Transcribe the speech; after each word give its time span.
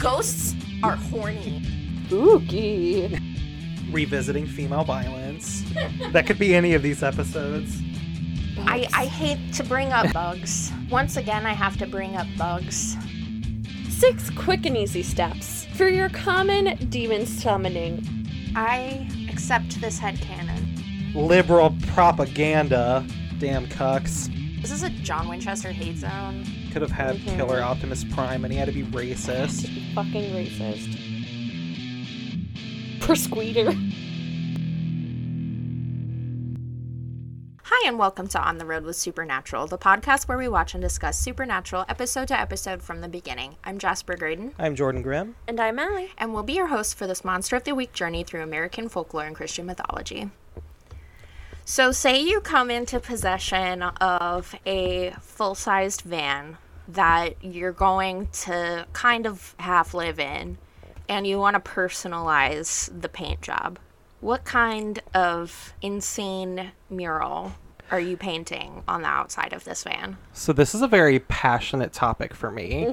Ghosts 0.00 0.54
are 0.82 0.96
horny. 0.96 1.62
Spooky. 2.06 3.18
Revisiting 3.90 4.46
female 4.46 4.82
violence. 4.82 5.62
that 6.12 6.26
could 6.26 6.38
be 6.38 6.54
any 6.54 6.72
of 6.72 6.82
these 6.82 7.02
episodes. 7.02 7.82
I, 8.60 8.88
I 8.94 9.04
hate 9.04 9.52
to 9.54 9.62
bring 9.62 9.92
up 9.92 10.10
bugs. 10.14 10.72
Once 10.90 11.18
again, 11.18 11.44
I 11.44 11.52
have 11.52 11.76
to 11.78 11.86
bring 11.86 12.16
up 12.16 12.26
bugs. 12.38 12.96
Six 13.90 14.30
quick 14.30 14.64
and 14.64 14.74
easy 14.74 15.02
steps 15.02 15.66
for 15.74 15.86
your 15.86 16.08
common 16.08 16.76
demon 16.88 17.26
summoning. 17.26 18.02
I 18.56 19.06
accept 19.30 19.82
this 19.82 20.00
headcanon. 20.00 21.14
Liberal 21.14 21.76
propaganda. 21.88 23.06
Damn 23.38 23.66
cucks. 23.66 24.34
This 24.60 24.70
is 24.70 24.82
a 24.82 24.90
John 24.90 25.28
Winchester 25.28 25.70
hate 25.72 25.96
zone. 25.96 26.44
Could 26.72 26.82
have 26.82 26.90
had. 26.90 27.16
Killer 27.20 27.60
Optimus 27.62 28.04
Prime 28.04 28.44
and 28.44 28.52
he 28.52 28.58
had 28.58 28.66
to 28.66 28.72
be 28.72 28.82
racist. 28.82 29.66
Fucking 29.94 30.32
racist. 30.34 30.96
Persqueeter. 33.00 33.72
Hi, 37.62 37.88
and 37.88 37.98
welcome 37.98 38.28
to 38.28 38.40
On 38.40 38.58
the 38.58 38.66
Road 38.66 38.84
with 38.84 38.96
Supernatural, 38.96 39.66
the 39.66 39.78
podcast 39.78 40.28
where 40.28 40.36
we 40.36 40.48
watch 40.48 40.74
and 40.74 40.82
discuss 40.82 41.18
Supernatural 41.18 41.86
episode 41.88 42.28
to 42.28 42.38
episode 42.38 42.82
from 42.82 43.00
the 43.00 43.08
beginning. 43.08 43.56
I'm 43.64 43.78
Jasper 43.78 44.16
Graydon, 44.16 44.54
I'm 44.58 44.74
Jordan 44.76 45.00
Grimm. 45.02 45.36
And 45.48 45.58
I'm 45.58 45.78
Allie. 45.78 46.10
and 46.18 46.34
we'll 46.34 46.42
be 46.42 46.52
your 46.54 46.66
hosts 46.66 46.92
for 46.92 47.06
this 47.06 47.24
Monster 47.24 47.56
of 47.56 47.64
the 47.64 47.74
Week 47.74 47.92
journey 47.94 48.24
through 48.24 48.42
American 48.42 48.88
folklore 48.90 49.24
and 49.24 49.34
Christian 49.34 49.64
mythology. 49.66 50.30
So, 51.70 51.92
say 51.92 52.20
you 52.20 52.40
come 52.40 52.68
into 52.68 52.98
possession 52.98 53.84
of 53.84 54.56
a 54.66 55.14
full 55.20 55.54
sized 55.54 56.00
van 56.00 56.58
that 56.88 57.44
you're 57.44 57.70
going 57.70 58.26
to 58.42 58.88
kind 58.92 59.24
of 59.24 59.54
half 59.60 59.94
live 59.94 60.18
in, 60.18 60.58
and 61.08 61.28
you 61.28 61.38
want 61.38 61.54
to 61.54 61.70
personalize 61.70 62.90
the 63.00 63.08
paint 63.08 63.40
job. 63.40 63.78
What 64.18 64.44
kind 64.44 65.00
of 65.14 65.72
insane 65.80 66.72
mural 66.90 67.52
are 67.92 68.00
you 68.00 68.16
painting 68.16 68.82
on 68.88 69.02
the 69.02 69.08
outside 69.08 69.52
of 69.52 69.62
this 69.62 69.84
van? 69.84 70.16
So 70.32 70.52
this 70.52 70.74
is 70.74 70.82
a 70.82 70.88
very 70.88 71.20
passionate 71.20 71.92
topic 71.92 72.34
for 72.34 72.50
me. 72.50 72.92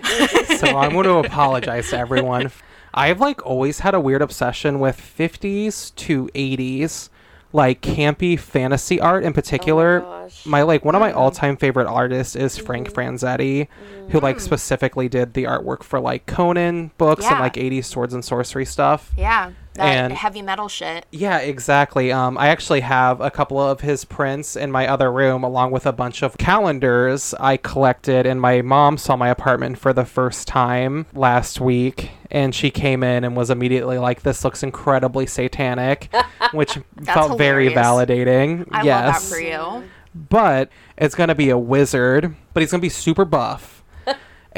so 0.60 0.78
I'm 0.78 0.92
going 0.92 1.06
to 1.06 1.18
apologize 1.18 1.90
to 1.90 1.98
everyone. 1.98 2.52
I've 2.94 3.20
like 3.20 3.44
always 3.44 3.80
had 3.80 3.96
a 3.96 4.00
weird 4.00 4.22
obsession 4.22 4.80
with 4.80 5.02
50s 5.02 5.96
to 5.96 6.28
80s 6.36 7.10
like 7.53 7.81
campy 7.81 8.38
fantasy 8.38 9.00
art 9.00 9.23
in 9.23 9.34
particular. 9.34 10.03
Oh 10.06 10.23
gosh. 10.23 10.45
my 10.45 10.62
like 10.64 10.84
one 10.84 10.95
of 10.95 11.02
my 11.02 11.09
mm-hmm. 11.09 11.17
all-time 11.17 11.58
favorite 11.58 11.88
artists 11.88 12.36
is 12.36 12.56
mm-hmm. 12.56 12.66
Frank 12.66 12.94
Frazetta, 12.94 13.67
who 13.67 14.06
mm-hmm. 14.06 14.17
like 14.17 14.39
specifically 14.39 15.08
did 15.09 15.34
the 15.34 15.44
artwork 15.44 15.84
for 15.84 16.00
like 16.00 16.26
Conan 16.26 16.92
books 16.98 17.26
and 17.26 17.39
like 17.39 17.54
80s 17.54 17.86
swords 17.86 18.14
and 18.14 18.23
sorcery 18.23 18.66
stuff. 18.66 19.12
Yeah, 19.17 19.52
that 19.78 19.86
And- 19.86 20.14
heavy 20.14 20.42
metal 20.42 20.67
shit. 20.67 21.06
Yeah, 21.11 21.38
exactly. 21.39 22.11
Um, 22.11 22.38
I 22.38 22.47
actually 22.50 22.81
have 22.81 23.22
a 23.22 23.31
couple 23.31 23.59
of 23.61 23.81
his 23.81 24.03
prints 24.06 24.56
in 24.56 24.72
my 24.72 24.88
other 24.88 25.11
room, 25.11 25.44
along 25.44 25.72
with 25.72 25.86
a 25.86 25.92
bunch 25.94 26.22
of 26.22 26.38
calendars 26.38 27.33
I 27.39 27.58
collected. 27.58 28.25
And 28.25 28.42
my 28.42 28.61
mom 28.61 28.98
saw 28.98 29.16
my 29.16 29.30
apartment 29.30 29.78
for 29.78 29.94
the 29.94 30.05
first 30.05 30.48
time 30.48 31.05
last 31.14 31.61
week, 31.61 32.11
and 32.30 32.53
she 32.53 32.70
came 32.70 33.03
in 33.03 33.23
and 33.23 33.36
was 33.38 33.50
immediately 33.50 33.98
like, 33.98 34.23
"This 34.23 34.44
looks 34.44 34.64
incredibly 34.64 35.25
satanic," 35.25 36.09
which 36.52 36.78
felt 37.05 37.38
very 37.38 37.70
validating. 37.70 38.67
I 38.72 38.83
yes, 38.83 39.05
love 39.05 39.14
that 39.14 39.36
for 39.36 39.39
you. 39.42 39.83
but 40.14 40.70
it's 40.98 41.16
gonna 41.16 41.36
be 41.36 41.50
a 41.50 41.58
wizard, 41.58 42.36
but 42.53 42.61
he's 42.61 42.72
gonna 42.72 42.81
be 42.81 42.89
super 42.89 43.23
buff. 43.25 43.77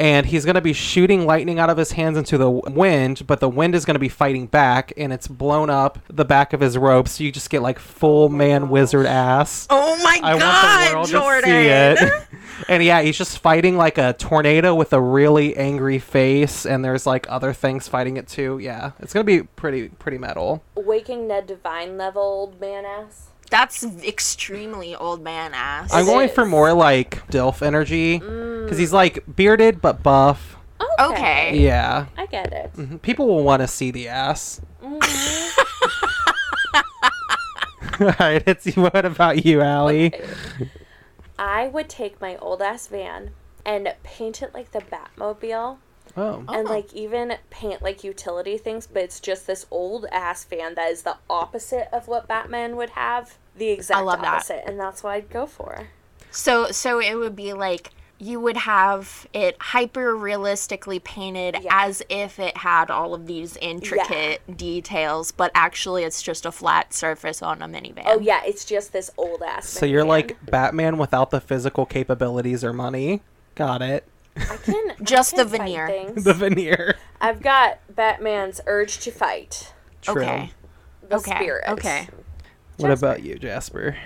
And 0.00 0.24
he's 0.24 0.46
going 0.46 0.54
to 0.54 0.62
be 0.62 0.72
shooting 0.72 1.26
lightning 1.26 1.58
out 1.58 1.68
of 1.68 1.76
his 1.76 1.92
hands 1.92 2.16
into 2.16 2.38
the 2.38 2.50
wind, 2.50 3.26
but 3.26 3.40
the 3.40 3.50
wind 3.50 3.74
is 3.74 3.84
going 3.84 3.96
to 3.96 4.00
be 4.00 4.08
fighting 4.08 4.46
back, 4.46 4.94
and 4.96 5.12
it's 5.12 5.28
blown 5.28 5.68
up 5.68 5.98
the 6.08 6.24
back 6.24 6.54
of 6.54 6.60
his 6.60 6.78
robe, 6.78 7.06
so 7.06 7.22
you 7.22 7.30
just 7.30 7.50
get 7.50 7.60
like 7.60 7.78
full 7.78 8.30
man 8.30 8.70
wizard 8.70 9.04
ass. 9.04 9.66
Oh 9.68 10.02
my 10.02 10.18
I 10.22 10.38
god, 10.38 10.94
want 10.94 11.08
the 11.10 11.18
world 11.18 11.42
Jordan! 11.42 11.50
to 11.50 12.00
see 12.00 12.06
it. 12.06 12.28
and 12.68 12.82
yeah, 12.82 13.02
he's 13.02 13.18
just 13.18 13.38
fighting 13.38 13.76
like 13.76 13.98
a 13.98 14.14
tornado 14.14 14.74
with 14.74 14.92
a 14.92 15.00
really 15.00 15.56
angry 15.56 15.98
face, 15.98 16.64
and 16.64 16.84
there's 16.84 17.06
like 17.06 17.26
other 17.30 17.52
things 17.52 17.86
fighting 17.88 18.16
it 18.16 18.26
too. 18.26 18.58
Yeah, 18.58 18.92
it's 19.00 19.12
gonna 19.12 19.24
be 19.24 19.42
pretty 19.42 19.90
pretty 19.90 20.16
metal. 20.18 20.62
Waking 20.76 21.28
Ned 21.28 21.46
Devine 21.46 21.96
level 21.96 22.22
old 22.22 22.60
man 22.60 22.84
ass. 22.84 23.29
That's 23.50 23.82
extremely 24.04 24.94
old 24.94 25.22
man 25.22 25.52
ass. 25.54 25.92
I'm 25.92 26.06
going 26.06 26.28
for 26.28 26.46
more 26.46 26.72
like 26.72 27.26
Dilf 27.28 27.62
energy 27.62 28.18
because 28.18 28.78
he's 28.78 28.92
like 28.92 29.24
bearded 29.34 29.80
but 29.82 30.02
buff. 30.02 30.56
Okay. 30.98 31.56
Yeah, 31.58 32.06
I 32.16 32.26
get 32.26 32.52
it. 32.52 32.72
Mhm. 32.74 33.00
people 33.02 33.26
will 33.26 33.42
want 33.42 33.60
to 33.62 33.68
see 33.68 33.90
the 33.90 34.08
ass. 34.08 34.60
Mhm. 34.82 35.50
All 38.00 38.14
right, 38.18 38.42
it's 38.46 38.74
what 38.76 39.04
about 39.04 39.44
you, 39.44 39.60
Allie? 39.60 40.12
I 41.38 41.66
would 41.68 41.88
take 41.90 42.18
my 42.20 42.36
old 42.36 42.62
ass 42.62 42.86
van 42.86 43.30
and 43.66 43.92
paint 44.02 44.40
it 44.42 44.54
like 44.54 44.70
the 44.72 44.80
Batmobile. 44.80 45.76
Oh, 46.16 46.44
and 46.48 46.68
Oh. 46.68 46.72
like 46.72 46.92
even 46.94 47.34
paint 47.50 47.82
like 47.82 48.02
utility 48.04 48.58
things, 48.58 48.86
but 48.86 49.02
it's 49.02 49.20
just 49.20 49.46
this 49.46 49.66
old 49.70 50.06
ass 50.12 50.44
fan 50.44 50.74
that 50.74 50.90
is 50.90 51.02
the 51.02 51.16
opposite 51.28 51.88
of 51.92 52.08
what 52.08 52.26
Batman 52.28 52.76
would 52.76 52.90
have. 52.90 53.36
The 53.56 53.68
exact 53.70 54.04
love 54.04 54.20
that. 54.20 54.34
opposite, 54.34 54.62
and 54.66 54.78
that's 54.78 55.02
what 55.02 55.10
I'd 55.12 55.30
go 55.30 55.46
for. 55.46 55.88
So 56.30 56.70
so 56.70 57.00
it 57.00 57.14
would 57.14 57.34
be 57.36 57.52
like 57.52 57.90
you 58.22 58.38
would 58.38 58.56
have 58.58 59.26
it 59.32 59.56
hyper 59.60 60.14
realistically 60.14 60.98
painted 60.98 61.56
Yeah. 61.62 61.70
as 61.86 62.02
if 62.10 62.38
it 62.38 62.54
had 62.58 62.90
all 62.90 63.14
of 63.14 63.26
these 63.26 63.56
intricate 63.62 64.42
details, 64.58 65.32
but 65.32 65.50
actually 65.54 66.04
it's 66.04 66.20
just 66.22 66.44
a 66.44 66.52
flat 66.52 66.92
surface 66.92 67.40
on 67.40 67.62
a 67.62 67.66
minivan. 67.66 68.02
Oh 68.04 68.20
yeah, 68.20 68.42
it's 68.44 68.66
just 68.66 68.92
this 68.92 69.10
old 69.16 69.42
ass. 69.42 69.66
so 69.68 69.86
you're 69.86 70.04
like 70.04 70.36
Batman 70.44 70.98
without 70.98 71.30
the 71.30 71.40
physical 71.40 71.86
capabilities 71.86 72.62
or 72.62 72.72
money. 72.74 73.22
Got 73.54 73.80
it. 73.80 74.04
I 74.50 74.56
can 74.56 74.90
I 75.00 75.02
Just 75.02 75.34
can 75.34 75.38
the 75.48 75.58
veneer. 75.58 76.12
The 76.16 76.34
veneer. 76.34 76.96
I've 77.20 77.42
got 77.42 77.78
Batman's 77.94 78.60
urge 78.66 78.98
to 79.00 79.10
fight. 79.10 79.72
True. 80.02 80.22
Okay. 80.22 80.50
The 81.08 81.16
Okay, 81.16 81.30
spirit. 81.34 81.64
okay. 81.68 82.08
What 82.76 82.88
Jasper. 82.88 83.06
about 83.06 83.22
you, 83.22 83.34
Jasper? 83.38 83.96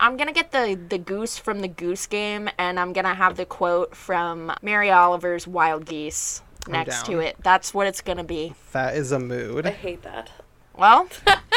I'm 0.00 0.16
gonna 0.16 0.32
get 0.32 0.52
the 0.52 0.78
the 0.88 0.98
goose 0.98 1.38
from 1.38 1.60
the 1.60 1.68
Goose 1.68 2.06
Game, 2.06 2.48
and 2.58 2.78
I'm 2.80 2.92
gonna 2.92 3.14
have 3.14 3.36
the 3.36 3.44
quote 3.44 3.94
from 3.96 4.52
Mary 4.62 4.90
Oliver's 4.90 5.46
Wild 5.46 5.84
Geese 5.86 6.42
next 6.68 7.06
to 7.06 7.18
it. 7.20 7.36
That's 7.42 7.72
what 7.74 7.86
it's 7.86 8.00
gonna 8.00 8.24
be. 8.24 8.54
That 8.72 8.96
is 8.96 9.12
a 9.12 9.18
mood. 9.18 9.66
I 9.66 9.70
hate 9.70 10.02
that. 10.02 10.30
Well, 10.76 11.08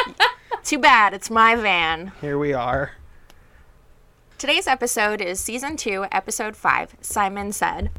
too 0.64 0.80
bad. 0.80 1.14
It's 1.14 1.30
my 1.30 1.56
van. 1.56 2.12
Here 2.22 2.38
we 2.38 2.54
are. 2.54 2.92
Today's 4.42 4.66
episode 4.66 5.22
is 5.22 5.40
season 5.40 5.78
two, 5.78 6.08
episode 6.12 6.56
five. 6.56 6.96
Simon 7.00 7.52
said, 7.52 7.92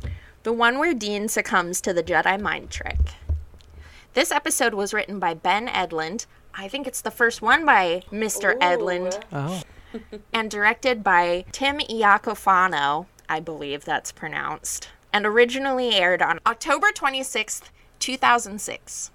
the 0.42 0.52
one 0.52 0.80
where 0.80 0.92
Dean 0.92 1.28
succumbs 1.28 1.80
to 1.82 1.92
the 1.92 2.02
Jedi 2.02 2.40
mind 2.40 2.68
trick. 2.68 2.98
This 4.14 4.32
episode 4.32 4.74
was 4.74 4.92
written 4.92 5.20
by 5.20 5.34
Ben 5.34 5.68
Edlund. 5.68 6.26
I 6.52 6.66
think 6.66 6.88
it's 6.88 7.00
the 7.00 7.12
first 7.12 7.42
one 7.42 7.64
by 7.64 8.02
Mr. 8.10 8.58
Edlund. 8.58 9.22
Ooh. 9.32 9.62
Oh, 9.94 10.00
and 10.32 10.50
directed 10.50 11.04
by 11.04 11.44
Tim 11.52 11.78
Iacofano, 11.78 13.06
I 13.28 13.38
believe 13.38 13.84
that's 13.84 14.10
pronounced, 14.10 14.88
and 15.12 15.24
originally 15.24 15.94
aired 15.94 16.22
on 16.22 16.40
October 16.44 16.88
26th, 16.88 17.70
2006. 18.00 19.11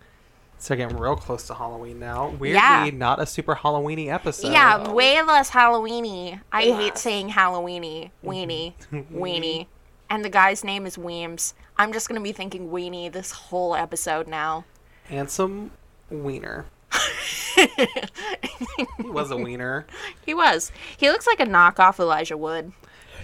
So 0.60 0.76
getting 0.76 0.98
real 0.98 1.16
close 1.16 1.48
to 1.48 1.54
Halloween 1.54 2.00
now. 2.00 2.30
Weirdly, 2.30 2.54
Yeah. 2.54 2.90
not 2.94 3.22
a 3.22 3.26
super 3.26 3.56
Halloweeny 3.56 4.08
episode. 4.08 4.52
yeah, 4.52 4.90
way 4.92 5.22
less 5.22 5.52
Halloweeny. 5.52 6.42
I 6.52 6.66
Way 6.66 6.72
hate 6.74 6.98
saying 6.98 7.30
Halloweeny, 7.30 8.12
weenie, 8.26 8.74
weenie. 9.14 9.68
And 10.10 10.24
the 10.24 10.30
guy's 10.30 10.64
name 10.64 10.86
is 10.86 10.98
Weems. 10.98 11.54
I'm 11.78 11.92
just 11.94 12.08
going 12.08 12.20
to 12.20 12.24
be 12.24 12.32
thinking 12.32 12.70
weenie 12.70 13.12
this 13.12 13.32
whole 13.32 13.76
episode 13.76 14.28
now. 14.28 14.66
Handsome 15.10 15.72
wiener. 16.10 16.66
he 17.56 19.04
was 19.04 19.32
a 19.32 19.38
wiener. 19.38 19.86
He 20.26 20.34
was. 20.34 20.72
He 20.96 21.10
looks 21.10 21.28
like 21.28 21.40
a 21.40 21.46
knockoff 21.46 22.00
Elijah 22.00 22.38
Wood. 22.38 22.72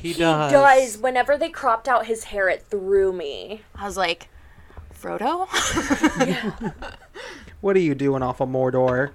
He 0.01 0.13
does. 0.13 0.51
Guys, 0.51 0.97
whenever 0.97 1.37
they 1.37 1.49
cropped 1.49 1.87
out 1.87 2.05
his 2.07 2.25
hair, 2.25 2.49
it 2.49 2.63
threw 2.69 3.13
me. 3.13 3.61
I 3.75 3.85
was 3.85 3.95
like, 3.97 4.27
Frodo? 5.03 5.47
What 7.63 7.77
are 7.77 7.79
you 7.79 7.95
doing 7.95 8.21
off 8.21 8.41
of 8.41 8.49
Mordor? 8.49 9.11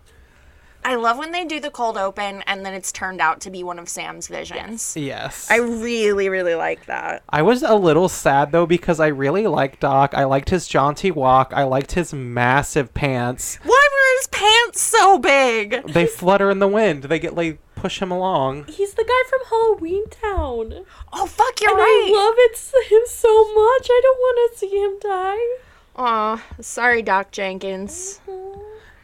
I 0.82 0.94
love 0.94 1.18
when 1.18 1.32
they 1.32 1.44
do 1.44 1.60
the 1.60 1.70
cold 1.70 1.98
open 1.98 2.42
and 2.46 2.64
then 2.64 2.72
it's 2.72 2.90
turned 2.90 3.20
out 3.20 3.42
to 3.42 3.50
be 3.50 3.62
one 3.62 3.78
of 3.78 3.90
Sam's 3.90 4.26
visions. 4.26 4.96
Yes. 4.96 5.50
I 5.50 5.56
really, 5.56 6.30
really 6.30 6.54
like 6.54 6.86
that. 6.86 7.22
I 7.28 7.42
was 7.42 7.62
a 7.62 7.74
little 7.74 8.08
sad 8.08 8.50
though 8.50 8.64
because 8.64 9.00
I 9.00 9.08
really 9.08 9.46
liked 9.46 9.80
Doc. 9.80 10.14
I 10.14 10.24
liked 10.24 10.48
his 10.48 10.66
jaunty 10.66 11.10
walk. 11.10 11.52
I 11.54 11.64
liked 11.64 11.92
his 11.92 12.14
massive 12.14 12.94
pants. 12.94 13.58
Why 13.64 13.88
were 13.92 14.18
his 14.18 14.28
pants 14.28 14.80
so 14.80 15.18
big? 15.18 15.92
They 15.92 16.06
flutter 16.06 16.50
in 16.50 16.58
the 16.58 16.68
wind. 16.68 17.04
They 17.04 17.18
get 17.18 17.34
like 17.34 17.58
push 17.74 18.00
him 18.00 18.10
along. 18.10 18.64
He's 18.68 18.94
the 18.94 19.04
guy 19.04 19.28
from 19.28 19.40
Halloween 19.50 20.08
Town. 20.08 20.86
Oh, 21.12 21.26
fuck, 21.26 21.60
you're 21.60 21.70
and 21.72 21.78
right. 21.78 22.06
I 22.08 22.16
love 22.16 22.34
it, 22.38 22.90
him 22.90 23.02
so 23.06 23.44
much. 23.52 23.88
I 23.90 24.00
don't 24.02 24.18
want 24.18 24.52
to 24.52 24.58
see 24.58 24.68
him 24.68 24.98
die. 25.00 25.67
Aw, 25.98 26.42
sorry, 26.60 27.02
Doc 27.02 27.32
Jenkins. 27.32 28.20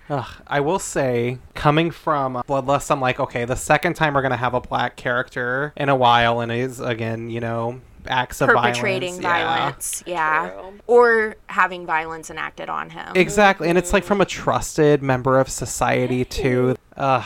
Ugh, 0.09 0.27
I 0.47 0.61
will 0.61 0.79
say, 0.79 1.39
coming 1.55 1.91
from 1.91 2.35
Bloodlust, 2.47 2.91
I'm 2.91 3.01
like, 3.01 3.19
okay, 3.19 3.45
the 3.45 3.57
second 3.57 3.95
time 3.95 4.15
we're 4.15 4.23
gonna 4.23 4.37
have 4.37 4.55
a 4.55 4.61
black 4.61 4.97
character 4.97 5.73
in 5.77 5.89
a 5.89 5.97
while, 5.97 6.41
and 6.41 6.53
is 6.53 6.79
again, 6.79 7.31
you 7.31 7.41
know, 7.41 7.81
acts 8.07 8.41
of 8.41 8.49
Perpetrating 8.51 9.21
violence. 9.21 10.05
yeah. 10.07 10.43
violence, 10.47 10.55
yeah. 10.57 10.61
True. 10.71 10.81
Or 10.87 11.37
having 11.47 11.87
violence 11.87 12.31
enacted 12.31 12.69
on 12.69 12.91
him. 12.91 13.13
Exactly, 13.17 13.69
and 13.69 13.77
it's 13.79 13.93
like 13.93 14.05
from 14.05 14.21
a 14.21 14.27
trusted 14.27 15.03
member 15.03 15.41
of 15.41 15.49
society 15.49 16.25
too. 16.25 16.77
Ugh, 16.97 17.25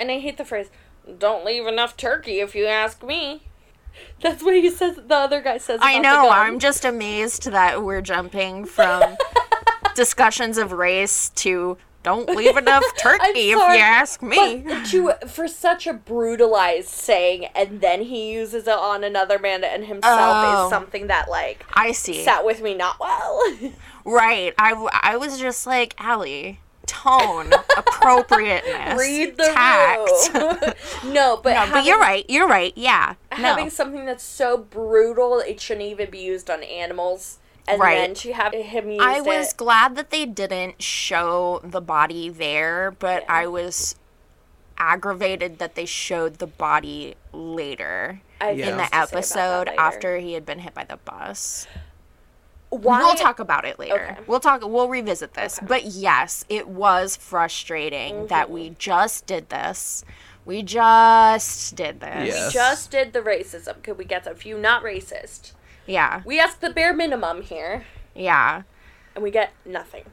And 0.00 0.10
I 0.10 0.20
hate 0.20 0.38
the 0.38 0.44
phrase, 0.44 0.70
don't 1.18 1.44
leave 1.44 1.66
enough 1.66 1.96
turkey 1.96 2.38
if 2.40 2.54
you 2.54 2.66
ask 2.66 3.02
me. 3.02 3.42
That's 4.20 4.42
what 4.42 4.54
he 4.54 4.70
says, 4.70 4.96
the 4.96 5.14
other 5.14 5.40
guy 5.40 5.58
says. 5.58 5.80
I 5.82 5.98
know. 5.98 6.28
I'm 6.30 6.58
just 6.58 6.84
amazed 6.84 7.50
that 7.50 7.82
we're 7.84 8.00
jumping 8.02 8.64
from 8.64 9.16
discussions 9.94 10.58
of 10.58 10.72
race 10.72 11.30
to 11.30 11.76
don't 12.04 12.28
leave 12.30 12.56
enough 12.56 12.84
turkey 12.98 13.50
if 13.50 13.56
you 13.56 13.60
ask 13.60 14.22
me. 14.22 14.64
To, 14.90 15.14
for 15.26 15.48
such 15.48 15.86
a 15.86 15.92
brutalized 15.92 16.88
saying, 16.88 17.46
and 17.56 17.80
then 17.80 18.02
he 18.02 18.32
uses 18.32 18.66
it 18.66 18.72
on 18.72 19.02
another 19.04 19.38
man 19.38 19.64
and 19.64 19.84
himself 19.84 20.18
Oh. 20.20 20.64
is 20.64 20.70
something 20.70 21.08
that, 21.08 21.28
like, 21.28 21.66
I 21.74 21.92
see. 21.92 22.22
sat 22.24 22.44
with 22.44 22.62
me 22.62 22.74
not 22.74 22.98
well. 23.00 23.42
Right. 24.04 24.54
I 24.58 24.72
I 25.02 25.16
was 25.16 25.38
just 25.38 25.66
like, 25.66 25.94
Allie, 25.98 26.60
tone, 26.88 27.52
appropriateness, 27.76 28.98
Read 28.98 29.36
the 29.36 29.44
tact. 29.44 30.34
room. 31.04 31.12
no, 31.14 31.36
but, 31.36 31.50
no, 31.50 31.56
having, 31.60 31.72
but 31.74 31.84
you're 31.84 31.98
right. 32.00 32.24
You're 32.28 32.48
right. 32.48 32.72
Yeah. 32.76 33.14
Having 33.30 33.64
No. 33.66 33.70
something 33.70 34.04
that's 34.04 34.24
so 34.24 34.56
brutal, 34.58 35.38
it 35.38 35.60
shouldn't 35.60 35.86
even 35.86 36.10
be 36.10 36.18
used 36.18 36.50
on 36.50 36.62
animals. 36.64 37.38
And 37.68 37.80
Right. 37.80 37.96
then 37.96 38.14
to 38.14 38.32
have 38.32 38.54
him 38.54 38.90
use 38.90 39.00
I 39.02 39.20
was 39.20 39.50
it. 39.52 39.56
glad 39.58 39.94
that 39.96 40.10
they 40.10 40.24
didn't 40.24 40.82
show 40.82 41.60
the 41.62 41.82
body 41.82 42.30
there, 42.30 42.90
but 42.98 43.22
Yeah. 43.24 43.32
I 43.34 43.46
was 43.46 43.94
aggravated 44.78 45.58
that 45.58 45.74
they 45.74 45.84
showed 45.84 46.38
the 46.38 46.46
body 46.46 47.14
later 47.32 48.20
I 48.40 48.50
in 48.50 48.58
the 48.58 48.64
to 48.64 48.68
say 48.68 48.72
about 48.72 48.90
that 48.90 49.12
episode 49.14 49.68
after 49.76 50.16
he 50.18 50.32
had 50.34 50.46
been 50.46 50.60
hit 50.60 50.72
by 50.74 50.84
the 50.84 50.96
bus. 50.96 51.66
Why? 52.70 52.98
We'll 53.00 53.14
talk 53.14 53.38
about 53.38 53.64
it 53.64 53.78
later. 53.78 53.94
Okay. 54.12 54.16
We'll 54.26 54.40
talk 54.40 54.60
we'll 54.62 54.88
revisit 54.88 55.34
this. 55.34 55.58
But 55.66 55.84
yes, 55.86 56.44
it 56.48 56.68
was 56.68 57.16
frustrating 57.16 58.14
Mm-hmm. 58.14 58.26
that 58.26 58.50
we 58.50 58.74
just 58.78 59.26
did 59.26 59.48
this. 59.48 60.04
We 60.44 60.62
just 60.62 61.76
did 61.76 62.00
this. 62.00 62.28
Yes. 62.28 62.52
Just 62.52 62.90
did 62.90 63.12
the 63.12 63.20
racism. 63.20 63.82
Could 63.82 63.98
we 63.98 64.04
get 64.04 64.26
a 64.26 64.34
few 64.34 64.58
not 64.58 64.82
racist? 64.82 65.52
Yeah. 65.86 66.22
We 66.24 66.38
asked 66.40 66.60
the 66.60 66.70
bare 66.70 66.92
minimum 66.94 67.42
here, 67.42 67.84
Yeah. 68.14 68.62
and 69.14 69.22
we 69.24 69.30
get 69.30 69.52
nothing. 69.64 70.04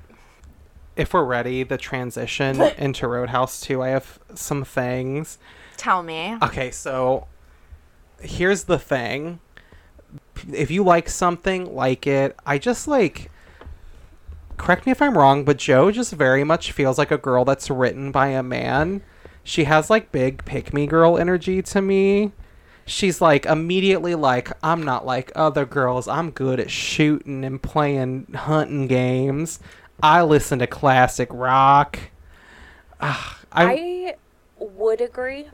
if 0.95 1.13
we're 1.13 1.25
ready, 1.25 1.63
the 1.63 1.77
transition 1.77 2.61
into 2.77 3.05
Roadhouse 3.07 3.59
2, 3.61 3.81
I 3.81 3.89
have 3.89 4.19
some 4.33 4.63
things. 4.63 5.37
Tell 5.75 6.01
me. 6.03 6.37
Okay, 6.41 6.71
so 6.71 7.27
here's 8.21 8.63
the 8.65 8.79
thing. 8.79 9.39
If 10.51 10.71
you 10.71 10.83
like 10.83 11.09
something, 11.09 11.75
like 11.75 12.07
it. 12.07 12.35
I 12.45 12.57
just 12.57 12.87
like. 12.87 13.31
Correct 14.57 14.85
me 14.85 14.91
if 14.93 15.01
I'm 15.01 15.17
wrong, 15.17 15.43
but 15.43 15.57
Jo 15.57 15.91
just 15.91 16.13
very 16.13 16.43
much 16.43 16.71
feels 16.71 16.97
like 16.97 17.11
a 17.11 17.17
girl 17.17 17.43
that's 17.43 17.69
written 17.69 18.11
by 18.11 18.27
a 18.27 18.41
man. 18.41 19.01
She 19.43 19.65
has 19.65 19.89
like 19.89 20.11
big 20.11 20.45
pick 20.45 20.73
me 20.73 20.87
girl 20.87 21.17
energy 21.17 21.61
to 21.61 21.81
me. 21.81 22.31
She's 22.85 23.19
like 23.19 23.45
immediately 23.45 24.15
like, 24.15 24.51
I'm 24.63 24.83
not 24.83 25.05
like 25.05 25.31
other 25.35 25.65
girls. 25.65 26.07
I'm 26.07 26.31
good 26.31 26.59
at 26.59 26.71
shooting 26.71 27.43
and 27.43 27.61
playing 27.61 28.27
hunting 28.33 28.87
games. 28.87 29.59
I 30.01 30.21
listen 30.23 30.59
to 30.59 30.67
classic 30.67 31.29
rock. 31.31 31.99
Ah, 33.01 33.39
I, 33.51 33.65
I 33.65 34.15
would 34.57 35.01
agree, 35.01 35.47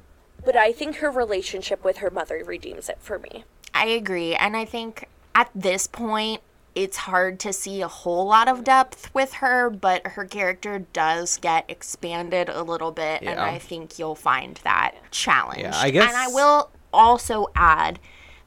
but 0.45 0.55
I 0.55 0.71
think 0.71 0.97
her 0.97 1.09
relationship 1.09 1.83
with 1.83 1.97
her 1.97 2.09
mother 2.09 2.43
redeems 2.45 2.89
it 2.89 2.97
for 2.99 3.17
me. 3.17 3.45
I 3.73 3.85
agree. 3.85 4.35
And 4.35 4.55
I 4.57 4.65
think 4.65 5.07
at 5.35 5.49
this 5.55 5.87
point, 5.87 6.41
it's 6.73 6.95
hard 6.97 7.37
to 7.41 7.51
see 7.51 7.81
a 7.81 7.87
whole 7.87 8.25
lot 8.27 8.47
of 8.47 8.63
depth 8.63 9.13
with 9.13 9.33
her, 9.35 9.69
but 9.69 10.05
her 10.07 10.23
character 10.25 10.79
does 10.93 11.37
get 11.37 11.65
expanded 11.67 12.47
a 12.47 12.63
little 12.63 12.91
bit. 12.91 13.21
And 13.21 13.39
I 13.39 13.57
think 13.59 13.99
you'll 13.99 14.15
find 14.15 14.57
that 14.63 14.95
challenge. 15.11 15.59
Yeah, 15.61 15.71
I 15.75 15.89
guess- 15.89 16.07
And 16.07 16.15
I 16.15 16.27
will 16.27 16.69
also 16.93 17.47
add 17.55 17.99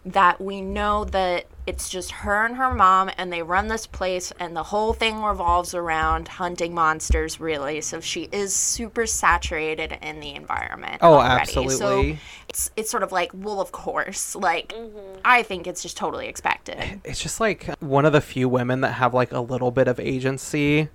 that 0.06 0.41
we 0.41 0.61
know 0.61 1.05
that 1.06 1.47
it's 1.67 1.89
just 1.89 2.11
her 2.11 2.45
and 2.45 2.56
her 2.56 2.75
mom, 2.75 3.11
and 3.17 3.33
they 3.33 3.43
run 3.43 3.69
this 3.69 3.87
place, 3.87 4.33
and 4.39 4.55
the 4.55 4.62
whole 4.65 4.93
thing 4.93 5.23
revolves 5.23 5.75
around 5.75 6.29
hunting 6.29 6.75
monsters, 6.75 7.41
really. 7.41 7.81
So 7.81 8.01
she 8.01 8.29
is 8.31 8.55
super 8.55 9.06
saturated 9.06 9.97
in 10.03 10.21
the 10.21 10.35
environment. 10.35 10.99
Oh, 11.01 11.15
already. 11.15 11.69
So 11.71 12.17
it's 12.49 12.71
it's 12.77 12.91
sort 12.91 13.03
of 13.03 13.12
like, 13.12 13.31
well, 13.33 13.61
of 13.61 13.73
course. 13.73 14.37
Like, 14.37 14.75
I 15.25 15.43
think 15.43 15.67
it's 15.67 15.83
just 15.83 15.97
totally 15.97 16.29
expected. 16.29 17.00
it's 17.05 17.23
just 17.23 17.41
like 17.41 17.67
one 17.81 18.05
of 18.05 18.12
the 18.12 18.21
few 18.21 18.49
women 18.49 18.83
that 18.83 18.93
have 18.93 19.15
like 19.15 19.33
a 19.33 19.41
little 19.41 19.71
bit 19.71 19.89
of 19.89 19.99
agency 19.99 20.89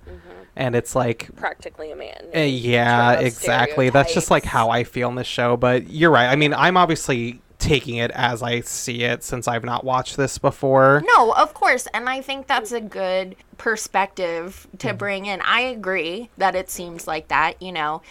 and 0.56 0.74
it's 0.74 0.94
like 0.94 1.34
Practically 1.36 1.90
a 1.90 1.96
man. 1.96 2.26
eh, 2.32 2.44
yeah 2.44 3.12
exactly 3.20 3.88
that's 3.88 4.12
just 4.12 4.30
like 4.32 4.44
how 4.44 4.68
i 4.68 4.82
feel 4.82 5.08
in 5.08 5.14
this 5.14 5.26
show 5.26 5.56
but 5.56 5.88
you're 5.88 6.10
right 6.10 6.26
i 6.28 6.34
mean 6.34 6.52
i'm 6.52 6.76
obviously 6.76 7.40
taking 7.70 7.96
it 7.96 8.10
as 8.12 8.42
i 8.42 8.60
see 8.60 9.02
it 9.02 9.22
since 9.22 9.46
i've 9.46 9.64
not 9.64 9.84
watched 9.84 10.16
this 10.16 10.38
before 10.38 11.02
No, 11.16 11.32
of 11.32 11.54
course. 11.54 11.86
And 11.94 12.08
I 12.08 12.20
think 12.20 12.46
that's 12.46 12.72
a 12.72 12.80
good 12.80 13.36
perspective 13.58 14.66
to 14.78 14.88
mm-hmm. 14.88 14.96
bring 14.96 15.26
in. 15.26 15.40
I 15.42 15.60
agree 15.60 16.30
that 16.38 16.54
it 16.54 16.70
seems 16.70 17.06
like 17.06 17.28
that, 17.28 17.60
you 17.62 17.72
know. 17.72 18.02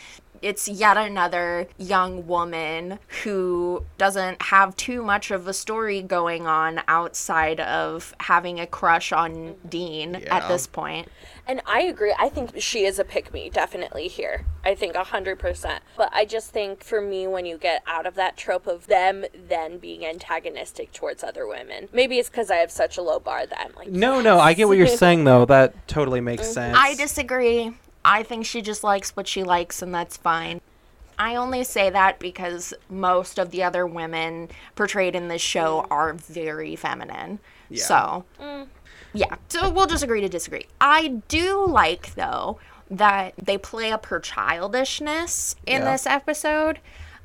It's 0.42 0.70
yet 0.70 0.96
another 0.96 1.68
young 1.78 2.26
woman 2.26 3.00
who 3.24 3.84
doesn't 3.98 4.42
have 4.44 4.76
too 4.78 5.02
much 5.04 5.32
of 5.32 5.48
a 5.48 5.54
story 5.54 6.02
going 6.02 6.48
on 6.48 6.82
outside 6.88 7.60
of 7.60 8.16
having 8.22 8.60
a 8.60 8.68
crush 8.68 9.12
on 9.12 9.56
Dean 9.68 10.20
Yeah. 10.22 10.38
at 10.38 10.48
this 10.48 10.66
point. 10.66 11.10
And 11.50 11.64
I 11.66 11.82
agree. 11.82 12.14
I 12.20 12.30
think 12.30 12.62
she 12.62 12.86
is 12.86 13.00
a 13.00 13.04
pick 13.04 13.34
me, 13.34 13.50
definitely 13.50 14.08
here. 14.08 14.46
I 14.64 14.76
think 14.76 14.94
100%. 14.94 15.80
But 15.98 16.10
I 16.14 16.24
just 16.24 16.52
think 16.52 16.84
for 16.84 17.02
me, 17.02 17.26
when 17.26 17.48
you 17.48 17.58
get 17.58 17.82
out 17.88 18.06
of 18.06 18.14
that 18.16 18.38
trope 18.38 18.68
of 18.68 18.86
them 18.86 19.26
then 19.34 19.80
being 19.80 20.06
antagonistic 20.06 20.94
towards 20.94 21.24
other 21.24 21.48
women, 21.48 21.90
maybe 21.92 22.20
it's 22.20 22.30
because 22.30 22.52
I 22.52 22.58
have 22.58 22.70
such 22.70 23.00
a 23.00 23.02
low 23.02 23.20
bar 23.20 23.48
that 23.48 23.60
I'm 23.60 23.74
like, 23.76 23.90
no 23.90 24.22
no 24.22 24.38
i 24.38 24.54
get 24.54 24.68
what 24.68 24.78
you're 24.78 24.86
saying 24.86 25.24
though 25.24 25.46
that 25.56 25.88
totally 25.88 26.22
makes 26.22 26.44
mm-hmm. 26.44 26.54
sense 26.54 26.78
I 26.80 26.94
disagree. 26.94 27.74
I 28.06 28.22
think 28.22 28.46
she 28.46 28.62
just 28.62 28.84
likes 28.84 29.16
what 29.16 29.28
she 29.28 29.44
likes, 29.44 29.82
and 29.82 29.94
that's 29.94 30.18
fine. 30.18 30.62
I 31.18 31.36
only 31.36 31.64
say 31.64 31.90
that 31.90 32.20
because 32.20 32.74
most 32.90 33.40
of 33.40 33.50
the 33.50 33.64
other 33.64 33.88
women 33.88 34.50
portrayed 34.76 35.16
in 35.16 35.28
this 35.28 35.42
show 35.42 35.82
mm. 35.82 35.92
are 35.92 36.14
very 36.14 36.76
feminine. 36.78 37.40
Yeah. 37.70 37.84
So, 37.84 38.26
mm. 38.40 38.68
Yeah. 39.14 39.36
So 39.50 39.70
we'll 39.70 39.88
just 39.88 40.04
agree 40.04 40.22
to 40.22 40.30
disagree. 40.30 40.66
I 40.80 41.22
do 41.28 41.66
like, 41.66 42.16
though, 42.16 42.60
that 42.90 43.34
they 43.42 43.58
play 43.58 43.92
up 43.92 44.08
her 44.08 44.20
childishness 44.20 45.56
in 45.66 45.82
Yeah. 45.82 45.92
this 45.92 46.06
episode. 46.06 46.80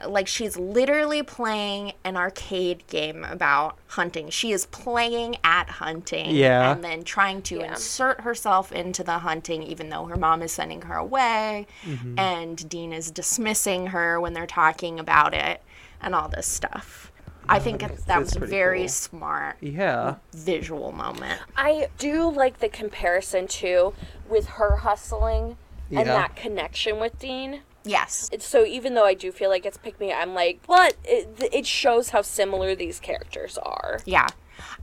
Like, 0.05 0.27
she's 0.27 0.57
literally 0.57 1.23
playing 1.23 1.93
an 2.03 2.17
arcade 2.17 2.85
game 2.89 3.25
about 3.25 3.77
hunting. 3.87 4.29
She 4.29 4.51
is 4.51 4.67
playing 4.67 5.37
at 5.45 5.71
hunting 5.71 6.31
Yeah. 6.35 6.73
and 6.73 6.83
then 6.83 7.05
trying 7.05 7.43
to 7.43 7.59
Yeah. 7.59 7.71
insert 7.73 8.23
herself 8.23 8.73
into 8.73 9.05
the 9.05 9.19
hunting, 9.21 9.63
even 9.63 9.91
though 9.91 10.07
her 10.07 10.17
mom 10.17 10.43
is 10.43 10.51
sending 10.51 10.83
her 10.83 10.97
away, 10.97 11.69
Mm-hmm. 11.85 12.19
and 12.19 12.69
Dean 12.69 12.93
is 12.93 13.13
dismissing 13.13 13.87
her 13.89 14.21
when 14.21 14.33
they're 14.33 14.47
talking 14.49 14.99
about 14.99 15.33
it, 15.33 15.63
and 16.03 16.13
all 16.15 16.29
this 16.29 16.49
stuff. 16.49 17.13
I 17.49 17.59
think 17.59 17.81
that's- 17.81 18.01
that 18.05 18.19
that's 18.21 18.35
was 18.35 18.43
a 18.43 18.47
very 18.47 18.81
cool. 18.81 18.89
smart 18.89 19.57
yeah 19.61 20.17
visual 20.33 20.93
moment. 20.93 21.41
I 21.57 21.89
do 21.99 22.31
like 22.31 22.59
the 22.61 22.69
comparison 22.69 23.47
too 23.47 23.93
with 24.29 24.47
her 24.47 24.77
hustling 24.79 25.57
and 25.91 26.09
that 26.09 26.35
connection 26.37 26.99
with 26.99 27.19
Dean. 27.19 27.61
Yes. 27.85 28.31
It's, 28.33 28.47
so 28.47 28.65
even 28.65 28.95
though 28.95 29.05
I 29.05 29.13
do 29.15 29.31
feel 29.31 29.51
like 29.51 29.67
it's 29.67 29.77
pick 29.77 30.01
me, 30.01 30.11
I'm 30.13 30.33
like, 30.35 30.61
but 30.67 30.97
it, 31.05 31.29
it 31.53 31.67
shows 31.67 32.09
how 32.11 32.23
similar 32.23 32.75
these 32.75 32.99
characters 32.99 33.59
are. 33.59 34.01
Yeah. 34.07 34.27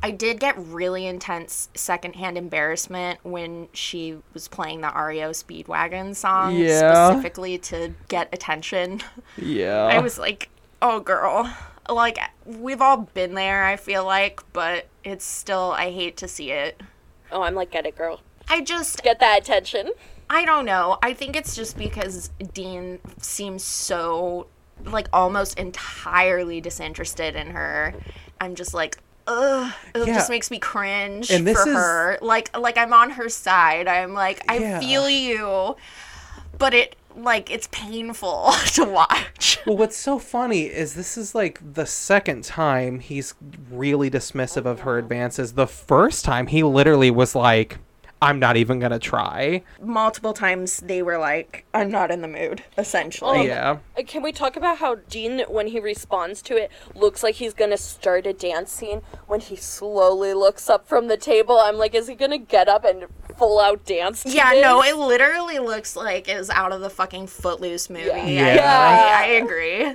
I 0.03 0.12
did 0.12 0.39
get 0.39 0.56
really 0.58 1.08
intense 1.08 1.70
secondhand 1.74 2.38
embarrassment 2.38 3.20
when 3.24 3.70
she 3.74 4.18
was 4.34 4.48
playing 4.48 4.82
the 4.82 4.89
REO 4.96 5.32
Speedwagon 5.32 6.15
song 6.15 6.56
Yeah. 6.56 7.08
specifically 7.10 7.58
to 7.58 7.94
get 8.08 8.30
attention. 8.32 9.01
yeah 9.36 9.86
I 9.91 9.98
was 10.00 10.20
like, 10.20 10.50
oh, 10.84 11.00
girl. 11.00 11.51
Like, 11.89 12.20
we've 12.60 12.81
all 12.81 12.98
been 13.13 13.34
there, 13.36 13.63
I 13.65 13.75
feel 13.75 14.05
like, 14.05 14.41
but 14.53 14.88
it's 15.03 15.25
still, 15.25 15.72
I 15.75 15.91
hate 15.91 16.17
to 16.17 16.27
see 16.27 16.51
it. 16.51 16.81
Oh, 17.31 17.41
I'm 17.43 17.55
like, 17.55 17.72
get 17.72 17.86
it, 17.86 17.98
girl. 17.98 18.22
I 18.50 18.62
just, 18.62 19.03
Get 19.03 19.20
that 19.20 19.39
attention. 19.39 19.91
I 20.29 20.46
don't 20.46 20.65
know. 20.65 20.98
I 21.01 21.13
think 21.13 21.36
it's 21.36 21.55
just 21.55 21.77
because 21.77 22.29
Dean 22.53 23.00
seems 23.22 23.63
so, 23.63 24.48
like, 24.86 25.08
almost 25.13 25.58
entirely 25.60 26.62
disinterested 26.62 27.36
in 27.36 27.48
her. 27.51 27.93
I'm 28.39 28.55
just 28.55 28.74
like, 28.74 28.98
ugh, 29.27 29.72
it 29.96 30.08
Yeah. 30.08 30.13
just 30.15 30.29
makes 30.29 30.50
me 30.50 30.58
cringe 30.60 31.29
And 31.31 31.46
this 31.46 31.62
for 31.62 31.70
is- 31.70 31.75
her. 31.75 32.17
Like 32.22 32.58
like 32.58 32.77
I'm 32.77 32.91
on 32.91 33.12
her 33.12 33.29
side. 33.29 33.88
I'm 33.88 34.13
like 34.13 34.43
I 34.50 34.58
Yeah. 34.58 34.79
feel 34.79 35.08
you, 35.10 35.75
but 36.58 36.74
it 36.74 36.96
like 37.15 37.51
it's 37.51 37.68
painful 37.72 38.51
to 38.74 38.86
watch. 38.86 39.60
Well, 39.65 39.77
what's 39.77 39.98
so 39.98 40.20
funny 40.20 40.63
is 40.63 40.96
this 40.96 41.18
is 41.18 41.36
like 41.36 41.60
the 41.74 41.86
second 41.86 42.44
time 42.44 43.00
he's 43.00 43.36
really 43.70 44.10
dismissive 44.10 44.65
oh, 44.65 44.72
of 44.72 44.80
her 44.82 44.98
advances. 44.98 45.53
The 45.53 45.68
first 45.68 46.25
time 46.25 46.48
he 46.48 46.63
literally 46.63 47.12
was 47.12 47.36
like, 47.36 47.77
I'm 48.24 48.38
not 48.40 48.56
even 48.56 48.80
gonna 48.80 49.00
try. 49.00 49.63
Multiple 49.82 50.34
times 50.34 50.78
they 50.78 51.01
were 51.01 51.18
like, 51.18 51.66
"I'm 51.74 51.90
not 51.90 52.12
in 52.12 52.22
the 52.22 52.28
mood." 52.28 52.63
Essentially, 52.78 53.40
Um, 53.40 53.48
Yeah. 53.48 53.78
Uh, 53.98 54.04
Can 54.06 54.22
we 54.22 54.32
talk 54.32 54.56
about 54.56 54.78
how 54.78 54.96
Dean, 55.10 55.44
when 55.48 55.68
he 55.68 55.80
responds 55.80 56.42
to 56.44 56.56
it, 56.56 56.70
looks 56.94 57.24
like 57.24 57.36
he's 57.36 57.54
gonna 57.56 57.78
start 57.78 58.28
a 58.28 58.34
dance 58.34 58.72
scene 58.72 59.01
when 59.28 59.40
he 59.40 59.56
slowly 59.56 60.34
looks 60.36 60.70
up 60.70 60.88
from 60.88 61.08
the 61.08 61.18
table? 61.18 61.60
I'm 61.60 61.78
like, 61.78 61.96
is 61.96 62.08
he 62.08 62.13
gonna 62.16 62.38
get 62.38 62.68
up 62.70 62.86
and 62.86 63.06
full 63.38 63.60
out 63.60 63.86
dance? 63.86 64.22
to 64.24 64.30
Yeah, 64.30 64.51
this? 64.51 64.62
no, 64.62 64.84
it 64.84 64.96
literally 64.98 65.58
looks 65.58 65.96
like 65.96 66.28
it 66.28 66.38
was 66.38 66.51
out 66.51 66.72
of 66.72 66.82
the 66.82 66.90
fucking 66.92 67.25
Footloose 67.28 67.90
movie. 67.90 68.06
Yeah. 68.06 68.22
I- 68.24 68.56
Yeah. 68.56 69.16
I, 69.18 69.24
I 69.24 69.25
agree. 69.44 69.86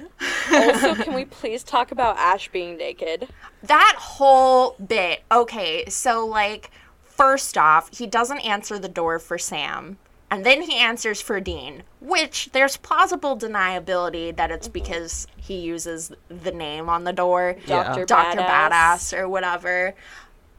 also, 0.52 0.94
can 0.96 1.14
we 1.14 1.24
please 1.40 1.62
talk 1.62 1.92
about 1.92 2.16
Ash 2.18 2.48
being 2.48 2.76
naked? 2.76 3.28
that 3.62 3.94
whole 3.98 4.76
bit. 4.84 5.22
Okay, 5.32 5.84
so 5.88 6.24
like, 6.26 6.70
first 7.16 7.56
off, 7.56 7.96
he 7.96 8.06
doesn't 8.06 8.40
answer 8.40 8.78
the 8.78 8.88
door 8.88 9.18
for 9.18 9.38
Sam. 9.38 9.98
And 10.30 10.44
then 10.44 10.62
he 10.62 10.76
answers 10.76 11.20
for 11.20 11.38
Dean, 11.40 11.84
which 12.00 12.50
there's 12.52 12.76
plausible 12.76 13.38
deniability 13.38 14.34
that 14.36 14.50
it's 14.50 14.66
mm-hmm. 14.66 14.72
because 14.72 15.26
he 15.36 15.60
uses 15.60 16.12
the 16.28 16.50
name 16.50 16.88
on 16.88 17.04
the 17.04 17.12
door, 17.12 17.56
Yeah. 17.66 17.84
Dr. 17.84 18.06
Dr. 18.06 18.38
Badass. 18.38 18.70
Badass 18.70 19.18
or 19.18 19.28
whatever. 19.28 19.94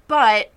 But 0.07 0.51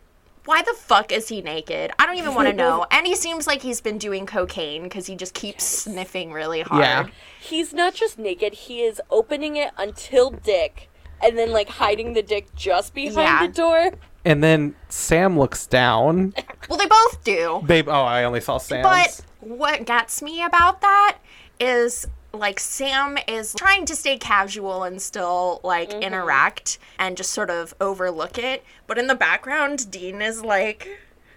why 0.45 0.63
the 0.63 0.75
fuck 0.75 1.11
is 1.11 1.29
he 1.29 1.43
naked? 1.43 1.91
I 1.99 2.07
don't 2.07 2.19
even 2.19 2.35
want 2.35 2.49
to 2.49 2.55
know. 2.55 2.87
And 2.91 3.07
he 3.07 3.17
seems 3.17 3.47
like 3.47 3.63
he's 3.63 3.81
been 3.81 3.99
doing 3.99 4.27
cocaine 4.27 4.85
because 4.85 5.07
he 5.07 5.17
just 5.17 5.35
keeps 5.35 5.65
sniffing 5.65 6.33
really 6.33 6.63
hard. 6.63 6.83
Yeah. 6.83 7.07
He's 7.41 7.73
not 7.73 7.95
just 7.95 8.19
naked, 8.19 8.53
he 8.55 8.83
is 8.83 9.01
opening 9.11 9.57
it 9.57 9.73
until 9.77 10.31
dick, 10.31 10.89
and 11.23 11.37
then 11.37 11.51
like 11.51 11.69
hiding 11.69 12.13
the 12.13 12.23
dick 12.23 12.55
just 12.55 12.95
behind 12.95 13.17
Yeah. 13.17 13.47
the 13.47 13.53
door. 13.53 13.93
And 14.25 14.43
then 14.45 14.75
Sam 14.89 15.39
looks 15.39 15.67
down. 15.67 16.35
Well, 16.69 16.79
they 16.79 16.87
both 16.87 17.25
do. 17.25 17.63
Babe, 17.67 17.89
oh, 17.89 18.03
I 18.05 18.23
only 18.23 18.41
saw 18.41 18.59
Sam. 18.59 18.85
But 18.85 19.21
what 19.41 19.85
gets 19.87 20.23
me 20.23 20.45
about 20.45 20.83
that 20.83 21.19
is 21.59 22.07
like 22.33 22.61
Sam 22.61 23.19
is 23.27 23.55
trying 23.55 23.87
to 23.87 23.97
stay 23.97 24.17
casual 24.19 24.85
and 24.85 25.03
still 25.03 25.61
like 25.65 25.93
interact 25.93 26.79
and 26.97 27.17
just 27.17 27.33
sort 27.33 27.51
of 27.51 27.75
overlook 27.81 28.39
it. 28.39 28.63
But 28.87 28.99
in 28.99 29.09
the 29.09 29.17
background, 29.17 29.91
Dean 29.91 30.23
is 30.23 30.45
like 30.45 30.87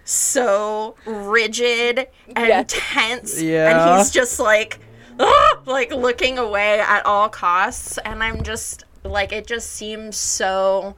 so 0.04 0.94
rigid 1.04 2.06
and 2.36 2.46
Yeah. 2.48 2.64
tense. 2.68 3.40
Yeah. 3.42 3.90
And 3.90 3.98
he's 3.98 4.12
just 4.12 4.38
like, 4.38 4.78
"Ah!" 5.18 5.58
like 5.64 5.90
looking 5.92 6.38
away 6.38 6.78
at 6.78 7.04
all 7.04 7.28
costs. 7.28 7.98
And 8.04 8.22
I'm 8.22 8.44
just 8.44 8.84
like, 9.02 9.32
it 9.32 9.48
just 9.48 9.72
seems 9.72 10.16
so. 10.16 10.94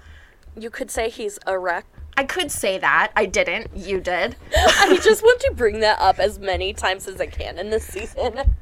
You 0.59 0.71
could 0.71 0.91
say 0.91 1.09
he's 1.11 1.39
erect. 1.47 1.87
I 2.17 2.25
could 2.25 2.51
say 2.51 2.79
that. 2.79 3.13
I 3.15 3.27
didn't. 3.27 3.77
You 3.77 4.01
did. 4.01 4.37
I 4.57 4.99
just 5.03 5.23
want 5.23 5.41
to 5.41 5.53
bring 5.57 5.81
that 5.81 5.99
up 6.01 6.19
as 6.19 6.39
many 6.39 6.73
times 6.73 7.07
as 7.07 7.21
I 7.21 7.27
can 7.27 7.59
in 7.59 7.71
this 7.71 7.85
season. 7.85 8.55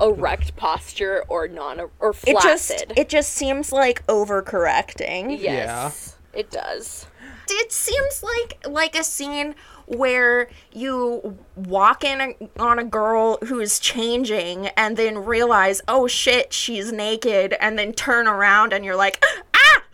Erect 0.00 0.56
posture 0.56 1.22
or 1.28 1.46
non 1.48 1.78
or 2.00 2.14
It 2.26 2.40
just 2.42 2.70
it 2.96 3.08
just 3.10 3.32
seems 3.32 3.70
like 3.70 4.04
overcorrecting. 4.06 5.38
yes, 5.38 6.16
it 6.32 6.50
does. 6.50 7.06
It 7.50 7.70
seems 7.70 8.22
like 8.22 8.66
like 8.66 8.94
a 8.98 9.04
scene 9.04 9.54
where 9.86 10.48
you 10.72 11.36
walk 11.54 12.02
in 12.04 12.20
a, 12.20 12.62
on 12.62 12.78
a 12.78 12.84
girl 12.84 13.36
who's 13.44 13.78
changing 13.78 14.68
and 14.68 14.96
then 14.96 15.18
realize, 15.24 15.82
oh 15.86 16.06
shit, 16.06 16.52
she's 16.54 16.90
naked, 16.92 17.54
and 17.60 17.78
then 17.78 17.92
turn 17.92 18.26
around 18.26 18.72
and 18.72 18.84
you're 18.86 18.96
like! 18.96 19.22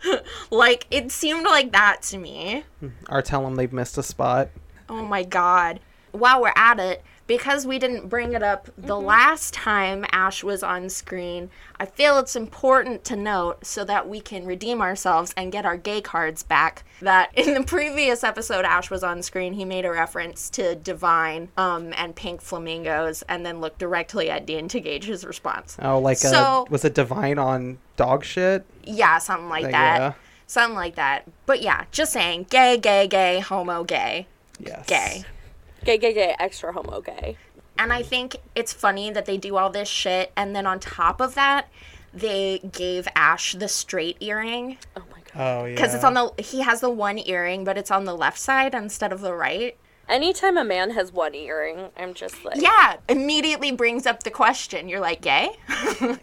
Like 0.51 0.87
it 0.89 1.11
seemed 1.11 1.45
like 1.45 1.71
that 1.73 2.01
to 2.03 2.17
me. 2.17 2.63
Hmm. 2.79 2.89
or 3.09 3.21
tell 3.21 3.43
them 3.43 3.55
they've 3.55 3.71
missed 3.71 3.97
a 3.97 4.03
spot. 4.03 4.49
Oh 4.87 5.05
my 5.05 5.23
god. 5.23 5.79
While 6.11 6.41
we're 6.41 6.53
at 6.55 6.79
it, 6.79 7.03
because 7.29 7.63
we 7.67 7.77
didn't 7.77 8.07
bring 8.09 8.33
it 8.33 8.41
up 8.41 8.69
the 8.75 8.99
last 8.99 9.53
time 9.53 10.03
Ash 10.11 10.43
was 10.43 10.63
on 10.63 10.89
screen, 10.89 11.51
I 11.79 11.85
feel 11.85 12.17
it's 12.17 12.35
important 12.35 13.03
to 13.05 13.15
note 13.15 13.63
so 13.67 13.85
that 13.85 14.09
we 14.09 14.19
can 14.19 14.47
redeem 14.47 14.81
ourselves 14.81 15.31
and 15.37 15.51
get 15.51 15.63
our 15.63 15.77
gay 15.77 16.01
cards 16.01 16.41
back. 16.41 16.83
That 17.01 17.29
in 17.37 17.53
the 17.53 17.61
previous 17.63 18.23
episode 18.23 18.65
Ash 18.65 18.89
was 18.89 19.03
on 19.03 19.21
screen, 19.21 19.53
he 19.53 19.63
made 19.63 19.85
a 19.85 19.91
reference 19.91 20.49
to 20.49 20.73
Divine 20.73 21.49
um, 21.55 21.93
and 21.95 22.15
pink 22.15 22.41
flamingos 22.41 23.21
and 23.29 23.45
then 23.45 23.61
looked 23.61 23.77
directly 23.77 24.31
at 24.31 24.47
Dean 24.47 24.67
to 24.69 24.79
gauge 24.79 25.05
his 25.05 25.23
response. 25.23 25.77
Oh, 25.83 25.99
like 25.99 26.17
So- 26.17 26.65
a, 26.67 26.71
was 26.71 26.83
it 26.83 26.95
Divine 26.95 27.37
on 27.37 27.77
dog 27.95 28.25
shit? 28.25 28.65
Yeah, 28.83 29.19
something 29.19 29.49
like 29.49 29.63
Like, 29.65 29.71
that. 29.73 29.97
yeah. 29.99 30.13
Something 30.47 30.75
like 30.75 30.95
that. 30.95 31.27
But 31.45 31.61
yeah, 31.61 31.85
just 31.91 32.11
saying 32.11 32.47
gay, 32.49 32.75
gay, 32.77 33.05
gay, 33.07 33.39
homo, 33.39 33.83
gay, 33.83 34.25
Yes. 34.59 34.87
gay. 34.87 35.25
Gay, 35.85 35.97
gay, 35.97 36.13
gay, 36.13 36.35
extra 36.39 36.71
homo 36.73 37.01
gay. 37.01 37.37
And 37.77 37.93
I 37.93 38.03
think 38.03 38.35
it's 38.55 38.73
funny 38.73 39.09
that 39.11 39.25
they 39.25 39.37
do 39.37 39.55
all 39.55 39.69
this 39.69 39.87
shit, 39.87 40.31
and 40.35 40.55
then 40.55 40.65
on 40.67 40.79
top 40.79 41.21
of 41.21 41.35
that, 41.35 41.69
they 42.13 42.59
gave 42.71 43.07
Ash 43.15 43.53
the 43.53 43.67
straight 43.67 44.17
earring 44.19 44.77
Oh 44.97 45.03
my 45.11 45.17
god. 45.31 45.61
Oh 45.61 45.65
yeah. 45.65 45.75
because 45.75 45.93
it's 45.93 46.03
on 46.03 46.15
the 46.15 46.33
he 46.41 46.61
has 46.61 46.81
the 46.81 46.89
one 46.89 47.19
earring, 47.19 47.63
but 47.63 47.77
it's 47.77 47.91
on 47.91 48.05
the 48.05 48.15
left 48.15 48.39
side 48.39 48.73
instead 48.73 49.13
of 49.13 49.21
the 49.21 49.33
right. 49.33 49.77
Anytime 50.09 50.57
a 50.57 50.63
man 50.63 50.89
has 50.89 51.13
one 51.13 51.35
earring, 51.35 51.89
I'm 51.95 52.15
just 52.15 52.43
like, 52.43 52.59
Yeah, 52.59 52.95
immediately 53.07 53.71
brings 53.71 54.07
up 54.07 54.23
the 54.23 54.31
question. 54.31 54.89
You're 54.89 54.99
like, 54.99 55.21
gay? 55.21 55.51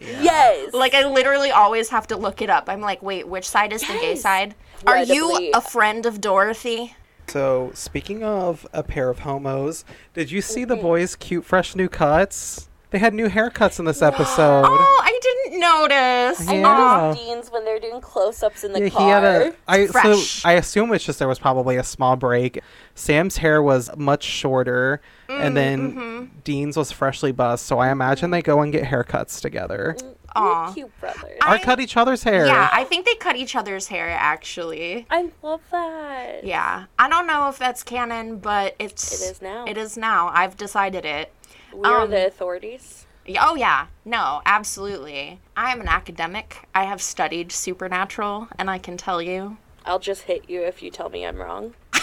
yes. 0.01 0.73
like 0.73 0.93
I 0.93 1.07
literally 1.07 1.51
always 1.51 1.87
have 1.89 2.05
to 2.07 2.17
look 2.17 2.41
it 2.41 2.49
up. 2.49 2.67
I'm 2.67 2.81
like, 2.81 3.01
wait, 3.01 3.27
which 3.29 3.47
side 3.47 3.71
is 3.71 3.79
the 3.81 3.93
gay 3.93 4.09
Yes. 4.11 4.21
side? 4.21 4.55
Are 4.85 5.01
you 5.01 5.51
a 5.53 5.61
friend 5.61 6.05
of 6.05 6.19
Dorothy? 6.19 6.95
So 7.27 7.71
speaking 7.73 8.23
of 8.23 8.65
a 8.73 8.83
pair 8.83 9.09
of 9.09 9.19
homos, 9.19 9.83
did 10.13 10.31
you 10.31 10.41
see 10.41 10.63
the 10.63 10.75
mm-hmm. 10.75 10.83
boys' 10.83 11.15
cute, 11.15 11.45
fresh 11.45 11.75
new 11.75 11.89
cuts? 11.89 12.69
They 12.89 12.99
had 12.99 13.13
new 13.13 13.27
haircuts 13.29 13.79
in 13.79 13.85
this 13.85 14.01
episode. 14.01 14.63
Oh, 14.65 15.01
I 15.03 15.19
didn't 15.21 15.59
notice. 15.59 16.47
I 16.47 16.53
Yeah. 16.55 16.61
noticed 16.61 17.25
Dean's 17.25 17.51
when 17.51 17.65
they're 17.65 17.79
doing 17.79 17.99
close-ups 18.01 18.63
in 18.63 18.71
the 18.73 18.81
Yeah, 18.83 18.89
car. 18.89 19.01
he 19.01 19.09
had 19.09 19.23
a. 19.23 19.53
I 19.67 19.87
Fresh. 19.87 20.41
so 20.41 20.47
I 20.47 20.53
assume 20.53 20.93
it's 20.93 21.03
just 21.03 21.19
there 21.19 21.27
was 21.27 21.39
probably 21.39 21.75
a 21.75 21.83
small 21.83 22.15
break. 22.15 22.59
Sam's 22.95 23.37
hair 23.37 23.61
was 23.61 23.89
much 23.97 24.23
shorter, 24.23 25.01
and 25.27 25.51
mm, 25.51 25.55
then 25.55 25.91
mm-hmm. 25.91 26.25
Dean's 26.43 26.77
was 26.77 26.91
freshly 26.91 27.31
buzzed. 27.31 27.65
So 27.65 27.79
I 27.79 27.91
imagine 27.91 28.31
they 28.31 28.41
go 28.41 28.61
and 28.61 28.71
get 28.71 28.83
haircuts 28.85 29.41
together, 29.41 29.95
mm, 29.99 30.13
Aw. 30.35 30.65
You're 30.65 30.73
cute 30.73 30.99
brother. 30.99 31.35
I- 31.41 31.55
or 31.55 31.59
cut 31.59 31.79
each 31.79 31.97
other's 31.97 32.23
hair. 32.23 32.45
Yeah, 32.45 32.69
I 32.71 32.83
think 32.85 33.05
they 33.05 33.15
cut 33.15 33.35
each 33.35 33.55
other's 33.55 33.87
hair 33.87 34.09
actually. 34.09 35.07
I 35.09 35.29
love 35.41 35.61
that. 35.71 36.43
Yeah, 36.43 36.85
I 36.99 37.09
don't 37.09 37.27
know 37.27 37.49
if 37.49 37.57
that's 37.57 37.83
canon, 37.83 38.37
but 38.37 38.75
it's 38.79 39.21
It 39.21 39.31
is 39.31 39.41
now. 39.41 39.65
It 39.67 39.77
is 39.77 39.97
now. 39.97 40.29
I've 40.33 40.55
decided 40.55 41.05
it. 41.05 41.31
We're 41.77 42.01
Um, 42.01 42.09
the 42.09 42.25
authorities. 42.25 43.05
Oh 43.39 43.55
yeah, 43.55 43.87
no, 44.03 44.41
absolutely. 44.45 45.39
I 45.55 45.71
am 45.71 45.79
an 45.81 45.87
academic. 45.87 46.67
I 46.73 46.85
have 46.85 47.01
studied 47.01 47.51
supernatural, 47.51 48.47
and 48.57 48.69
I 48.69 48.77
can 48.79 48.97
tell 48.97 49.21
you. 49.21 49.57
I'll 49.85 49.99
just 49.99 50.23
hit 50.23 50.49
you 50.49 50.63
if 50.63 50.81
you 50.81 50.89
tell 50.89 51.09
me 51.09 51.23
I'm 51.25 51.37
wrong. 51.37 51.75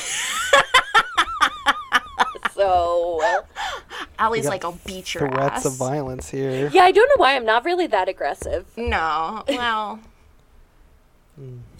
so 2.53 3.21
Allie's 4.19 4.47
like, 4.47 4.65
I'll 4.65 4.79
beat 4.87 5.13
your 5.15 5.29
Threats 5.29 5.57
ass. 5.59 5.65
of 5.67 5.73
violence 5.75 6.31
here. 6.31 6.71
yeah, 6.73 6.85
I 6.85 6.93
don't 6.93 7.09
know 7.09 7.21
why 7.23 7.35
I'm 7.35 7.45
not 7.45 7.65
really 7.65 7.87
that 7.89 8.09
aggressive. 8.09 8.67
No, 8.77 9.43
well. 9.49 9.99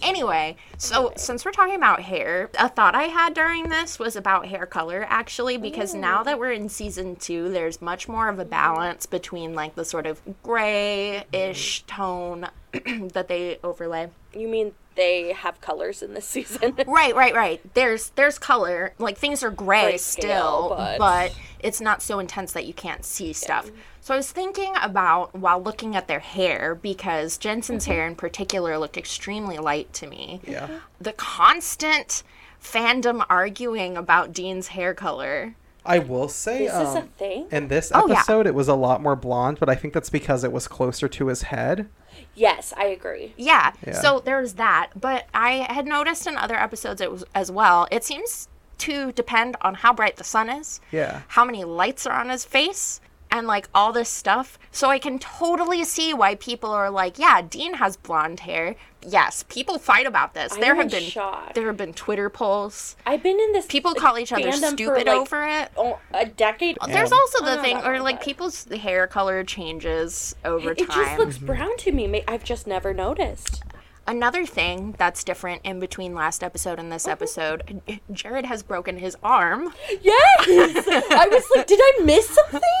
Anyway, 0.01 0.57
so 0.77 1.13
since 1.15 1.45
we're 1.45 1.51
talking 1.51 1.75
about 1.75 2.01
hair, 2.01 2.49
a 2.59 2.67
thought 2.67 2.93
I 2.93 3.03
had 3.03 3.33
during 3.33 3.69
this 3.69 3.97
was 3.97 4.15
about 4.15 4.47
hair 4.47 4.65
color 4.65 5.05
actually, 5.09 5.57
because 5.57 5.93
now 5.93 6.23
that 6.23 6.39
we're 6.39 6.51
in 6.51 6.67
season 6.69 7.15
two, 7.15 7.49
there's 7.49 7.81
much 7.81 8.07
more 8.07 8.27
of 8.27 8.37
a 8.37 8.45
balance 8.45 9.05
between 9.05 9.53
like 9.53 9.75
the 9.75 9.85
sort 9.85 10.05
of 10.05 10.21
gray 10.43 11.23
ish 11.31 11.83
tone 11.83 12.49
that 13.13 13.27
they 13.27 13.59
overlay. 13.63 14.09
You 14.33 14.47
mean 14.47 14.73
they 14.95 15.33
have 15.33 15.61
colors 15.61 16.01
in 16.01 16.13
this 16.13 16.25
season? 16.35 16.75
Right, 16.87 17.15
right, 17.15 17.33
right. 17.33 17.61
There's 17.73 18.09
there's 18.11 18.37
color. 18.39 18.93
Like 18.99 19.17
things 19.17 19.43
are 19.43 19.51
gray 19.51 19.93
Grayscale, 19.93 19.99
still, 19.99 20.69
but- 20.77 20.97
but... 20.97 21.35
it's 21.59 21.81
not 21.81 22.01
so 22.01 22.19
intense 22.19 22.53
that 22.53 22.65
you 22.65 22.73
can't 22.73 23.03
see 23.05 23.33
stuff. 23.33 23.69
So 24.01 24.13
I 24.13 24.17
was 24.17 24.31
thinking 24.31 24.71
about 24.81 25.33
while 25.35 25.61
looking 25.61 25.95
at 25.95 26.07
their 26.07 26.19
hair 26.19 26.75
because 26.75 27.37
Jensen's 27.37 27.85
hair 27.85 28.05
in 28.05 28.15
particular 28.15 28.77
looked 28.77 28.97
extremely 28.97 29.57
light 29.57 29.91
to 29.93 30.05
me. 30.07 30.41
Yeah. 30.47 30.67
The 31.01 31.13
constant 31.13 32.21
fandom 32.63 33.25
arguing 33.29 33.97
about 33.97 34.31
Dean's 34.31 34.67
hair 34.69 34.93
color. 34.93 35.55
I 35.87 35.99
will 35.99 36.29
say, 36.29 36.65
this 36.65 36.73
Is 36.73 36.95
a 36.95 36.99
um, 36.99 37.07
thing? 37.09 37.47
in 37.51 37.67
this 37.67 37.91
Oh, 37.93 38.07
yeah. 38.07 38.15
episode, 38.15 38.47
it 38.47 38.55
was 38.55 38.67
a 38.67 38.73
lot 38.75 39.03
more 39.03 39.15
blonde, 39.15 39.59
but 39.59 39.69
I 39.69 39.75
think 39.75 39.93
that's 39.93 40.09
because 40.09 40.43
it 40.43 40.51
was 40.51 40.67
closer 40.67 41.07
to 41.07 41.27
his 41.27 41.43
head. 41.43 41.87
Yes, 42.35 42.73
I 42.75 42.85
agree. 42.85 43.33
Yeah. 43.37 43.71
Yeah. 43.85 43.93
So 43.93 44.19
there's 44.19 44.53
that. 44.53 44.89
But 44.99 45.25
I 45.33 45.65
had 45.73 45.85
noticed 45.87 46.27
in 46.27 46.37
other 46.37 46.55
episodes 46.55 47.01
it 47.01 47.11
was, 47.11 47.23
as 47.33 47.49
well, 47.51 47.87
it 47.91 48.03
seems 48.03 48.47
to 48.79 49.11
depend 49.13 49.55
on 49.61 49.73
how 49.75 49.93
bright 49.93 50.17
the 50.17 50.23
sun 50.23 50.49
is, 50.49 50.81
Yeah. 50.91 51.21
how 51.29 51.45
many 51.45 51.63
lights 51.63 52.05
are 52.05 52.19
on 52.19 52.29
his 52.29 52.43
face, 52.43 52.99
and 53.31 53.47
like 53.47 53.69
all 53.73 53.91
this 53.93 54.09
stuff. 54.09 54.59
So 54.71 54.89
I 54.89 54.99
can 54.99 55.17
totally 55.17 55.83
see 55.85 56.13
why 56.13 56.35
people 56.35 56.71
are 56.71 56.89
like, 56.89 57.17
yeah, 57.17 57.41
Dean 57.41 57.75
has 57.75 57.95
blonde 57.97 58.41
hair. 58.41 58.75
Yes, 59.07 59.43
people 59.49 59.77
fight 59.77 60.07
about 60.07 60.33
this. 60.33 60.53
I'm 60.53 60.61
there 60.61 60.75
have 60.75 60.89
been 60.89 61.03
shock. 61.03 61.53
there 61.53 61.67
have 61.67 61.77
been 61.77 61.93
Twitter 61.93 62.29
polls. 62.29 62.95
I've 63.05 63.23
been 63.23 63.39
in 63.39 63.53
this. 63.53 63.65
People 63.67 63.93
call 63.93 64.17
each 64.17 64.31
other 64.31 64.51
stupid 64.51 65.07
like, 65.07 65.07
over 65.07 65.43
it. 65.45 65.71
oh, 65.77 65.99
a 66.13 66.25
decade. 66.25 66.77
There's 66.87 67.11
also 67.11 67.45
the 67.45 67.61
thing, 67.61 67.77
or 67.77 67.99
like 68.01 68.19
that. 68.19 68.25
people's 68.25 68.65
hair 68.65 69.07
color 69.07 69.43
changes 69.43 70.35
over 70.43 70.71
It 70.71 70.77
time. 70.77 70.87
It 70.87 70.93
just 70.93 71.19
looks 71.19 71.37
brown 71.37 71.77
to 71.77 71.91
me. 71.91 72.23
I've 72.27 72.43
just 72.43 72.67
never 72.67 72.93
noticed. 72.93 73.63
Another 74.07 74.45
thing 74.45 74.93
that's 74.99 75.23
different 75.23 75.61
in 75.63 75.79
between 75.79 76.13
last 76.13 76.43
episode 76.43 76.77
and 76.77 76.91
this 76.91 77.05
uh-huh. 77.05 77.13
episode, 77.13 77.81
Jared 78.11 78.45
has 78.45 78.61
broken 78.61 78.97
his 78.97 79.17
arm. 79.23 79.73
Yes, 80.01 80.47
I 80.47 81.27
was 81.31 81.43
like, 81.55 81.65
did 81.65 81.79
I 81.81 82.01
miss 82.03 82.27
something? 82.29 82.61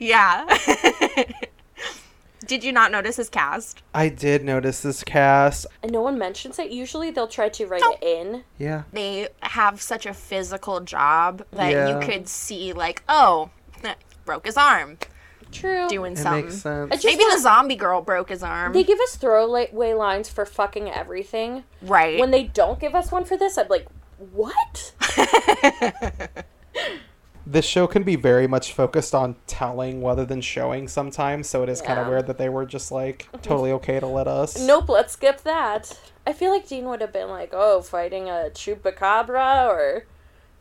Yeah. 0.00 0.44
Did 2.46 2.64
you 2.64 2.72
not 2.72 2.90
notice 2.92 3.16
his 3.16 3.28
cast? 3.28 3.82
I 3.94 4.08
did 4.08 4.44
notice 4.44 4.80
this 4.82 5.02
cast. 5.04 5.66
And 5.82 5.92
no 5.92 6.00
one 6.02 6.18
mentions 6.18 6.58
it. 6.58 6.70
Usually 6.70 7.10
they'll 7.10 7.28
try 7.28 7.48
to 7.50 7.66
write 7.66 7.80
No. 7.82 7.96
it 8.00 8.02
in. 8.02 8.44
Yeah. 8.58 8.82
They 8.92 9.28
have 9.40 9.80
such 9.80 10.06
a 10.06 10.12
physical 10.14 10.80
job 10.80 11.44
that 11.52 11.70
Yeah. 11.70 12.00
you 12.00 12.06
could 12.06 12.28
see, 12.28 12.72
like, 12.72 13.02
oh, 13.08 13.50
broke 14.24 14.46
his 14.46 14.56
arm 14.56 14.98
True. 15.52 15.86
doing 15.88 16.12
It 16.14 16.18
something. 16.18 16.44
makes 16.46 16.56
sense. 16.62 16.90
I 16.90 16.94
just 16.96 17.04
Maybe 17.04 17.24
the 17.30 17.38
zombie 17.38 17.76
girl 17.76 18.00
broke 18.00 18.28
his 18.30 18.42
arm. 18.42 18.72
They 18.72 18.82
give 18.84 18.98
us 19.00 19.16
throwaway 19.16 19.92
lines 19.94 20.28
for 20.28 20.44
fucking 20.44 20.90
everything. 20.90 21.64
right. 21.82 22.18
When 22.18 22.30
they 22.30 22.44
don't 22.44 22.78
give 22.80 22.94
us 22.94 23.12
one 23.12 23.24
for 23.24 23.36
this, 23.36 23.56
I'm 23.58 23.68
like, 23.68 23.86
what? 24.32 24.92
this 27.46 27.64
show 27.64 27.86
can 27.86 28.02
be 28.02 28.16
very 28.16 28.46
much 28.46 28.72
focused 28.72 29.14
on 29.14 29.36
telling 29.46 30.04
rather 30.04 30.24
than 30.24 30.40
showing 30.40 30.88
sometimes, 30.88 31.48
so 31.48 31.62
it 31.62 31.68
is 31.68 31.82
kind 31.82 31.98
of 32.00 32.06
weird 32.06 32.26
that 32.26 32.38
they 32.38 32.48
were 32.48 32.64
just 32.64 32.90
like 32.90 33.28
totally 33.42 33.72
okay 33.72 34.00
to 34.00 34.06
let 34.06 34.26
us. 34.26 34.58
Nope, 34.66 34.88
let's 34.88 35.12
skip 35.12 35.42
that. 35.42 35.98
I 36.26 36.32
feel 36.32 36.50
like 36.50 36.66
Dean 36.66 36.86
would 36.86 37.00
have 37.00 37.12
been 37.12 37.28
like, 37.28 37.50
oh, 37.52 37.82
fighting 37.82 38.28
a 38.28 38.50
chupacabra 38.52 39.68
or. 39.68 40.06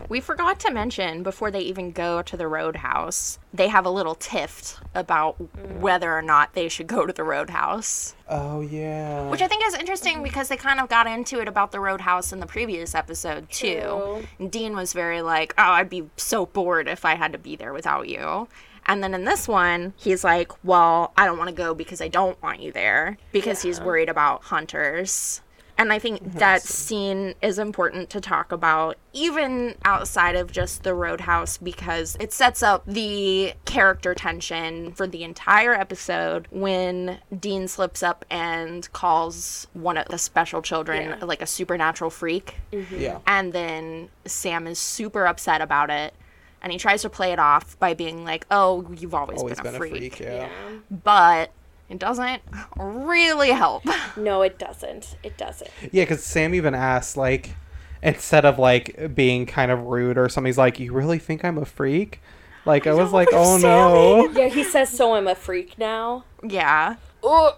We 0.10 0.20
forgot 0.20 0.60
to 0.62 0.72
mention 0.72 1.24
before 1.24 1.52
they 1.52 1.62
even 1.62 1.92
go 1.92 2.22
to 2.22 2.38
the 2.38 2.48
roadhouse, 2.48 3.40
they 3.54 3.68
have 3.68 3.86
a 3.86 3.90
little 3.90 4.16
tiff 4.16 4.80
about 4.94 5.36
whether 5.80 6.12
or 6.12 6.22
not 6.22 6.54
they 6.54 6.68
should 6.68 6.88
go 6.88 7.06
to 7.06 7.14
the 7.14 7.24
roadhouse. 7.24 8.16
Oh 8.30 8.62
yeah. 8.62 9.30
Which 9.30 9.42
I 9.42 9.48
think 9.48 9.64
is 9.66 9.76
interesting 9.76 10.24
because 10.24 10.50
they 10.50 10.58
kind 10.58 10.80
of 10.80 10.90
got 10.90 11.08
into 11.08 11.40
it 11.40 11.48
about 11.48 11.72
the 11.72 11.80
roadhouse 11.80 12.34
in 12.34 12.40
the 12.40 12.46
previous 12.46 12.96
episode 12.96 13.50
too. 13.50 14.26
Dean 14.50 14.76
was 14.76 14.94
very 14.94 15.22
like, 15.22 15.54
"Oh, 15.58 15.64
I'd 15.64 15.90
be 15.90 16.10
so 16.18 16.46
bored 16.46 16.88
if 16.88 17.06
I 17.06 17.16
had 17.16 17.32
to 17.34 17.38
be 17.38 17.56
there 17.56 17.74
without 17.74 18.08
you." 18.08 18.48
And 18.86 19.02
then 19.02 19.14
in 19.14 19.24
this 19.24 19.48
one, 19.48 19.94
he's 19.96 20.24
like, 20.24 20.52
"Well, 20.64 21.14
I 21.16 21.26
don't 21.26 21.38
want 21.38 21.50
to 21.50 21.56
go 21.56 21.74
because 21.74 22.02
I 22.02 22.10
don't 22.10 22.42
want 22.44 22.60
you 22.60 22.72
there 22.72 23.18
because 23.32 23.62
he's 23.62 23.80
worried 23.80 24.10
about 24.10 24.44
hunters." 24.46 25.42
And 25.78 25.92
I 25.92 25.98
think 26.00 26.34
that 26.34 26.62
scene 26.62 27.34
is 27.42 27.58
important 27.58 28.10
to 28.12 28.22
talk 28.22 28.52
about, 28.52 28.98
even 29.12 29.76
outside 29.84 30.36
of 30.36 30.52
just 30.52 30.84
the 30.84 30.94
roadhouse, 30.94 31.58
because 31.58 32.16
it 32.20 32.32
sets 32.32 32.62
up 32.62 32.84
the 32.86 33.54
character 33.66 34.14
tension 34.14 34.92
for 34.94 35.08
the 35.08 35.24
entire 35.24 35.74
episode 35.74 36.48
when 36.52 37.18
Dean 37.40 37.68
slips 37.68 38.04
up 38.04 38.24
and 38.30 38.92
calls 38.94 39.66
one 39.74 39.98
of 39.98 40.08
the 40.10 40.18
special 40.20 40.62
children 40.62 41.10
Yeah. 41.20 41.26
like 41.26 41.42
a 41.42 41.48
supernatural 41.48 42.12
freak. 42.12 42.56
Mm-hmm. 42.72 43.00
yeah. 43.00 43.20
And 43.26 43.52
then 43.52 44.10
Sam 44.26 44.68
is 44.68 44.78
super 44.80 45.26
upset 45.26 45.60
about 45.62 45.90
it. 45.90 46.14
And 46.62 46.72
he 46.72 46.78
tries 46.78 47.02
to 47.02 47.10
play 47.10 47.34
it 47.34 47.40
off 47.40 47.78
by 47.80 47.94
being 47.94 48.24
like, 48.24 48.46
oh, 48.50 48.90
you've 48.98 49.14
always, 49.14 49.40
Always 49.40 49.60
been, 49.60 49.76
a, 49.76 49.78
freak. 49.78 50.20
yeah. 50.20 50.48
But 50.90 51.52
it 51.90 52.00
doesn't 52.00 52.42
really 52.78 53.50
help. 53.52 53.84
No, 54.16 54.42
it 54.44 54.60
doesn't. 54.60 55.18
It 55.24 55.38
doesn't. 55.38 55.70
Yeah, 55.92 56.04
because 56.04 56.24
Sam 56.24 56.54
even 56.54 56.76
asked, 56.76 57.18
like, 57.18 57.56
instead 58.04 58.46
of 58.46 58.60
like 58.60 59.16
being 59.16 59.46
kind 59.48 59.72
of 59.72 59.80
rude 59.86 60.18
or 60.20 60.30
something, 60.30 60.48
he's 60.50 60.58
like, 60.58 60.80
"You 60.80 60.94
really 60.94 61.18
think 61.20 61.44
I'm 61.44 61.58
a 61.58 61.66
freak?" 61.66 62.22
Like, 62.66 62.86
I, 62.88 62.94
was 62.94 63.12
like, 63.12 63.30
"Oh 63.34 63.58
no." 63.58 64.30
Yeah, 64.40 64.50
he 64.50 64.64
says, 64.64 64.90
so 64.90 65.16
I'm 65.16 65.28
a 65.28 65.34
freak 65.36 65.78
now. 65.80 66.24
yeah. 66.44 66.96
Oh, 67.24 67.58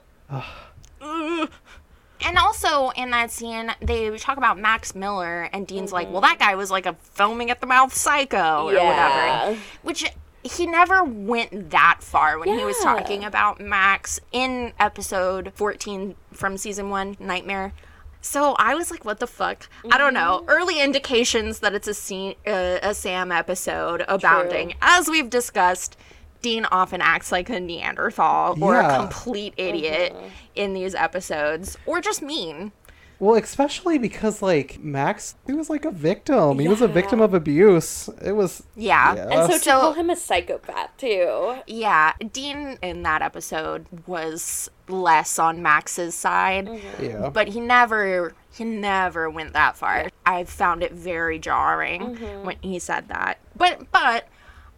And 1.02 2.38
also 2.38 2.90
in 2.92 3.12
that 3.12 3.30
scene, 3.32 3.72
they 3.82 4.16
talk 4.18 4.38
about 4.38 4.58
Max 4.58 4.96
Miller, 4.96 5.50
and 5.54 5.68
Dean's 5.68 5.92
like, 5.92 6.06
mm-hmm. 6.06 6.14
"Well, 6.14 6.22
that 6.22 6.40
guy 6.40 6.56
was 6.56 6.72
like 6.72 6.86
a 6.86 6.94
foaming 6.94 7.52
at 7.52 7.60
the 7.62 7.68
mouth 7.68 7.94
psycho 7.94 8.66
or 8.68 8.74
Yeah. 8.74 9.44
whatever," 9.44 9.60
which 9.84 10.06
he 10.46 10.68
never 10.68 11.04
went 11.04 11.72
that 11.72 11.98
far 12.02 12.38
when 12.40 12.58
he 12.58 12.64
was 12.64 12.78
talking 12.80 13.24
about 13.26 13.60
Max 13.60 14.20
in 14.32 14.74
episode 14.80 15.52
14 15.56 16.16
from 16.32 16.58
season 16.58 16.90
one, 16.90 17.18
Nightmare. 17.20 17.74
So 18.22 18.54
I 18.58 18.76
was 18.76 18.90
like, 18.92 19.04
"What 19.06 19.20
the 19.20 19.28
fuck?" 19.28 19.68
I 19.92 19.98
don't 19.98 20.14
know. 20.14 20.40
Mm-hmm. 20.42 20.50
Early 20.50 20.82
indications 20.82 21.60
that 21.60 21.74
it's 21.74 21.88
a 21.88 21.94
scene, 21.94 22.36
uh, 22.48 22.80
a 22.82 22.94
Sam 22.94 23.32
episode 23.32 24.04
abounding, 24.08 24.70
True. 24.70 24.78
as 24.82 25.10
we've 25.10 25.30
discussed. 25.30 25.98
Dean 26.42 26.66
often 26.66 27.02
acts 27.02 27.32
like 27.32 27.50
a 27.50 27.60
Neanderthal 27.60 28.64
or 28.64 28.80
a 28.80 28.96
complete 28.98 29.56
idiot 29.58 30.14
Mm-hmm. 30.14 30.28
in 30.54 30.74
these 30.76 30.94
episodes, 30.94 31.76
or 31.88 32.02
just 32.02 32.22
mean. 32.22 32.72
Well, 33.20 33.36
especially 33.36 33.98
because 33.98 34.42
like 34.42 34.80
Max, 34.80 35.36
he 35.46 35.54
was 35.54 35.70
like 35.70 35.86
a 35.86 35.92
victim. 35.92 36.60
He 36.60 36.68
was 36.68 36.82
a 36.82 36.88
victim 36.88 37.22
of 37.22 37.34
abuse. 37.34 38.10
It 38.24 38.34
was 38.34 38.64
Yeah. 38.76 39.16
Yeah. 39.16 39.30
and 39.30 39.52
so 39.52 39.58
to 39.58 39.64
So- 39.64 39.80
call 39.80 39.94
him 39.94 40.10
a 40.10 40.16
psychopath, 40.16 40.96
too. 40.98 41.56
Yeah, 41.68 42.14
Dean 42.32 42.78
in 42.82 43.04
that 43.04 43.22
episode 43.22 43.86
was 44.06 44.70
less 44.88 45.40
on 45.40 45.62
Max's 45.62 46.16
side, 46.16 46.68
mm-hmm. 46.68 47.04
yeah. 47.04 47.30
but 47.30 47.50
he 47.50 47.60
never 47.60 48.34
he 48.52 48.64
never 48.64 49.30
went 49.30 49.54
that 49.54 49.76
far. 49.76 50.08
I 50.26 50.46
found 50.46 50.84
it 50.84 50.94
very 50.94 51.40
jarring 51.40 52.16
mm-hmm. 52.16 52.46
when 52.46 52.56
he 52.62 52.80
said 52.80 53.10
that. 53.10 53.40
But 53.56 53.92
but 53.92 54.28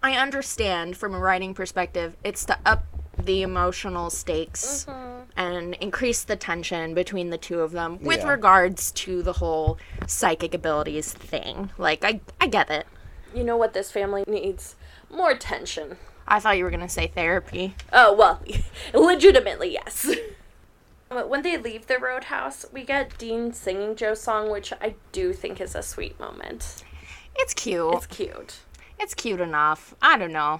I 0.02 0.14
understand 0.14 0.98
from 0.98 1.14
a 1.14 1.20
writing 1.20 1.54
perspective, 1.54 2.16
it's 2.24 2.46
to 2.46 2.58
up 2.66 2.86
the 3.18 3.42
emotional 3.42 4.10
stakes 4.10 4.86
mm-hmm. 4.88 5.24
and 5.36 5.74
increase 5.76 6.24
the 6.24 6.36
tension 6.36 6.94
between 6.94 7.30
the 7.30 7.38
two 7.38 7.62
of 7.62 7.72
them 7.72 8.00
with 8.02 8.20
Yeah. 8.20 8.30
regards 8.30 8.92
to 8.94 9.22
the 9.24 9.34
whole 9.34 9.78
psychic 10.06 10.54
abilities 10.54 11.14
thing. 11.14 11.72
Like 11.78 12.04
I 12.04 12.22
I 12.40 12.48
get 12.48 12.70
it. 12.70 12.88
You 13.34 13.44
know 13.44 13.58
what 13.58 13.74
this 13.74 13.92
family 13.92 14.24
needs? 14.28 14.76
More 15.10 15.36
tension. 15.36 15.98
I 16.28 16.40
thought 16.40 16.58
you 16.58 16.64
were 16.64 16.72
gonna 16.72 16.90
say 16.90 17.08
therapy. 17.08 17.76
Oh, 17.94 18.14
well, 18.14 18.42
legitimately, 18.94 19.72
yes. 19.72 20.10
But 21.10 21.30
when 21.30 21.42
they 21.42 21.58
leave 21.58 21.88
the 21.88 22.00
roadhouse, 22.00 22.66
we 22.74 22.84
get 22.84 23.18
Dean 23.18 23.54
singing 23.54 23.96
Jo's 23.96 24.20
song, 24.22 24.50
which 24.52 24.74
I 24.82 24.96
do 25.14 25.32
think 25.32 25.62
is 25.62 25.74
a 25.74 25.82
sweet 25.82 26.20
moment. 26.20 26.84
It's 27.36 27.54
cute. 27.54 27.94
It's 27.94 28.08
cute. 28.08 28.60
It's 29.00 29.14
cute 29.14 29.40
enough. 29.40 29.96
I 30.02 30.18
don't 30.18 30.34
know. 30.34 30.60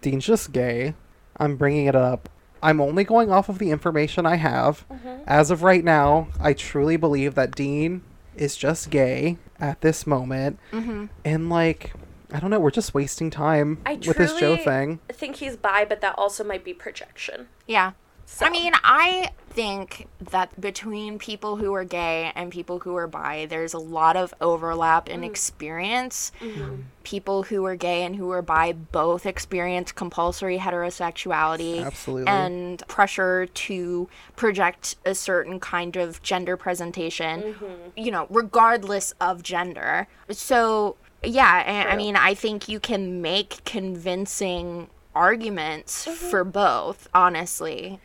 Dean's 0.00 0.24
just 0.24 0.52
gay. 0.52 0.94
I'm 1.38 1.56
bringing 1.56 1.86
it 1.86 1.94
up. 1.94 2.28
I'm 2.62 2.80
only 2.80 3.04
going 3.04 3.30
off 3.30 3.48
of 3.48 3.58
the 3.58 3.70
information 3.70 4.26
I 4.26 4.36
have. 4.36 4.88
Mm-hmm. 4.88 5.22
As 5.26 5.50
of 5.50 5.62
right 5.62 5.84
now, 5.84 6.28
I 6.40 6.52
truly 6.52 6.96
believe 6.96 7.34
that 7.34 7.54
Dean 7.54 8.02
is 8.34 8.56
just 8.56 8.90
gay 8.90 9.38
at 9.60 9.80
this 9.82 10.06
moment. 10.06 10.58
Mm-hmm. 10.72 11.06
And, 11.24 11.50
like, 11.50 11.92
I 12.32 12.40
don't 12.40 12.50
know, 12.50 12.58
we're 12.58 12.70
just 12.70 12.94
wasting 12.94 13.30
time 13.30 13.78
I 13.86 13.94
with 13.94 14.16
this 14.16 14.32
Jo 14.32 14.56
truly 14.56 14.56
thing. 14.56 15.00
think 15.12 15.36
he's 15.36 15.56
bi, 15.56 15.84
but 15.84 16.00
that 16.00 16.14
also 16.18 16.42
might 16.42 16.64
be 16.64 16.74
projection. 16.74 17.48
Yeah. 17.66 17.92
So- 18.28 18.44
I 18.46 18.50
mean, 18.50 18.72
I 18.84 19.30
think 19.50 20.08
that 20.30 20.60
between 20.60 21.18
people 21.18 21.56
who 21.56 21.72
are 21.74 21.84
gay 21.84 22.30
and 22.34 22.50
people 22.52 22.80
who 22.80 22.94
are 22.96 23.06
bi, 23.06 23.46
there's 23.48 23.72
a 23.72 23.78
lot 23.78 24.14
of 24.16 24.34
overlap 24.40 25.06
Mm. 25.06 25.12
in 25.12 25.24
experience. 25.24 26.32
Mm-hmm. 26.42 26.82
People 27.04 27.44
who 27.44 27.64
are 27.64 27.76
gay 27.76 28.02
and 28.02 28.16
who 28.16 28.30
are 28.32 28.42
bi 28.42 28.72
both 28.72 29.24
experience 29.24 29.92
compulsory 29.92 30.58
heterosexuality 30.58 31.82
Absolutely. 31.86 32.26
and 32.26 32.82
pressure 32.88 33.46
to 33.46 34.08
project 34.34 34.96
a 35.06 35.14
certain 35.14 35.58
kind 35.60 35.96
of 35.96 36.20
gender 36.22 36.56
presentation, 36.58 37.42
Mm-hmm. 37.54 37.66
you 37.96 38.10
know, 38.10 38.26
regardless 38.28 39.14
of 39.20 39.42
gender. 39.42 40.08
So, 40.30 40.96
yeah, 41.22 41.64
I, 41.88 41.92
I 41.92 41.96
mean, 41.96 42.16
I 42.16 42.34
think 42.34 42.68
you 42.68 42.78
can 42.80 43.22
make 43.22 43.64
convincing 43.64 44.88
arguments 45.14 46.04
Mm-hmm. 46.06 46.28
for 46.30 46.44
both, 46.44 47.08
honestly. 47.14 48.00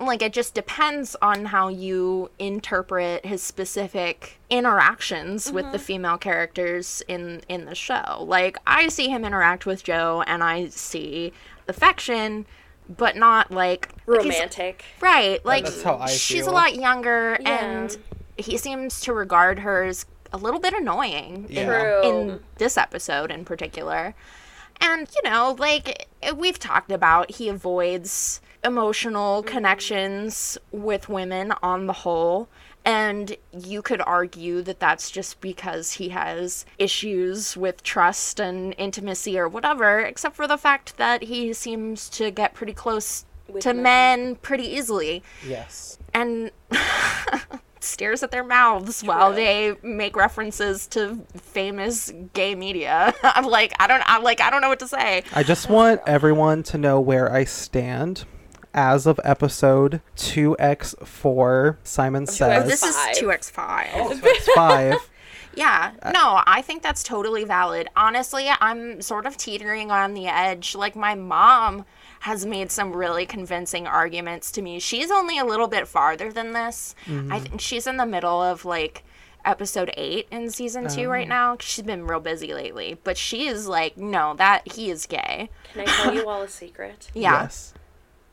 Like, 0.00 0.22
it 0.22 0.32
just 0.32 0.54
depends 0.54 1.14
on 1.22 1.44
how 1.46 1.68
you 1.68 2.30
interpret 2.38 3.24
his 3.24 3.42
specific 3.42 4.38
interactions 4.50 5.52
with 5.52 5.64
Mm-hmm. 5.66 5.72
the 5.72 5.78
female 5.78 6.18
characters 6.18 7.02
in, 7.06 7.42
in 7.48 7.64
the 7.66 7.74
show. 7.76 8.24
Like, 8.26 8.56
I 8.66 8.88
see 8.88 9.08
him 9.08 9.24
interact 9.24 9.66
with 9.66 9.84
Jo, 9.84 10.22
and 10.26 10.42
I 10.42 10.66
see 10.68 11.32
affection, 11.68 12.44
but 12.88 13.16
not 13.16 13.50
like 13.50 13.88
like 14.06 14.18
Romantic. 14.18 14.84
right. 15.00 15.42
Like 15.46 15.64
that's 15.64 15.82
how 15.82 15.96
I 15.96 16.06
she's 16.06 16.46
a 16.46 16.50
lot 16.50 16.74
younger, 16.74 17.38
Yeah. 17.40 17.64
and 17.64 17.96
he 18.36 18.58
seems 18.58 19.00
to 19.02 19.12
regard 19.14 19.60
her 19.60 19.84
as 19.84 20.04
a 20.32 20.36
little 20.36 20.60
bit 20.60 20.74
annoying 20.74 21.46
in, 21.48 21.70
in 22.04 22.40
this 22.58 22.76
episode 22.76 23.30
in 23.30 23.44
particular. 23.46 24.14
And 24.80 25.08
you 25.14 25.30
know, 25.30 25.56
like 25.58 26.08
we've 26.36 26.58
talked 26.58 26.90
about, 26.90 27.30
he 27.30 27.48
avoids 27.48 28.40
emotional 28.64 29.42
mm-hmm. 29.42 29.54
connections 29.54 30.58
with 30.72 31.08
women 31.08 31.52
on 31.62 31.86
the 31.86 31.92
whole. 31.92 32.48
And 32.86 33.36
you 33.50 33.80
could 33.80 34.02
argue 34.02 34.60
that 34.62 34.78
that's 34.78 35.10
just 35.10 35.40
because 35.40 35.92
he 35.92 36.10
has 36.10 36.66
issues 36.78 37.56
with 37.56 37.82
trust 37.82 38.40
and 38.40 38.74
intimacy 38.76 39.38
or 39.38 39.48
whatever, 39.48 40.00
except 40.00 40.36
for 40.36 40.46
the 40.46 40.58
fact 40.58 40.98
that 40.98 41.22
he 41.22 41.54
seems 41.54 42.10
to 42.10 42.30
get 42.30 42.52
pretty 42.52 42.74
close 42.74 43.24
With 43.48 43.62
to 43.62 43.72
men. 43.72 43.82
men 43.82 44.36
pretty 44.36 44.64
easily 44.64 45.22
Yes. 45.46 45.98
and 46.12 46.50
stares 47.80 48.22
at 48.22 48.30
their 48.30 48.44
mouths 48.44 49.02
while 49.02 49.32
they 49.32 49.76
make 49.82 50.16
references 50.16 50.86
to 50.88 51.18
famous 51.36 52.12
gay 52.32 52.54
media. 52.54 53.14
I'm 53.22 53.44
like, 53.44 53.72
I 53.78 53.86
don't 53.86 54.02
I'm 54.06 54.22
like 54.22 54.40
I 54.40 54.50
don't 54.50 54.60
know 54.60 54.68
what 54.68 54.80
to 54.80 54.88
say. 54.88 55.22
I 55.34 55.42
just 55.42 55.68
want 55.68 56.00
everyone 56.06 56.62
to 56.64 56.78
know 56.78 57.00
where 57.00 57.32
I 57.32 57.44
stand. 57.44 58.24
As 58.74 59.06
of 59.06 59.20
episode 59.22 60.00
2x4, 60.16 61.76
Simon 61.84 62.26
says. 62.26 62.66
This 62.68 62.82
is 62.82 62.96
2x5. 62.96 64.20
It's 64.22 64.54
five. 64.54 65.10
Yeah. 65.56 65.92
Uh, 66.02 66.10
no, 66.10 66.42
I 66.46 66.62
think 66.62 66.82
that's 66.82 67.04
totally 67.04 67.44
valid. 67.44 67.88
Honestly, 67.94 68.48
I'm 68.60 69.00
sort 69.00 69.24
of 69.24 69.36
teetering 69.36 69.92
on 69.92 70.14
the 70.14 70.26
edge. 70.26 70.74
Like 70.74 70.96
my 70.96 71.14
mom 71.14 71.84
has 72.20 72.44
made 72.44 72.72
some 72.72 72.92
really 72.92 73.26
convincing 73.26 73.86
arguments 73.86 74.50
to 74.52 74.62
me. 74.62 74.80
She's 74.80 75.12
only 75.12 75.38
a 75.38 75.44
little 75.44 75.68
bit 75.68 75.86
farther 75.86 76.32
than 76.32 76.52
this. 76.52 76.94
Mm-hmm. 77.06 77.32
I 77.32 77.38
think 77.38 77.60
she's 77.60 77.86
in 77.86 77.98
the 77.98 78.06
middle 78.06 78.42
of 78.42 78.64
like 78.64 79.04
episode 79.44 79.92
8 79.96 80.26
in 80.30 80.50
season 80.50 80.88
2 80.88 81.08
right 81.08 81.26
oh. 81.26 81.28
now. 81.28 81.56
She's 81.60 81.84
been 81.84 82.06
real 82.06 82.20
busy 82.20 82.54
lately, 82.54 82.98
but 83.04 83.16
she 83.16 83.46
is 83.46 83.68
like, 83.68 83.96
"No, 83.96 84.34
that 84.38 84.72
he 84.72 84.90
is 84.90 85.06
gay." 85.06 85.50
Can 85.72 85.82
I 85.82 85.84
tell 85.84 86.14
you 86.14 86.28
all 86.28 86.42
a 86.42 86.48
secret? 86.48 87.10
Yeah. 87.14 87.42
Yes. 87.42 87.74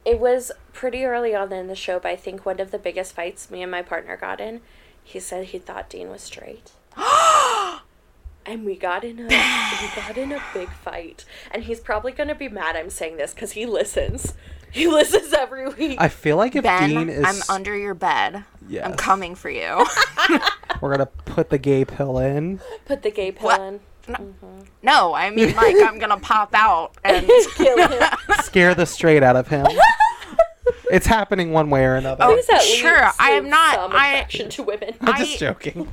It 0.03 0.19
was 0.19 0.51
pretty 0.73 1.03
early 1.05 1.35
on 1.35 1.51
in 1.53 1.67
the 1.67 1.75
show, 1.75 1.99
but 1.99 2.09
I 2.09 2.15
think 2.15 2.45
one 2.45 2.59
of 2.59 2.71
the 2.71 2.79
biggest 2.79 3.13
fights 3.13 3.51
me 3.51 3.61
and 3.61 3.71
my 3.71 3.81
partner 3.81 4.17
got 4.17 4.41
in, 4.41 4.61
he 5.03 5.19
said 5.19 5.45
he 5.45 5.59
thought 5.59 5.89
Dean 5.89 6.09
was 6.09 6.21
straight. 6.21 6.71
and 8.45 8.65
we 8.65 8.75
got 8.75 9.03
in 9.03 9.19
a 9.19 9.23
we 9.23 9.89
got 9.95 10.17
in 10.17 10.31
a 10.31 10.41
big 10.53 10.69
fight. 10.69 11.25
And 11.51 11.63
he's 11.63 11.79
probably 11.79 12.11
gonna 12.11 12.35
be 12.35 12.49
mad 12.49 12.75
I'm 12.75 12.89
saying 12.89 13.17
this 13.17 13.33
because 13.33 13.51
he 13.51 13.65
listens. 13.65 14.33
He 14.71 14.87
listens 14.87 15.33
every 15.33 15.67
week. 15.67 15.97
I 15.99 16.07
feel 16.07 16.37
like 16.37 16.55
if 16.55 16.63
Ben, 16.63 16.89
Dean 16.89 17.09
is. 17.09 17.25
I'm 17.25 17.55
under 17.55 17.77
your 17.77 17.93
bed. 17.93 18.45
I'm 18.81 18.93
coming 18.93 19.35
for 19.35 19.49
you. 19.49 19.85
We're 20.81 20.95
going 20.95 20.99
to 20.99 21.05
put 21.25 21.49
the 21.49 21.57
gay 21.57 21.83
pill 21.83 22.17
in. 22.19 22.61
Put 22.85 23.03
the 23.03 23.11
gay 23.11 23.33
pill 23.33 23.47
What? 23.47 23.59
in. 23.61 23.79
No, 24.83 25.13
I 25.13 25.29
mean 25.29 25.55
like 25.55 25.75
I'm 25.77 25.97
going 25.99 26.09
to 26.17 26.17
pop 26.17 26.53
out 26.53 26.93
and 27.03 27.25
Kill 27.55 27.87
him. 27.87 28.03
Scare 28.41 28.75
the 28.75 28.85
straight 28.85 29.23
out 29.23 29.35
of 29.35 29.47
him. 29.47 29.65
it's 30.91 31.05
happening 31.05 31.51
one 31.51 31.69
way 31.69 31.85
or 31.85 31.95
another. 31.95 32.23
Oh, 32.25 32.33
Please 32.33 32.49
at 32.49 32.61
sure, 32.61 33.09
I 33.19 33.31
am 33.31 33.49
not- 33.49 33.75
Some 33.75 33.91
I- 33.93 34.07
attraction 34.09 34.49
to 34.49 34.63
women. 34.63 34.93
I'm 35.01 35.15
I- 35.15 35.17
just 35.19 35.39
joking. 35.39 35.91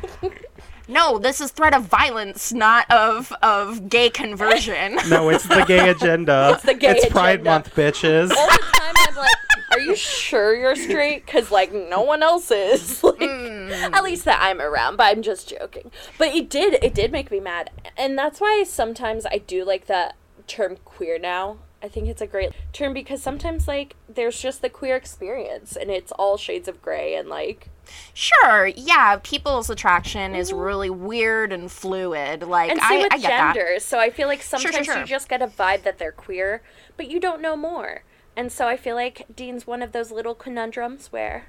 No, 0.91 1.19
this 1.19 1.43
is 1.43 1.51
threat 1.51 1.75
of 1.75 1.83
violence, 1.85 2.51
not 2.51 2.91
of 2.91 3.31
of 3.43 3.91
gay 3.91 4.09
conversion. 4.09 4.97
No, 5.11 5.29
it's 5.29 5.47
the 5.47 5.63
gay 5.67 5.91
agenda. 5.91 6.53
It's 6.55 6.63
the 6.63 6.73
gay 6.73 6.99
Pride 7.11 7.41
agenda. 7.41 7.51
Month, 7.51 7.75
bitches. 7.75 8.31
all 8.35 8.47
the 8.47 8.59
time 8.79 8.95
I'm 9.07 9.15
like, 9.17 9.37
are 9.79 9.85
you 9.85 9.97
sure 9.97 10.55
you're 10.55 10.77
straight? 10.77 11.25
Because, 11.25 11.51
like, 11.51 11.73
no 11.73 12.03
one 12.03 12.23
else 12.23 12.51
is. 12.51 13.03
Like, 13.09 13.21
mm. 13.21 13.71
At 13.71 14.05
least 14.05 14.25
that 14.27 14.39
I'm 14.41 14.61
around, 14.61 14.97
but 14.97 15.05
I'm 15.05 15.23
just 15.23 15.49
joking. 15.49 15.91
But 16.19 16.29
it 16.29 16.51
did, 16.51 16.83
it 16.83 16.95
did 16.95 17.11
make 17.11 17.31
me 17.31 17.41
mad. 17.41 17.71
And 17.97 18.19
that's 18.19 18.41
why 18.41 18.65
sometimes 18.67 19.25
I 19.27 19.39
do 19.39 19.65
like 19.65 19.87
that 19.87 20.17
term 20.47 20.77
queer 20.85 21.19
now. 21.19 21.59
I 21.83 21.89
think 21.89 22.09
it's 22.09 22.21
a 22.21 22.27
great 22.27 22.53
term 22.73 22.93
because 22.93 23.23
sometimes, 23.23 23.67
like, 23.67 23.97
there's 24.09 24.41
just 24.41 24.63
the 24.63 24.69
queer 24.69 24.97
experience 24.97 25.77
and 25.77 25.91
it's 25.91 26.13
all 26.13 26.37
shades 26.37 26.69
of 26.69 26.83
gray 26.83 27.15
and, 27.15 27.29
like, 27.29 27.71
Sure, 28.15 28.67
yeah, 28.67 29.19
people's 29.23 29.71
attraction 29.71 30.35
is 30.35 30.51
mm-hmm. 30.51 30.61
really 30.61 30.91
weird 30.91 31.53
and 31.53 31.71
fluid. 31.71 32.43
Like 32.43 32.71
and 32.71 32.81
same 32.81 33.01
I, 33.01 33.03
with 33.05 33.13
I 33.13 33.19
get 33.19 33.29
that. 33.29 33.55
genders. 33.55 33.85
So 33.85 33.99
I 33.99 34.11
feel 34.11 34.29
like 34.29 34.43
sure, 34.43 34.61
sometimes 34.61 34.87
sure. 34.87 34.99
you 34.99 35.05
just 35.05 35.29
get 35.29 35.43
a 35.43 35.47
vibe 35.47 35.83
that 35.85 35.99
they're 35.99 36.13
queer, 36.13 36.63
but 36.97 37.11
you 37.11 37.21
don't 37.21 37.41
know 37.41 37.57
more. 37.57 38.03
And 38.39 38.53
so 38.53 38.69
I 38.69 38.77
feel 38.77 38.95
like 38.95 39.27
Dean's 39.35 39.67
one 39.67 39.83
of 39.83 39.91
those 39.91 40.13
little 40.13 40.35
conundrums 40.35 41.09
where 41.11 41.47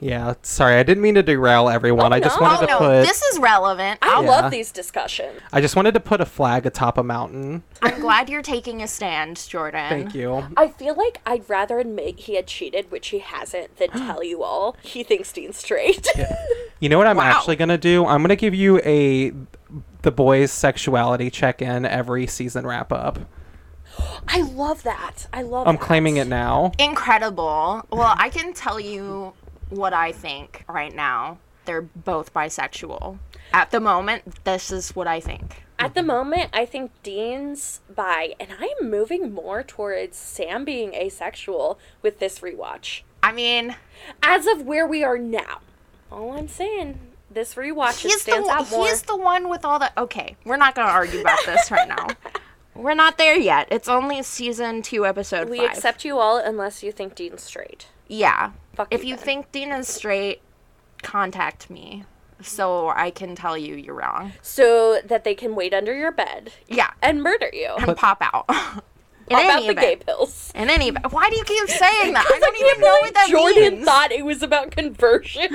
Yeah, 0.00 0.34
sorry, 0.42 0.74
I 0.76 0.82
didn't 0.82 1.02
mean 1.04 1.14
to 1.14 1.22
derail 1.22 1.68
everyone. 1.68 2.12
Oh, 2.12 2.16
I 2.16 2.20
just 2.20 2.40
no. 2.40 2.46
Oh 2.46 2.50
wanted 2.50 2.66
to 2.66 2.72
oh, 2.76 2.80
no, 2.80 2.86
put 2.86 3.06
this 3.06 3.22
is 3.22 3.38
relevant. 3.38 3.98
I 4.02 4.20
Yeah. 4.20 4.28
love 4.28 4.50
these 4.50 4.72
discussions. 4.72 5.38
I 5.52 5.60
just 5.60 5.76
wanted 5.76 5.94
to 5.94 6.00
put 6.00 6.20
a 6.20 6.26
flag 6.26 6.66
atop 6.66 6.98
a 6.98 7.04
mountain. 7.04 7.62
I'm 7.80 8.00
glad 8.00 8.28
you're 8.28 8.42
taking 8.42 8.82
a 8.82 8.88
stand, 8.88 9.46
Jordan. 9.48 9.88
Thank 9.88 10.14
you. 10.14 10.46
I 10.56 10.68
feel 10.68 10.96
like 10.96 11.20
I'd 11.24 11.48
rather 11.48 11.78
admit 11.78 12.18
he 12.20 12.34
had 12.34 12.48
cheated, 12.48 12.90
which 12.90 13.08
he 13.08 13.20
hasn't, 13.20 13.76
than 13.76 13.90
tell 14.06 14.24
you 14.24 14.42
all 14.42 14.76
he 14.82 15.04
thinks 15.04 15.32
Dean's 15.32 15.58
straight. 15.58 16.08
You 16.80 16.88
know 16.88 16.98
what 16.98 17.06
I'm 17.06 17.16
Wow. 17.18 17.24
actually 17.36 17.54
gonna 17.56 17.78
do? 17.78 18.04
I'm 18.04 18.22
gonna 18.22 18.34
give 18.36 18.54
you 18.54 18.80
a 18.84 19.32
the 20.02 20.10
boys' 20.10 20.50
sexuality 20.50 21.30
check-in 21.30 21.84
every 21.84 22.26
season 22.26 22.66
wrap 22.66 22.90
up. 22.90 23.18
I 24.28 24.42
love 24.42 24.82
that. 24.84 25.26
I 25.32 25.42
love. 25.42 25.66
I'm 25.66 25.76
that. 25.76 25.80
claiming 25.82 26.16
it 26.16 26.26
now. 26.28 26.72
Incredible. 26.78 27.84
Well, 27.90 28.14
I 28.16 28.28
can 28.28 28.52
tell 28.52 28.78
you 28.80 29.32
what 29.68 29.92
I 29.92 30.12
think 30.12 30.64
right 30.68 30.94
now. 30.94 31.38
They're 31.64 31.82
both 31.82 32.32
bisexual. 32.32 33.18
At 33.52 33.70
the 33.70 33.80
moment, 33.80 34.44
this 34.44 34.70
is 34.72 34.94
what 34.96 35.06
I 35.06 35.20
think. 35.20 35.64
At 35.78 35.94
the 35.94 36.02
moment, 36.02 36.50
I 36.52 36.66
think 36.66 36.90
Dean's 37.02 37.80
bi, 37.94 38.34
and 38.38 38.50
I'm 38.58 38.90
moving 38.90 39.32
more 39.32 39.62
towards 39.62 40.16
Sam 40.16 40.64
being 40.64 40.94
asexual 40.94 41.78
with 42.02 42.18
this 42.18 42.40
rewatch. 42.40 43.00
I 43.22 43.32
mean, 43.32 43.76
As 44.22 44.46
of 44.46 44.62
where 44.62 44.86
we 44.86 45.02
are 45.04 45.18
now, 45.18 45.60
all 46.12 46.32
I'm 46.32 46.48
saying, 46.48 46.98
this 47.30 47.54
rewatch 47.54 48.04
it 48.04 48.10
he's 48.10 48.22
stands 48.22 48.46
one, 48.48 48.58
out 48.58 48.70
more. 48.70 48.86
he's 48.86 49.02
the 49.02 49.16
one 49.16 49.48
with 49.48 49.64
all 49.64 49.78
the 49.78 49.90
Okay, 49.98 50.36
we're 50.44 50.56
not 50.56 50.74
going 50.74 50.86
to 50.88 50.92
argue 50.92 51.20
about 51.20 51.38
this 51.46 51.70
right 51.70 51.88
now. 51.88 52.08
We're 52.74 52.94
not 52.94 53.18
there 53.18 53.36
yet. 53.36 53.68
It's 53.70 53.88
only 53.88 54.22
season 54.22 54.82
2 54.82 55.04
episode 55.06 55.48
we 55.50 55.58
5. 55.58 55.70
accept 55.70 56.04
you 56.04 56.18
all 56.18 56.38
unless 56.38 56.82
you 56.82 56.92
think 56.92 57.14
Dean's 57.14 57.42
straight. 57.42 57.88
Yeah. 58.08 58.52
Fuck 58.74 58.88
if 58.90 59.02
you 59.02 59.10
you 59.10 59.16
then. 59.16 59.24
think 59.24 59.52
Dean 59.52 59.70
is 59.72 59.88
straight, 59.88 60.40
contact 61.02 61.68
me 61.70 62.04
so 62.42 62.88
I 62.88 63.10
can 63.10 63.34
tell 63.34 63.56
you 63.58 63.74
you're 63.74 63.94
wrong. 63.94 64.32
So 64.40 65.00
that 65.04 65.24
they 65.24 65.34
can 65.34 65.54
wait 65.54 65.74
under 65.74 65.94
your 65.94 66.12
bed 66.12 66.52
Yeah. 66.68 66.90
and 67.02 67.22
murder 67.22 67.50
you. 67.52 67.74
And 67.78 67.96
pop 67.96 68.18
out. 68.22 68.46
In 69.28 69.36
Pop 69.36 69.44
out 69.44 69.56
any 69.58 69.66
the 69.68 69.74
gay 69.74 69.94
pills. 69.94 70.50
In 70.56 70.68
any 70.68 70.88
event. 70.88 71.12
Why 71.12 71.30
do 71.30 71.36
you 71.36 71.44
keep 71.44 71.68
saying 71.68 72.14
that? 72.14 72.26
I 72.26 72.38
don't 72.40 72.56
can't 72.56 72.70
even 72.72 72.80
know 72.80 72.86
believe 72.88 73.02
what 73.02 73.14
that 73.14 73.28
Jordan 73.28 73.74
means. 73.74 73.84
thought 73.84 74.10
it 74.10 74.24
was 74.24 74.42
about 74.42 74.72
conversion. 74.72 75.52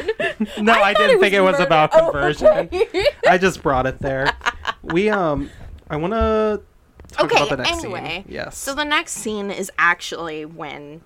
No, 0.62 0.72
I, 0.72 0.94
thought 0.94 0.98
didn't 0.98 1.20
think 1.20 1.34
it 1.34 1.42
was 1.42 1.54
murder. 1.54 1.64
about 1.66 1.90
Oh, 1.94 2.12
conversion. 2.12 2.48
okay. 2.74 3.06
I 3.28 3.38
just 3.38 3.62
brought 3.62 3.86
it 3.86 4.00
there. 4.00 4.32
We 4.84 5.10
um, 5.10 5.50
I 5.90 5.98
want 5.98 6.14
to 6.14 6.62
talk 7.16 7.26
okay, 7.32 7.38
about 7.46 7.50
the 7.50 7.64
next 7.64 7.84
anyway. 7.84 8.24
scene. 8.26 8.34
Yes. 8.34 8.58
So 8.58 8.74
the 8.76 8.84
next 8.86 9.14
scene 9.14 9.52
is 9.52 9.72
actually 9.78 10.46
when 10.46 11.02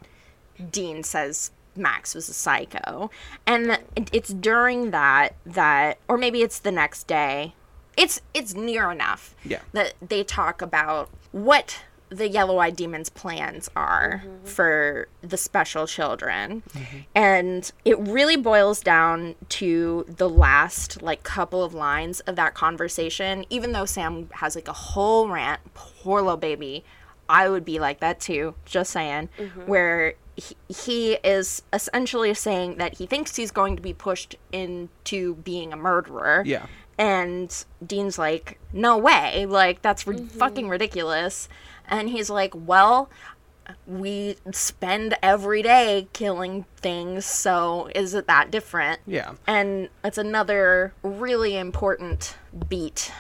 Dean 0.71 1.03
says 1.03 1.51
Max 1.75 2.13
was 2.15 2.29
a 2.29 2.33
psycho. 2.33 3.09
And 3.45 3.79
it's 4.11 4.29
during 4.29 4.91
that 4.91 5.35
that 5.45 5.99
or 6.07 6.17
maybe 6.17 6.41
it's 6.41 6.59
the 6.59 6.71
next 6.71 7.07
day. 7.07 7.53
It's 7.97 8.21
it's 8.33 8.53
near 8.53 8.91
enough 8.91 9.35
Yeah. 9.43 9.59
that 9.73 9.93
they 10.01 10.23
talk 10.23 10.61
about 10.61 11.09
what 11.31 11.79
the 12.09 12.27
yellow-eyed 12.27 12.75
demon's 12.75 13.09
plans 13.09 13.69
are 13.75 14.23
mm-hmm. 14.25 14.45
for 14.45 15.07
the 15.21 15.37
special 15.37 15.85
children. 15.87 16.63
Mm-hmm. 16.73 16.97
And 17.15 17.71
it 17.85 17.99
really 17.99 18.35
boils 18.35 18.81
down 18.81 19.35
to 19.49 20.05
the 20.07 20.29
last 20.29 21.01
like 21.01 21.23
couple 21.23 21.63
of 21.63 21.73
lines 21.73 22.19
of 22.21 22.35
that 22.35 22.53
conversation. 22.53 23.45
Even 23.49 23.71
though 23.71 23.85
sam 23.85 24.29
has 24.33 24.55
like 24.55 24.67
a 24.67 24.73
whole 24.73 25.29
rant 25.29 25.61
poor 25.73 26.21
little 26.21 26.37
baby 26.37 26.83
i 27.27 27.47
would 27.47 27.63
be 27.63 27.79
like 27.79 27.99
that 27.99 28.19
too 28.19 28.55
just 28.65 28.91
saying 28.91 29.29
mm-hmm. 29.37 29.61
where 29.61 30.15
he, 30.39 30.55
he 30.67 31.13
is 31.23 31.61
essentially 31.73 32.33
saying 32.33 32.77
that 32.77 32.97
he 32.97 33.05
thinks 33.05 33.35
he's 33.35 33.51
going 33.51 33.75
to 33.75 33.81
be 33.81 33.93
pushed 33.93 34.35
into 34.51 35.35
being 35.35 35.73
a 35.73 35.77
murderer. 35.77 36.43
Yeah. 36.45 36.65
and 36.97 37.65
Dean's 37.85 38.17
like, 38.17 38.59
no 38.73 38.97
way. 38.97 39.45
Like, 39.45 39.81
that's 39.81 40.07
ri- 40.07 40.25
fucking 40.25 40.69
ridiculous. 40.69 41.49
And 41.89 42.10
he's 42.10 42.30
like, 42.30 42.54
well, 42.56 43.10
we 43.86 44.38
spend 44.52 45.15
every 45.21 45.62
day 45.62 46.08
killing 46.13 46.65
things, 46.78 47.25
so 47.25 47.89
is 47.93 48.13
it 48.13 48.28
that 48.28 48.49
different? 48.49 49.02
Yeah. 49.06 49.34
And 49.45 49.89
it's 50.04 50.17
another 50.17 50.93
really 51.04 51.58
important 51.58 52.38
beat 52.67 53.12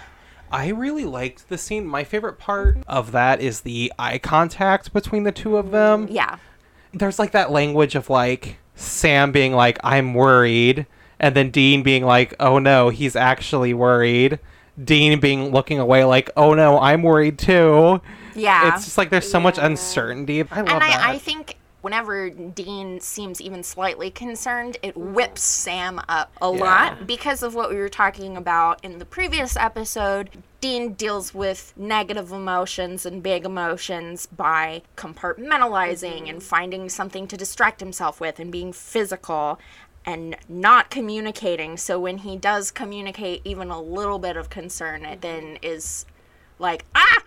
I 0.51 0.69
really 0.69 1.05
liked 1.05 1.49
the 1.49 1.57
scene. 1.57 1.85
My 1.85 2.03
favorite 2.03 2.39
part 2.39 2.77
of 2.87 3.11
that 3.11 3.39
is 3.41 3.61
the 3.61 3.93
eye 3.99 4.17
contact 4.17 4.93
between 4.93 5.23
the 5.23 5.31
two 5.31 5.57
of 5.57 5.71
them. 5.71 6.07
Yeah. 6.09 6.37
There's 6.93 7.19
like 7.19 7.31
that 7.31 7.51
language 7.51 7.95
of 7.95 8.09
like 8.09 8.57
Sam 8.75 9.31
being 9.31 9.53
like, 9.53 9.77
I'm 9.83 10.13
worried, 10.13 10.87
and 11.19 11.35
then 11.35 11.51
Dean 11.51 11.83
being 11.83 12.03
like, 12.03 12.33
oh 12.39 12.57
no, 12.57 12.89
he's 12.89 13.15
actually 13.15 13.73
worried. 13.73 14.39
Dean 14.83 15.19
being 15.19 15.51
looking 15.51 15.77
away 15.77 16.03
like, 16.03 16.31
oh 16.35 16.53
no, 16.53 16.79
I'm 16.79 17.03
worried 17.03 17.37
too. 17.37 18.01
Yeah. 18.39 18.73
It's 18.75 18.85
just 18.85 18.97
like 18.97 19.09
there's 19.09 19.29
so 19.29 19.39
much 19.39 19.57
uncertainty. 19.57 20.41
I 20.41 20.43
love 20.43 20.57
and 20.57 20.67
that. 20.81 21.01
I, 21.01 21.13
I 21.13 21.17
think 21.17 21.57
whenever 21.81 22.29
Dean 22.29 22.99
seems 22.99 23.39
even 23.39 23.63
slightly 23.63 24.11
concerned, 24.11 24.77
it 24.81 24.97
whips 24.97 25.41
Sam 25.41 26.01
up 26.09 26.31
a 26.41 26.51
Yeah. 26.53 26.63
lot 26.63 27.07
because 27.07 27.41
of 27.43 27.55
what 27.55 27.69
we 27.69 27.77
were 27.77 27.89
talking 27.89 28.35
about 28.35 28.83
in 28.83 28.99
the 28.99 29.05
previous 29.05 29.55
episode. 29.55 30.29
Dean 30.61 30.93
deals 30.93 31.33
with 31.33 31.71
negative 31.77 32.33
emotions 32.33 33.05
and 33.05 33.23
big 33.23 33.45
emotions 33.45 34.25
by 34.25 34.81
compartmentalizing 34.97 36.29
and 36.29 36.43
finding 36.43 36.89
something 36.89 37.27
to 37.27 37.37
distract 37.37 37.79
himself 37.79 38.19
with 38.19 38.39
and 38.39 38.51
being 38.51 38.73
physical 38.73 39.57
and 40.05 40.35
not 40.49 40.89
communicating. 40.89 41.77
So 41.77 41.99
when 41.99 42.19
he 42.19 42.35
does 42.35 42.71
communicate 42.71 43.41
even 43.45 43.69
a 43.69 43.81
little 43.81 44.19
bit 44.19 44.35
of 44.35 44.49
concern, 44.49 45.05
it 45.05 45.21
then 45.21 45.59
is 45.61 46.05
like, 46.57 46.83
ah! 46.93 47.23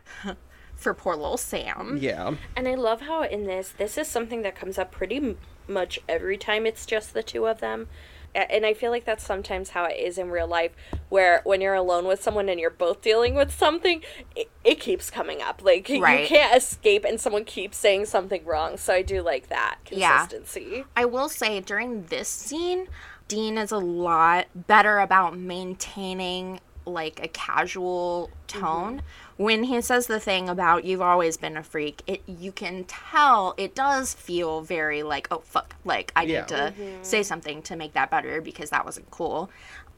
For 0.82 0.94
poor 0.94 1.14
little 1.14 1.36
Sam. 1.36 1.96
yeah. 2.00 2.34
And 2.56 2.66
I 2.66 2.74
love 2.74 3.02
how 3.02 3.22
in 3.22 3.44
this, 3.44 3.70
this 3.70 3.96
is 3.96 4.08
something 4.08 4.42
that 4.42 4.56
comes 4.56 4.78
up 4.78 4.90
pretty 4.90 5.16
m- 5.16 5.38
much 5.68 6.00
every 6.08 6.36
time 6.36 6.66
it's 6.66 6.84
just 6.84 7.14
the 7.14 7.22
two 7.22 7.46
of 7.46 7.60
them. 7.60 7.88
A- 8.34 8.50
And 8.50 8.66
I 8.66 8.74
feel 8.74 8.90
like 8.90 9.04
that's 9.04 9.24
sometimes 9.24 9.70
how 9.70 9.84
it 9.84 9.96
is 9.96 10.18
in 10.18 10.30
real 10.30 10.48
life, 10.48 10.72
where 11.08 11.40
when 11.44 11.60
you're 11.60 11.74
alone 11.74 12.06
with 12.06 12.20
someone 12.20 12.48
and 12.48 12.58
you're 12.58 12.70
both 12.70 13.00
dealing 13.00 13.34
with 13.36 13.52
something, 13.54 14.02
it, 14.34 14.50
it 14.64 14.80
keeps 14.80 15.08
coming 15.08 15.40
up. 15.40 15.62
Like, 15.62 15.88
Right. 15.88 16.22
you 16.22 16.26
can't 16.26 16.56
escape 16.56 17.04
and 17.04 17.20
someone 17.20 17.44
keeps 17.44 17.76
saying 17.76 18.06
something 18.06 18.44
wrong. 18.44 18.76
So 18.76 18.92
I 18.92 19.02
do 19.02 19.22
like 19.22 19.48
that 19.50 19.76
Yeah. 19.88 20.26
consistency. 20.26 20.84
I 20.96 21.04
will 21.04 21.28
say 21.28 21.60
during 21.60 22.06
this 22.06 22.28
scene, 22.28 22.88
Dean 23.28 23.56
is 23.56 23.70
a 23.70 23.78
lot 23.78 24.46
better 24.66 24.98
about 24.98 25.38
maintaining 25.38 26.58
like 26.84 27.20
a 27.22 27.28
casual 27.28 28.28
tone. 28.48 28.96
Mm-hmm. 28.98 29.06
When 29.42 29.64
he 29.64 29.80
says 29.80 30.06
the 30.06 30.20
thing 30.20 30.48
about 30.48 30.84
you've 30.84 31.02
always 31.02 31.36
been 31.36 31.56
a 31.56 31.64
freak, 31.64 32.02
it 32.06 32.22
you 32.28 32.52
can 32.52 32.84
tell 32.84 33.54
it 33.56 33.74
does 33.74 34.14
feel 34.14 34.60
very 34.60 35.02
like, 35.02 35.26
oh 35.32 35.40
fuck, 35.40 35.74
like 35.84 36.12
I 36.14 36.22
Yeah. 36.22 36.40
need 36.40 36.48
to 36.48 36.54
mm-hmm. 36.54 37.02
say 37.02 37.24
something 37.24 37.60
to 37.62 37.74
make 37.74 37.92
that 37.94 38.08
better 38.08 38.40
because 38.40 38.70
that 38.70 38.84
wasn't 38.84 39.10
cool. 39.10 39.50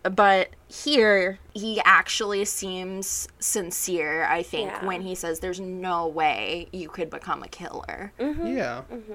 But 0.02 0.48
here 0.68 1.38
he 1.52 1.78
actually 1.84 2.46
seems 2.46 3.28
sincere, 3.38 4.24
I 4.24 4.42
think, 4.42 4.70
Yeah. 4.70 4.86
when 4.86 5.02
he 5.02 5.14
says 5.14 5.40
there's 5.40 5.60
no 5.60 6.06
way 6.06 6.68
you 6.72 6.88
could 6.88 7.10
become 7.10 7.42
a 7.42 7.48
killer 7.48 8.12
mm-hmm. 8.18 8.46
Yeah. 8.46 8.82
Mm-hmm. 8.90 9.12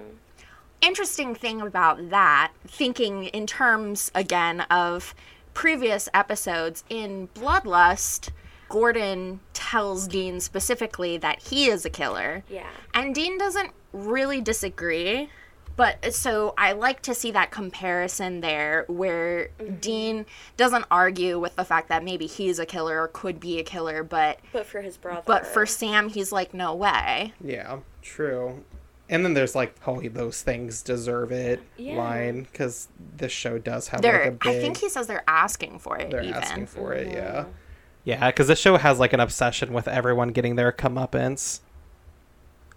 interesting 0.82 1.34
thing 1.34 1.60
about 1.60 2.12
that, 2.12 2.52
thinking 2.68 3.26
in 3.26 3.48
terms 3.48 4.12
again 4.14 4.62
of 4.70 5.16
previous 5.56 6.08
episodes 6.14 6.84
in 6.88 7.30
Bloodlust, 7.34 8.30
Gordon 8.70 9.40
tells 9.54 10.08
Dean 10.08 10.40
specifically 10.40 11.18
that 11.18 11.40
he 11.42 11.68
is 11.68 11.86
a 11.86 11.90
killer. 11.90 12.44
Yeah. 12.50 12.68
And 12.94 13.14
Dean 13.14 13.38
doesn't 13.38 13.72
really 13.92 14.42
disagree. 14.42 15.30
But 15.76 16.14
so 16.14 16.54
I 16.58 16.74
like 16.74 17.02
to 17.04 17.14
see 17.14 17.32
that 17.32 17.52
comparison 17.52 18.42
there 18.42 18.84
where 18.90 19.50
mm-hmm. 19.60 19.76
Dean 19.76 20.26
doesn't 20.58 20.84
argue 20.92 21.40
with 21.40 21.56
the 21.56 21.64
fact 21.64 21.88
that 21.88 22.04
maybe 22.04 22.26
he's 22.26 22.60
a 22.60 22.66
killer 22.66 23.02
or 23.02 23.08
could 23.08 23.40
be 23.40 23.60
a 23.60 23.64
killer, 23.64 24.04
but 24.04 24.40
But 24.52 24.66
for 24.66 24.82
his 24.82 24.98
brother. 24.98 25.24
but 25.26 25.48
for 25.48 25.66
Sam 25.66 26.10
he's 26.10 26.34
like 26.34 26.54
no 26.54 26.76
way. 26.76 27.34
Yeah, 27.42 27.80
true. 28.02 28.66
And 29.08 29.24
then 29.24 29.34
there's 29.34 29.56
like, 29.56 29.82
holy, 29.82 30.10
those 30.10 30.42
things 30.42 30.82
deserve 30.82 31.32
it 31.32 31.62
Yeah. 31.78 31.96
line 31.96 32.44
because 32.44 32.90
this 33.16 33.32
show 33.32 33.58
does 33.58 33.88
have 33.88 34.02
They're 34.02 34.26
like 34.26 34.28
a 34.28 34.50
big. 34.50 34.56
I 34.58 34.60
think 34.60 34.78
he 34.78 34.90
says 34.90 35.08
they're 35.08 35.24
asking 35.30 35.80
for 35.80 35.98
it 35.98 36.12
they're 36.12 36.22
even. 36.24 36.34
asking 36.34 36.66
for 36.68 36.92
it. 36.92 37.08
Yeah. 37.08 37.22
Mm-hmm. 37.44 37.50
Yeah, 38.10 38.32
because 38.32 38.48
the 38.48 38.56
show 38.56 38.78
has 38.78 39.00
like 39.00 39.14
an 39.14 39.20
obsession 39.20 39.72
with 39.72 39.88
everyone 39.88 40.30
getting 40.30 40.56
their 40.56 40.72
comeuppance. 40.72 41.60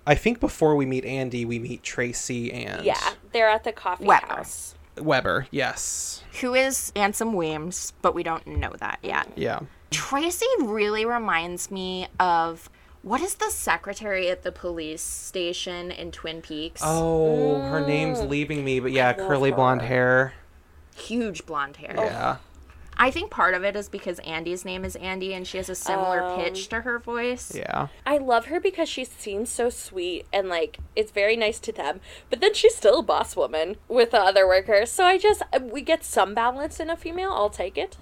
I 0.07 0.15
think 0.15 0.41
before 0.41 0.77
we 0.77 0.85
meet 0.85 1.07
Andy, 1.07 1.45
we 1.45 1.59
meet 1.59 1.83
Tracy 1.83 2.53
and 2.53 2.85
Yeah, 2.85 3.01
they're 3.33 3.49
at 3.49 3.65
the 3.65 3.73
coffee 3.73 4.05
Weber. 4.05 4.27
house. 4.27 4.75
Weber. 4.99 5.47
Yes. 5.51 6.23
who 6.41 6.55
is 6.55 6.93
Ansem 6.95 7.33
Weems, 7.35 7.95
but 8.03 8.15
we 8.15 8.23
don't 8.23 8.47
know 8.47 8.73
that 8.79 8.99
yet. 9.03 9.33
Yeah. 9.35 9.61
Tracy 9.91 10.47
really 10.61 11.07
reminds 11.07 11.71
me 11.71 12.09
of 12.21 12.69
what 13.03 13.23
is 13.23 13.37
the 13.37 13.49
secretary 13.49 14.29
at 14.29 14.43
the 14.43 14.53
police 14.53 15.03
station 15.03 15.91
in 15.91 16.13
Twin 16.13 16.43
Peaks? 16.43 16.83
Oh, 16.85 17.59
her 17.63 17.81
name's 17.81 18.19
mm. 18.19 18.29
leaving 18.29 18.65
me, 18.65 18.81
but 18.81 18.93
yeah, 18.93 19.09
love 19.09 19.29
curly 19.29 19.51
blonde 19.51 19.83
hair. 19.83 20.35
Huge 20.95 21.47
blonde 21.47 21.79
hair. 21.79 21.95
Yeah. 21.97 22.37
I 22.97 23.11
think 23.11 23.31
part 23.31 23.55
of 23.55 23.65
it 23.65 23.75
is 23.75 23.89
because 23.89 24.19
Andy's 24.21 24.65
name 24.65 24.85
is 24.85 24.97
Andy 24.97 25.33
and 25.35 25.47
she 25.47 25.57
has 25.57 25.69
a 25.69 25.75
similar 25.75 26.23
Um, 26.23 26.39
pitch 26.41 26.69
to 26.69 26.83
her 26.83 26.99
voice. 26.99 27.53
Yeah. 27.55 27.89
I 28.07 28.19
love 28.19 28.47
her 28.47 28.61
because 28.61 28.89
she 28.89 29.05
seems 29.05 29.51
so 29.51 29.71
sweet 29.71 30.27
and 30.33 30.49
like 30.49 30.79
it's 30.95 31.11
very 31.11 31.37
nice 31.37 31.59
to 31.61 31.73
them. 31.73 32.01
But 32.31 32.41
then 32.41 32.55
she's 32.55 32.75
still 32.75 33.01
a 33.01 33.03
boss 33.03 33.35
woman 33.35 33.77
with 33.89 34.11
the 34.13 34.21
other 34.21 34.47
workers. 34.47 34.91
So 34.91 35.05
I 35.05 35.19
just 35.19 35.43
we 35.61 35.81
get 35.81 36.05
some 36.05 36.35
balance 36.35 36.79
in 36.81 36.91
a 36.91 36.97
female. 36.97 37.33
I'll 37.33 37.51
take 37.51 37.77
it. 37.79 37.97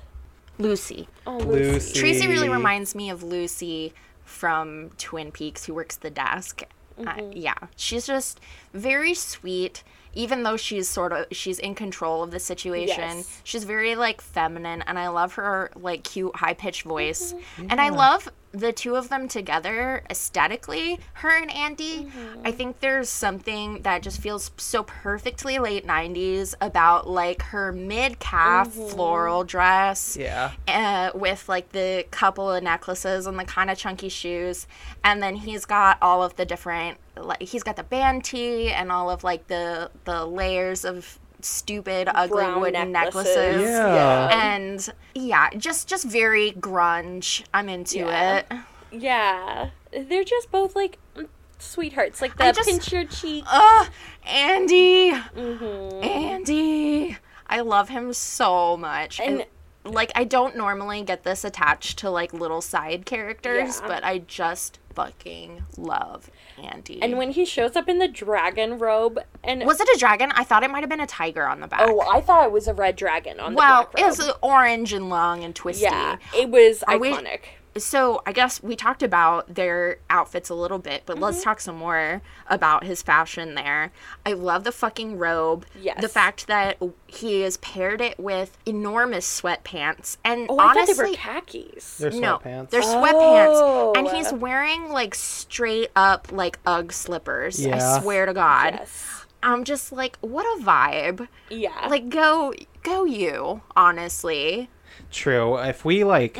Lucy. 0.58 1.08
Oh, 1.26 1.38
Lucy. 1.38 1.98
Tracy 1.98 2.26
really 2.26 2.48
reminds 2.50 2.94
me 2.94 3.08
of 3.08 3.22
Lucy 3.22 3.94
from 4.24 4.90
Twin 4.98 5.32
Peaks, 5.32 5.64
who 5.64 5.74
works 5.74 5.96
the 5.96 6.10
desk. 6.10 6.62
Uh, 6.98 7.22
yeah, 7.32 7.54
she's 7.76 8.06
just 8.06 8.38
very 8.74 9.14
sweet. 9.14 9.82
Even 10.14 10.42
though 10.42 10.56
she's 10.56 10.88
sort 10.88 11.12
of 11.12 11.26
she's 11.30 11.58
in 11.58 11.74
control 11.74 12.22
of 12.22 12.30
the 12.30 12.40
situation, 12.40 13.18
Yes. 13.18 13.40
she's 13.44 13.64
very 13.64 13.94
like 13.94 14.20
feminine, 14.20 14.82
and 14.82 14.98
I 14.98 15.08
love 15.08 15.34
her 15.34 15.70
like 15.76 16.04
cute 16.04 16.34
high 16.36 16.54
pitched 16.54 16.82
voice. 16.82 17.32
Mm-hmm. 17.32 17.66
And 17.70 17.80
I 17.80 17.90
love 17.90 18.28
the 18.52 18.72
two 18.72 18.96
of 18.96 19.08
them 19.10 19.28
together 19.28 20.02
aesthetically. 20.10 20.98
Her 21.14 21.30
and 21.40 21.50
Andy. 21.52 22.10
I 22.44 22.50
think 22.50 22.80
there's 22.80 23.08
something 23.08 23.82
that 23.82 24.02
just 24.02 24.20
feels 24.20 24.50
so 24.56 24.82
perfectly 24.82 25.58
late 25.60 25.86
'90s 25.86 26.54
about 26.60 27.08
like 27.08 27.42
her 27.42 27.70
mid 27.70 28.18
calf 28.18 28.72
floral 28.72 29.44
dress 29.44 30.16
Yeah. 30.18 30.50
uh, 30.66 31.10
with 31.16 31.48
like 31.48 31.70
the 31.70 32.04
couple 32.10 32.50
of 32.50 32.62
necklaces 32.64 33.28
and 33.28 33.38
the 33.38 33.44
kind 33.44 33.70
of 33.70 33.78
chunky 33.78 34.08
shoes 34.08 34.66
and 35.04 35.22
then 35.22 35.36
he's 35.36 35.64
got 35.64 35.98
all 36.02 36.22
of 36.24 36.34
the 36.34 36.44
different 36.44 36.98
like 37.16 37.42
he's 37.42 37.62
got 37.62 37.76
the 37.76 37.84
band 37.84 38.24
tee 38.24 38.70
and 38.70 38.90
all 38.90 39.10
of 39.10 39.22
like 39.22 39.46
the 39.46 39.90
the 40.06 40.26
layers 40.26 40.84
of 40.84 41.19
stupid 41.44 42.08
ugly 42.14 42.36
Brown 42.44 42.60
wooden 42.60 42.92
necklaces. 42.92 43.36
necklaces, 43.36 43.70
Yeah. 43.70 44.28
and 44.54 44.88
yeah 45.14 45.50
just 45.56 45.88
just 45.88 46.04
very 46.04 46.52
grunge 46.52 47.44
i'm 47.54 47.68
into 47.68 47.98
Yeah. 47.98 48.36
it 48.38 48.46
Yeah, 48.92 49.70
they're 49.92 50.24
just 50.24 50.50
both 50.50 50.74
like 50.74 50.98
mm, 51.16 51.28
sweethearts. 51.58 52.20
Like 52.22 52.36
the 52.36 52.44
I 52.46 52.52
just- 52.52 52.68
pinch 52.68 52.92
your 52.92 53.04
cheek. 53.04 53.44
Ugh, 53.50 53.88
andy 54.24 55.12
Mm-hmm. 55.12 56.02
andy 56.04 57.16
i 57.46 57.60
love 57.60 57.88
him 57.88 58.12
so 58.12 58.76
much 58.76 59.20
and, 59.20 59.44
like 59.84 60.12
i 60.14 60.24
don't 60.24 60.56
normally 60.56 61.02
get 61.02 61.22
this 61.24 61.42
attached 61.44 61.98
to 61.98 62.10
like 62.10 62.32
little 62.32 62.60
side 62.60 63.06
characters 63.06 63.80
Yeah. 63.80 63.88
but 63.88 64.04
i 64.04 64.18
just 64.18 64.78
fucking 64.94 65.62
love 65.76 66.30
andy 66.60 67.02
And 67.02 67.16
when 67.18 67.30
he 67.32 67.44
shows 67.44 67.76
up 67.76 67.88
in 67.88 67.98
the 67.98 68.08
dragon 68.08 68.78
robe, 68.78 69.18
and 69.44 69.64
was 69.64 69.80
it 69.80 69.88
a 69.94 69.98
dragon 69.98 70.30
i 70.34 70.44
thought 70.44 70.62
it 70.62 70.70
might 70.70 70.80
have 70.80 70.90
been 70.90 71.00
a 71.00 71.06
tiger 71.06 71.46
on 71.46 71.60
the 71.60 71.66
back 71.66 71.80
oh, 71.84 72.00
I 72.10 72.20
thought 72.20 72.44
it 72.44 72.52
was 72.52 72.68
a 72.68 72.74
red 72.74 72.96
dragon 72.96 73.40
on 73.40 73.54
well 73.54 73.82
the 73.84 73.88
black 73.92 74.06
robe. 74.08 74.12
it 74.14 74.18
was 74.18 74.32
orange 74.42 74.92
and 74.92 75.08
long 75.08 75.44
and 75.44 75.54
twisty 75.54 75.84
yeah, 75.84 76.16
it 76.36 76.50
was 76.50 76.82
Are 76.84 76.98
we- 76.98 77.12
iconic. 77.12 77.40
So 77.76 78.22
I 78.26 78.32
guess 78.32 78.62
we 78.62 78.74
talked 78.76 79.02
about 79.02 79.54
their 79.54 79.98
outfits 80.10 80.48
a 80.50 80.54
little 80.54 80.78
bit, 80.78 81.02
but 81.06 81.14
Mm-hmm. 81.14 81.24
let's 81.24 81.42
talk 81.42 81.60
some 81.60 81.76
more 81.76 82.22
about 82.48 82.84
his 82.84 83.02
fashion 83.02 83.54
there. 83.54 83.92
I 84.26 84.32
love 84.32 84.64
the 84.64 84.72
fucking 84.72 85.18
robe. 85.18 85.66
Yes. 85.80 86.00
The 86.00 86.08
fact 86.08 86.46
that 86.48 86.78
he 87.06 87.42
has 87.42 87.56
paired 87.58 88.00
it 88.00 88.18
with 88.18 88.56
enormous 88.66 89.40
sweatpants. 89.40 90.16
And 90.24 90.46
Oh, 90.48 90.56
I 90.58 90.70
honestly, 90.70 90.94
thought 90.94 91.04
they 91.04 91.10
were 91.10 91.16
khakis. 91.16 91.96
They're 91.98 92.10
no, 92.10 92.38
sweatpants. 92.38 92.70
they're 92.70 92.82
sweatpants. 92.82 93.52
Oh. 93.54 93.92
And 93.96 94.08
he's 94.08 94.32
wearing 94.32 94.88
like 94.90 95.14
straight 95.14 95.90
up 95.94 96.32
like 96.32 96.58
Ugg 96.66 96.92
slippers. 96.92 97.64
Yeah. 97.64 97.76
I 97.96 98.00
swear 98.00 98.26
to 98.26 98.34
God. 98.34 98.74
yes. 98.78 99.26
I'm 99.42 99.64
just 99.64 99.90
like, 99.92 100.18
what 100.20 100.44
a 100.44 100.62
vibe. 100.62 101.26
Yeah. 101.48 101.86
Like 101.88 102.08
go 102.10 102.52
go 102.82 103.04
you, 103.04 103.62
honestly. 103.76 104.68
True. 105.10 105.56
If 105.58 105.84
we 105.84 106.04
like, 106.04 106.38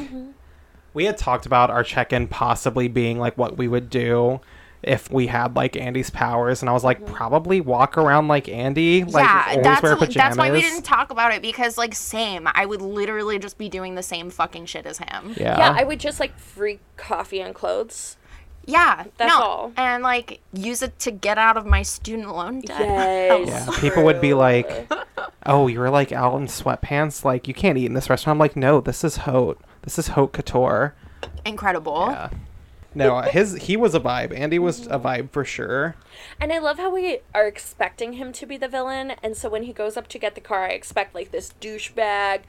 we 0.95 1.05
had 1.05 1.17
talked 1.17 1.47
about 1.47 1.71
our 1.71 1.85
check-in 1.85 2.29
possibly 2.29 2.89
being 2.89 3.19
like 3.19 3.37
what 3.39 3.57
we 3.57 3.69
would 3.69 3.91
do, 3.91 4.41
if 4.83 5.11
we 5.11 5.27
had 5.27 5.57
like 5.57 5.77
Andy's 5.77 6.11
powers, 6.11 6.63
and 6.63 6.71
I 6.71 6.73
was 6.73 6.85
like, 6.85 7.01
mm-hmm. 7.01 7.15
probably 7.15 7.61
walk 7.61 7.99
around 7.99 8.29
like 8.29 8.49
Andy, 8.49 9.05
like 9.05 9.25
yeah, 9.25 9.45
always 9.51 9.65
that's 9.65 9.83
wear 9.83 9.97
pajamas. 9.97 10.15
that's 10.15 10.37
why 10.37 10.51
we 10.51 10.61
didn't 10.61 10.83
talk 10.83 11.11
about 11.11 11.33
it 11.33 11.43
because 11.43 11.77
like 11.77 11.95
same, 11.95 12.49
I 12.53 12.65
would 12.65 12.81
literally 12.83 13.39
just 13.39 13.59
be 13.59 13.69
doing 13.69 13.95
the 13.95 14.03
same 14.03 14.31
fucking 14.31 14.67
shit 14.67 14.87
as 14.87 14.99
him. 14.99 15.35
Yeah. 15.37 15.59
Yeah, 15.59 15.75
I 15.77 15.85
would 15.85 16.01
just 16.01 16.19
like 16.19 16.37
free 16.39 16.81
coffee 16.97 17.41
and 17.41 17.55
clothes. 17.55 18.17
Yeah, 18.67 19.05
That's 19.17 19.35
no, 19.35 19.43
all. 19.43 19.73
and 19.77 20.03
like 20.03 20.41
use 20.53 20.83
it 20.83 20.99
to 21.01 21.11
get 21.11 21.39
out 21.39 21.57
of 21.57 21.67
my 21.67 21.83
student 21.83 22.29
loan 22.35 22.61
debt. 22.61 22.79
Yes. 22.81 23.49
Yeah, 23.49 23.81
people 23.81 24.05
would 24.05 24.21
be 24.21 24.33
like, 24.35 24.91
"Oh, 25.47 25.67
you're 25.67 25.91
like 25.91 26.13
out 26.13 26.37
in 26.37 26.47
sweatpants, 26.47 27.25
like 27.25 27.49
you 27.49 27.55
can't 27.55 27.77
eat 27.79 27.87
in 27.87 27.95
this 27.95 28.09
restaurant." 28.09 28.37
I'm 28.37 28.39
like, 28.39 28.57
"No, 28.57 28.81
this 28.81 29.03
is 29.03 29.17
haute. 29.17 29.61
This 29.83 29.99
is 29.99 30.09
haute 30.09 30.33
couture." 30.33 30.95
Incredible. 31.45 32.09
Yeah. 32.11 32.31
No, 32.95 33.21
his 33.21 33.55
he 33.55 33.77
was 33.77 33.95
a 33.95 34.01
vibe. 34.01 34.37
Andy 34.37 34.59
was 34.59 34.87
a 34.87 34.91
mm-hmm. 34.91 35.07
vibe 35.07 35.31
for 35.31 35.45
sure. 35.45 35.95
And 36.41 36.53
I 36.53 36.59
love 36.59 36.79
how 36.79 36.91
we 36.93 37.21
are 37.35 37.47
expecting 37.47 38.15
him 38.15 38.33
to 38.33 38.47
be 38.47 38.57
the 38.57 38.69
villain, 38.69 39.13
and 39.23 39.37
so 39.37 39.49
when 39.49 39.63
he 39.63 39.73
goes 39.73 39.97
up 39.97 40.09
to 40.09 40.19
get 40.19 40.35
the 40.35 40.41
car, 40.41 40.65
I 40.65 40.71
expect 40.71 41.15
like 41.15 41.31
this 41.31 41.55
douchebag, 41.61 42.41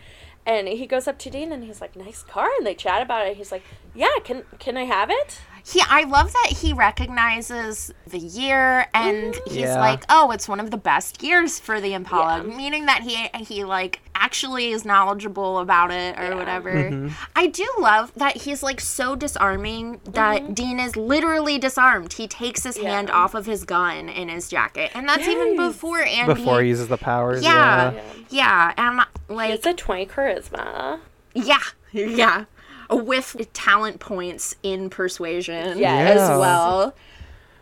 and 0.46 0.68
he 0.68 0.88
goes 0.88 1.08
up 1.08 1.20
to 1.20 1.30
Dean 1.30 1.52
and 1.52 1.64
he's 1.64 1.80
like, 1.80 1.96
"Nice 1.96 2.24
car," 2.24 2.50
and 2.58 2.66
they 2.66 2.74
chat 2.74 3.02
about 3.02 3.28
it. 3.28 3.38
He's 3.38 3.52
like, 3.52 3.64
"Yeah, 3.94 4.18
can 4.24 4.44
can 4.58 4.78
I 4.78 4.86
have 4.86 5.12
it?" 5.12 5.42
He, 5.64 5.82
I 5.88 6.04
love 6.04 6.32
that 6.34 6.58
he 6.58 6.74
recognizes 6.74 7.94
the 8.08 8.18
year, 8.18 8.88
and 8.94 9.36
he's 9.46 9.56
Yeah. 9.58 9.80
like, 9.80 10.04
"Oh, 10.10 10.32
it's 10.32 10.48
one 10.48 10.60
of 10.60 10.72
the 10.72 10.78
best 10.78 11.22
years 11.24 11.60
for 11.60 11.80
the 11.80 11.94
Impala," 11.94 12.38
Yeah. 12.46 12.56
meaning 12.56 12.86
that 12.88 13.02
he 13.02 13.30
he 13.44 13.64
like 13.64 14.02
actually 14.16 14.72
is 14.72 14.86
knowledgeable 14.86 15.60
about 15.60 15.92
it 15.92 16.18
or 16.20 16.30
Yeah. 16.30 16.36
whatever. 16.36 16.72
Mm-hmm. 16.74 17.10
I 17.36 17.48
do 17.48 17.68
love 17.80 18.12
that 18.16 18.38
he's 18.38 18.62
like 18.64 18.80
so 18.82 19.16
disarming 19.16 20.00
that 20.06 20.54
Dean 20.54 20.80
is 20.80 20.96
literally 20.96 21.58
disarmed. 21.58 22.14
He 22.14 22.28
takes 22.28 22.64
his 22.64 22.78
hand 22.78 23.10
off 23.10 23.34
of 23.34 23.46
his 23.46 23.64
gun 23.64 24.10
in 24.10 24.30
his 24.30 24.50
jacket, 24.50 24.92
and 24.94 25.08
that's 25.08 25.28
even 25.28 25.56
before 25.58 26.02
Andy. 26.02 26.34
Before 26.34 26.62
he 26.62 26.70
uses 26.70 26.88
the 26.88 26.98
powers. 26.98 27.44
yeah, 27.44 27.92
Yeah. 27.94 28.02
yeah, 28.30 28.74
and 28.78 29.02
like 29.30 29.52
it's 29.52 29.66
a 29.66 29.74
twenty 29.74 30.06
charisma. 30.06 31.00
yeah, 31.34 31.60
yeah. 31.92 32.46
With 32.92 33.52
talent 33.54 34.00
points 34.00 34.56
in 34.64 34.90
persuasion 34.90 35.78
Yes. 35.80 36.20
as 36.20 36.30
well. 36.38 36.94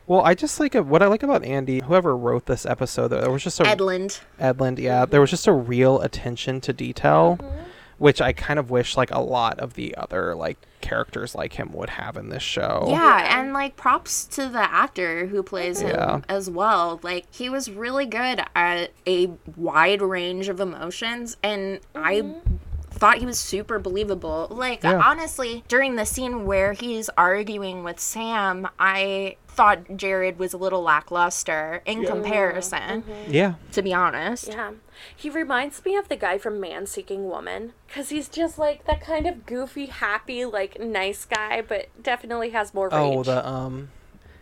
Well, 0.08 0.22
I 0.22 0.34
just 0.34 0.60
like 0.60 0.74
what 0.74 1.04
I 1.04 1.08
like 1.08 1.22
about 1.22 1.46
Andy. 1.46 1.82
Whoever 1.82 2.18
wrote 2.18 2.48
this 2.48 2.66
episode, 2.66 3.10
there 3.10 3.30
was 3.30 3.44
just 3.44 3.60
a 3.60 3.64
Edland. 3.64 4.22
Edlund, 4.40 4.80
yeah, 4.80 5.06
there 5.06 5.22
was 5.22 5.30
just 5.30 5.46
a 5.46 5.54
real 5.54 6.02
attention 6.02 6.62
to 6.62 6.74
detail, 6.74 7.38
mm-hmm. 7.40 7.64
which 8.00 8.20
I 8.20 8.34
kind 8.34 8.58
of 8.58 8.72
wish 8.72 8.98
like 8.98 9.12
a 9.12 9.20
lot 9.20 9.60
of 9.60 9.76
the 9.76 9.94
other 9.96 10.34
like 10.34 10.58
characters 10.82 11.36
like 11.36 11.54
him 11.54 11.72
would 11.74 11.92
have 11.92 12.18
in 12.18 12.30
this 12.30 12.42
show. 12.42 12.86
Yeah, 12.88 13.20
Yeah. 13.20 13.40
and 13.40 13.54
like 13.54 13.76
props 13.76 14.26
to 14.26 14.50
the 14.50 14.64
actor 14.74 15.28
who 15.28 15.44
plays 15.44 15.84
Yeah. 15.84 16.16
him 16.16 16.24
as 16.28 16.50
well. 16.50 17.00
Like 17.04 17.26
he 17.30 17.48
was 17.48 17.70
really 17.70 18.08
good 18.08 18.42
at 18.56 18.90
a 19.06 19.30
wide 19.56 20.02
range 20.02 20.50
of 20.50 20.60
emotions 20.60 21.38
and 21.44 21.82
I 21.94 22.22
mm-hmm. 22.22 22.56
Thought 23.00 23.18
he 23.18 23.26
was 23.26 23.40
super 23.40 23.80
believable. 23.80 24.48
Like 24.50 24.84
Yeah. 24.84 25.02
honestly, 25.04 25.64
during 25.68 25.96
the 25.96 26.06
scene 26.06 26.46
where 26.46 26.74
he's 26.74 27.10
arguing 27.18 27.84
with 27.84 28.00
Sam, 28.00 28.68
I 28.80 29.38
thought 29.48 29.98
Jared 29.98 30.40
was 30.40 30.54
a 30.54 30.58
little 30.58 30.82
lackluster 30.82 31.82
in 31.86 32.06
comparison, 32.06 33.04
yeah, 33.28 33.56
to 33.74 33.82
be 33.82 33.94
honest. 33.94 34.48
Yeah. 34.50 34.72
He 35.16 35.30
reminds 35.30 35.84
me 35.84 35.96
of 35.96 36.08
the 36.10 36.16
guy 36.16 36.38
from 36.38 36.60
Man 36.60 36.86
Seeking 36.86 37.28
Woman 37.28 37.74
because 37.88 38.10
he's 38.10 38.30
just 38.30 38.58
like 38.58 38.86
that 38.86 39.02
kind 39.02 39.26
of 39.28 39.46
goofy, 39.46 39.88
happy, 39.88 40.46
like 40.46 40.80
nice 40.80 41.26
guy, 41.26 41.62
but 41.62 41.88
definitely 42.02 42.52
has 42.52 42.74
more 42.74 42.90
range. 42.90 43.18
Oh, 43.18 43.24
the 43.24 43.48
um, 43.48 43.90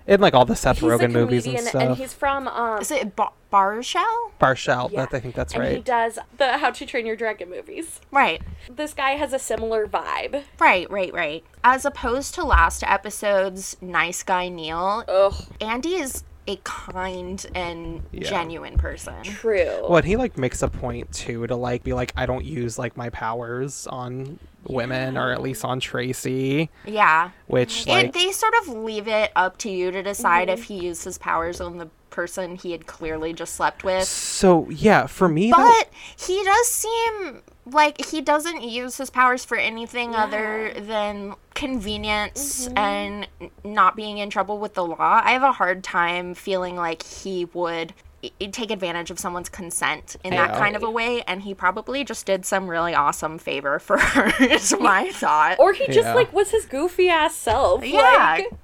in 0.08 0.22
like 0.22 0.34
all 0.34 0.46
the 0.46 0.56
Seth 0.56 0.80
he's 0.80 0.89
a 0.89 0.98
Rogen 0.98 1.12
movies 1.12 1.46
and 1.46 1.60
stuff. 1.60 1.82
and 1.82 1.98
he's 1.98 2.13
from 2.13 2.48
um. 2.48 2.82
Is 2.82 2.91
it 2.91 3.15
Bar- 3.15 3.34
Baruchel? 3.52 4.32
Baruchel, 4.41 4.91
yeah. 4.91 5.06
that 5.06 5.13
I 5.13 5.20
think 5.20 5.36
that's 5.36 5.54
and 5.54 5.63
he 5.67 5.82
does 5.82 6.20
the 6.38 6.58
How 6.58 6.72
to 6.72 6.86
Train 6.86 7.06
Your 7.06 7.15
Dragon 7.15 7.50
movies. 7.50 8.02
Right. 8.12 8.41
This 8.70 8.93
guy 8.93 9.12
has 9.12 9.34
a 9.34 9.39
similar 9.39 9.88
vibe. 9.88 10.43
Right, 10.60 10.89
right, 10.89 11.13
right. 11.13 11.43
As 11.63 11.86
opposed 11.86 12.34
to 12.36 12.43
last 12.43 12.84
episode's 12.84 13.78
nice 13.82 14.24
guy 14.24 14.50
Neil, 14.50 15.04
Ugh, 15.08 15.36
Andy 15.62 15.96
is 15.96 16.24
a 16.47 16.55
kind 16.63 17.45
and 17.53 18.03
Yeah. 18.12 18.29
genuine 18.29 18.77
person. 18.77 19.21
true. 19.23 19.65
Well, 19.81 19.97
and 19.97 20.05
he 20.05 20.15
like 20.15 20.38
makes 20.38 20.62
a 20.62 20.67
point 20.69 21.12
too 21.12 21.45
to 21.47 21.55
like 21.55 21.83
be 21.83 21.93
like, 21.93 22.13
I 22.15 22.25
don't 22.25 22.45
use 22.45 22.79
like 22.79 22.95
my 22.95 23.10
powers 23.10 23.86
on 23.88 24.39
women 24.65 25.17
or 25.17 25.31
at 25.31 25.41
least 25.41 25.63
on 25.65 25.79
Tracy, 25.79 26.69
Yeah. 26.86 27.31
which 27.47 27.86
It, 27.88 27.89
like 27.91 28.13
they 28.13 28.31
sort 28.31 28.53
of 28.62 28.69
leave 28.69 29.07
it 29.07 29.31
up 29.36 29.57
to 29.60 29.69
you 29.69 29.91
to 29.91 30.01
decide 30.03 30.49
if 30.49 30.63
mm-hmm. 30.63 30.73
he 30.73 30.86
used 30.88 31.03
his 31.03 31.17
powers 31.17 31.60
on 31.62 31.77
the 31.77 31.89
person 32.10 32.55
he 32.55 32.71
had 32.71 32.88
clearly 32.88 33.31
just 33.33 33.55
slept 33.55 33.83
with. 33.83 34.03
so 34.05 34.67
yeah 34.71 35.05
for 35.05 35.27
me 35.29 35.51
that 35.51 35.86
But 35.86 36.25
he 36.25 36.43
does 36.43 36.67
seem 36.67 37.41
like 37.71 38.06
he 38.06 38.21
doesn't 38.21 38.63
use 38.63 38.97
his 38.97 39.10
powers 39.10 39.43
for 39.43 39.58
anything 39.58 40.15
other 40.15 40.73
than 40.80 41.36
convenience 41.53 42.67
mm-hmm. 42.67 42.77
and 42.77 43.27
not 43.63 43.95
being 43.95 44.17
in 44.17 44.30
trouble 44.30 44.58
with 44.60 44.73
the 44.73 44.86
law. 44.86 45.21
I 45.23 45.32
have 45.32 45.43
a 45.43 45.51
hard 45.51 45.84
time 45.84 46.34
feeling 46.34 46.75
like 46.75 47.03
he 47.03 47.45
would 47.45 47.93
i- 48.23 48.32
i- 48.41 48.45
take 48.47 48.71
advantage 48.71 49.12
of 49.12 49.19
someone's 49.19 49.49
consent 49.49 50.15
in 50.23 50.32
that 50.32 50.58
kind 50.58 50.75
of 50.75 50.84
a 50.84 50.89
way 50.89 51.21
and 51.23 51.41
he 51.41 51.53
probably 51.53 52.03
just 52.03 52.25
did 52.25 52.45
some 52.45 52.69
really 52.69 52.93
awesome 52.95 53.38
favor 53.38 53.80
for 53.88 53.97
her 53.97 54.32
is 54.43 54.73
my 54.80 55.10
thought 55.12 55.60
or 55.60 55.73
he 55.73 55.86
just 55.88 55.99
Yeah. 56.08 56.13
like 56.15 56.32
was 56.34 56.51
his 56.51 56.65
goofy 56.65 57.10
ass 57.10 57.36
self. 57.36 57.84
Yeah. 57.86 57.99
Like, 58.38 58.47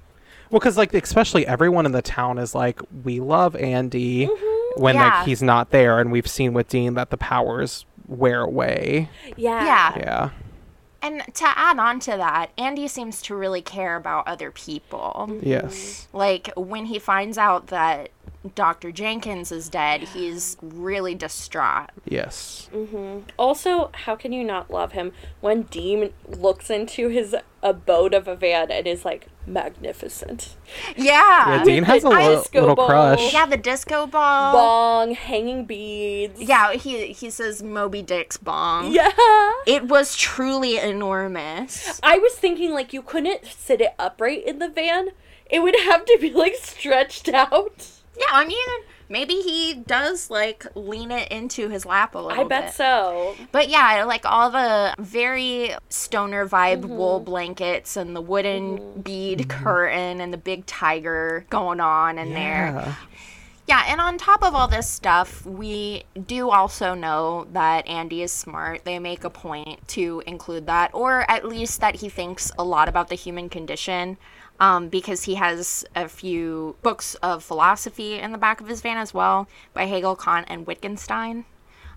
Well, 0.50 0.60
because 0.60 0.76
like 0.76 0.94
especially 0.94 1.46
everyone 1.46 1.84
in 1.84 1.92
the 1.92 2.02
town 2.02 2.38
is 2.38 2.54
like, 2.54 2.80
we 3.02 3.18
love 3.18 3.56
Andy 3.56 4.26
mm-hmm. 4.28 4.80
when 4.80 4.94
Yeah. 4.94 5.18
like 5.18 5.26
he's 5.26 5.42
not 5.42 5.70
there, 5.70 5.98
and 5.98 6.12
we've 6.12 6.28
seen 6.28 6.52
with 6.52 6.68
Dean 6.68 6.94
that 6.94 7.10
the 7.10 7.16
powers 7.16 7.86
wear 8.06 8.42
away. 8.42 9.08
yeah. 9.36 9.64
yeah 9.64 9.96
Yeah, 9.96 10.30
and 11.02 11.22
to 11.34 11.44
add 11.46 11.78
on 11.78 12.00
to 12.00 12.12
that 12.12 12.50
andy 12.56 12.88
seems 12.88 13.20
to 13.22 13.34
really 13.34 13.62
care 13.62 13.96
about 13.96 14.26
other 14.26 14.50
people 14.50 15.26
mm-hmm. 15.28 15.46
yes, 15.46 16.08
Like 16.12 16.50
when 16.56 16.86
he 16.86 16.98
finds 16.98 17.38
out 17.38 17.68
that 17.68 18.10
Dr. 18.54 18.92
Jenkins 18.92 19.50
is 19.50 19.70
dead, 19.70 20.02
he's 20.02 20.58
really 20.60 21.14
distraught. 21.14 21.88
yes, 22.04 22.68
mm-hmm. 22.74 23.20
Also, 23.38 23.90
how 23.94 24.16
can 24.16 24.32
you 24.32 24.44
not 24.44 24.70
love 24.70 24.92
him 24.92 25.12
when 25.40 25.62
Dean 25.62 26.12
looks 26.28 26.68
into 26.68 27.08
his 27.08 27.34
abode 27.62 28.12
of 28.12 28.28
a 28.28 28.36
van 28.36 28.70
and 28.70 28.86
is 28.86 29.04
like 29.04 29.28
magnificent? 29.46 30.56
Yeah. 30.96 31.56
yeah. 31.58 31.64
Dean 31.64 31.82
has 31.84 32.04
a 32.04 32.08
With 32.08 32.18
li- 32.18 32.34
disco 32.36 32.60
little 32.60 32.76
ball. 32.76 32.88
crush. 32.88 33.32
Yeah, 33.32 33.46
the 33.46 33.56
disco 33.56 34.06
ball. 34.06 34.52
Bong, 34.52 35.14
hanging 35.14 35.64
beads. 35.64 36.40
Yeah, 36.40 36.72
he 36.72 37.08
he 37.12 37.30
says 37.30 37.62
Moby 37.62 38.02
Dick's 38.02 38.36
bong. 38.36 38.92
Yeah. 38.92 39.10
It 39.66 39.88
was 39.88 40.16
truly 40.16 40.78
enormous. 40.78 42.00
I 42.02 42.18
was 42.18 42.34
thinking 42.34 42.72
like 42.72 42.92
you 42.92 43.02
couldn't 43.02 43.44
sit 43.46 43.80
it 43.80 43.94
upright 43.98 44.44
in 44.44 44.58
the 44.58 44.68
van. 44.68 45.08
It 45.50 45.60
would 45.62 45.76
have 45.84 46.04
to 46.06 46.18
be 46.20 46.30
like 46.32 46.54
stretched 46.56 47.28
out. 47.28 47.88
Yeah, 48.18 48.26
I 48.32 48.44
mean, 48.44 48.68
maybe 49.08 49.34
he 49.34 49.74
does 49.74 50.30
like 50.30 50.66
lean 50.74 51.10
it 51.10 51.30
into 51.30 51.68
his 51.68 51.86
lap 51.86 52.14
a 52.14 52.18
little 52.18 52.44
I 52.44 52.48
bet 52.48 52.66
bit. 52.66 52.74
so. 52.74 53.34
But 53.52 53.68
yeah, 53.68 54.04
like 54.04 54.24
all 54.24 54.50
the 54.50 54.94
very 54.98 55.74
stoner 55.88 56.48
vibe 56.48 56.82
mm-hmm. 56.82 56.96
wool 56.96 57.20
blankets 57.20 57.96
and 57.96 58.14
the 58.14 58.20
wooden 58.20 58.78
mm-hmm. 58.78 59.00
bead 59.00 59.48
curtain 59.48 60.20
and 60.20 60.32
the 60.32 60.38
big 60.38 60.66
tiger 60.66 61.46
going 61.50 61.80
on 61.80 62.18
in 62.18 62.34
there. 62.34 62.72
Yeah. 62.74 62.94
Yeah, 63.66 63.82
and 63.88 63.98
on 63.98 64.18
top 64.18 64.42
of 64.42 64.54
all 64.54 64.68
this 64.68 64.88
stuff, 64.88 65.44
we 65.46 66.04
do 66.26 66.50
also 66.50 66.92
know 66.92 67.46
that 67.54 67.86
Andy 67.88 68.20
is 68.20 68.30
smart. 68.30 68.84
They 68.84 68.98
make 68.98 69.24
a 69.24 69.30
point 69.30 69.88
to 69.88 70.22
include 70.26 70.66
that, 70.66 70.90
or 70.92 71.28
at 71.30 71.48
least 71.48 71.80
that 71.80 71.96
he 71.96 72.10
thinks 72.10 72.52
a 72.58 72.64
lot 72.64 72.90
about 72.90 73.08
the 73.08 73.14
human 73.14 73.48
condition, 73.48 74.18
um, 74.60 74.88
because 74.88 75.24
he 75.24 75.34
has 75.34 75.84
a 75.94 76.08
few 76.08 76.76
books 76.82 77.14
of 77.16 77.42
philosophy 77.42 78.18
in 78.18 78.32
the 78.32 78.38
back 78.38 78.60
of 78.60 78.68
his 78.68 78.80
van 78.80 78.98
as 78.98 79.12
well 79.12 79.48
by 79.72 79.86
Hegel, 79.86 80.16
Kant, 80.16 80.46
and 80.48 80.66
Wittgenstein. 80.66 81.44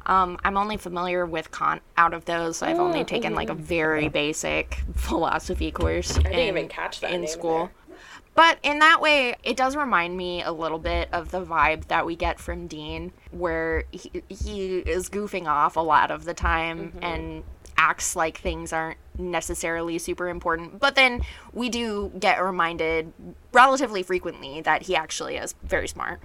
Um, 0.06 0.40
I'm 0.44 0.56
only 0.58 0.78
familiar 0.78 1.26
with 1.26 1.52
Kant 1.52 1.82
out 1.98 2.14
of 2.14 2.26
those. 2.26 2.62
I've 2.62 2.80
only 2.80 3.04
taken 3.04 3.36
like 3.36 3.50
a 3.50 3.54
very 3.54 4.08
basic 4.08 4.82
philosophy 4.96 5.70
course 5.70 6.18
I 6.18 6.24
didn't 6.24 6.40
in, 6.40 6.48
even 6.48 6.68
catch 6.70 7.02
that 7.02 7.12
in 7.12 7.28
school. 7.28 7.66
there. 7.66 7.98
But 8.34 8.60
in 8.62 8.80
that 8.80 9.02
way, 9.02 9.36
it 9.44 9.58
does 9.58 9.76
remind 9.76 10.16
me 10.16 10.44
a 10.44 10.52
little 10.52 10.78
bit 10.78 11.10
of 11.12 11.32
the 11.32 11.44
vibe 11.44 11.88
that 11.88 12.06
we 12.06 12.16
get 12.16 12.40
from 12.40 12.68
Dean, 12.68 13.12
where 13.32 13.86
he, 13.92 14.24
he 14.30 14.78
is 14.78 15.10
goofing 15.10 15.48
off 15.48 15.76
a 15.76 15.82
lot 15.82 16.12
of 16.12 16.24
the 16.24 16.36
time 16.36 16.94
and 17.02 17.44
acts 17.78 18.16
like 18.16 18.38
things 18.38 18.72
aren't 18.72 19.00
necessarily 19.18 19.98
super 19.98 20.30
important. 20.30 20.80
But 20.80 20.96
then 20.96 21.22
we 21.54 21.70
do 21.70 22.12
get 22.20 22.44
reminded 22.44 23.12
relatively 23.52 24.04
frequently 24.04 24.62
that 24.62 24.84
he 24.84 24.96
actually 24.96 25.38
is 25.38 25.56
very 25.64 25.88
smart. 25.88 26.22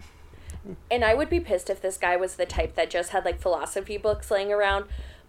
And 0.90 1.05
I 1.05 1.14
would 1.14 1.28
be 1.28 1.40
pissed 1.40 1.70
if 1.70 1.82
this 1.82 1.97
guy 1.97 2.16
was 2.16 2.36
the 2.36 2.47
type 2.47 2.74
that 2.76 2.88
just 2.90 3.11
had 3.11 3.24
like 3.24 3.40
philosophy 3.40 3.97
books 3.97 4.30
laying 4.30 4.53
around, 4.53 4.84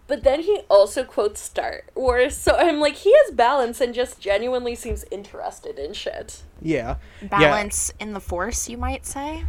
But 0.06 0.22
then 0.22 0.42
he 0.42 0.60
also 0.68 1.02
quotes 1.02 1.40
Star 1.40 1.84
Wars, 1.94 2.36
so 2.36 2.54
I'm 2.56 2.78
like, 2.78 2.96
he 2.96 3.14
has 3.24 3.34
balance 3.34 3.80
and 3.80 3.94
just 3.94 4.20
genuinely 4.20 4.74
seems 4.74 5.04
interested 5.10 5.78
in 5.78 5.94
shit. 5.94 6.42
Yeah. 6.60 6.96
Balance 7.22 7.90
in 7.98 8.12
the 8.12 8.20
force, 8.20 8.68
you 8.68 8.76
might 8.76 9.06
say. 9.06 9.44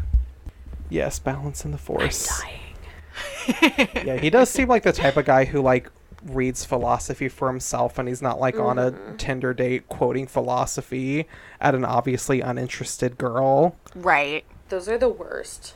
Yes, 0.89 1.19
balance 1.19 1.65
in 1.65 1.71
the 1.71 1.77
force. 1.77 2.41
Dying. 2.41 4.05
yeah, 4.05 4.17
he 4.17 4.29
does 4.29 4.49
seem 4.49 4.69
like 4.69 4.83
the 4.83 4.93
type 4.93 5.17
of 5.17 5.25
guy 5.25 5.43
who 5.45 5.61
like 5.61 5.91
reads 6.25 6.65
philosophy 6.65 7.29
for 7.29 7.47
himself 7.47 7.99
and 7.99 8.07
he's 8.07 8.21
not 8.21 8.39
like 8.39 8.59
on 8.59 8.79
a 8.79 8.91
mm-hmm. 8.91 9.15
Tinder 9.17 9.53
date 9.53 9.87
quoting 9.87 10.27
philosophy 10.27 11.27
at 11.61 11.75
an 11.75 11.85
obviously 11.85 12.41
uninterested 12.41 13.17
girl. 13.17 13.75
Right. 13.93 14.43
Those 14.69 14.89
are 14.89 14.97
the 14.97 15.09
worst. 15.09 15.75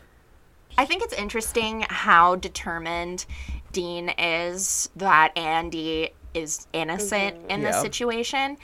I 0.77 0.85
think 0.85 1.03
it's 1.03 1.13
interesting 1.13 1.85
how 1.89 2.35
determined 2.35 3.25
Dean 3.71 4.09
is 4.17 4.89
that 4.95 5.37
Andy 5.37 6.11
is 6.33 6.67
innocent 6.73 7.37
mm-hmm. 7.37 7.51
in 7.51 7.61
this 7.61 7.81
situation. 7.81 8.57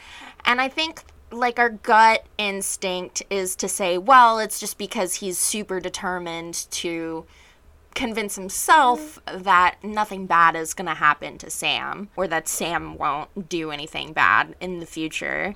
And 0.45 0.61
I 0.61 0.69
think 0.69 1.03
like 1.31 1.59
our 1.59 1.69
gut 1.69 2.25
instinct 2.38 3.23
is 3.29 3.55
to 3.57 3.67
say, 3.67 3.97
well, 3.97 4.39
it's 4.39 4.59
just 4.59 4.77
because 4.77 5.15
he's 5.15 5.38
super 5.38 5.79
determined 5.79 6.67
to 6.71 7.25
convince 7.96 8.36
himself 8.36 9.20
that 9.26 9.78
nothing 9.84 10.28
bad 10.28 10.56
is 10.56 10.74
going 10.74 10.88
to 10.88 10.93
happen 10.93 11.38
to 11.39 11.50
Sam 11.50 12.10
or 12.16 12.28
that 12.28 12.48
Sam 12.48 12.98
won't 12.98 13.50
do 13.50 13.72
anything 13.72 14.14
bad 14.14 14.56
in 14.60 14.80
the 14.80 14.86
future. 14.86 15.54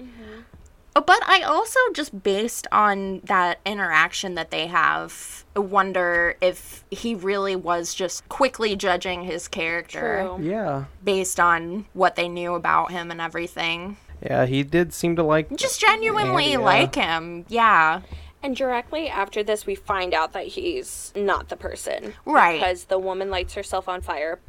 Oh, 0.96 1.02
But 1.02 1.20
I 1.28 1.42
also 1.42 1.80
just 1.94 2.24
based 2.24 2.66
on 2.72 3.20
that 3.26 3.60
interaction 3.66 4.34
that 4.36 4.50
they 4.50 4.68
have, 4.68 5.46
wonder 5.56 6.36
if 6.42 6.84
he 6.90 7.14
really 7.14 7.56
was 7.56 7.94
just 7.94 8.28
quickly 8.30 8.76
judging 8.76 9.24
his 9.24 9.48
character 9.48 10.26
True. 10.36 10.40
Yeah. 10.42 10.86
based 11.04 11.40
on 11.40 11.86
what 11.94 12.16
they 12.16 12.28
knew 12.28 12.56
about 12.56 12.92
him 12.92 13.12
and 13.12 13.22
everything. 13.22 13.98
Yeah, 14.24 14.46
he 14.46 14.64
did 14.64 14.94
seem 14.94 15.16
to 15.18 15.24
like 15.24 15.56
Just 15.56 15.80
genuinely 15.80 16.46
Andy, 16.46 16.52
yeah. 16.54 16.58
like 16.60 16.96
him. 16.96 17.46
Yeah. 17.48 18.02
And 18.42 18.56
directly 18.56 19.10
after 19.10 19.44
this, 19.44 19.66
we 19.66 19.76
find 19.76 20.14
out 20.14 20.34
that 20.34 20.48
he's 20.48 21.12
not 21.16 21.50
the 21.50 21.58
person. 21.58 22.14
Right. 22.26 22.60
Because 22.60 22.86
the 22.86 23.00
woman 23.00 23.30
lights 23.30 23.54
herself 23.54 23.90
on 23.90 24.02
fire. 24.02 24.40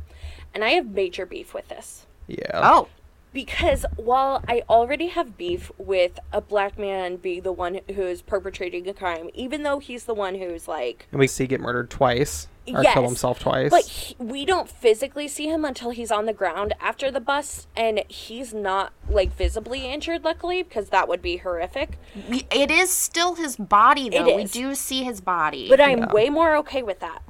And 0.54 0.64
I 0.64 0.70
have 0.70 0.86
major 0.86 1.26
beef 1.26 1.54
with 1.54 1.68
this. 1.68 2.06
Yeah. 2.26 2.50
Oh, 2.54 2.88
Because 3.32 3.86
while 3.96 4.42
I 4.48 4.62
already 4.68 5.06
have 5.08 5.36
beef 5.38 5.70
with 5.78 6.18
a 6.32 6.40
black 6.40 6.78
man 6.78 7.16
being 7.16 7.42
the 7.42 7.52
one 7.52 7.80
who's 7.94 8.22
perpetrating 8.22 8.88
a 8.88 8.94
crime, 8.94 9.30
even 9.34 9.62
though 9.62 9.78
he's 9.78 10.04
the 10.04 10.14
one 10.14 10.34
who's 10.34 10.66
like, 10.66 11.06
And 11.12 11.20
we 11.20 11.26
see 11.28 11.46
get 11.46 11.60
murdered 11.60 11.90
twice. 11.90 12.48
Or 12.72 12.82
Yes, 12.84 12.92
kill 12.94 13.04
himself 13.04 13.38
twice. 13.40 13.70
but 13.70 13.84
he, 13.84 14.14
we 14.18 14.44
don't 14.44 14.68
physically 14.68 15.26
see 15.26 15.48
him 15.48 15.64
until 15.64 15.90
he's 15.90 16.12
on 16.12 16.26
the 16.26 16.32
ground 16.32 16.72
after 16.80 17.10
the 17.10 17.18
bus, 17.20 17.66
and 17.76 18.04
he's 18.06 18.52
not 18.54 18.92
like 19.08 19.34
visibly 19.34 19.86
injured, 19.90 20.22
luckily, 20.24 20.62
because 20.62 20.90
that 20.90 21.08
would 21.08 21.22
be 21.22 21.38
horrific. 21.38 21.98
we- 22.28 22.46
it 22.50 22.70
is 22.70 22.90
still 22.90 23.34
his 23.36 23.56
body, 23.56 24.08
though. 24.08 24.36
We 24.36 24.44
do 24.44 24.74
see 24.76 25.02
his 25.04 25.20
body. 25.20 25.68
But 25.68 25.80
I'm 25.80 26.08
way 26.10 26.30
more 26.30 26.54
okay 26.58 26.82
with 26.82 27.00
that 27.00 27.22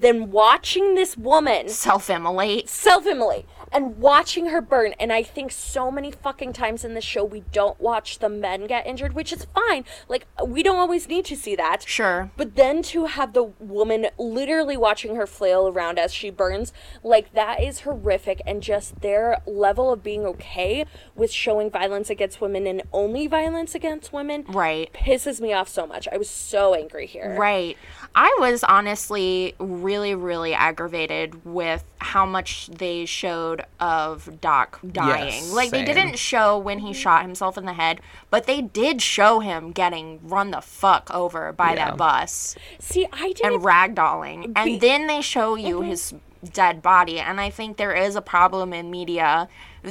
than 0.00 0.30
watching 0.32 0.94
this 0.94 1.16
woman 1.16 1.68
Self 1.68 2.08
immolate. 2.08 2.68
self 2.68 3.04
immolate 3.06 3.46
and 3.72 3.98
watching 3.98 4.46
her 4.46 4.60
burn. 4.60 4.94
And 5.00 5.12
I 5.12 5.22
think 5.22 5.52
so 5.52 5.90
many 5.90 6.10
fucking 6.10 6.52
times 6.52 6.84
in 6.84 6.94
the 6.94 7.00
show 7.00 7.24
we 7.24 7.44
don't 7.52 7.80
watch 7.80 8.18
the 8.18 8.28
men 8.28 8.66
get 8.66 8.86
injured, 8.86 9.12
which 9.14 9.32
is 9.32 9.46
fine. 9.54 9.84
Like, 10.08 10.26
we 10.44 10.62
don't 10.62 10.78
always 10.78 11.08
need 11.08 11.24
to 11.26 11.36
see 11.36 11.56
that. 11.56 11.84
Sure. 11.86 12.30
But 12.36 12.56
then 12.56 12.82
to 12.84 13.06
have 13.06 13.32
the 13.32 13.44
woman 13.44 14.08
literally 14.18 14.76
watching 14.76 15.16
her 15.16 15.26
flail 15.26 15.68
around 15.68 15.98
as 15.98 16.12
she 16.12 16.30
burns, 16.30 16.72
like 17.02 17.32
that 17.34 17.62
is 17.62 17.80
horrific. 17.80 18.40
And 18.46 18.62
just 18.62 19.00
their 19.00 19.38
level 19.46 19.92
of 19.92 20.02
being 20.02 20.24
okay 20.24 20.84
with 21.14 21.30
showing 21.30 21.70
violence 21.70 22.10
against 22.10 22.40
women 22.40 22.66
and 22.66 22.82
only 22.92 23.26
violence 23.26 23.74
against 23.74 24.12
women 24.12 24.44
Right. 24.48 24.92
pisses 24.92 25.40
me 25.40 25.52
off 25.52 25.68
so 25.68 25.86
much. 25.86 26.08
I 26.12 26.16
was 26.16 26.28
so 26.30 26.74
angry 26.74 27.06
here. 27.06 27.36
Right. 27.38 27.76
I 28.14 28.36
was 28.40 28.64
honestly 28.64 29.54
really, 29.58 30.14
really 30.14 30.52
aggravated 30.54 31.44
with 31.44 31.84
how 32.00 32.26
much 32.26 32.66
they 32.68 33.04
showed 33.04 33.64
of 33.78 34.40
Doc 34.40 34.80
dying. 34.90 35.26
Yes, 35.44 35.52
like, 35.52 35.70
they 35.70 35.84
didn't 35.84 36.18
show 36.18 36.58
when 36.58 36.80
he 36.80 36.92
shot 36.92 37.22
himself 37.22 37.56
in 37.56 37.64
the 37.64 37.74
head, 37.74 38.00
but 38.30 38.46
they 38.46 38.60
did 38.60 39.00
show 39.02 39.40
him 39.40 39.70
getting 39.72 40.18
run 40.22 40.50
the 40.50 40.60
fuck 40.60 41.10
over 41.14 41.52
by 41.52 41.70
Yeah. 41.74 41.86
that 41.90 41.96
bus 41.96 42.56
See, 42.80 43.06
I 43.12 43.32
didn't. 43.32 43.54
and 43.54 43.62
ragdolling. 43.62 44.52
And 44.56 44.80
then 44.80 45.06
they 45.06 45.20
show 45.20 45.54
you 45.54 45.82
his 45.82 46.14
dead 46.52 46.82
body. 46.82 47.18
And 47.20 47.40
I 47.40 47.50
think 47.50 47.76
there 47.76 47.94
is 47.94 48.16
a 48.16 48.22
problem 48.22 48.72
in 48.72 48.90
media, 48.90 49.48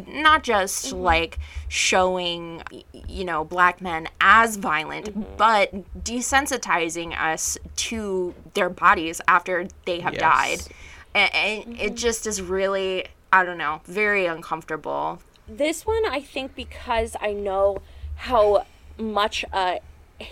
not 0.08 0.44
just 0.44 0.88
mm-hmm. 0.88 1.00
like 1.00 1.40
showing, 1.68 2.64
you 3.08 3.26
know, 3.26 3.44
black 3.44 3.82
men 3.82 4.08
as 4.22 4.58
violent, 4.58 5.08
mm-hmm. 5.08 5.36
but 5.38 5.74
desensitizing 6.04 7.18
us 7.20 7.58
to 7.76 8.34
their 8.54 8.70
bodies 8.70 9.22
after 9.28 9.68
they 9.86 10.00
have 10.00 10.14
Yes. 10.14 10.22
died. 10.22 10.60
And, 11.14 11.36
and 11.36 11.74
it 11.74 11.78
mm-hmm. 11.78 11.96
just 11.96 12.28
is 12.28 12.42
really, 12.42 13.06
I 13.32 13.44
don't 13.44 13.58
know, 13.58 13.82
very 13.86 14.26
uncomfortable. 14.26 15.20
This 15.48 15.86
one, 15.86 16.06
I 16.06 16.22
think, 16.22 16.56
because 16.56 17.16
I 17.22 17.34
know 17.34 17.82
how 18.16 18.66
much 18.98 19.46
uh, 19.54 19.78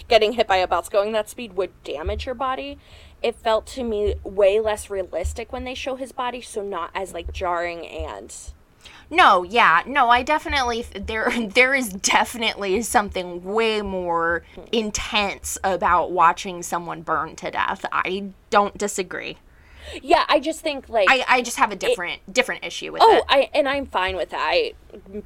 getting 0.07 0.33
hit 0.33 0.47
by 0.47 0.57
a 0.57 0.67
bus 0.67 0.89
going 0.89 1.11
that 1.13 1.29
speed 1.29 1.53
would 1.53 1.71
damage 1.83 2.25
your 2.25 2.35
body, 2.35 2.77
it 3.21 3.35
felt 3.35 3.65
to 3.67 3.83
me 3.83 4.15
way 4.23 4.59
less 4.59 4.89
realistic 4.89 5.51
when 5.51 5.63
they 5.63 5.73
show 5.73 5.95
his 5.95 6.11
body, 6.11 6.41
so 6.41 6.61
not 6.61 6.91
as 6.93 7.13
like 7.13 7.31
jarring 7.33 7.85
and. 7.87 8.33
No, 9.09 9.43
yeah, 9.43 9.83
no, 9.85 10.09
I 10.09 10.23
definitely 10.23 10.85
there 10.95 11.31
there 11.47 11.73
is 11.73 11.89
definitely 11.89 12.81
something 12.81 13.43
way 13.43 13.81
more 13.81 14.43
intense 14.71 15.57
about 15.63 16.11
watching 16.11 16.63
someone 16.63 17.01
burn 17.01 17.35
to 17.37 17.51
death. 17.51 17.85
I 17.91 18.29
don't 18.49 18.77
disagree. 18.77 19.37
Yeah, 20.01 20.25
I 20.27 20.39
just 20.39 20.61
think 20.61 20.89
like. 20.89 21.07
I, 21.09 21.23
I 21.27 21.41
just 21.43 21.57
have 21.57 21.71
a 21.71 21.75
different 21.75 22.31
different 22.31 22.65
issue 22.65 22.91
with 22.91 23.01
Oh, 23.03 23.17
it. 23.17 23.23
I 23.29 23.49
and 23.53 23.67
I'm 23.69 23.85
fine 23.85 24.15
with 24.15 24.29
that. 24.31 24.39
I 24.41 24.73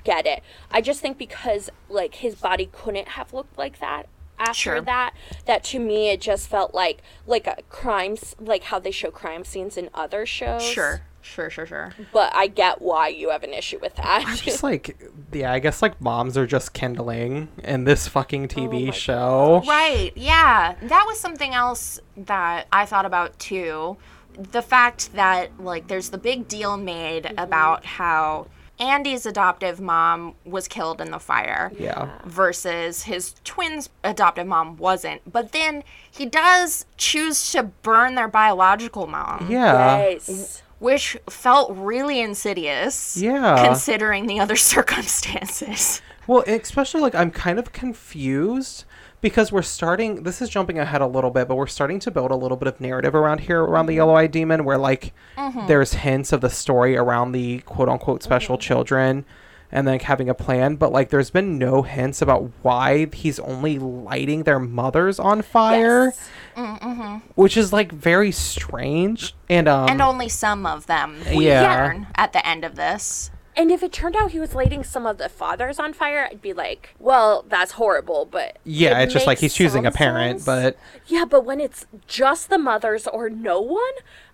get 0.04 0.26
it. 0.26 0.44
I 0.72 0.82
just 0.82 1.00
think 1.00 1.18
because 1.18 1.70
like 1.88 2.16
his 2.16 2.36
body 2.36 2.70
couldn't 2.72 3.10
have 3.10 3.34
looked 3.34 3.58
like 3.58 3.80
that 3.80 4.08
after 4.40 4.54
Sure. 4.54 4.82
that, 4.82 5.14
that 5.46 5.64
to 5.66 5.80
me 5.80 6.10
it 6.10 6.22
just 6.22 6.48
felt 6.48 6.74
like 6.74 7.02
like 7.28 7.48
a 7.48 7.58
crimes 7.70 8.36
like 8.40 8.64
how 8.64 8.80
they 8.80 8.92
show 8.92 9.12
crime 9.12 9.44
scenes 9.44 9.78
in 9.78 9.90
other 9.94 10.26
shows. 10.26 10.64
Sure, 10.64 11.02
sure, 11.22 11.50
sure, 11.50 11.66
sure. 11.66 11.94
But 12.12 12.34
I 12.36 12.48
get 12.48 12.82
why 12.82 13.10
you 13.10 13.30
have 13.30 13.44
an 13.44 13.54
issue 13.54 13.80
with 13.80 13.96
that. 13.96 14.42
just 14.44 14.64
like 14.70 14.98
yeah, 15.34 15.52
I 15.52 15.60
guess 15.60 15.82
like 15.82 16.00
moms 16.02 16.38
are 16.38 16.48
just 16.48 16.74
kindling 16.74 17.50
in 17.64 17.84
this 17.84 18.08
fucking 18.08 18.46
oh 18.46 18.48
TV 18.48 18.88
my 18.88 18.92
show. 18.92 19.64
Right, 19.68 20.12
yeah. 20.16 20.76
That 20.82 21.04
was 21.08 21.20
something 21.20 21.54
else 21.54 22.00
that 22.18 22.68
I 22.72 22.86
thought 22.86 23.06
about 23.06 23.38
too. 23.40 23.98
The 24.38 24.62
fact 24.62 25.14
that, 25.16 25.60
like, 25.60 25.88
there's 25.88 26.12
the 26.12 26.18
big 26.18 26.48
deal 26.48 26.78
made 26.78 27.26
mm-hmm. 27.26 27.40
about 27.40 27.84
how 27.84 28.48
Andy's 28.80 29.26
adoptive 29.26 29.82
mom 29.82 30.36
was 30.46 30.68
killed 30.68 31.02
in 31.02 31.12
the 31.12 31.20
fire. 31.20 31.72
Yeah. 31.78 32.20
versus 32.26 33.04
his 33.04 33.36
twins 33.44 33.90
adoptive 34.04 34.48
mom 34.48 34.78
wasn't. 34.78 35.22
But 35.32 35.52
then 35.52 35.84
he 36.10 36.26
does 36.26 36.86
choose 36.98 37.52
to 37.52 37.64
burn 37.64 38.16
their 38.16 38.28
biological 38.30 39.06
mom, 39.08 39.48
Yeah. 39.50 39.98
yes. 40.10 40.62
which 40.80 41.18
felt 41.30 41.72
really 41.76 42.20
insidious. 42.22 43.18
Yeah. 43.18 43.66
Considering 43.66 44.28
the 44.28 44.40
other 44.40 44.56
circumstances. 44.74 46.02
Well, 46.28 46.44
especially 46.48 47.02
like 47.02 47.16
I'm 47.16 47.32
kind 47.32 47.60
of 47.60 47.72
confused 47.74 48.86
because 49.22 49.52
we're 49.52 49.62
starting 49.62 50.24
this 50.24 50.42
is 50.42 50.50
jumping 50.50 50.80
ahead 50.80 51.02
a 51.02 51.08
little 51.08 51.32
bit, 51.32 51.48
but 51.48 51.56
we're 51.56 51.68
starting 51.68 52.00
to 52.00 52.12
build 52.12 52.32
a 52.32 52.36
little 52.36 52.58
bit 52.58 52.68
of 52.68 52.80
narrative 52.80 53.16
around 53.16 53.42
here 53.42 53.62
around 53.62 53.88
the 53.88 53.96
yellow 53.96 54.16
eyed 54.16 54.32
demon 54.32 54.64
where 54.66 54.78
like 54.78 55.14
mm-hmm. 55.38 55.68
there's 55.68 55.94
hints 55.94 56.32
of 56.32 56.42
the 56.42 56.50
story 56.50 56.96
around 56.96 57.32
the 57.32 57.60
quote 57.60 57.90
unquote 57.90 58.24
special 58.24 58.56
mm-hmm. 58.56 58.62
children 58.62 59.26
and 59.72 59.88
then 59.88 60.00
having 60.00 60.30
a 60.30 60.34
plan, 60.34 60.76
but 60.76 60.92
like 60.92 61.10
there's 61.10 61.30
been 61.30 61.58
no 61.58 61.84
hints 61.84 62.22
about 62.22 62.50
why 62.64 63.06
he's 63.14 63.40
only 63.40 63.78
lighting 63.78 64.44
their 64.44 64.60
mothers 64.60 65.20
on 65.20 65.42
fire. 65.42 66.06
Yes. 66.06 66.30
Mm-hmm. 66.56 67.18
Which 67.36 67.56
is 67.56 67.72
like 67.72 67.92
very 67.92 68.32
strange. 68.32 69.36
And 69.50 69.68
um 69.68 69.90
and 69.90 70.02
only 70.02 70.30
some 70.30 70.66
of 70.66 70.88
them 70.88 71.18
we 71.36 71.48
Yeah. 71.48 71.62
learn 71.64 72.08
at 72.16 72.34
the 72.34 72.46
end 72.46 72.66
of 72.66 72.76
this. 72.76 73.32
And 73.60 73.72
if 73.72 73.84
it 73.84 73.91
turned 73.91 74.16
out 74.16 74.32
he 74.32 74.39
was 74.39 74.55
lighting 74.55 74.86
some 74.86 75.05
of 75.05 75.18
the 75.18 75.28
fathers 75.28 75.80
on 75.80 75.91
fire, 75.91 76.30
I'd 76.32 76.41
be 76.41 76.53
like, 76.53 76.95
well, 76.97 77.43
that's 77.49 77.74
horrible, 77.74 78.24
but 78.26 78.57
yeah, 78.64 78.97
it 78.99 79.03
it's 79.03 79.14
just 79.14 79.28
like 79.28 79.39
he's 79.39 79.53
choosing 79.53 79.86
a 79.86 79.91
parent, 79.91 80.39
sense. 80.39 80.45
but 80.45 80.78
Yeah, 81.07 81.26
but 81.26 81.43
when 81.43 81.60
it's 81.60 81.86
just 82.07 82.49
the 82.49 82.57
mothers 82.57 83.05
or 83.07 83.30
no 83.30 83.60
one, 83.60 83.82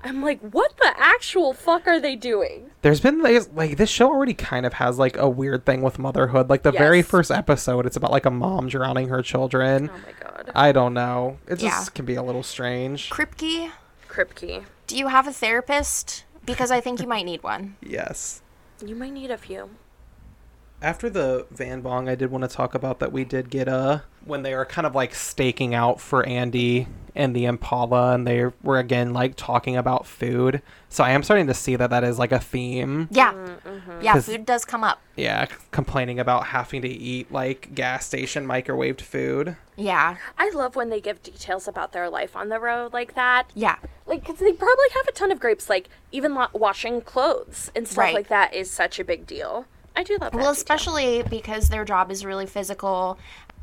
I'm 0.04 0.22
like, 0.22 0.40
what 0.42 0.78
the 0.78 0.94
actual 0.96 1.54
fuck 1.54 1.88
are 1.88 2.00
they 2.00 2.16
doing? 2.16 2.70
There's 2.84 3.00
been 3.00 3.24
like, 3.24 3.42
like 3.56 3.78
this 3.78 3.90
show 3.90 4.10
already 4.10 4.36
kind 4.36 4.64
of 4.64 4.74
has 4.74 5.00
like 5.00 5.18
a 5.18 5.28
weird 5.28 5.66
thing 5.66 5.82
with 5.82 5.98
motherhood. 5.98 6.48
Like 6.48 6.62
the 6.62 6.72
very 6.72 7.02
first 7.02 7.32
episode, 7.32 7.88
it's 7.88 7.98
about 7.98 8.12
like 8.12 8.28
a 8.28 8.32
mom 8.32 8.68
drowning 8.70 9.08
her 9.08 9.24
children. 9.24 9.90
Oh 9.92 9.98
my 10.06 10.14
god. 10.20 10.52
I 10.54 10.72
don't 10.72 10.94
know. 10.94 11.40
It 11.48 11.56
just 11.58 11.64
Yeah. 11.64 11.86
can 11.96 12.06
be 12.06 12.14
a 12.14 12.22
little 12.22 12.44
strange. 12.44 13.10
Kripke, 13.10 13.72
Kripke. 14.08 14.66
do 14.86 14.96
you 14.96 15.08
have 15.08 15.26
a 15.28 15.34
therapist? 15.34 16.26
Because 16.46 16.70
I 16.70 16.80
think 16.80 17.02
you 17.02 17.08
might 17.08 17.26
need 17.26 17.42
one. 17.42 17.76
Yes. 17.82 18.44
You 18.84 18.96
might 18.96 19.14
need 19.14 19.32
a 19.32 19.38
few. 19.38 19.70
After 20.82 21.10
the 21.10 21.48
Van 21.52 21.82
Bong, 21.82 22.08
I 22.10 22.16
did 22.16 22.30
want 22.32 22.44
to 22.44 22.48
talk 22.48 22.76
about 22.76 23.00
that 23.00 23.12
we 23.12 23.24
did 23.24 23.50
get 23.50 23.68
a 23.68 24.04
when 24.26 24.42
they 24.44 24.56
were 24.56 24.66
kind 24.66 24.86
of 24.88 24.94
like 24.96 25.14
staking 25.16 25.74
out 25.74 26.00
for 26.02 26.26
Andy 26.26 26.88
and 27.16 27.36
the 27.36 27.46
Impala, 27.46 28.14
and 28.14 28.28
they 28.28 28.46
were 28.62 28.78
again 28.78 29.14
like 29.14 29.36
talking 29.36 29.78
about 29.78 30.06
food. 30.06 30.62
So 30.90 31.04
I 31.04 31.12
am 31.12 31.24
starting 31.24 31.48
to 31.48 31.54
see 31.54 31.76
that 31.78 31.90
that 31.92 32.04
is 32.04 32.20
like 32.20 32.32
a 32.32 32.40
theme. 32.40 33.08
Yeah. 33.12 33.34
Mm-hmm. 33.34 34.02
Yeah, 34.02 34.14
'Cause- 34.14 34.26
food 34.26 34.46
does 34.46 34.66
come 34.66 34.84
up. 34.84 35.00
Yeah, 35.16 35.46
complaining 35.72 36.20
about 36.20 36.48
having 36.48 36.82
to 36.82 36.90
eat 36.90 37.32
like 37.32 37.74
gas 37.74 38.06
station 38.06 38.46
microwaved 38.46 39.02
food. 39.02 39.56
Yeah. 39.78 40.18
I 40.38 40.50
love 40.52 40.76
when 40.76 40.90
they 40.90 41.00
give 41.02 41.24
details 41.24 41.68
about 41.68 41.94
their 41.94 42.10
life 42.10 42.36
on 42.36 42.50
the 42.50 42.60
road 42.60 42.94
like 42.94 43.16
that. 43.16 43.50
Yeah. 43.56 43.78
like 44.08 44.24
cause 44.24 44.38
they 44.38 44.52
probably 44.54 44.86
have 44.94 45.08
a 45.08 45.12
ton 45.14 45.32
of 45.32 45.40
grapes. 45.40 45.68
Like, 45.70 45.90
even 46.12 46.36
lo- 46.36 46.48
washing 46.54 47.02
clothes 47.02 47.72
and 47.76 47.88
stuff 47.88 47.98
Right. 47.98 48.14
like 48.14 48.28
that 48.28 48.54
is 48.54 48.70
such 48.70 49.00
a 49.00 49.04
big 49.04 49.26
deal. 49.26 49.66
I 49.96 50.04
do 50.04 50.14
love 50.14 50.32
that. 50.32 50.34
Well, 50.34 50.44
detail. 50.44 50.52
especially 50.52 51.24
because 51.30 51.70
their 51.70 51.86
job 51.86 52.12
is 52.12 52.26
really 52.26 52.46
physical. 52.46 53.18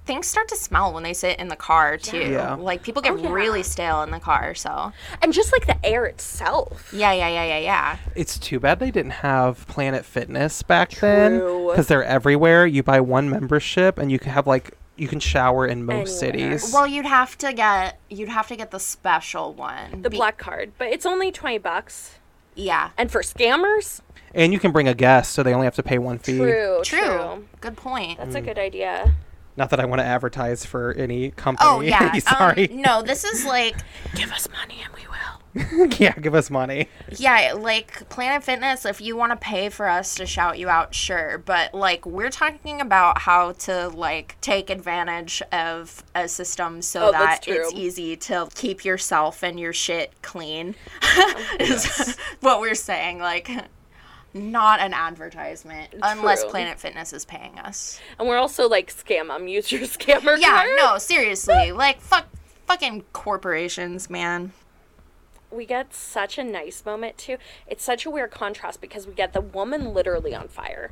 Things 0.05 0.26
start 0.26 0.49
to 0.49 0.57
smell 0.57 0.93
when 0.93 1.05
they 1.05 1.12
sit 1.14 1.39
in 1.39 1.47
the 1.47 1.55
car 1.57 1.97
too. 1.97 2.18
Yeah. 2.18 2.55
Like 2.55 2.83
people 2.83 3.03
get 3.03 3.12
Oh, 3.12 3.16
yeah. 3.16 3.30
really 3.30 3.62
stale 3.62 4.03
in 4.03 4.11
the 4.11 4.18
car, 4.18 4.53
so. 4.55 4.93
And 5.22 5.33
just 5.33 5.53
like 5.53 5.66
the 5.66 5.87
air 5.87 6.07
itself. 6.07 6.93
Yeah, 6.93 7.12
yeah, 7.12 7.28
yeah, 7.28 7.45
yeah, 7.45 7.59
yeah. 7.59 7.97
It's 8.16 8.37
too 8.39 8.59
bad 8.59 8.80
they 8.80 8.91
didn't 8.91 9.12
have 9.12 9.64
Planet 9.68 10.05
Fitness 10.05 10.62
back 10.64 10.91
then 10.97 11.39
True. 11.39 11.68
because 11.70 11.87
they're 11.87 12.03
everywhere. 12.05 12.66
You 12.66 12.83
buy 12.83 13.01
one 13.01 13.30
membership 13.30 13.99
and 13.99 14.11
you 14.11 14.18
can 14.18 14.33
have 14.33 14.47
like 14.49 14.72
you 14.97 15.07
can 15.09 15.20
shower 15.20 15.66
in 15.66 15.85
most 15.85 16.20
Anywhere. 16.22 16.59
cities. 16.59 16.72
Well, 16.74 16.87
you'd 16.87 17.07
have 17.07 17.39
to 17.39 17.53
get 17.53 18.01
you'd 18.11 18.28
have 18.28 18.49
to 18.49 18.57
get 18.57 18.72
the 18.72 18.80
special 18.80 19.55
one. 19.55 20.03
The 20.03 20.11
Be- 20.11 20.16
black 20.16 20.37
card. 20.37 20.72
But 20.78 20.89
it's 20.89 21.07
only 21.07 21.30
20 21.30 21.59
bucks. 21.59 22.16
Yeah. 22.55 22.90
And 22.96 23.11
for 23.11 23.22
scammers? 23.22 24.00
and 24.34 24.53
you 24.53 24.59
can 24.59 24.72
bring 24.72 24.88
a 24.88 24.94
guest, 24.94 25.32
so 25.32 25.42
they 25.42 25.53
only 25.53 25.66
have 25.66 25.74
to 25.74 25.82
pay 25.82 25.98
one 25.98 26.18
fee. 26.18 26.38
True. 26.38 26.80
True. 26.82 27.46
Good 27.61 27.76
point. 27.76 28.18
That's 28.18 28.34
a 28.34 28.40
good 28.40 28.59
idea. 28.59 29.14
Not 29.57 29.68
that 29.70 29.80
I 29.80 29.84
want 29.84 30.00
to 30.00 30.05
advertise 30.05 30.64
for 30.64 30.94
any 30.94 31.30
company. 31.32 31.68
Oh 31.68 31.80
yeah. 31.82 32.18
Sorry. 32.18 32.70
Um, 32.70 32.80
no, 32.82 33.03
this 33.03 33.24
is 33.24 33.44
like 33.44 33.76
Give 34.14 34.32
us 34.32 34.48
money 34.50 34.80
and 34.82 34.94
we 34.94 35.07
will. 35.07 35.11
yeah, 35.98 36.12
give 36.14 36.34
us 36.34 36.50
money. 36.50 36.88
yeah, 37.18 37.53
like 37.57 38.09
Planet 38.09 38.42
Fitness. 38.42 38.86
If 38.86 39.00
you 39.00 39.16
want 39.16 39.32
to 39.32 39.36
pay 39.36 39.68
for 39.68 39.86
us 39.88 40.14
to 40.14 40.26
shout 40.26 40.59
you 40.59 40.68
out, 40.68 40.94
sure. 40.94 41.38
But 41.38 41.74
like 41.74 42.07
we're 42.07 42.30
talking 42.30 42.80
about 42.80 43.18
how 43.20 43.53
to 43.53 43.88
like 43.88 44.36
take 44.40 44.70
advantage 44.70 45.42
of 45.53 46.03
a 46.14 46.26
system 46.28 46.80
so 46.80 47.09
Oh, 47.09 47.12
that 47.12 47.46
it's 47.46 47.72
easy 47.74 48.16
to 48.16 48.48
keep 48.55 48.84
yourself 48.84 49.42
and 49.42 49.61
your 49.61 49.72
shit 49.74 50.12
clean. 50.22 50.74
is 51.61 52.16
what 52.40 52.61
we're 52.61 52.74
saying. 52.74 53.18
Like. 53.18 53.50
Not 54.34 54.80
an 54.80 54.94
advertisement, 54.94 55.90
unless 56.03 56.42
Planet 56.44 56.80
Fitness 56.80 57.12
is 57.12 57.26
paying 57.26 57.59
us. 57.59 58.00
And 58.18 58.26
we're 58.26 58.38
also 58.38 58.66
like, 58.66 58.90
scam 58.90 59.28
them. 59.28 59.46
Use 59.46 59.70
your 59.70 59.82
scammer 59.82 60.40
Yeah, 60.40 60.64
card. 60.64 60.70
no, 60.78 60.96
seriously. 60.96 61.70
Like, 61.72 62.00
fuck, 62.00 62.28
fucking 62.66 63.05
corporations, 63.12 64.09
man. 64.09 64.53
We 65.53 65.66
get 65.66 65.94
such 65.94 66.38
a 66.38 66.44
nice 66.44 66.84
moment 66.84 67.18
too. 67.18 67.36
It's 67.66 67.84
such 67.84 68.07
a 68.07 68.11
weird 68.11 68.30
contrast 68.30 68.80
because 68.80 69.07
we 69.07 69.14
get 69.14 69.32
the 69.32 69.40
woman 69.40 69.92
literally 69.92 70.34
on 70.34 70.48
fire. 70.48 70.90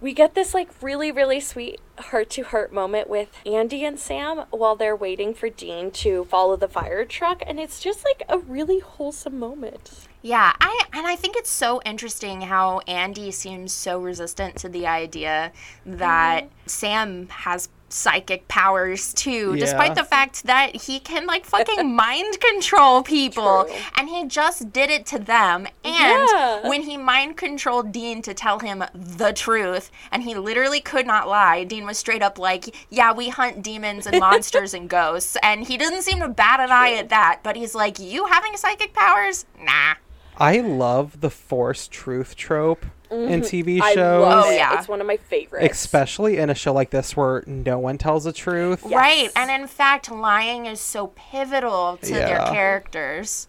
We 0.00 0.12
get 0.12 0.34
this 0.34 0.54
like 0.54 0.70
really, 0.80 1.10
really 1.10 1.40
sweet 1.40 1.80
heart 1.98 2.30
to 2.30 2.44
heart 2.44 2.72
moment 2.72 3.10
with 3.10 3.30
Andy 3.44 3.84
and 3.84 3.98
Sam 3.98 4.44
while 4.50 4.76
they're 4.76 4.94
waiting 4.94 5.34
for 5.34 5.48
Dean 5.48 5.90
to 5.90 6.24
follow 6.26 6.54
the 6.54 6.68
fire 6.68 7.04
truck, 7.04 7.42
and 7.44 7.58
it's 7.58 7.80
just 7.80 8.04
like 8.04 8.22
a 8.28 8.38
really 8.38 8.78
wholesome 8.78 9.38
moment. 9.38 10.06
Yeah, 10.22 10.52
I 10.60 10.84
and 10.92 11.06
I 11.06 11.16
think 11.16 11.36
it's 11.36 11.50
so 11.50 11.80
interesting 11.84 12.42
how 12.42 12.78
Andy 12.86 13.32
seems 13.32 13.72
so 13.72 14.00
resistant 14.00 14.56
to 14.58 14.68
the 14.68 14.86
idea 14.86 15.52
that 15.84 16.44
Mm-hmm. 16.44 16.48
Sam 16.66 17.28
has 17.28 17.68
psychic 17.90 18.46
powers 18.48 19.12
too, 19.14 19.56
despite 19.56 19.94
the 19.94 20.04
fact 20.04 20.44
that 20.44 20.74
he 20.76 21.00
can 21.00 21.26
like 21.26 21.44
fucking 21.44 21.94
mind 21.96 22.38
control 22.40 23.02
people. 23.02 23.64
True. 23.64 23.74
And 23.96 24.08
he 24.08 24.26
just 24.26 24.72
did 24.72 24.90
it 24.90 25.06
to 25.06 25.18
them. 25.18 25.66
And 25.84 26.28
Yeah. 26.32 26.68
when 26.68 26.82
he 26.82 26.96
mind 26.96 27.36
controlled 27.36 27.92
Dean 27.92 28.22
to 28.22 28.34
tell 28.34 28.58
him 28.58 28.84
the 28.94 29.32
truth, 29.32 29.90
and 30.12 30.22
he 30.22 30.34
literally 30.34 30.80
could 30.80 31.06
not 31.06 31.28
lie, 31.28 31.64
Dean 31.64 31.86
was 31.86 31.98
straight 31.98 32.22
up 32.22 32.38
like, 32.38 32.74
Yeah, 32.90 33.12
we 33.12 33.28
hunt 33.28 33.62
demons 33.62 34.06
and 34.06 34.18
monsters 34.20 34.74
and 34.74 34.88
ghosts. 34.98 35.36
And 35.42 35.66
he 35.66 35.76
doesn't 35.76 36.02
seem 36.02 36.18
to 36.20 36.28
bat 36.28 36.60
an 36.60 36.70
eye 36.70 36.94
at 36.94 37.08
that, 37.08 37.40
but 37.42 37.56
he's 37.56 37.74
like, 37.74 37.98
You 37.98 38.26
having 38.26 38.56
psychic 38.56 38.92
powers? 38.94 39.46
Nah. 39.60 39.94
I 40.36 40.60
love 40.60 41.20
the 41.20 41.30
forced 41.30 41.90
truth 41.90 42.36
trope 42.36 42.86
in 43.10 43.40
TV 43.40 43.76
Mm-hmm. 43.78 43.82
I 43.82 43.94
shows, 43.94 44.22
love 44.22 44.44
Oh, 44.46 44.50
it. 44.50 44.56
yeah. 44.56 44.78
It's 44.78 44.88
one 44.88 45.00
of 45.00 45.06
my 45.06 45.16
favorites. 45.16 45.70
especially 45.70 46.36
in 46.38 46.50
a 46.50 46.54
show 46.54 46.72
like 46.72 46.90
this 46.90 47.16
where 47.16 47.42
no 47.46 47.78
one 47.78 47.98
tells 47.98 48.24
the 48.24 48.32
truth. 48.32 48.82
Yes. 48.84 48.92
Right, 48.94 49.30
and 49.36 49.50
in 49.50 49.66
fact, 49.66 50.10
lying 50.10 50.66
is 50.66 50.80
so 50.80 51.08
pivotal 51.16 51.98
to 52.02 52.12
their 52.12 52.38
characters. 52.46 53.48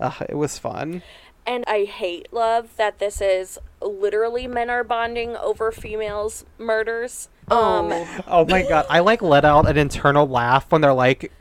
Ugh, 0.00 0.26
it 0.28 0.34
was 0.36 0.58
fun. 0.58 1.02
And 1.44 1.64
I 1.66 1.84
hate 1.84 2.32
love 2.32 2.76
that 2.76 3.00
this 3.00 3.20
is 3.20 3.58
literally 3.80 4.46
men 4.46 4.70
are 4.70 4.84
bonding 4.84 5.36
over 5.36 5.72
females' 5.72 6.44
murders. 6.58 7.28
Um, 7.50 7.92
Oh 8.28 8.46
my 8.48 8.62
god, 8.62 8.86
I 8.88 9.00
like 9.00 9.20
let 9.22 9.44
out 9.44 9.68
an 9.68 9.76
internal 9.76 10.28
laugh 10.28 10.70
when 10.70 10.80
they're 10.82 10.92
like, 10.94 11.32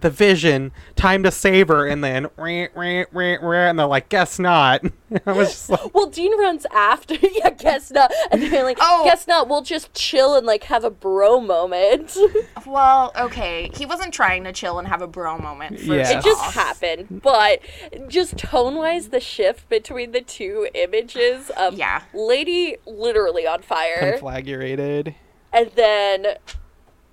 "The 0.00 0.10
vision, 0.10 0.72
time 0.96 1.22
to 1.22 1.30
save 1.30 1.68
her," 1.68 1.86
and 1.86 2.02
then 2.04 2.28
"Rah, 2.36 2.66
rah, 2.74 3.04
rah, 3.12 3.36
rah," 3.40 3.68
and 3.68 3.78
they're 3.78 3.86
like, 3.86 4.08
"Guess 4.08 4.38
not." 4.38 4.82
I 5.26 5.32
was 5.32 5.48
just 5.48 5.70
like, 5.70 5.94
Well, 5.94 6.06
Dean 6.06 6.38
runs 6.38 6.66
after. 6.72 7.14
yeah, 7.32 7.50
guess 7.50 7.90
not. 7.90 8.12
And 8.30 8.42
they're 8.42 8.62
like, 8.64 8.76
Oh. 8.80 9.02
guess 9.04 9.26
not. 9.26 9.48
We'll 9.48 9.62
just 9.62 9.94
chill 9.94 10.34
and 10.36 10.46
like 10.46 10.64
have 10.64 10.84
a 10.84 10.90
bro 10.90 11.40
moment. 11.40 12.16
Well, 12.66 13.12
okay, 13.18 13.70
he 13.74 13.86
wasn't 13.86 14.12
trying 14.12 14.44
to 14.44 14.52
chill 14.52 14.78
and 14.78 14.86
have 14.88 15.00
a 15.00 15.06
bro 15.06 15.38
moment. 15.38 15.76
First 15.78 15.86
Yeah. 15.88 16.18
it 16.18 16.22
just 16.24 16.52
happened. 16.54 17.22
But 17.22 17.60
just 18.08 18.36
tone 18.36 18.74
wise, 18.76 19.08
the 19.08 19.20
shift 19.20 19.68
between 19.70 20.12
the 20.12 20.20
two 20.20 20.68
images 20.74 21.50
of 21.56 21.74
Yeah. 21.78 22.02
lady 22.12 22.76
literally 22.84 23.46
on 23.46 23.62
fire, 23.62 24.18
conflagrated. 24.20 25.14
and 25.52 25.70
then, 25.76 26.26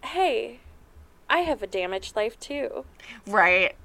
hey, 0.03 0.59
I 1.29 1.39
have 1.39 1.63
a 1.63 1.67
damaged 1.67 2.15
life 2.15 2.39
too. 2.39 2.85
Right. 3.27 3.75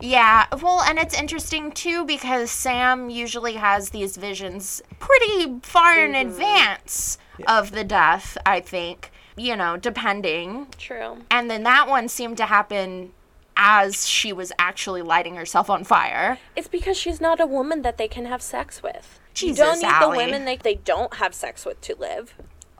Yeah, 0.00 0.46
well, 0.60 0.82
and 0.82 0.98
it's 0.98 1.18
interesting 1.18 1.72
too 1.72 2.04
because 2.04 2.50
Sam 2.50 3.08
usually 3.08 3.54
has 3.54 3.90
these 3.90 4.16
visions 4.16 4.82
pretty 4.98 5.58
far 5.62 6.04
in 6.04 6.12
mm-hmm. 6.12 6.28
advance 6.28 7.18
of 7.46 7.72
the 7.72 7.84
death, 7.84 8.36
I 8.44 8.60
think, 8.60 9.10
you 9.36 9.56
know, 9.56 9.76
depending. 9.76 10.66
True. 10.78 11.18
And 11.30 11.50
then 11.50 11.62
that 11.62 11.88
one 11.88 12.08
seemed 12.08 12.36
to 12.38 12.46
happen 12.46 13.12
as 13.56 14.06
she 14.06 14.32
was 14.32 14.52
actually 14.58 15.00
lighting 15.00 15.36
herself 15.36 15.70
on 15.70 15.82
fire. 15.82 16.38
It's 16.54 16.68
because 16.68 16.96
she's 16.98 17.20
not 17.20 17.40
a 17.40 17.46
woman 17.46 17.82
that 17.82 17.96
they 17.96 18.08
can 18.08 18.26
have 18.26 18.42
sex 18.42 18.82
with. 18.82 19.18
Jesus, 19.32 19.58
you 19.58 19.64
don't 19.64 19.78
need 19.78 19.86
Allie. 19.86 20.18
the 20.18 20.24
women 20.24 20.44
they, 20.44 20.56
they 20.56 20.74
don't 20.76 21.14
have 21.14 21.34
sex 21.34 21.64
with 21.64 21.80
to 21.82 21.96
live. 21.96 22.34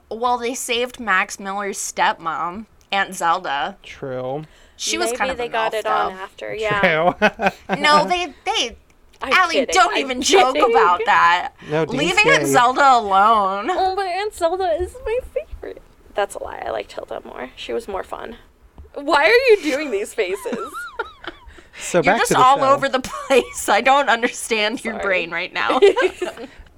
Well, 0.09 0.37
they 0.37 0.53
saved 0.53 0.99
Max 0.99 1.39
Miller's 1.39 1.79
stepmom, 1.79 2.67
Aunt 2.91 3.15
Zelda. 3.15 3.77
True. 3.83 4.43
She 4.75 4.97
was 4.97 5.07
Maybe 5.07 5.17
kind 5.17 5.31
of 5.31 5.37
they 5.37 5.45
a 5.47 5.49
got 5.49 5.73
MILF, 5.73 5.79
it 5.79 5.85
on 5.87 6.11
after. 6.13 6.53
Yeah. 6.59 7.13
True. 7.15 7.49
No, 7.81 8.05
they 8.07 8.33
they 8.45 8.77
I'm 9.21 9.33
Allie, 9.33 9.55
kidding, 9.55 9.73
don't 9.73 9.93
I'm 9.93 9.97
even 9.99 10.21
joke 10.21 10.55
about 10.57 11.01
that. 11.05 11.53
No, 11.69 11.85
Dean's 11.85 11.99
Leaving 11.99 12.31
Aunt. 12.31 12.45
Zelda 12.47 12.93
alone. 12.97 13.67
Oh, 13.71 13.95
but 13.95 14.05
Aunt 14.05 14.33
Zelda 14.33 14.65
is 14.79 14.95
my 15.05 15.19
favorite. 15.33 15.81
That's 16.13 16.35
a 16.35 16.43
lie. 16.43 16.61
I 16.65 16.69
liked 16.69 16.91
Hilda 16.91 17.21
more. 17.25 17.49
She 17.55 17.73
was 17.73 17.87
more 17.87 18.03
fun. 18.03 18.37
Why 18.93 19.25
are 19.25 19.27
you 19.51 19.61
doing 19.63 19.89
these 19.91 20.13
faces? 20.13 20.71
so 21.79 22.01
You're 22.01 22.03
back 22.03 22.17
just 22.17 22.29
to 22.29 22.33
the 22.35 22.39
all 22.39 22.57
show. 22.57 22.69
over 22.73 22.89
the 22.89 22.99
place. 22.99 23.67
I 23.69 23.81
don't 23.81 24.09
understand 24.09 24.83
your 24.83 24.99
brain 24.99 25.31
right 25.31 25.51
now. 25.53 25.79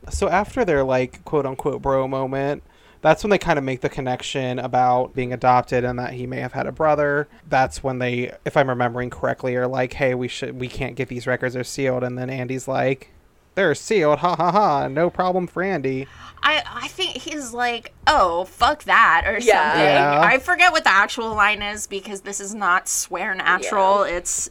So 0.10 0.28
after 0.30 0.66
their 0.66 0.84
like 0.84 1.24
quote 1.26 1.46
unquote 1.46 1.82
bro 1.82 2.08
moment, 2.08 2.64
that's 3.02 3.24
when 3.24 3.30
they 3.32 3.38
kind 3.38 3.58
of 3.58 3.64
make 3.66 3.82
the 3.82 3.90
connection 3.90 4.60
about 4.60 5.14
being 5.16 5.32
adopted 5.34 5.84
and 5.84 5.98
that 6.00 6.14
he 6.14 6.28
may 6.28 6.40
have 6.40 6.54
had 6.54 6.68
a 6.68 6.72
brother. 6.72 7.28
That's 7.48 7.84
when 7.84 8.00
they, 8.00 8.34
if 8.46 8.58
I'm 8.58 8.70
remembering 8.70 9.10
correctly, 9.10 9.56
are 9.56 9.68
like, 9.68 9.94
"Hey, 9.94 10.14
we 10.16 10.28
should, 10.28 10.60
we 10.60 10.68
can't 10.68 10.96
get 10.96 11.08
these 11.08 11.26
records. 11.28 11.54
They're 11.54 11.64
sealed." 11.64 12.04
And 12.04 12.18
then 12.18 12.30
Andy's 12.30 12.68
like, 12.68 13.12
"They're 13.56 13.76
sealed. 13.76 14.20
Ha 14.20 14.36
ha 14.36 14.52
ha. 14.52 14.88
No 14.88 15.10
problem 15.10 15.48
for 15.48 15.64
Andy." 15.64 16.08
I 16.42 16.64
I 16.66 16.88
think 16.88 17.18
he's 17.18 17.54
like, 17.54 17.92
oh 18.08 18.46
fuck 18.46 18.84
that 18.86 19.24
or 19.26 19.40
Yeah. 19.40 19.72
something. 19.74 19.86
Yeah. 19.86 20.22
I 20.22 20.40
forget 20.40 20.72
what 20.72 20.84
the 20.86 20.90
actual 20.92 21.34
line 21.36 21.62
is 21.62 21.86
because 21.88 22.22
this 22.22 22.40
is 22.40 22.54
not 22.56 22.88
swear 22.88 23.36
natural. 23.36 24.04
It's 24.04 24.50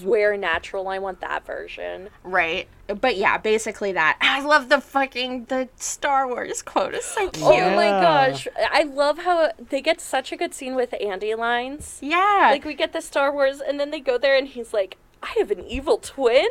Swear 0.00 0.36
natural. 0.36 0.88
I 0.88 0.98
want 0.98 1.20
that 1.20 1.46
version. 1.46 2.08
right. 2.22 2.68
But 3.00 3.16
yeah, 3.16 3.38
basically 3.38 3.92
that. 3.92 4.18
I 4.20 4.40
love 4.42 4.68
the 4.68 4.80
fucking 4.80 5.44
the 5.46 5.68
Star 5.76 6.26
Wars 6.26 6.60
quote. 6.62 6.94
It's 6.94 7.06
so 7.06 7.26
oh 7.26 7.30
cute. 7.30 7.46
Oh 7.46 7.76
my 7.76 7.88
gosh. 7.88 8.48
I 8.72 8.82
love 8.82 9.18
how 9.18 9.50
they 9.58 9.80
get 9.80 10.00
such 10.00 10.32
a 10.32 10.36
good 10.36 10.54
scene 10.54 10.74
with 10.74 10.94
Andy 11.00 11.34
lines. 11.34 11.98
yeah. 12.02 12.48
Like 12.50 12.64
we 12.64 12.74
get 12.74 12.92
the 12.92 13.00
Star 13.00 13.32
Wars 13.32 13.60
and 13.60 13.78
then 13.78 13.90
they 13.90 14.00
go 14.00 14.18
there 14.18 14.36
and 14.36 14.48
he's 14.48 14.72
like, 14.72 14.96
I 15.22 15.34
have 15.38 15.50
an 15.50 15.64
evil 15.66 15.98
twin? 15.98 16.48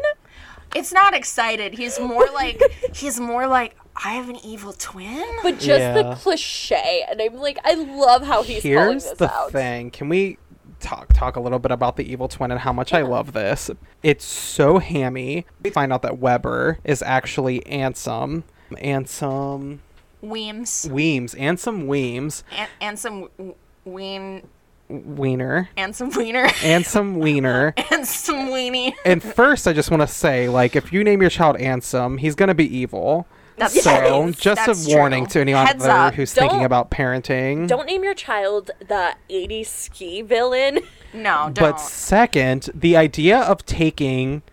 it's 0.75 0.93
not 0.93 1.15
excited. 1.15 1.73
He's 1.73 1.99
more 1.99 2.27
like 2.33 2.61
he's 2.93 3.19
more 3.19 3.47
like 3.47 3.75
I 4.01 4.13
have 4.13 4.29
an 4.29 4.37
evil 4.45 4.71
twin. 4.71 5.25
But 5.43 5.55
just 5.59 5.79
Yeah. 5.81 5.93
the 5.93 6.15
cliche, 6.15 7.03
and 7.09 7.19
I'm 7.21 7.33
like, 7.35 7.57
I 7.65 7.73
love 7.73 8.21
how 8.23 8.43
he's 8.43 8.61
calling 8.63 8.75
Here's 8.91 9.11
the 9.13 9.29
out. 9.33 9.51
thing. 9.51 9.91
Can 9.91 10.07
we 10.09 10.37
talk 10.79 11.13
talk 11.13 11.35
a 11.35 11.39
little 11.39 11.59
bit 11.59 11.71
about 11.71 11.95
the 11.97 12.09
evil 12.11 12.27
twin 12.27 12.51
and 12.51 12.59
how 12.61 12.73
much 12.73 12.93
I 12.93 13.01
love 13.01 13.33
this? 13.33 13.69
It's 14.03 14.25
so 14.25 14.79
hammy. 14.79 15.45
We 15.63 15.69
find 15.69 15.91
out 15.93 16.01
that 16.03 16.19
Webber 16.19 16.79
is 16.83 17.01
actually 17.01 17.61
Ansem. 17.61 18.43
Ansem 18.71 19.79
Weems 20.21 20.87
Weems. 20.91 21.33
Ansem 21.35 21.87
Weems. 21.87 22.43
and, 22.57 22.69
and 22.81 22.99
some 22.99 23.29
w- 23.37 23.55
ween 23.85 24.47
Wiener. 24.89 25.69
and 25.77 25.95
some 25.95 26.09
wiener 26.11 26.47
Ansem 26.47 27.17
Wiener. 27.17 27.73
and 27.91 28.05
some 28.07 28.47
weenie. 28.49 28.93
And 29.05 29.21
first, 29.21 29.67
I 29.67 29.73
just 29.73 29.91
want 29.91 30.01
to 30.01 30.07
say, 30.07 30.49
like, 30.49 30.75
if 30.75 30.91
you 30.91 31.03
name 31.03 31.21
your 31.21 31.29
child 31.29 31.57
Ansem, 31.57 32.19
he's 32.19 32.35
gonna 32.35 32.55
be 32.55 32.65
evil. 32.75 33.27
That's 33.59 33.81
so, 33.83 34.23
true. 34.23 34.31
just 34.33 34.65
That's 34.65 34.87
a 34.87 34.89
warning 34.95 35.25
true. 35.25 35.33
to 35.33 35.39
anyone 35.41 35.65
Heads 35.67 35.85
up. 35.85 36.13
who's 36.15 36.33
thinking 36.33 36.59
Don't- 36.59 36.65
about 36.65 36.89
parenting. 36.91 37.67
Don't 37.67 37.85
name 37.85 38.03
your 38.03 38.13
child 38.15 38.71
the 38.79 39.15
80s 39.29 39.67
ski 39.67 40.21
villain. 40.21 40.79
No, 41.11 41.49
don't. 41.51 41.55
But 41.71 41.79
second, 41.79 42.69
the 42.71 42.95
idea 42.95 43.39
of 43.39 43.65
taking 43.65 44.43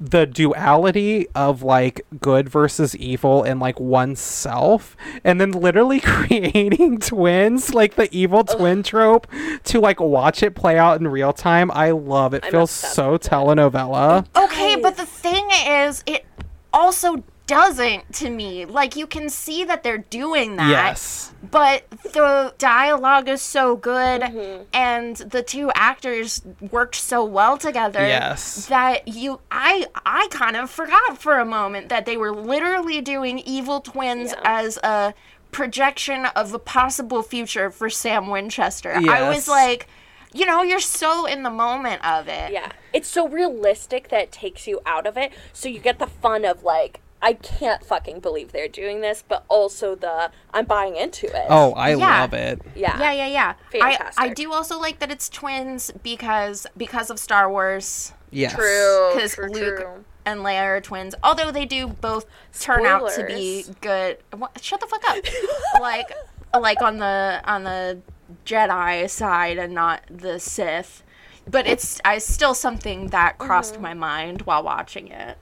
the 0.00 0.26
duality 0.26 1.28
of 1.36 1.62
like 1.62 2.00
good 2.20 2.48
versus 2.48 2.96
evil 2.96 3.44
in 3.44 3.60
like 3.60 3.78
oneself 3.78 4.96
and 5.22 5.40
then 5.40 5.52
literally 5.52 6.00
creating 6.04 6.98
twins 6.98 7.72
like 7.74 7.94
the 7.94 8.08
evil 8.10 8.42
twin 8.42 8.82
trope 8.82 9.26
to 9.62 9.78
like 9.78 10.00
watch 10.00 10.42
it 10.42 10.54
play 10.56 10.76
out 10.78 10.98
in 10.98 11.06
real 11.06 11.32
time 11.32 11.70
i 11.72 11.90
love 11.90 12.32
it 12.34 12.42
I'm 12.46 12.50
feels 12.50 12.70
so 12.70 13.18
telenovela 13.18 14.26
Okay, 14.36 14.76
but 14.80 14.96
the 14.96 15.06
thing 15.06 15.46
is, 15.66 16.02
it 16.06 16.24
also 16.72 17.22
doesn't 17.50 18.14
to 18.14 18.30
me. 18.30 18.64
Like 18.64 18.96
you 18.96 19.06
can 19.06 19.28
see 19.28 19.64
that 19.64 19.82
they're 19.82 19.98
doing 19.98 20.56
that. 20.56 20.68
yes 20.70 21.32
But 21.50 21.88
the 22.12 22.54
dialogue 22.58 23.28
is 23.28 23.42
so 23.42 23.76
good 23.76 24.20
Mm-hmm. 24.22 24.62
and 24.72 25.16
the 25.16 25.42
two 25.42 25.70
actors 25.74 26.42
worked 26.70 26.94
so 26.94 27.24
well 27.24 27.56
together 27.58 28.00
Yes. 28.06 28.66
that 28.66 29.08
you 29.08 29.40
I 29.50 29.86
I 30.06 30.28
kind 30.30 30.56
of 30.56 30.70
forgot 30.70 31.18
for 31.18 31.38
a 31.38 31.44
moment 31.44 31.88
that 31.88 32.06
they 32.06 32.16
were 32.16 32.32
literally 32.34 33.00
doing 33.00 33.38
evil 33.40 33.80
twins 33.80 34.30
Yeah. 34.32 34.40
as 34.60 34.76
a 34.82 35.14
projection 35.50 36.26
of 36.26 36.54
a 36.54 36.58
possible 36.58 37.22
future 37.22 37.70
for 37.70 37.90
Sam 37.90 38.28
Winchester. 38.28 38.92
Yes. 39.00 39.10
I 39.10 39.28
was 39.28 39.48
like, 39.48 39.88
you 40.32 40.46
know, 40.46 40.62
you're 40.62 40.78
so 40.78 41.26
in 41.26 41.42
the 41.42 41.50
moment 41.50 42.04
of 42.06 42.28
it. 42.28 42.52
Yeah. 42.52 42.70
It's 42.92 43.08
so 43.08 43.26
realistic 43.28 44.08
that 44.10 44.20
it 44.22 44.32
takes 44.32 44.68
you 44.68 44.80
out 44.86 45.06
of 45.06 45.16
it. 45.16 45.32
So 45.52 45.68
you 45.68 45.80
get 45.80 45.98
the 45.98 46.06
fun 46.06 46.44
of 46.44 46.62
like, 46.62 47.00
I 47.22 47.34
can't 47.34 47.84
fucking 47.84 48.20
believe 48.20 48.52
they're 48.52 48.68
doing 48.68 49.00
this, 49.02 49.22
but 49.26 49.44
also 49.48 49.94
the 49.94 50.30
I'm 50.54 50.64
buying 50.64 50.96
into 50.96 51.26
it. 51.26 51.46
oh 51.48 51.72
i 51.72 51.90
Yeah. 51.90 52.20
love 52.20 52.32
it 52.34 52.62
yeah. 52.74 52.98
Yeah, 52.98 53.12
yeah, 53.12 53.26
yeah. 53.26 53.54
I, 53.82 54.10
I 54.16 54.28
do 54.30 54.52
also 54.52 54.78
like 54.78 54.98
that 55.00 55.10
it's 55.10 55.28
twins 55.28 55.90
because 56.02 56.66
because 56.76 57.10
of 57.10 57.18
Star 57.18 57.50
Wars. 57.50 58.12
yes 58.30 58.54
True. 58.54 59.10
because 59.14 59.34
true, 59.34 59.48
Luke 59.50 59.76
true. 59.80 60.04
and 60.24 60.40
Leia 60.40 60.62
are 60.64 60.80
twins. 60.80 61.14
Although 61.22 61.50
they 61.50 61.66
do 61.66 61.86
both 61.88 62.26
turn 62.58 62.86
out 62.86 63.10
to 63.12 63.24
be 63.24 63.64
good. 63.80 64.18
What, 64.36 64.62
shut 64.62 64.80
the 64.80 64.86
fuck 64.86 65.02
up. 65.10 65.18
like, 65.80 66.10
like 66.58 66.80
on 66.82 66.98
the 66.98 67.40
on 67.44 67.64
the 67.64 68.00
Jedi 68.46 69.08
side 69.10 69.58
and 69.58 69.74
not 69.74 70.02
the 70.10 70.38
Sith. 70.38 71.02
But 71.48 71.66
it's 71.66 72.00
I 72.04 72.18
still 72.18 72.54
something 72.54 73.08
that 73.08 73.38
crossed 73.38 73.74
Mm-hmm. 73.74 73.82
my 73.82 73.94
mind 73.94 74.42
while 74.42 74.62
watching 74.62 75.08
it. 75.08 75.36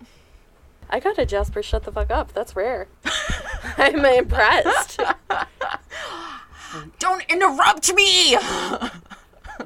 I 0.91 1.01
got 1.01 1.18
a 1.18 1.26
Jasper 1.26 1.62
shut 1.62 1.84
the 1.84 1.93
fuck 1.93 2.11
up. 2.11 2.32
That's 2.32 2.57
rare. 2.57 2.89
I'm 3.76 4.05
impressed. 4.05 5.01
Don't 6.99 7.24
interrupt 7.28 7.93
me. 7.95 8.36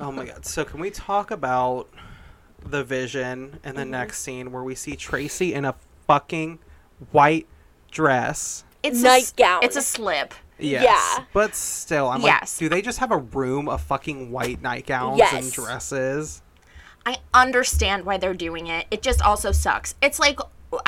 Oh 0.00 0.12
my 0.12 0.24
god. 0.24 0.46
So 0.46 0.64
can 0.64 0.80
we 0.80 0.90
talk 0.90 1.30
about 1.30 1.88
the 2.64 2.84
vision 2.84 3.60
in 3.64 3.74
the 3.74 3.82
mm-hmm. 3.82 3.90
next 3.90 4.20
scene 4.20 4.52
where 4.52 4.62
we 4.62 4.74
see 4.74 4.96
Tracy 4.96 5.54
in 5.54 5.64
a 5.64 5.74
fucking 6.06 6.58
white 7.10 7.46
dress? 7.90 8.64
It's 8.82 9.02
a 9.04 9.08
s- 9.08 9.34
Nightgown. 9.36 9.62
It's 9.62 9.76
a 9.76 9.82
slip. 9.82 10.34
Yes. 10.58 10.84
Yeah. 10.84 11.24
But 11.32 11.54
still, 11.54 12.08
I'm 12.08 12.22
Yes. 12.22 12.54
like, 12.54 12.58
do 12.58 12.68
they 12.68 12.82
just 12.82 12.98
have 12.98 13.10
a 13.10 13.18
room 13.18 13.68
of 13.68 13.82
fucking 13.82 14.30
white 14.30 14.62
nightgowns 14.62 15.18
Yes. 15.18 15.32
and 15.32 15.52
dresses? 15.52 16.42
I 17.04 17.18
understand 17.34 18.04
why 18.04 18.16
they're 18.16 18.34
doing 18.34 18.68
it. 18.68 18.86
It 18.90 19.02
just 19.02 19.20
also 19.22 19.50
sucks. 19.50 19.94
It's 20.00 20.20
like 20.20 20.38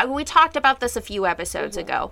we 0.09 0.25
talked 0.25 0.57
about 0.57 0.81
this 0.81 0.97
a 0.97 1.01
few 1.01 1.27
episodes 1.27 1.77
mm-hmm. 1.77 1.89
ago. 1.89 2.11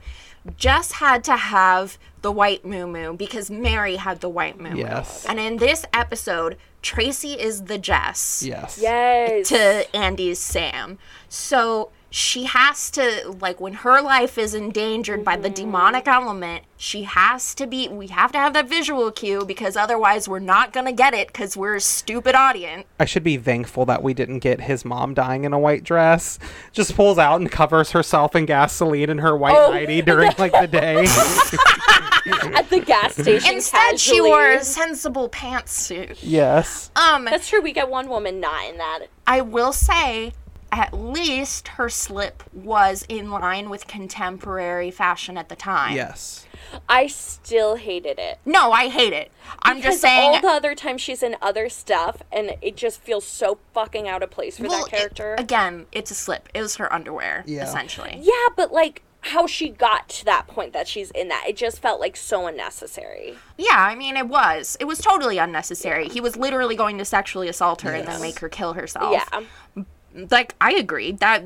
Jess 0.56 0.92
had 0.92 1.22
to 1.24 1.36
have 1.36 1.98
the 2.22 2.32
white 2.32 2.64
moo 2.64 3.14
because 3.14 3.50
Mary 3.50 3.96
had 3.96 4.20
the 4.20 4.28
white 4.28 4.58
moo 4.60 4.76
Yes. 4.76 5.24
And 5.26 5.38
in 5.38 5.58
this 5.58 5.84
episode, 5.92 6.56
Tracy 6.82 7.34
is 7.34 7.64
the 7.64 7.78
Jess 7.78 8.42
Yes. 8.44 8.78
yes. 8.80 9.48
to 9.48 9.96
Andy's 9.96 10.40
Sam. 10.40 10.98
So 11.28 11.90
she 12.14 12.44
has 12.44 12.90
to 12.90 13.34
like 13.40 13.58
when 13.58 13.72
her 13.72 14.02
life 14.02 14.36
is 14.36 14.52
endangered 14.54 15.24
by 15.24 15.34
the 15.36 15.48
demonic 15.48 16.06
element, 16.06 16.62
she 16.76 17.04
has 17.04 17.54
to 17.54 17.66
be 17.66 17.88
we 17.88 18.08
have 18.08 18.30
to 18.32 18.38
have 18.38 18.52
that 18.52 18.68
visual 18.68 19.10
cue 19.10 19.46
because 19.46 19.76
otherwise 19.78 20.28
we're 20.28 20.38
not 20.38 20.74
going 20.74 20.84
to 20.84 20.92
get 20.92 21.14
it 21.14 21.32
cuz 21.32 21.56
we're 21.56 21.76
a 21.76 21.80
stupid 21.80 22.34
audience. 22.34 22.84
I 23.00 23.06
should 23.06 23.24
be 23.24 23.38
thankful 23.38 23.86
that 23.86 24.02
we 24.02 24.12
didn't 24.12 24.40
get 24.40 24.60
his 24.60 24.84
mom 24.84 25.14
dying 25.14 25.44
in 25.44 25.54
a 25.54 25.58
white 25.58 25.84
dress. 25.84 26.38
Just 26.72 26.94
pulls 26.94 27.16
out 27.16 27.40
and 27.40 27.50
covers 27.50 27.92
herself 27.92 28.36
in 28.36 28.44
gasoline 28.44 29.08
in 29.08 29.18
her 29.18 29.34
white 29.34 29.56
Oh. 29.56 29.70
nightie 29.72 30.02
during 30.02 30.32
like 30.38 30.52
the 30.52 30.66
day. 30.68 31.06
At 32.54 32.70
the 32.70 32.80
gas 32.80 33.14
station. 33.14 33.54
Instead, 33.54 33.98
she 33.98 34.20
wore 34.20 34.52
a 34.52 34.62
sensible 34.64 35.28
pantsuit. 35.28 36.18
yes. 36.22 36.90
Um, 36.94 37.24
That's 37.24 37.48
true. 37.48 37.60
We 37.60 37.72
get 37.72 37.88
one 37.88 38.08
woman 38.08 38.38
not 38.38 38.68
in 38.68 38.76
that. 38.78 39.00
I 39.26 39.40
will 39.40 39.72
say, 39.72 40.32
at 40.72 40.94
least 40.94 41.68
her 41.68 41.88
slip 41.90 42.42
was 42.54 43.04
in 43.08 43.30
line 43.30 43.68
with 43.68 43.86
contemporary 43.86 44.90
fashion 44.90 45.36
at 45.36 45.48
the 45.50 45.54
time. 45.56 45.94
Yes. 45.94 46.46
I 46.88 47.06
still 47.08 47.74
hated 47.76 48.18
it. 48.18 48.38
No, 48.46 48.72
I 48.72 48.88
hate 48.88 49.12
it. 49.12 49.30
I'm 49.62 49.76
Because 49.76 49.92
just 49.94 50.02
saying. 50.02 50.36
all 50.36 50.40
the 50.40 50.48
other 50.48 50.74
times 50.74 51.02
she's 51.02 51.22
in 51.22 51.36
other 51.42 51.68
stuff, 51.68 52.22
and 52.32 52.56
it 52.62 52.76
just 52.76 53.02
feels 53.02 53.26
so 53.26 53.58
fucking 53.74 54.08
out 54.08 54.22
of 54.22 54.30
place 54.30 54.56
for 54.56 54.62
well, 54.66 54.84
that 54.84 54.90
character. 54.90 55.34
it- 55.34 55.40
again, 55.40 55.84
it's 55.92 56.10
a 56.10 56.14
slip. 56.14 56.48
It 56.54 56.62
was 56.62 56.76
her 56.76 56.90
underwear, 56.90 57.44
Yeah. 57.46 57.64
essentially. 57.64 58.18
yeah, 58.22 58.32
but 58.56 58.72
like 58.72 59.02
how 59.26 59.46
she 59.46 59.68
got 59.68 60.08
to 60.08 60.24
that 60.24 60.46
point 60.48 60.72
that 60.72 60.88
she's 60.88 61.10
in 61.10 61.28
that, 61.28 61.44
it 61.46 61.56
just 61.56 61.80
felt 61.80 62.00
like 62.00 62.16
so 62.16 62.46
unnecessary. 62.46 63.36
Yeah, 63.58 63.76
I 63.76 63.94
mean, 63.94 64.16
it 64.16 64.26
was. 64.28 64.76
It 64.80 64.84
was 64.86 64.98
totally 65.00 65.36
unnecessary. 65.38 66.08
He 66.08 66.20
was 66.22 66.36
literally 66.36 66.74
going 66.76 66.96
to 66.98 67.04
sexually 67.04 67.48
assault 67.48 67.82
her 67.82 67.92
and 67.92 68.08
then 68.08 68.20
make 68.22 68.38
her 68.38 68.48
kill 68.48 68.72
herself. 68.72 69.12
Yeah. 69.12 69.84
Like, 70.30 70.54
I 70.60 70.72
agree. 70.74 71.12
That, 71.12 71.42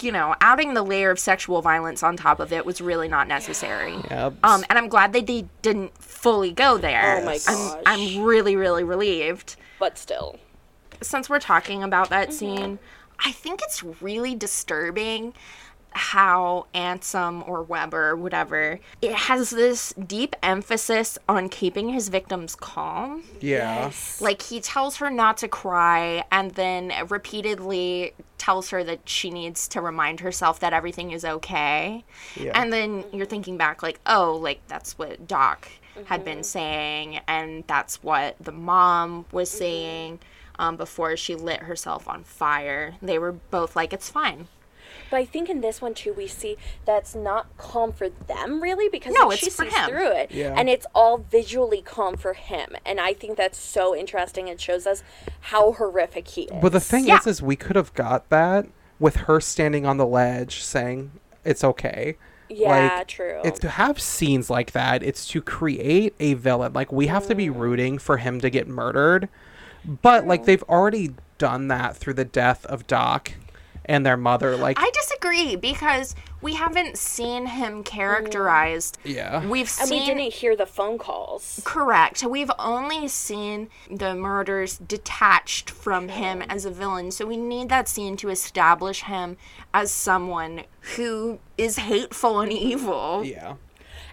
you 0.00 0.12
know, 0.12 0.34
adding 0.40 0.74
the 0.74 0.82
layer 0.82 1.10
of 1.10 1.18
sexual 1.18 1.62
violence 1.62 2.02
on 2.02 2.16
top 2.16 2.40
of 2.40 2.52
it 2.52 2.64
was 2.66 2.80
really 2.80 3.08
not 3.08 3.28
necessary. 3.28 3.94
Yep. 4.10 4.34
Um, 4.42 4.64
and 4.68 4.78
I'm 4.78 4.88
glad 4.88 5.12
that 5.12 5.26
they 5.26 5.46
didn't 5.62 5.96
fully 5.98 6.52
go 6.52 6.78
there. 6.78 7.18
Oh 7.20 7.24
my 7.24 7.38
I'm, 7.46 7.56
gosh. 7.56 7.82
I'm 7.86 8.22
really, 8.22 8.56
really 8.56 8.84
relieved. 8.84 9.56
But 9.78 9.98
still. 9.98 10.38
Since 11.00 11.28
we're 11.30 11.40
talking 11.40 11.82
about 11.82 12.10
Mm-hmm. 12.10 12.14
that 12.20 12.32
scene, 12.32 12.78
I 13.24 13.32
think 13.32 13.60
it's 13.62 13.82
really 14.00 14.34
disturbing 14.34 15.34
how 15.92 16.66
Ansem 16.74 17.46
or 17.48 17.62
Webber, 17.62 18.16
whatever, 18.16 18.80
it 19.02 19.14
has 19.14 19.50
this 19.50 19.92
deep 19.94 20.36
emphasis 20.42 21.18
on 21.28 21.48
keeping 21.48 21.88
his 21.90 22.08
victims 22.08 22.54
calm. 22.54 23.24
yeah. 23.40 23.90
Like 24.20 24.42
he 24.42 24.60
tells 24.60 24.96
her 24.96 25.10
not 25.10 25.36
to 25.38 25.48
cry 25.48 26.24
and 26.30 26.52
then 26.52 26.92
repeatedly 27.08 28.12
tells 28.38 28.70
her 28.70 28.84
that 28.84 29.00
she 29.08 29.30
needs 29.30 29.68
to 29.68 29.80
remind 29.80 30.20
herself 30.20 30.60
that 30.60 30.72
everything 30.72 31.10
is 31.10 31.24
okay. 31.24 32.04
Yeah. 32.36 32.52
And 32.54 32.72
then 32.72 33.04
you're 33.12 33.26
thinking 33.26 33.56
back 33.56 33.82
like, 33.82 34.00
oh, 34.06 34.38
like 34.40 34.60
that's 34.68 34.98
what 34.98 35.26
Doc 35.26 35.68
had 36.04 36.24
been 36.24 36.44
saying 36.44 37.20
and 37.26 37.64
that's 37.66 38.02
what 38.02 38.36
the 38.40 38.52
mom 38.52 39.26
was 39.32 39.50
saying 39.50 40.20
um, 40.58 40.76
before 40.76 41.16
she 41.16 41.34
lit 41.34 41.60
herself 41.60 42.08
on 42.08 42.24
fire. 42.24 42.94
They 43.02 43.18
were 43.18 43.32
both 43.32 43.74
like, 43.76 43.92
it's 43.92 44.10
fine. 44.10 44.48
But 45.10 45.18
I 45.18 45.24
think 45.24 45.48
in 45.48 45.60
this 45.60 45.80
one 45.80 45.94
too, 45.94 46.12
we 46.12 46.26
see 46.26 46.56
that's 46.84 47.14
not 47.14 47.56
calm 47.56 47.92
for 47.92 48.08
them 48.08 48.60
really 48.62 48.88
because 48.88 49.14
No, 49.14 49.28
like, 49.28 49.34
it's 49.34 49.44
she 49.44 49.50
for 49.50 49.64
sees 49.64 49.74
him. 49.76 49.90
through 49.90 50.12
it, 50.12 50.30
Yeah. 50.30 50.54
and 50.56 50.68
it's 50.68 50.86
all 50.94 51.18
visually 51.30 51.82
calm 51.82 52.16
for 52.16 52.34
him. 52.34 52.76
And 52.84 53.00
I 53.00 53.12
think 53.14 53.36
that's 53.36 53.58
so 53.58 53.94
interesting. 53.96 54.48
It 54.48 54.60
shows 54.60 54.86
us 54.86 55.02
how 55.40 55.72
horrific 55.72 56.28
he 56.28 56.42
is. 56.42 56.62
But 56.62 56.72
the 56.72 56.80
thing 56.80 57.06
Yeah. 57.06 57.18
is, 57.18 57.26
is 57.26 57.42
we 57.42 57.56
could 57.56 57.76
have 57.76 57.94
got 57.94 58.28
that 58.30 58.66
with 58.98 59.16
her 59.16 59.40
standing 59.40 59.86
on 59.86 59.96
the 59.96 60.06
ledge 60.06 60.62
saying 60.62 61.12
it's 61.44 61.64
okay. 61.64 62.16
yeah, 62.50 62.96
like, 62.98 63.08
true. 63.08 63.40
It's 63.44 63.60
to 63.60 63.68
have 63.68 64.00
scenes 64.00 64.48
like 64.48 64.72
that. 64.72 65.02
It's 65.02 65.26
to 65.28 65.42
create 65.42 66.14
a 66.18 66.34
villain. 66.34 66.72
Like 66.72 66.90
we 66.90 67.06
have 67.08 67.26
to 67.28 67.34
be 67.34 67.48
mm. 67.48 67.58
rooting 67.58 67.98
for 67.98 68.16
him 68.16 68.40
to 68.40 68.48
get 68.50 68.66
murdered, 68.66 69.28
but 69.84 70.26
like 70.26 70.44
they've 70.46 70.62
already 70.64 71.14
done 71.36 71.68
that 71.68 71.96
through 71.96 72.14
the 72.14 72.24
death 72.24 72.64
of 72.66 72.86
Doc, 72.86 73.32
and 73.88 74.04
their 74.06 74.16
mother. 74.16 74.56
Like, 74.56 74.78
I 74.78 74.90
disagree 74.94 75.56
because 75.56 76.14
we 76.40 76.54
haven't 76.54 76.96
seen 76.98 77.46
him 77.46 77.82
characterized. 77.82 78.98
yeah. 79.04 79.46
We've 79.46 79.68
seen, 79.68 79.82
And 79.82 79.90
we 79.90 80.06
didn't 80.06 80.34
hear 80.34 80.54
the 80.54 80.66
phone 80.66 80.98
calls. 80.98 81.60
Correct. 81.64 82.22
We've 82.22 82.50
only 82.58 83.08
seen 83.08 83.68
the 83.90 84.14
murders 84.14 84.78
detached 84.78 85.70
from 85.70 86.08
him 86.10 86.42
as 86.42 86.64
a 86.64 86.70
villain, 86.70 87.10
so 87.10 87.26
we 87.26 87.36
need 87.36 87.68
that 87.70 87.88
scene 87.88 88.16
to 88.18 88.28
establish 88.28 89.02
him 89.02 89.36
as 89.74 89.90
someone 89.90 90.62
who 90.96 91.38
is 91.56 91.76
hateful 91.78 92.40
and 92.40 92.52
evil. 92.52 93.24
yeah. 93.24 93.54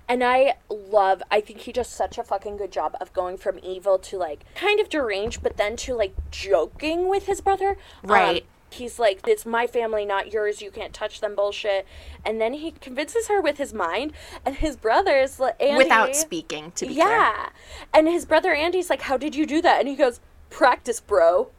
And 0.07 0.23
I 0.23 0.57
love, 0.69 1.23
I 1.32 1.41
think 1.41 1.61
he 1.61 1.71
does 1.71 1.88
such 1.89 2.19
a 2.19 2.23
fucking 2.23 2.57
good 2.57 2.71
job 2.71 2.95
of 3.01 3.11
going 3.11 3.38
from 3.38 3.57
evil 3.63 3.97
to 3.97 4.17
like 4.19 4.45
kind 4.53 4.80
of 4.80 4.88
deranged, 4.88 5.41
but 5.41 5.57
then 5.57 5.76
to 5.78 5.95
like 5.95 6.13
joking 6.30 7.09
with 7.09 7.26
his 7.26 7.41
brother. 7.41 7.69
Um, 8.03 8.11
Right. 8.11 8.45
He's 8.72 8.99
like, 8.99 9.22
it's 9.28 9.45
my 9.45 9.68
family, 9.68 10.05
not 10.05 10.32
yours. 10.32 10.61
You 10.61 10.72
can't 10.72 10.93
touch 10.93 11.22
them 11.22 11.36
bullshit. 11.36 11.86
And 12.26 12.41
then 12.41 12.53
he 12.53 12.72
convinces 12.72 13.28
her 13.28 13.41
with 13.41 13.57
his 13.57 13.74
mind, 13.74 14.13
and 14.45 14.55
his 14.55 14.76
brother's 14.76 15.39
like, 15.39 15.61
Andy, 15.61 15.84
Without 15.84 16.16
speaking, 16.16 16.72
to 16.76 16.86
be 16.86 16.95
clear. 16.95 17.07
Yeah. 17.07 17.49
And 17.93 18.07
his 18.07 18.26
brother 18.26 18.53
Andy's 18.53 18.89
like, 18.89 19.01
how 19.01 19.18
did 19.18 19.36
you 19.36 19.45
do 19.45 19.61
that? 19.61 19.80
And 19.80 19.88
he 19.88 19.95
goes, 19.95 20.20
practice, 20.49 20.99
bro. 20.99 21.49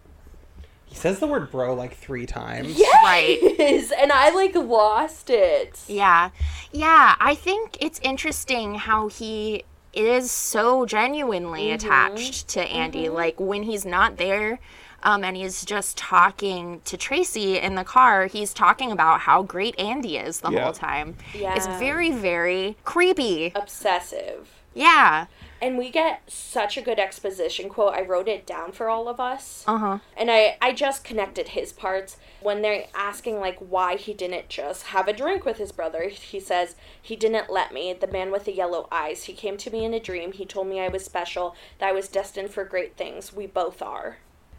He 0.85 0.95
says 0.95 1.19
the 1.19 1.27
word 1.27 1.51
bro 1.51 1.75
like 1.75 1.97
three 1.97 2.27
times. 2.27 2.81
Right. 3.03 3.91
And 3.99 4.13
I 4.13 4.31
like 4.31 4.55
lost 4.55 5.31
it. 5.31 5.81
Yeah. 5.89 6.31
Yeah, 6.73 7.17
I 7.19 7.35
think 7.35 7.77
it's 7.81 7.99
interesting 8.03 8.77
how 8.77 9.09
he 9.09 9.65
is 9.93 10.31
so 10.31 10.87
genuinely 10.87 11.67
mm-hmm. 11.67 11.75
attached 11.75 12.49
to 12.49 12.61
Andy. 12.61 13.07
Mm-hmm. 13.07 13.15
Like 13.15 13.41
when 13.41 13.65
he's 13.65 13.85
not 13.85 14.17
there, 14.17 14.61
um, 15.03 15.25
and 15.25 15.37
he's 15.37 15.65
just 15.65 15.97
talking 15.97 16.81
to 16.85 16.97
Tracy 16.97 17.59
in 17.59 17.75
the 17.75 17.85
car, 17.85 18.27
he's 18.27 18.53
talking 18.55 18.91
about 18.93 19.21
how 19.21 19.43
great 19.43 19.79
Andy 19.79 20.17
is 20.17 20.41
the 20.41 20.51
Yeah. 20.51 20.65
whole 20.65 20.73
time. 20.73 21.17
Yeah. 21.35 21.55
It's 21.55 21.67
very, 21.67 22.11
very 22.11 22.77
creepy. 22.85 23.53
Obsessive. 23.55 24.49
Yeah. 24.75 25.27
And 25.63 25.79
we 25.79 25.91
get 25.91 26.21
such 26.31 26.77
a 26.77 26.83
good 26.83 26.99
exposition 26.99 27.71
quote. 27.71 27.95
I 27.95 28.03
wrote 28.03 28.29
it 28.29 28.47
down 28.47 28.73
for 28.73 28.91
all 28.91 29.09
of 29.09 29.19
us. 29.19 29.65
Uh 29.67 29.79
huh. 29.79 29.99
And 30.15 30.31
I, 30.31 30.59
I 30.61 30.75
just 30.75 31.03
connected 31.03 31.49
his 31.49 31.73
parts 31.73 32.19
when 32.43 32.61
they're 32.61 32.85
asking 32.95 33.41
like 33.41 33.57
why 33.59 33.97
he 33.97 34.13
didn't 34.13 34.51
just 34.51 34.89
have 34.89 35.09
a 35.09 35.15
drink 35.15 35.47
with 35.47 35.57
his 35.57 35.73
brother. 35.73 36.09
He 36.11 36.41
says, 36.41 36.77
He 37.01 37.17
didn't 37.17 37.49
let 37.51 37.73
me. 37.73 37.95
The 37.95 38.07
man 38.07 38.31
with 38.31 38.45
the 38.45 38.53
yellow 38.53 38.87
eyes. 38.93 39.25
He 39.25 39.33
came 39.33 39.57
to 39.57 39.71
me 39.71 39.87
in 39.87 39.95
a 39.95 40.01
dream. 40.01 40.33
He 40.33 40.45
told 40.45 40.67
me 40.67 40.79
I 40.79 40.89
was 40.89 41.05
special, 41.07 41.57
that 41.79 41.89
I 41.89 41.93
was 41.93 42.09
destined 42.09 42.51
for 42.51 42.65
great 42.65 42.97
things. 42.99 43.33
We 43.33 43.47
both 43.47 43.81
are. 43.81 44.19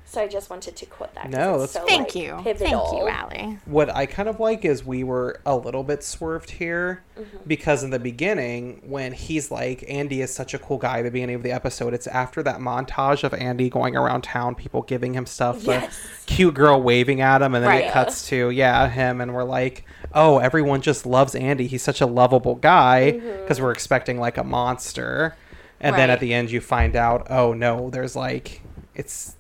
So 0.10 0.22
I 0.22 0.28
just 0.30 0.49
wanted 0.49 0.78
to 0.78 0.86
quote 0.86 1.14
that. 1.16 1.30
No, 1.30 1.62
it's 1.64 1.74
that's- 1.74 1.86
so, 1.86 1.86
Thank 1.86 2.16
like, 2.16 2.24
you. 2.24 2.39
Pivotal. 2.41 2.86
Thank 2.88 2.97
you, 3.01 3.08
Allie. 3.10 3.60
What 3.66 3.93
I 3.93 4.05
kind 4.05 4.30
of 4.30 4.39
like 4.39 4.64
is 4.64 4.86
we 4.86 5.03
were 5.03 5.41
a 5.45 5.55
little 5.58 5.84
bit 5.84 6.01
swerved 6.03 6.49
here 6.51 7.03
Mm-hmm. 7.20 7.38
because 7.47 7.84
in 7.84 7.89
the 7.89 7.97
beginning, 7.99 8.80
when 8.86 9.12
he's 9.12 9.49
like, 9.51 9.84
Andy 9.89 10.22
is 10.22 10.32
such 10.34 10.53
a 10.53 10.60
cool 10.60 10.78
guy 10.78 10.99
at 10.99 11.01
the 11.03 11.10
beginning 11.12 11.36
of 11.36 11.41
the 11.43 11.51
episode, 11.51 11.93
it's 11.93 12.05
after 12.08 12.41
that 12.43 12.60
montage 12.60 13.24
of 13.24 13.34
Andy 13.34 13.70
going 13.70 13.97
around 13.97 14.22
town, 14.22 14.53
people 14.55 14.84
giving 14.84 15.14
him 15.16 15.26
stuff, 15.26 15.64
Yes. 15.64 15.97
the 16.26 16.34
cute 16.34 16.53
girl 16.53 16.80
waving 16.82 17.20
at 17.22 17.41
him, 17.41 17.55
and 17.55 17.64
then 17.64 17.70
Right. 17.72 17.86
it 17.86 17.91
cuts 17.91 18.28
to, 18.30 18.49
yeah, 18.51 18.88
him, 18.88 19.20
and 19.20 19.34
we're 19.34 19.43
like, 19.43 19.84
oh, 20.14 20.38
everyone 20.38 20.82
just 20.82 21.05
loves 21.08 21.34
Andy. 21.34 21.66
He's 21.68 21.82
such 21.84 21.99
a 22.01 22.05
lovable 22.05 22.55
guy 22.55 23.14
Mm-hmm. 23.16 23.41
because 23.41 23.60
we're 23.60 23.72
expecting 23.72 24.20
like 24.20 24.38
a 24.38 24.43
monster. 24.43 25.36
And 25.82 25.95
then 25.95 26.10
at 26.12 26.20
the 26.20 26.34
end, 26.36 26.49
you 26.51 26.62
find 26.62 26.95
out, 26.95 27.28
oh 27.32 27.53
no, 27.53 27.89
there's 27.89 28.16
like, 28.16 28.62
it's 28.95 29.36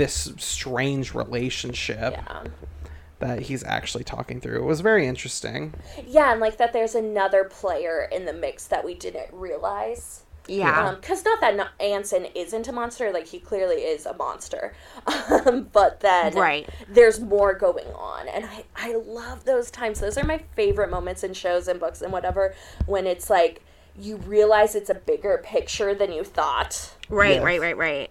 this 0.00 0.32
strange 0.38 1.14
relationship 1.14 2.14
Yeah. 2.16 2.44
that 3.18 3.40
he's 3.42 3.62
actually 3.64 4.02
talking 4.04 4.40
through. 4.40 4.56
It 4.62 4.64
was 4.64 4.80
very 4.80 5.06
interesting. 5.06 5.74
Yeah, 6.06 6.32
and 6.32 6.40
like 6.40 6.56
that 6.56 6.72
there's 6.72 6.94
another 6.94 7.44
player 7.44 8.08
in 8.10 8.24
the 8.24 8.32
mix 8.32 8.66
that 8.68 8.82
we 8.82 8.94
didn't 8.94 9.28
realize. 9.30 10.22
Yeah. 10.48 10.94
Because 10.98 11.22
not 11.22 11.40
that 11.42 11.54
no- 11.54 11.66
Ansem 11.78 12.30
isn't 12.34 12.66
a 12.66 12.72
monster, 12.72 13.12
like 13.12 13.26
he 13.26 13.38
clearly 13.38 13.82
is 13.82 14.06
a 14.06 14.14
monster. 14.14 14.72
Um, 15.30 15.68
but 15.72 16.00
then 16.00 16.34
Right. 16.34 16.68
there's 16.88 17.20
more 17.20 17.52
going 17.54 17.86
on. 17.94 18.26
And 18.28 18.44
I, 18.46 18.64
I 18.76 18.94
love 18.96 19.44
those 19.44 19.70
times. 19.70 20.00
Those 20.00 20.16
are 20.18 20.24
my 20.24 20.38
favorite 20.56 20.90
moments 20.90 21.22
in 21.22 21.34
shows 21.34 21.68
and 21.68 21.78
books 21.78 22.00
and 22.02 22.12
whatever 22.12 22.54
when 22.86 23.06
it's 23.06 23.28
like 23.30 23.62
you 23.96 24.16
realize 24.16 24.74
it's 24.74 24.90
a 24.90 24.94
bigger 24.94 25.40
picture 25.44 25.94
than 25.94 26.10
you 26.12 26.24
thought. 26.24 26.94
right, 27.10 27.34
Yes. 27.34 27.42
right, 27.44 27.60
right, 27.60 27.76
right. 27.76 28.10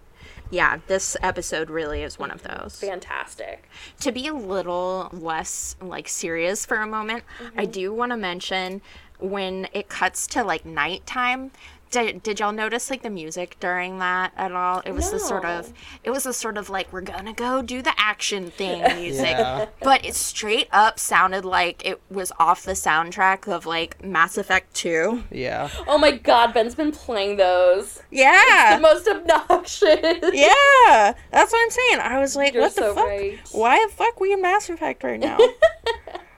Yeah, 0.52 0.80
this 0.88 1.16
episode 1.22 1.70
really 1.70 2.02
is 2.02 2.18
one 2.18 2.32
of 2.32 2.44
those. 2.44 2.80
Fantastic. 2.80 3.70
to 4.00 4.12
be 4.12 4.28
a 4.28 4.34
little 4.34 5.10
less 5.12 5.76
like 5.82 6.08
serious 6.08 6.66
for 6.66 6.78
a 6.78 6.88
moment, 6.88 7.24
I 7.56 7.64
mm-hmm. 7.64 7.72
do 7.72 7.94
want 7.94 8.12
to 8.12 8.18
mention 8.18 8.82
when 9.20 9.68
it 9.74 9.90
cuts 9.90 10.26
to 10.28 10.44
like 10.44 10.66
nighttime. 10.66 11.52
Did, 11.92 12.22
did 12.22 12.40
y'all 12.40 12.52
notice 12.52 12.92
like 12.92 13.02
the 13.02 13.10
music 13.10 13.58
during 13.60 13.98
that 13.98 14.32
at 14.38 14.52
all? 14.52 14.82
It 14.86 14.92
was 14.94 15.10
the 15.10 15.20
sort 15.20 15.44
of 15.44 15.74
it 16.04 16.12
was 16.12 16.24
the 16.24 16.34
sort 16.34 16.58
of 16.58 16.70
like 16.70 16.94
we're 16.94 17.02
gonna 17.02 17.34
go 17.34 17.64
do 17.64 17.82
the 17.82 17.94
action 17.98 18.52
thing 18.52 18.82
music. 19.02 19.26
Yeah. 19.32 19.68
But 19.82 20.06
it 20.06 20.14
straight 20.14 20.68
up 20.72 21.00
sounded 21.00 21.46
like 21.46 21.84
it 21.86 22.00
was 22.12 22.32
off 22.40 22.64
the 22.64 22.74
soundtrack 22.74 23.52
of 23.52 23.66
like 23.66 24.04
Mass 24.04 24.38
Effect 24.38 24.72
2. 24.76 25.24
Yeah. 25.32 25.70
Oh 25.88 25.98
my 25.98 26.12
god, 26.12 26.54
Ben's 26.54 26.76
been 26.76 26.92
playing 26.92 27.38
those. 27.38 28.04
Yeah. 28.12 28.76
The 28.76 28.82
most 28.82 29.08
obnoxious. 29.08 29.80
Yeah. 30.34 31.14
That's 31.32 31.52
what 31.52 31.60
I'm 31.64 31.70
saying. 31.72 32.00
I 32.02 32.20
was 32.20 32.36
like, 32.36 32.54
You're 32.54 32.64
what 32.64 32.76
the 32.76 32.82
so 32.82 32.94
fuck? 32.96 33.06
right. 33.08 33.40
Why 33.52 33.84
the 33.88 33.92
fuck 33.94 34.20
we 34.20 34.32
in 34.32 34.42
Mass 34.42 34.70
Effect 34.70 35.04
right 35.04 35.20
now? 35.20 35.38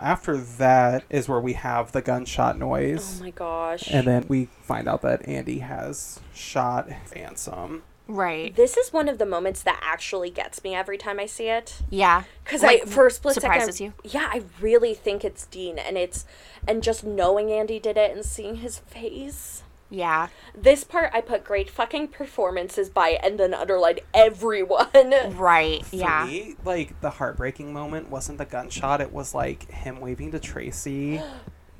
After 0.00 0.36
that 0.36 1.04
is 1.10 1.28
where 1.28 1.40
we 1.40 1.52
have 1.54 1.92
the 1.92 2.02
gunshot 2.02 2.58
noise. 2.58 3.18
Oh 3.20 3.24
my 3.24 3.30
gosh. 3.30 3.88
and 3.92 4.06
then 4.06 4.24
we 4.28 4.46
find 4.62 4.88
out 4.88 5.02
that 5.02 5.26
Andy 5.28 5.58
has 5.60 6.20
shot 6.34 6.88
Ransom. 7.14 7.82
right. 8.08 8.54
This 8.56 8.76
is 8.76 8.92
one 8.92 9.08
of 9.08 9.18
the 9.18 9.26
moments 9.26 9.62
that 9.62 9.78
actually 9.82 10.30
gets 10.30 10.64
me 10.64 10.74
every 10.74 10.98
time 10.98 11.20
I 11.20 11.26
see 11.26 11.48
it. 11.48 11.76
Yeah. 11.90 12.24
Because 12.44 12.62
Like, 12.62 12.82
I, 12.82 12.86
for 12.86 13.06
a 13.06 13.10
split 13.10 13.34
surprises 13.34 13.76
second, 13.76 13.94
you. 14.02 14.10
yeah, 14.10 14.28
I 14.32 14.42
really 14.60 14.94
think 14.94 15.24
it's 15.24 15.46
Dean, 15.46 15.78
and 15.78 15.96
it's, 15.96 16.24
and 16.66 16.82
just 16.82 17.04
knowing 17.04 17.52
Andy 17.52 17.78
did 17.78 17.96
it 17.96 18.10
and 18.14 18.24
seeing 18.24 18.56
his 18.56 18.78
face. 18.78 19.59
Yeah. 19.90 20.28
This 20.54 20.84
part 20.84 21.10
I 21.12 21.20
put 21.20 21.44
great 21.44 21.68
fucking 21.68 22.08
performances 22.08 22.88
by, 22.88 23.18
and 23.22 23.38
then 23.38 23.52
underlined 23.52 24.00
everyone. 24.14 24.88
Right. 25.36 25.84
For 25.84 25.96
Yeah. 25.96 26.24
me, 26.26 26.54
like 26.64 27.00
the 27.00 27.10
heartbreaking 27.10 27.72
moment 27.72 28.08
wasn't 28.10 28.38
the 28.38 28.44
gunshot; 28.44 29.00
it 29.00 29.12
was 29.12 29.34
like 29.34 29.70
him 29.70 30.00
waving 30.00 30.32
to 30.32 30.38
Tracy. 30.40 31.20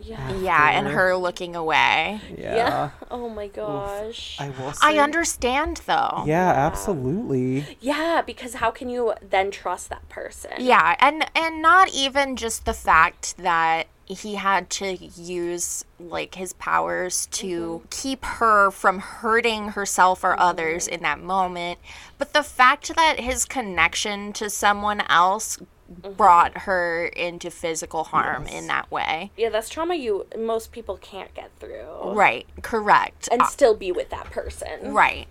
Yeah. 0.02 0.32
Yeah, 0.38 0.70
and 0.70 0.88
her 0.88 1.14
looking 1.14 1.54
away. 1.54 2.22
Yeah. 2.34 2.56
Yeah. 2.56 2.90
Oh 3.10 3.28
my 3.28 3.48
gosh. 3.48 4.38
I 4.40 4.48
will. 4.48 4.72
Say, 4.72 4.78
I 4.82 4.98
understand 4.98 5.82
though. 5.84 6.22
Yeah, 6.26 6.48
absolutely. 6.50 7.76
Yeah, 7.80 8.22
because 8.24 8.54
how 8.54 8.70
can 8.70 8.88
you 8.88 9.12
then 9.20 9.50
trust 9.50 9.90
that 9.90 10.08
person? 10.08 10.52
Yeah, 10.58 10.96
and 11.00 11.26
and 11.36 11.60
not 11.60 11.92
even 11.92 12.36
just 12.36 12.64
the 12.64 12.72
fact 12.72 13.36
that 13.36 13.88
he 14.14 14.34
had 14.34 14.70
to 14.70 14.96
use 14.96 15.84
like 15.98 16.34
his 16.34 16.52
powers 16.54 17.26
to 17.26 17.46
mm-hmm. 17.46 17.86
keep 17.90 18.24
her 18.24 18.70
from 18.70 18.98
hurting 18.98 19.70
herself 19.70 20.24
or 20.24 20.32
mm-hmm. 20.32 20.42
others 20.42 20.88
in 20.88 21.02
that 21.02 21.20
moment, 21.20 21.78
but 22.18 22.32
the 22.32 22.42
fact 22.42 22.94
that 22.96 23.20
his 23.20 23.44
connection 23.44 24.32
to 24.34 24.50
someone 24.50 25.02
else 25.02 25.58
mm-hmm. 25.58 26.12
brought 26.12 26.58
her 26.58 27.06
into 27.06 27.50
physical 27.50 28.04
harm 28.04 28.46
in 28.46 28.66
that 28.66 28.90
way. 28.90 29.30
Yeah, 29.36 29.50
that's 29.50 29.68
trauma 29.68 29.94
you 29.94 30.26
most 30.36 30.72
people 30.72 30.96
can't 30.96 31.32
get 31.34 31.50
through. 31.60 32.12
Right, 32.12 32.46
correct. 32.62 33.28
And 33.30 33.42
Uh, 33.42 33.46
still 33.46 33.74
be 33.74 33.92
with 33.92 34.10
that 34.10 34.30
person. 34.30 34.92
right. 34.92 35.28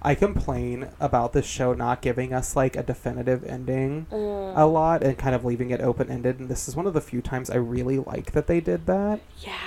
I 0.00 0.14
complain 0.14 0.88
about 1.00 1.32
this 1.32 1.46
show 1.46 1.72
not 1.72 2.02
giving 2.02 2.32
us 2.32 2.54
like 2.54 2.76
a 2.76 2.82
definitive 2.82 3.44
ending 3.44 4.06
mm. 4.10 4.52
a 4.56 4.64
lot 4.64 5.02
and 5.02 5.18
kind 5.18 5.34
of 5.34 5.44
leaving 5.44 5.70
it 5.70 5.80
open 5.80 6.10
ended. 6.10 6.38
And 6.38 6.48
this 6.48 6.68
is 6.68 6.76
one 6.76 6.86
of 6.86 6.94
the 6.94 7.00
few 7.00 7.20
times 7.20 7.50
I 7.50 7.56
really 7.56 7.98
like 7.98 8.32
that 8.32 8.46
they 8.46 8.60
did 8.60 8.86
that. 8.86 9.20
Yeah. 9.40 9.58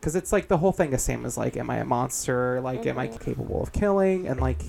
Because 0.00 0.16
it's 0.16 0.32
like 0.32 0.48
the 0.48 0.58
whole 0.58 0.72
thing 0.72 0.92
is 0.92 1.02
same 1.02 1.24
as 1.24 1.36
like, 1.36 1.56
am 1.56 1.70
I 1.70 1.76
a 1.76 1.84
monster? 1.84 2.60
Like, 2.60 2.86
am 2.86 2.98
I 2.98 3.08
mm-hmm. 3.08 3.24
capable 3.24 3.62
of 3.62 3.72
killing? 3.72 4.26
And 4.26 4.40
like, 4.40 4.60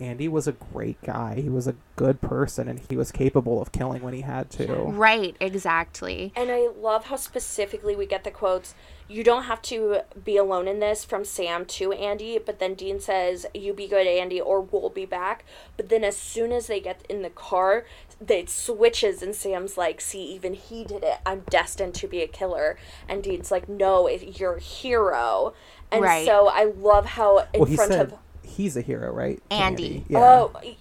Andy 0.00 0.28
was 0.28 0.46
a 0.46 0.52
great 0.52 1.00
guy. 1.02 1.40
He 1.40 1.48
was 1.48 1.66
a 1.66 1.74
good 1.96 2.20
person 2.20 2.68
and 2.68 2.80
he 2.88 2.96
was 2.96 3.10
capable 3.10 3.60
of 3.60 3.72
killing 3.72 4.02
when 4.02 4.14
he 4.14 4.20
had 4.20 4.48
to. 4.50 4.66
Right, 4.72 5.34
exactly. 5.40 6.32
And 6.36 6.50
I 6.50 6.68
love 6.68 7.06
how 7.06 7.16
specifically 7.16 7.96
we 7.96 8.06
get 8.06 8.22
the 8.24 8.30
quotes. 8.30 8.74
You 9.08 9.24
don't 9.24 9.44
have 9.44 9.62
to 9.62 10.00
be 10.22 10.36
alone 10.36 10.68
in 10.68 10.80
this 10.80 11.04
from 11.04 11.24
Sam 11.24 11.64
to 11.64 11.92
Andy, 11.92 12.38
but 12.38 12.58
then 12.58 12.74
Dean 12.74 13.00
says, 13.00 13.46
You 13.54 13.72
be 13.72 13.88
good, 13.88 14.06
Andy, 14.06 14.40
or 14.40 14.60
we'll 14.60 14.90
be 14.90 15.06
back. 15.06 15.44
But 15.76 15.88
then 15.88 16.04
as 16.04 16.16
soon 16.16 16.52
as 16.52 16.66
they 16.66 16.78
get 16.78 17.04
in 17.08 17.22
the 17.22 17.30
car, 17.30 17.86
it 18.28 18.50
switches, 18.50 19.22
and 19.22 19.34
Sam's 19.34 19.78
like, 19.78 20.00
See, 20.00 20.22
even 20.34 20.52
he 20.54 20.84
did 20.84 21.02
it. 21.02 21.18
I'm 21.24 21.40
destined 21.48 21.94
to 21.94 22.06
be 22.06 22.20
a 22.20 22.28
killer. 22.28 22.76
And 23.08 23.22
Dean's 23.22 23.50
like, 23.50 23.68
No, 23.68 24.06
it, 24.06 24.38
you're 24.38 24.56
a 24.56 24.60
hero. 24.60 25.54
And 25.90 26.02
Right. 26.04 26.26
so 26.26 26.48
I 26.48 26.64
love 26.64 27.06
how 27.06 27.38
in 27.54 27.60
Well, 27.60 27.66
front 27.74 27.92
said 27.92 28.12
of. 28.12 28.18
He's 28.48 28.76
a 28.76 28.80
hero, 28.80 29.12
right? 29.12 29.40
To 29.50 29.56
Andy. 29.56 30.04
Oh, 30.10 30.12
yeah. 30.12 30.18
Oh, 30.20 30.74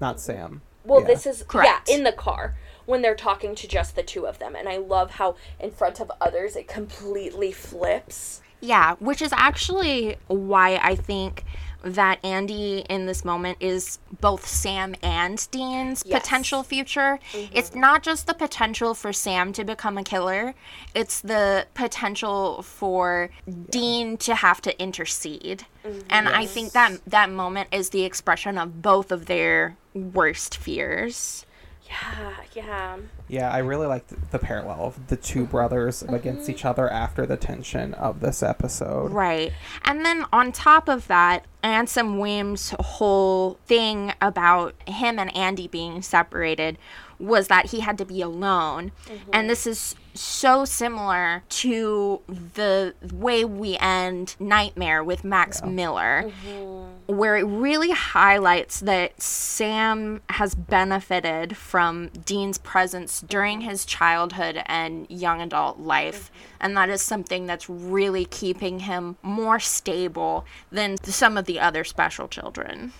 Not 0.00 0.20
Sam. 0.20 0.62
Well, 0.84 1.00
Yeah. 1.00 1.06
this 1.06 1.26
is 1.26 1.44
Correct. 1.46 1.88
yeah 1.88 1.94
in 1.94 2.02
the 2.04 2.12
car 2.12 2.56
when 2.86 3.02
they're 3.02 3.14
talking 3.14 3.54
to 3.54 3.68
just 3.68 3.94
the 3.94 4.02
two 4.02 4.26
of 4.26 4.38
them, 4.40 4.56
and 4.56 4.68
I 4.68 4.76
love 4.78 5.12
how 5.12 5.36
in 5.60 5.70
front 5.70 6.00
of 6.00 6.10
others 6.20 6.56
it 6.56 6.66
completely 6.66 7.52
flips. 7.52 8.40
Yeah, 8.60 8.94
which 8.98 9.22
is 9.22 9.32
actually 9.32 10.16
why 10.26 10.80
I 10.82 10.94
think 10.96 11.44
that 11.84 12.24
Andy 12.24 12.84
in 12.88 13.06
this 13.06 13.24
moment 13.24 13.58
is 13.60 13.98
both 14.20 14.46
Sam 14.46 14.94
and 15.02 15.46
Dean's 15.50 16.02
Yes. 16.06 16.22
potential 16.22 16.62
future. 16.62 17.18
Mm-hmm. 17.32 17.56
It's 17.56 17.74
not 17.74 18.02
just 18.02 18.26
the 18.26 18.34
potential 18.34 18.94
for 18.94 19.12
Sam 19.12 19.52
to 19.54 19.64
become 19.64 19.98
a 19.98 20.02
killer, 20.02 20.54
it's 20.94 21.20
the 21.20 21.66
potential 21.74 22.62
for 22.62 23.30
Dean 23.70 24.16
to 24.18 24.34
have 24.34 24.60
to 24.62 24.80
intercede. 24.80 25.66
Mm-hmm. 25.84 26.00
And 26.10 26.28
I 26.28 26.46
think 26.46 26.72
that 26.72 27.00
that 27.06 27.30
moment 27.30 27.68
is 27.72 27.90
the 27.90 28.04
expression 28.04 28.58
of 28.58 28.82
both 28.82 29.10
of 29.12 29.26
their 29.26 29.76
worst 29.94 30.56
fears. 30.56 31.44
Yeah, 31.92 32.34
yeah. 32.54 32.96
Yeah, 33.28 33.50
I 33.50 33.58
really 33.58 33.86
like 33.86 34.06
the, 34.08 34.16
the 34.30 34.38
parallel 34.38 34.80
of 34.80 35.08
the 35.08 35.16
two 35.16 35.44
brothers 35.44 36.02
against 36.02 36.48
each 36.48 36.58
mm-hmm. 36.58 36.68
other 36.68 36.88
after 36.88 37.26
the 37.26 37.36
tension 37.36 37.94
of 37.94 38.20
this 38.20 38.42
episode. 38.42 39.12
Right. 39.12 39.52
And 39.84 40.04
then 40.04 40.24
on 40.32 40.52
top 40.52 40.88
of 40.88 41.06
that, 41.08 41.46
Ansem 41.62 42.18
Williams' 42.18 42.74
whole 42.80 43.58
thing 43.66 44.12
about 44.20 44.74
him 44.88 45.18
and 45.18 45.34
Andy 45.36 45.68
being 45.68 46.02
separated 46.02 46.78
was 47.22 47.48
that 47.48 47.66
he 47.66 47.80
had 47.80 47.96
to 47.98 48.04
be 48.04 48.20
alone. 48.20 48.92
Mm-hmm. 49.06 49.30
And 49.32 49.48
this 49.48 49.66
is 49.66 49.94
so 50.14 50.64
similar 50.64 51.42
to 51.48 52.20
the 52.28 52.94
way 53.12 53.44
we 53.44 53.78
end 53.78 54.36
Nightmare 54.38 55.02
with 55.02 55.24
Max 55.24 55.62
Miller, 55.62 56.24
mm-hmm. 56.26 57.16
where 57.16 57.36
it 57.36 57.44
really 57.44 57.92
highlights 57.92 58.80
that 58.80 59.22
Sam 59.22 60.20
has 60.30 60.54
benefited 60.54 61.56
from 61.56 62.08
Dean's 62.08 62.58
presence 62.58 63.20
during 63.20 63.62
his 63.62 63.86
childhood 63.86 64.62
and 64.66 65.06
young 65.08 65.40
adult 65.40 65.78
life. 65.78 66.24
Mm-hmm. 66.24 66.56
And 66.60 66.76
that 66.76 66.90
is 66.90 67.00
something 67.00 67.46
that's 67.46 67.70
really 67.70 68.24
keeping 68.24 68.80
him 68.80 69.16
more 69.22 69.60
stable 69.60 70.44
than 70.70 70.96
some 71.02 71.38
of 71.38 71.46
the 71.46 71.60
other 71.60 71.84
special 71.84 72.28
children. 72.28 72.92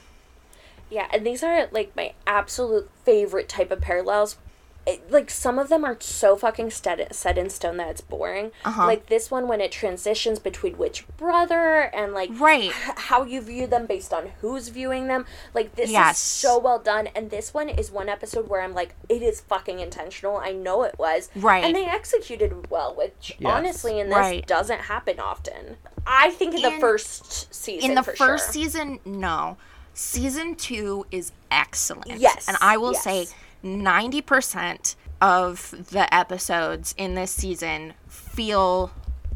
Yeah, 0.93 1.09
and 1.13 1.27
these 1.27 1.43
are 1.43 1.69
like 1.73 1.97
my 1.97 2.13
absolute 2.27 2.91
favorite 3.05 3.49
type 3.49 3.71
of 3.71 3.81
parallels. 3.81 4.37
It, 4.85 5.13
like 5.13 5.31
some 5.31 5.61
of 5.61 5.69
them 5.69 5.85
are 5.85 5.97
so 6.01 6.35
fucking 6.37 6.71
set, 6.73 7.15
set 7.15 7.39
in 7.39 7.51
stone 7.51 7.77
that 7.77 7.89
it's 7.89 8.01
boring. 8.01 8.51
Uh-huh. 8.65 8.85
Like 8.85 9.07
this 9.07 9.31
one 9.31 9.47
when 9.47 9.61
it 9.61 9.71
transitions 9.71 10.41
between 10.41 10.77
which 10.77 11.07
brother 11.17 11.83
and 11.95 12.13
like 12.13 12.31
Right. 12.33 12.65
h- 12.71 12.73
how 12.97 13.23
you 13.23 13.41
view 13.41 13.69
them 13.69 13.87
based 13.87 14.13
on 14.13 14.33
who's 14.41 14.71
viewing 14.71 15.07
them. 15.07 15.25
Like 15.55 15.77
this 15.77 15.89
Yes. 15.89 16.17
is 16.17 16.23
so 16.25 16.59
well 16.59 16.81
done 16.81 17.07
and 17.15 17.31
this 17.31 17.55
one 17.55 17.69
is 17.69 17.93
one 17.93 18.09
episode 18.09 18.49
where 18.49 18.61
I'm 18.61 18.75
like 18.75 18.97
it 19.09 19.23
is 19.23 19.41
fucking 19.41 19.79
intentional. 19.79 20.37
I 20.39 20.51
know 20.51 20.83
it 20.83 20.99
was. 20.99 21.31
Right. 21.37 21.63
And 21.65 21.77
they 21.77 21.87
executed 21.87 22.69
well, 22.69 22.93
which 22.93 23.37
Yes. 23.39 23.51
honestly 23.53 24.01
in 24.01 24.09
this 24.09 24.17
Right. 24.19 24.45
doesn't 24.47 24.81
happen 24.81 25.21
often. 25.21 25.77
I 26.05 26.33
think 26.33 26.57
in 26.57 26.63
the 26.63 26.81
first 26.81 27.55
season 27.55 27.91
In 27.91 27.95
the 27.95 28.03
for 28.03 28.17
first 28.17 28.47
sure. 28.47 28.53
season, 28.53 28.99
no. 29.05 29.57
Season 29.95 30.55
two 30.55 31.07
is 31.11 31.33
excellent. 31.51 32.19
Yes, 32.21 32.49
And 32.49 32.57
I 32.61 32.77
will 32.77 32.93
yes. 32.93 33.03
say 33.05 33.27
90% 33.65 34.97
of 35.21 35.71
the 35.91 36.13
episodes 36.15 36.95
in 36.99 37.15
this 37.15 37.31
season 37.31 37.95
feel 38.09 38.91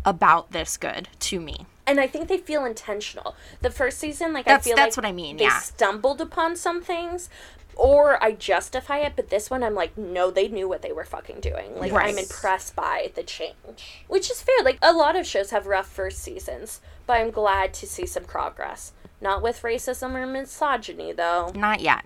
about 0.05 0.53
this 0.53 0.77
good 0.77 1.09
to 1.21 1.41
me. 1.41 1.67
and 1.89 2.01
I 2.01 2.09
think 2.09 2.27
they 2.29 2.39
feel 2.39 2.65
intentional. 2.65 3.37
The 3.63 3.71
first 3.71 3.99
season, 3.99 4.33
like 4.33 4.45
That's- 4.47 4.67
I 4.67 4.71
feel 4.71 4.77
that's 4.77 4.97
like 4.97 5.05
what 5.05 5.09
I 5.09 5.13
mean, 5.13 5.37
They 5.37 5.45
yeah. 5.45 5.61
stumbled 5.61 6.21
upon 6.21 6.57
some 6.57 6.83
things, 6.83 7.29
or 7.77 8.21
I 8.23 8.33
justify 8.33 8.99
it. 8.99 9.13
But 9.15 9.29
this 9.31 9.51
one, 9.51 9.63
I'm 9.63 9.75
like, 9.77 9.97
no, 9.97 10.31
they 10.33 10.49
knew 10.49 10.69
what 10.69 10.83
they 10.83 10.91
were 10.91 11.05
fucking 11.05 11.41
doing. 11.41 11.79
Like 11.79 11.93
I'm 11.93 12.19
impressed 12.19 12.75
by 12.75 13.13
the 13.15 13.23
change, 13.23 14.03
which 14.09 14.31
is 14.33 14.43
fair. 14.43 14.65
Like 14.65 14.79
a 14.83 14.93
lot 14.93 15.15
of 15.15 15.27
shows 15.27 15.51
have 15.51 15.67
rough 15.69 15.87
first 15.89 16.19
seasons, 16.19 16.81
but 17.07 17.21
I'm 17.21 17.31
glad 17.31 17.73
to 17.75 17.87
see 17.87 18.07
some 18.07 18.25
progress. 18.25 18.93
Not 19.27 19.43
with 19.43 19.63
racism 19.63 20.15
or 20.15 20.25
misogyny, 20.25 21.11
though. 21.13 21.51
Not 21.53 21.81
yet. 21.81 22.05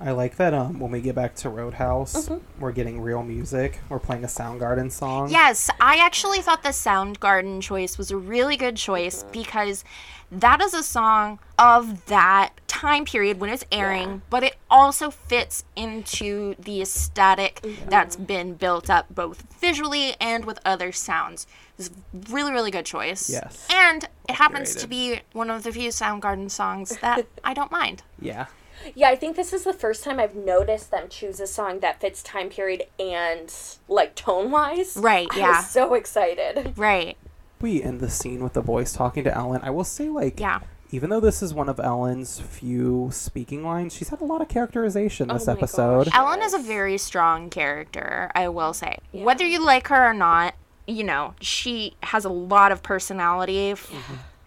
I 0.00 0.10
like 0.10 0.36
that 0.36 0.52
um 0.54 0.80
when 0.80 0.90
we 0.90 1.00
get 1.00 1.14
back 1.14 1.34
to 1.36 1.48
Roadhouse, 1.48 2.28
Mm-hmm. 2.28 2.60
we're 2.60 2.72
getting 2.72 3.00
real 3.00 3.22
music. 3.22 3.80
We're 3.88 4.00
playing 4.00 4.24
a 4.24 4.28
Soundgarden 4.28 4.90
song. 4.90 5.30
Yes, 5.30 5.70
I 5.80 5.96
actually 5.98 6.40
thought 6.40 6.62
the 6.62 6.70
Soundgarden 6.70 7.62
choice 7.62 7.96
was 7.96 8.10
a 8.10 8.16
really 8.16 8.56
good 8.56 8.76
choice 8.76 9.22
Mm-hmm. 9.22 9.32
because 9.32 9.84
that 10.32 10.60
is 10.60 10.74
a 10.74 10.82
song 10.82 11.38
of 11.58 12.06
that 12.06 12.50
time 12.66 13.04
period 13.04 13.38
when 13.38 13.50
it's 13.50 13.64
airing, 13.70 14.08
Yeah. 14.08 14.18
but 14.30 14.42
it 14.42 14.56
also 14.68 15.10
fits 15.10 15.64
into 15.76 16.56
the 16.58 16.82
esthetic 16.82 17.60
Mm-hmm. 17.62 17.88
that's 17.88 18.16
been 18.16 18.54
built 18.54 18.90
up 18.90 19.06
both 19.14 19.44
visually 19.60 20.16
and 20.20 20.44
with 20.44 20.58
other 20.64 20.90
sounds. 20.90 21.46
It's 21.78 21.88
a 21.88 22.32
really, 22.32 22.50
really 22.52 22.72
good 22.72 22.84
choice. 22.86 23.30
Yes. 23.30 23.66
And 23.70 24.08
it 24.28 24.34
happens 24.34 24.74
to 24.76 24.88
be 24.88 25.20
one 25.32 25.50
of 25.50 25.62
the 25.62 25.70
few 25.72 25.90
Soundgarden 25.90 26.50
songs 26.50 26.96
that 26.98 27.26
I 27.44 27.54
don't 27.54 27.70
mind. 27.70 28.02
Yeah. 28.20 28.46
Yeah, 28.94 29.08
I 29.08 29.16
think 29.16 29.36
this 29.36 29.52
is 29.52 29.64
the 29.64 29.72
first 29.72 30.04
time 30.04 30.18
I've 30.20 30.34
noticed 30.34 30.90
them 30.90 31.08
choose 31.08 31.40
a 31.40 31.46
song 31.46 31.80
that 31.80 32.00
fits 32.00 32.22
time 32.22 32.48
period 32.48 32.84
and 32.98 33.52
like 33.88 34.14
tone 34.14 34.50
wise. 34.50 34.96
Right, 34.96 35.28
I 35.32 35.38
yeah. 35.38 35.56
was 35.58 35.70
so 35.70 35.94
excited. 35.94 36.74
Right. 36.76 37.16
We 37.60 37.82
end 37.82 38.00
the 38.00 38.10
scene 38.10 38.42
with 38.42 38.52
the 38.54 38.60
voice 38.60 38.92
talking 38.92 39.24
to 39.24 39.34
Ellen. 39.34 39.60
I 39.62 39.70
will 39.70 39.84
say, 39.84 40.08
like, 40.08 40.38
Yeah. 40.38 40.60
even 40.90 41.08
though 41.08 41.20
this 41.20 41.42
is 41.42 41.54
one 41.54 41.68
of 41.70 41.80
Ellen's 41.80 42.38
few 42.40 43.08
speaking 43.12 43.64
lines, 43.64 43.94
she's 43.94 44.10
had 44.10 44.20
a 44.20 44.24
lot 44.24 44.42
of 44.42 44.48
characterization 44.48 45.28
this 45.28 45.48
Oh 45.48 45.52
episode. 45.52 46.04
gosh. 46.06 46.14
Ellen 46.14 46.42
is 46.42 46.52
a 46.52 46.58
very 46.58 46.98
strong 46.98 47.48
character, 47.50 48.30
I 48.34 48.48
will 48.48 48.74
say. 48.74 48.98
Whether 49.12 49.46
you 49.46 49.64
like 49.64 49.88
her 49.88 50.10
or 50.10 50.12
not, 50.14 50.54
you 50.86 51.04
know, 51.04 51.32
she 51.40 51.94
has 52.02 52.26
a 52.26 52.28
lot 52.28 52.70
of 52.70 52.82
personality. 52.82 53.70
f- 53.70 53.90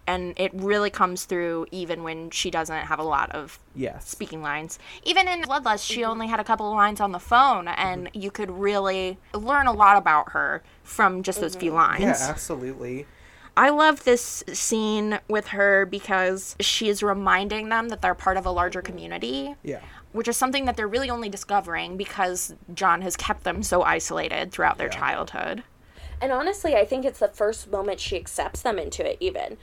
And 0.08 0.34
it 0.38 0.51
really 0.53 0.89
comes 0.89 1.26
through 1.26 1.68
even 1.72 2.01
when 2.03 2.30
she 2.30 2.49
doesn't 2.49 2.76
have 2.76 2.99
a 2.99 3.03
lot 3.03 3.30
of 3.32 3.60
Yes. 3.76 4.10
speaking 4.10 4.41
lines. 4.41 4.80
Even 5.03 5.28
in 5.28 5.41
Bloodlust, 5.43 5.86
she 5.86 6.03
only 6.03 6.28
had 6.28 6.39
a 6.39 6.43
couple 6.43 6.68
of 6.72 6.76
lines 6.76 7.01
on 7.01 7.12
the 7.12 7.20
phone, 7.20 7.68
and 7.68 8.08
mm-hmm. 8.08 8.20
you 8.20 8.32
could 8.32 8.49
really 8.49 9.18
learn 9.34 9.68
a 9.68 9.74
lot 9.74 9.97
about 9.97 10.32
her 10.32 10.64
from 10.84 11.22
just 11.24 11.41
those 11.41 11.55
few 11.55 11.72
mm-hmm. 11.72 12.01
lines. 12.01 12.01
Yeah, 12.01 12.28
absolutely. 12.30 13.05
I 13.58 13.70
love 13.70 14.03
this 14.03 14.43
scene 14.53 15.20
with 15.28 15.47
her 15.47 15.88
because 15.88 16.55
she 16.60 16.89
is 16.89 17.01
reminding 17.01 17.70
them 17.70 17.89
that 17.89 18.03
they're 18.03 18.14
part 18.14 18.38
of 18.38 18.45
a 18.45 18.51
larger 18.51 18.82
mm-hmm. 18.82 18.91
community 18.91 19.55
Yeah. 19.64 19.80
which 20.12 20.28
is 20.28 20.38
something 20.38 20.66
that 20.66 20.78
they're 20.78 20.88
really 20.88 21.10
only 21.10 21.28
discovering 21.28 21.97
because 21.97 22.53
John 22.74 23.01
has 23.01 23.18
kept 23.18 23.43
them 23.43 23.64
so 23.64 23.82
isolated 23.82 24.51
throughout 24.51 24.78
their 24.78 24.89
Yeah. 24.89 24.99
childhood. 24.99 25.64
And 26.22 26.32
honestly, 26.32 26.76
I 26.76 26.86
think 26.86 27.05
it's 27.05 27.20
the 27.20 27.28
first 27.28 27.70
moment 27.72 27.99
she 27.99 28.16
accepts 28.16 28.62
them 28.62 28.80
into 28.80 29.08
it, 29.08 29.18
even 29.20 29.58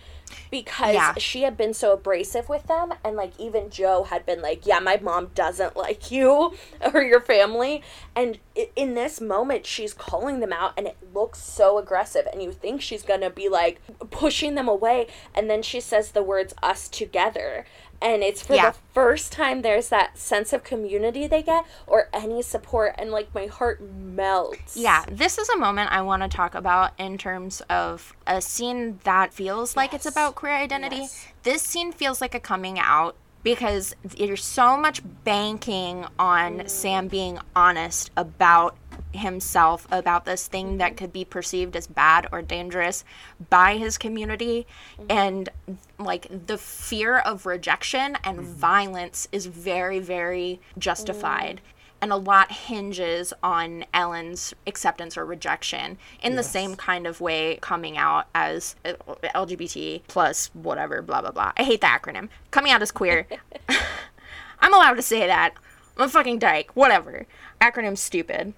because 0.50 0.94
Yeah. 0.94 1.14
she 1.18 1.42
had 1.42 1.56
been 1.56 1.74
so 1.74 1.92
abrasive 1.92 2.48
with 2.48 2.66
them, 2.66 2.94
and 3.04 3.16
like 3.16 3.32
even 3.38 3.70
Jo 3.70 4.04
had 4.04 4.24
been 4.26 4.42
like, 4.42 4.66
"Yeah, 4.66 4.80
my 4.80 4.98
mom 5.02 5.30
doesn't 5.34 5.76
like 5.84 6.10
you 6.10 6.54
or 6.94 7.02
your 7.02 7.20
family," 7.20 7.82
and 8.14 8.38
in 8.76 8.94
this 8.94 9.20
moment, 9.20 9.66
she's 9.66 9.92
calling 9.92 10.40
them 10.40 10.52
out, 10.52 10.72
and 10.76 10.86
it 10.86 10.96
looks 11.12 11.40
so 11.42 11.78
aggressive, 11.78 12.26
and 12.32 12.42
you 12.42 12.52
think 12.52 12.80
she's 12.80 13.02
gonna 13.02 13.30
be 13.30 13.48
like 13.48 13.80
pushing 14.10 14.54
them 14.54 14.68
away, 14.68 15.06
and 15.34 15.50
then 15.50 15.62
she 15.62 15.80
says 15.80 16.12
the 16.12 16.22
words 16.22 16.54
"us 16.62 16.88
together." 16.88 17.64
And 18.01 18.22
it's 18.22 18.42
for 18.42 18.55
Yeah. 18.55 18.70
the 18.70 18.76
first 18.92 19.32
time 19.32 19.62
there's 19.62 19.88
that 19.88 20.18
sense 20.18 20.53
of 20.53 20.64
community 20.64 21.26
they 21.26 21.42
get 21.42 21.64
or 21.86 22.09
any 22.12 22.42
support, 22.42 22.95
and 22.99 23.11
like 23.11 23.34
my 23.34 23.47
heart 23.47 23.80
melts. 23.80 24.76
Yeah, 24.76 25.05
this 25.11 25.38
is 25.38 25.49
a 25.49 25.57
moment 25.57 25.92
I 25.92 26.03
want 26.03 26.22
to 26.22 26.28
talk 26.28 26.55
about 26.55 26.92
in 26.99 27.18
terms 27.18 27.62
of 27.70 28.14
a 28.26 28.40
scene 28.40 29.01
that 29.05 29.32
feels 29.32 29.76
like 29.76 29.95
it's 29.95 30.07
about 30.07 30.34
queer 30.34 30.55
identity. 30.55 30.97
Yes. 30.97 31.26
This 31.42 31.62
scene 31.62 31.92
feels 31.92 32.20
like 32.20 32.34
a 32.34 32.40
coming 32.40 32.78
out 32.78 33.16
because 33.42 33.95
there's 34.03 34.42
so 34.42 34.76
much 34.76 35.03
banking 35.22 36.07
on 36.18 36.61
mm. 36.61 36.68
Sam 36.68 37.09
being 37.09 37.38
honest 37.55 38.11
about 38.16 38.74
himself 39.14 39.86
about 39.90 40.24
this 40.24 40.46
thing 40.46 40.78
that 40.78 40.90
mm-hmm. 40.90 40.96
could 40.96 41.12
be 41.12 41.24
perceived 41.24 41.76
as 41.76 41.86
bad 41.86 42.26
or 42.32 42.42
dangerous 42.42 43.04
by 43.50 43.76
his 43.76 43.98
community 43.98 44.66
mm-hmm. 44.98 45.06
and 45.10 45.48
like 45.98 46.46
the 46.46 46.58
fear 46.58 47.18
of 47.18 47.46
rejection 47.46 48.16
and 48.24 48.38
mm-hmm. 48.38 48.52
violence 48.52 49.28
is 49.32 49.46
very 49.46 49.98
very 49.98 50.60
justified 50.78 51.56
mm. 51.56 51.94
and 52.02 52.12
a 52.12 52.16
lot 52.16 52.50
hinges 52.52 53.32
on 53.42 53.84
Ellen's 53.94 54.54
acceptance 54.66 55.16
or 55.16 55.24
rejection 55.24 55.96
in 56.22 56.36
the 56.36 56.42
same 56.42 56.74
kind 56.74 57.06
of 57.06 57.20
way 57.20 57.58
coming 57.60 57.96
out 57.96 58.26
as 58.34 58.76
uh, 58.84 58.92
LGBT 59.34 60.02
plus 60.08 60.50
whatever 60.54 61.00
blah 61.02 61.20
blah 61.20 61.30
blah. 61.30 61.52
I 61.56 61.62
hate 61.62 61.80
the 61.80 61.86
acronym. 61.86 62.28
Coming 62.50 62.72
out 62.72 62.82
as 62.82 62.90
queer. 62.90 63.26
I'm 64.60 64.74
allowed 64.74 64.94
to 64.94 65.02
say 65.02 65.26
that. 65.26 65.54
I'm 65.96 66.06
a 66.06 66.08
fucking 66.08 66.38
dyke. 66.38 66.70
Whatever. 66.74 67.26
Acronym's 67.60 68.00
stupid. 68.00 68.54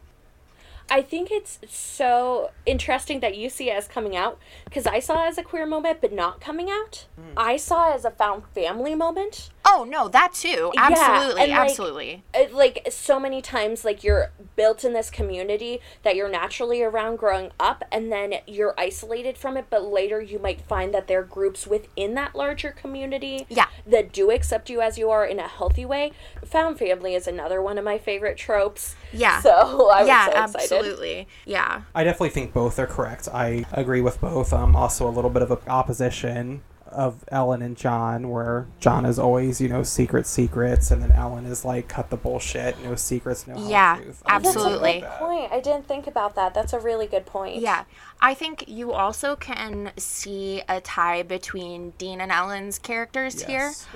I 0.88 1.02
think 1.02 1.30
it's 1.30 1.58
so 1.68 2.50
interesting 2.64 3.20
that 3.20 3.36
you 3.36 3.50
see 3.50 3.70
it 3.70 3.74
as 3.74 3.88
coming 3.88 4.14
out 4.16 4.38
because 4.64 4.86
I 4.86 5.00
saw 5.00 5.24
it 5.24 5.28
as 5.28 5.38
a 5.38 5.42
queer 5.42 5.66
moment, 5.66 6.00
but 6.00 6.12
not 6.12 6.40
coming 6.40 6.70
out. 6.70 7.06
Hmm. 7.16 7.36
I 7.36 7.56
saw 7.56 7.90
it 7.90 7.96
as 7.96 8.04
a 8.04 8.10
found 8.10 8.44
family 8.54 8.94
moment. 8.94 9.50
Oh 9.68 9.84
no, 9.88 10.08
that 10.08 10.32
too. 10.32 10.70
Yeah, 10.74 10.88
Absolutely, 10.90 11.42
and, 11.42 11.50
like, 11.52 11.60
absolutely. 11.60 12.22
it, 12.34 12.52
like 12.54 12.86
so 12.90 13.18
many 13.18 13.42
times 13.42 13.84
like 13.84 14.04
you're 14.04 14.30
built 14.54 14.84
in 14.84 14.92
this 14.92 15.10
community 15.10 15.80
that 16.02 16.16
you're 16.16 16.28
naturally 16.30 16.82
around 16.82 17.16
growing 17.16 17.50
up 17.58 17.84
and 17.92 18.10
then 18.12 18.34
you're 18.46 18.74
isolated 18.78 19.36
from 19.36 19.56
it 19.56 19.66
but 19.68 19.84
later 19.84 20.20
you 20.20 20.38
might 20.38 20.60
find 20.60 20.94
that 20.94 21.08
there 21.08 21.20
are 21.20 21.24
groups 21.24 21.66
within 21.66 22.14
that 22.14 22.34
larger 22.34 22.70
community 22.70 23.46
Yeah. 23.50 23.66
that 23.86 24.12
do 24.12 24.30
accept 24.30 24.70
you 24.70 24.80
as 24.80 24.96
you 24.96 25.10
are 25.10 25.26
in 25.26 25.38
a 25.38 25.46
healthy 25.48 25.84
way 25.84 26.12
found 26.44 26.78
family 26.78 27.14
is 27.14 27.26
another 27.26 27.60
one 27.60 27.76
of 27.76 27.84
my 27.84 27.98
favorite 27.98 28.38
tropes 28.38 28.94
Yeah. 29.12 29.40
so 29.42 29.90
i 29.90 30.00
was 30.00 30.06
yeah, 30.08 30.24
so 30.26 30.30
excited 30.30 30.54
absolutely. 30.56 31.28
Yeah. 31.44 31.82
I 31.94 32.04
definitely 32.04 32.30
think 32.30 32.52
both 32.54 32.78
are 32.78 32.86
correct. 32.86 33.28
I 33.32 33.64
agree 33.72 34.00
with 34.00 34.20
both. 34.20 34.52
Um, 34.52 34.74
also 34.76 35.08
a 35.08 35.10
little 35.10 35.30
bit 35.30 35.42
of 35.42 35.50
a 35.50 35.58
opposition 35.68 36.62
of 36.96 37.24
Ellen 37.28 37.62
and 37.62 37.76
John, 37.76 38.30
where 38.30 38.66
John 38.80 39.04
is 39.04 39.18
always, 39.18 39.60
you 39.60 39.68
know, 39.68 39.82
secret 39.82 40.26
secrets, 40.26 40.90
and 40.90 41.02
then 41.02 41.12
Ellen 41.12 41.46
is 41.46 41.64
like, 41.64 41.88
cut 41.88 42.10
the 42.10 42.16
bullshit, 42.16 42.82
no 42.82 42.94
secrets, 42.96 43.46
no 43.46 43.54
hard 43.54 43.70
Yeah, 43.70 43.96
truth. 44.02 44.22
I 44.26 44.38
that's 44.38 44.56
absolutely. 44.56 44.96
a 44.98 45.00
good 45.02 45.10
point 45.10 45.52
i 45.52 45.60
didn't 45.60 45.86
think 45.86 46.06
about 46.06 46.34
that 46.34 46.54
that's 46.54 46.72
a 46.72 46.80
really 46.80 47.06
good 47.06 47.26
point 47.26 47.56
Yeah. 47.56 47.84
I 48.20 48.32
think 48.32 48.64
you 48.66 48.92
also 48.92 49.36
can 49.36 49.92
see 49.98 50.62
a 50.68 50.80
tie 50.80 51.22
between 51.22 51.90
Dean 51.98 52.20
and 52.22 52.32
Ellen's 52.32 52.78
characters 52.78 53.42
here. 53.42 53.72
Yes. 53.74 53.86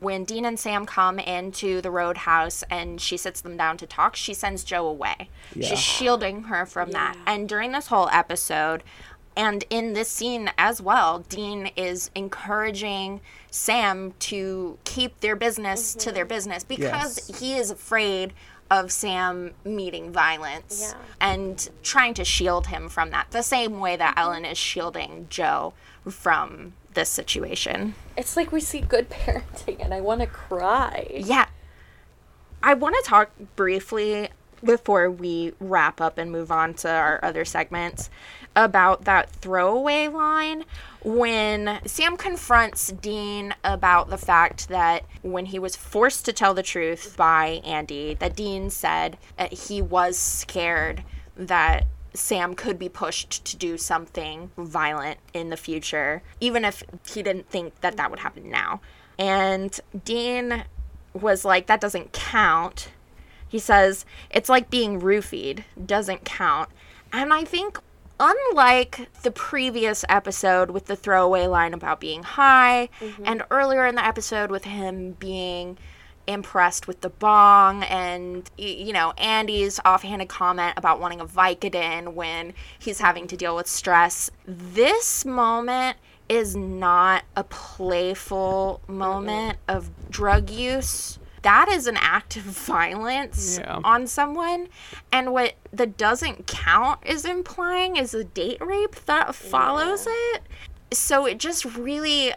When 0.00 0.24
Dean 0.24 0.44
and 0.44 0.58
Sam 0.58 0.84
come 0.84 1.20
into 1.20 1.80
the 1.80 1.92
roadhouse 1.92 2.64
and 2.68 3.00
she 3.00 3.16
sits 3.16 3.40
them 3.40 3.56
down 3.56 3.76
to 3.76 3.86
talk, 3.86 4.16
she 4.16 4.34
sends 4.34 4.64
Jo 4.64 4.84
away. 4.84 5.30
Yeah. 5.54 5.68
She's 5.68 5.78
shielding 5.78 6.42
her 6.44 6.66
from 6.66 6.90
that. 6.90 7.16
And 7.24 7.48
during 7.48 7.70
this 7.70 7.86
whole 7.86 8.08
episode, 8.08 8.82
and 9.36 9.64
in 9.70 9.92
this 9.94 10.08
scene 10.08 10.50
as 10.58 10.80
well, 10.80 11.20
Dean 11.28 11.70
is 11.76 12.10
encouraging 12.14 13.20
Sam 13.50 14.12
to 14.20 14.78
keep 14.84 15.20
their 15.20 15.36
business 15.36 15.94
to 15.96 16.12
their 16.12 16.24
mm-hmm. 16.24 16.28
business 16.34 16.64
because 16.64 17.28
Yes. 17.28 17.40
he 17.40 17.54
is 17.54 17.70
afraid 17.70 18.32
of 18.70 18.90
Sam 18.90 19.52
meeting 19.64 20.12
violence 20.12 20.94
Yeah. 20.94 20.98
and 21.20 21.70
trying 21.82 22.14
to 22.14 22.24
shield 22.24 22.68
him 22.68 22.88
from 22.88 23.10
that, 23.10 23.30
the 23.30 23.42
same 23.42 23.80
way 23.80 23.96
that 23.96 24.10
mm-hmm. 24.16 24.20
Ellen 24.20 24.44
is 24.44 24.58
shielding 24.58 25.26
Jo 25.28 25.74
from 26.08 26.72
this 26.94 27.08
situation. 27.08 27.94
it's 28.18 28.36
like 28.36 28.52
we 28.52 28.60
see 28.60 28.80
good 28.80 29.08
parenting 29.08 29.82
and 29.82 29.94
i 29.94 30.00
want 30.00 30.20
to 30.20 30.26
cry 30.26 31.06
Yeah. 31.10 31.46
I 32.62 32.74
want 32.74 32.94
to 33.02 33.02
talk 33.08 33.30
briefly 33.56 34.28
before 34.62 35.10
we 35.10 35.52
wrap 35.58 36.00
up 36.00 36.18
and 36.18 36.30
move 36.30 36.52
on 36.52 36.74
to 36.74 36.88
our 36.90 37.18
other 37.24 37.44
segments 37.44 38.08
about 38.54 39.04
that 39.04 39.30
throwaway 39.30 40.08
line 40.08 40.64
when 41.04 41.80
Sam 41.84 42.16
confronts 42.16 42.88
Dean 42.88 43.54
about 43.64 44.08
the 44.08 44.18
fact 44.18 44.68
that 44.68 45.04
when 45.22 45.46
he 45.46 45.58
was 45.58 45.74
forced 45.74 46.24
to 46.26 46.32
tell 46.32 46.54
the 46.54 46.62
truth 46.62 47.16
by 47.16 47.60
Andy, 47.64 48.14
that 48.14 48.36
Dean 48.36 48.70
said 48.70 49.18
that 49.36 49.52
he 49.52 49.82
was 49.82 50.16
scared 50.16 51.02
that 51.36 51.86
Sam 52.14 52.54
could 52.54 52.78
be 52.78 52.88
pushed 52.88 53.44
to 53.46 53.56
do 53.56 53.78
something 53.78 54.50
violent 54.56 55.18
in 55.32 55.48
the 55.48 55.56
future, 55.56 56.22
even 56.40 56.64
if 56.64 56.82
he 57.08 57.22
didn't 57.22 57.48
think 57.48 57.80
that 57.80 57.96
that 57.96 58.10
would 58.10 58.20
happen 58.20 58.50
now. 58.50 58.80
And 59.18 59.78
Dean 60.04 60.64
was 61.14 61.44
like, 61.44 61.66
that 61.66 61.80
doesn't 61.80 62.12
count. 62.12 62.90
He 63.48 63.58
says, 63.58 64.04
it's 64.30 64.48
like 64.48 64.70
being 64.70 65.00
roofied, 65.00 65.64
doesn't 65.84 66.24
count. 66.24 66.68
And 67.12 67.32
I 67.32 67.44
think, 67.44 67.78
unlike 68.22 69.08
the 69.22 69.32
previous 69.32 70.04
episode 70.08 70.70
with 70.70 70.86
the 70.86 70.94
throwaway 70.94 71.46
line 71.46 71.74
about 71.74 72.00
being 72.00 72.22
high, 72.22 72.88
mm-hmm. 73.00 73.22
and 73.26 73.42
earlier 73.50 73.84
in 73.84 73.96
the 73.96 74.04
episode 74.04 74.50
with 74.50 74.64
him 74.64 75.12
being 75.12 75.76
impressed 76.28 76.86
with 76.86 77.00
the 77.00 77.08
bong 77.08 77.82
and 77.82 78.48
you 78.56 78.92
know 78.92 79.12
Andy's 79.18 79.80
offhanded 79.84 80.28
comment 80.28 80.74
about 80.76 81.00
wanting 81.00 81.20
a 81.20 81.26
Vicodin 81.26 82.14
when 82.14 82.54
he's 82.78 83.00
having 83.00 83.26
to 83.26 83.36
deal 83.36 83.56
with 83.56 83.66
stress. 83.66 84.30
This 84.46 85.24
moment 85.24 85.96
is 86.28 86.54
not 86.54 87.24
a 87.34 87.42
playful 87.42 88.80
moment 88.86 89.58
of 89.66 89.90
drug 90.10 90.48
use 90.48 91.18
that 91.42 91.68
is 91.68 91.86
an 91.86 91.96
act 91.98 92.36
of 92.36 92.42
violence 92.42 93.58
Yeah. 93.58 93.80
on 93.84 94.06
someone. 94.06 94.68
And 95.10 95.32
what 95.32 95.54
the 95.72 95.86
doesn't 95.86 96.46
count 96.46 97.00
is 97.04 97.24
implying 97.24 97.96
is 97.96 98.14
a 98.14 98.24
date 98.24 98.60
rape 98.60 98.94
that 99.06 99.34
follows 99.34 100.06
it. 100.08 100.42
So 100.92 101.26
it 101.26 101.38
just 101.38 101.64
really 101.64 102.32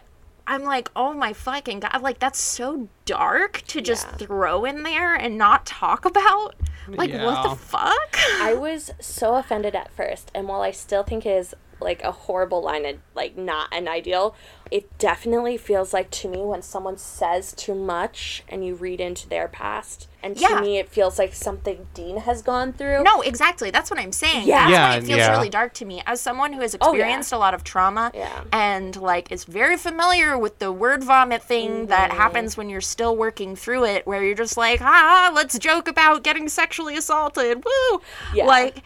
i'm 0.48 0.62
like 0.62 0.88
oh 0.94 1.12
my 1.12 1.32
fucking 1.32 1.80
god. 1.80 2.02
Like 2.02 2.18
that's 2.20 2.38
so 2.38 2.88
dark 3.04 3.62
to 3.68 3.80
just 3.80 4.06
Yeah. 4.12 4.26
throw 4.26 4.64
in 4.64 4.82
there 4.84 5.14
and 5.14 5.36
not 5.36 5.66
talk 5.66 6.04
about. 6.04 6.54
Like 6.88 7.12
what 7.12 7.42
the 7.48 7.56
fuck? 7.56 8.16
I 8.40 8.54
was 8.54 8.92
so 9.00 9.34
offended 9.34 9.74
at 9.74 9.90
first, 9.92 10.30
and 10.34 10.46
while 10.46 10.62
I 10.62 10.70
still 10.70 11.02
think 11.02 11.26
it 11.26 11.30
is 11.30 11.52
like 11.80 12.02
a 12.02 12.12
horrible 12.12 12.62
line 12.62 12.84
and 12.84 13.00
like 13.14 13.36
not 13.36 13.68
an 13.72 13.86
ideal, 13.88 14.34
it 14.70 14.96
definitely 14.98 15.56
feels 15.56 15.92
like 15.92 16.10
to 16.10 16.28
me 16.28 16.38
when 16.38 16.62
someone 16.62 16.96
says 16.96 17.52
too 17.52 17.74
much 17.74 18.42
and 18.48 18.64
you 18.64 18.74
read 18.74 19.00
into 19.00 19.28
their 19.28 19.46
past, 19.48 20.08
and 20.22 20.34
to 20.36 20.42
Yeah. 20.42 20.60
me 20.60 20.78
it 20.78 20.88
feels 20.88 21.18
like 21.18 21.34
something 21.34 21.86
Dean 21.94 22.16
has 22.18 22.42
gone 22.42 22.72
through. 22.72 23.02
no 23.04 23.20
exactly 23.20 23.70
that's 23.70 23.90
what 23.90 24.00
i'm 24.00 24.10
saying 24.12 24.46
Yeah. 24.48 24.60
that's 24.68 24.70
Yeah, 24.72 24.88
why 24.90 24.96
it 24.96 25.04
feels 25.04 25.18
yeah. 25.18 25.30
really 25.36 25.50
dark 25.50 25.72
to 25.74 25.84
me 25.84 26.02
as 26.06 26.20
someone 26.20 26.52
who 26.52 26.62
has 26.62 26.74
Oh, 26.80 26.92
yeah. 26.94 27.00
experienced 27.00 27.32
a 27.32 27.38
lot 27.38 27.54
of 27.54 27.62
trauma 27.62 28.10
Yeah. 28.14 28.42
and 28.52 28.96
like 28.96 29.30
is 29.30 29.44
very 29.44 29.76
familiar 29.76 30.36
with 30.36 30.58
the 30.58 30.72
word 30.72 31.04
vomit 31.04 31.42
thing 31.42 31.86
that 31.86 32.10
Mm-hmm. 32.10 32.18
happens 32.18 32.56
when 32.56 32.68
you're 32.70 32.80
still 32.80 33.14
working 33.16 33.54
through 33.54 33.84
it 33.84 34.06
where 34.06 34.24
you're 34.24 34.34
just 34.34 34.56
like 34.56 34.80
ah 34.82 35.30
let's 35.34 35.56
joke 35.58 35.86
about 35.86 36.24
getting 36.24 36.48
sexually 36.48 36.96
assaulted 36.96 37.64
woo 37.64 38.00
Yeah. 38.34 38.46
like 38.46 38.82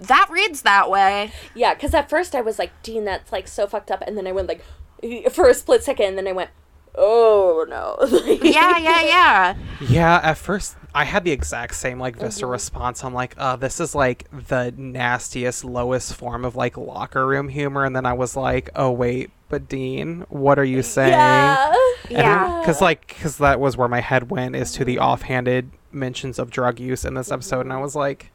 that 0.00 0.28
reads 0.30 0.62
that 0.62 0.90
way 0.90 1.32
Yeah, 1.54 1.74
because 1.74 1.94
at 1.94 2.08
first 2.08 2.34
I 2.34 2.40
was 2.40 2.58
like, 2.58 2.70
Dean, 2.82 3.04
that's 3.04 3.32
like 3.32 3.48
so 3.48 3.66
fucked 3.66 3.90
up, 3.90 4.02
and 4.06 4.16
then 4.16 4.26
I 4.26 4.32
went 4.32 4.48
like, 4.48 4.64
for 5.32 5.48
a 5.48 5.54
split 5.54 5.84
second, 5.84 6.06
and 6.06 6.18
then 6.18 6.28
I 6.28 6.32
went, 6.32 6.50
oh 6.94 7.64
no. 7.68 7.96
yeah 8.42 8.78
yeah 8.78 9.02
yeah 9.02 9.56
Yeah, 9.80 10.20
at 10.22 10.38
first 10.38 10.76
I 10.94 11.04
had 11.04 11.24
the 11.24 11.30
exact 11.30 11.74
same 11.76 11.98
like 12.00 12.16
Vista 12.16 12.46
response. 12.46 13.04
I'm 13.04 13.14
like, 13.14 13.34
uh, 13.38 13.56
this 13.56 13.78
is 13.78 13.94
like 13.94 14.26
the 14.48 14.72
nastiest, 14.76 15.64
lowest 15.64 16.14
form 16.14 16.44
of 16.44 16.56
like 16.56 16.76
locker 16.76 17.26
room 17.26 17.48
humor, 17.48 17.84
and 17.84 17.94
then 17.94 18.06
I 18.06 18.14
was 18.14 18.36
like, 18.36 18.70
oh 18.74 18.90
wait, 18.90 19.30
but 19.48 19.68
Dean, 19.68 20.24
what 20.28 20.58
are 20.58 20.64
you 20.64 20.82
saying? 20.82 21.12
Yeah. 21.12 21.74
Yeah. 22.10 22.60
because 22.60 22.80
like 22.80 23.06
because 23.08 23.38
that 23.38 23.60
was 23.60 23.76
where 23.76 23.88
my 23.88 24.00
head 24.00 24.30
went 24.30 24.56
is 24.56 24.72
to 24.72 24.84
the 24.84 24.98
offhanded 24.98 25.70
mentions 25.92 26.38
of 26.38 26.50
drug 26.50 26.80
use 26.80 27.04
in 27.04 27.14
this 27.14 27.30
episode, 27.30 27.60
and 27.60 27.72
I 27.72 27.78
was 27.78 27.94
like, 27.94 28.30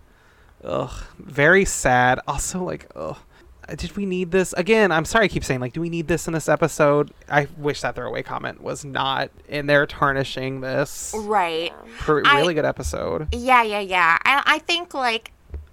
ugh, 0.64 0.92
very 1.20 1.66
sad. 1.66 2.20
Also, 2.28 2.64
like, 2.64 2.88
ugh. 2.96 3.18
Did 3.78 3.96
we 3.96 4.06
need 4.06 4.32
this 4.32 4.52
again? 4.54 4.92
I'm 4.92 5.06
sorry, 5.06 5.26
I 5.26 5.28
keep 5.30 5.46
saying 5.46 5.62
like, 5.62 5.72
do 5.72 5.80
we 5.80 5.88
need 5.90 6.10
this 6.10 6.28
in 6.28 6.34
this 6.34 6.50
episode? 6.50 7.12
I 7.30 7.48
wish 7.58 7.80
that 7.80 7.96
throwaway 7.96 8.22
comment 8.22 8.62
was 8.62 8.84
not 8.84 9.30
in 9.48 9.68
there 9.68 9.86
tarnishing 9.88 10.60
this. 10.60 11.16
right 11.18 11.72
Pr- 12.00 12.24
I- 12.26 12.42
really 12.42 12.56
good 12.56 12.66
episode. 12.66 13.30
Yeah, 13.34 13.64
yeah, 13.64 13.80
yeah. 13.80 14.18
And 14.26 14.44
I 14.46 14.60
think 14.60 14.94
like 14.94 15.32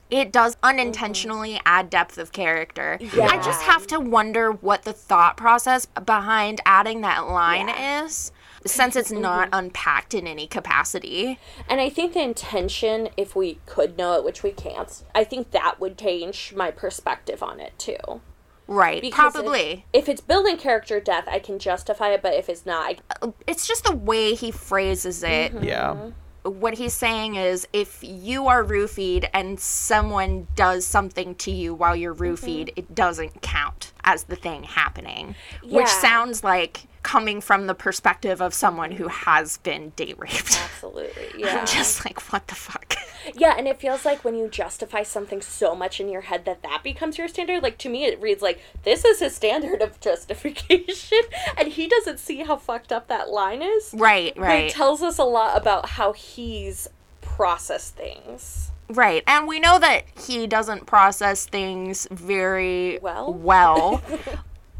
it 0.08 0.30
does 0.32 0.56
unintentionally 0.62 1.60
add 1.64 1.90
depth 1.90 2.16
of 2.18 2.30
character. 2.30 2.96
Yeah. 3.00 3.26
I 3.26 3.42
just 3.42 3.62
have 3.62 3.88
to 3.88 3.98
wonder 3.98 4.52
what 4.52 4.82
the 4.82 4.92
thought 4.92 5.36
process 5.36 5.86
behind 5.86 6.60
adding 6.64 7.00
that 7.00 7.28
line 7.28 7.66
Yeah. 7.68 8.04
is 8.04 8.30
since 8.66 8.94
it's 8.96 9.10
not 9.10 9.48
unpacked 9.52 10.14
in 10.14 10.26
any 10.26 10.46
capacity. 10.46 11.38
And 11.68 11.80
I 11.80 11.88
think 11.88 12.12
the 12.12 12.22
intention, 12.22 13.08
if 13.16 13.34
we 13.34 13.58
could 13.66 13.96
know 13.96 14.14
it, 14.14 14.24
which 14.24 14.42
we 14.42 14.50
can't, 14.52 15.02
I 15.14 15.24
think 15.24 15.50
that 15.52 15.80
would 15.80 15.96
change 15.98 16.52
my 16.54 16.70
perspective 16.70 17.42
on 17.42 17.60
it 17.60 17.78
too. 17.78 18.20
Right. 18.66 19.00
Because 19.02 19.32
Probably. 19.32 19.84
If, 19.92 20.08
it's 20.08 20.20
building 20.20 20.56
character 20.56 21.00
death, 21.00 21.24
I 21.26 21.40
can 21.40 21.58
justify 21.58 22.10
it, 22.10 22.22
but 22.22 22.34
if 22.34 22.48
it's 22.48 22.64
not, 22.64 22.84
I, 22.86 22.96
uh, 23.22 23.32
It's 23.46 23.66
just 23.66 23.84
the 23.84 23.96
way 23.96 24.34
he 24.34 24.50
phrases 24.50 25.22
it. 25.24 25.52
Mm-hmm. 25.52 25.64
Yeah. 25.64 26.10
What 26.42 26.74
he's 26.74 26.94
saying 26.94 27.34
is 27.34 27.66
if 27.72 27.98
you 28.02 28.46
are 28.46 28.64
roofied 28.64 29.28
and 29.34 29.58
someone 29.58 30.46
does 30.54 30.86
something 30.86 31.34
to 31.36 31.50
you 31.50 31.74
while 31.74 31.96
you're 31.96 32.14
roofied, 32.14 32.68
mm-hmm. 32.68 32.78
it 32.78 32.94
doesn't 32.94 33.42
count 33.42 33.92
as 34.04 34.24
the 34.24 34.36
thing 34.36 34.62
happening. 34.62 35.34
Which 35.64 35.88
sounds 35.88 36.44
like 36.44 36.84
coming 37.02 37.40
from 37.40 37.66
the 37.66 37.74
perspective 37.74 38.42
of 38.42 38.52
someone 38.52 38.92
who 38.92 39.08
has 39.08 39.56
been 39.58 39.90
date 39.96 40.18
raped. 40.18 40.60
absolutely, 40.62 41.28
yeah. 41.38 41.64
Just 41.64 42.04
like, 42.04 42.20
what 42.32 42.46
the 42.48 42.54
fuck? 42.54 42.94
yeah, 43.34 43.54
and 43.56 43.66
it 43.66 43.80
feels 43.80 44.04
like 44.04 44.24
when 44.24 44.34
you 44.34 44.48
justify 44.48 45.02
something 45.02 45.40
so 45.40 45.74
much 45.74 45.98
in 46.00 46.08
your 46.08 46.22
head 46.22 46.44
that 46.44 46.62
that 46.62 46.82
becomes 46.82 47.16
your 47.18 47.28
standard. 47.28 47.62
Like 47.62 47.78
to 47.78 47.88
me, 47.88 48.04
it 48.04 48.20
reads 48.20 48.42
like 48.42 48.60
this 48.84 49.04
is 49.04 49.20
his 49.20 49.34
standard 49.34 49.80
of 49.82 49.98
justification, 50.00 51.18
and 51.56 51.68
he 51.68 51.88
doesn't 51.88 52.18
see 52.20 52.42
how 52.42 52.56
fucked 52.56 52.92
up 52.92 53.08
that 53.08 53.30
line 53.30 53.62
is. 53.62 53.94
Right, 53.96 54.34
But 54.34 54.42
right. 54.42 54.64
it 54.64 54.72
tells 54.72 55.02
us 55.02 55.18
a 55.18 55.24
lot 55.24 55.56
about 55.56 55.90
how 55.90 56.12
he's 56.12 56.88
processed 57.20 57.96
things. 57.96 58.70
Right. 58.88 59.22
And 59.26 59.46
we 59.46 59.60
know 59.60 59.78
that 59.78 60.04
he 60.26 60.46
doesn't 60.48 60.84
process 60.86 61.46
things 61.46 62.08
very 62.10 62.98
Well. 63.00 63.32
well. 63.32 64.02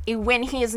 when 0.09 0.43
he's 0.43 0.75
is 0.75 0.77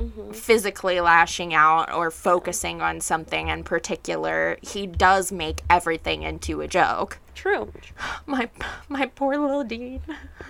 not 0.00 0.36
physically 0.36 1.00
lashing 1.00 1.54
out 1.54 1.92
or 1.92 2.10
focusing 2.10 2.80
on 2.80 3.00
something 3.00 3.48
in 3.48 3.64
particular. 3.64 4.58
He 4.62 4.86
does 4.86 5.32
make 5.32 5.62
everything 5.68 6.22
into 6.22 6.60
a 6.60 6.68
joke. 6.68 7.18
True. 7.34 7.72
My 8.26 8.50
my 8.88 9.06
poor 9.06 9.36
little 9.36 9.64
Dean. 9.64 10.00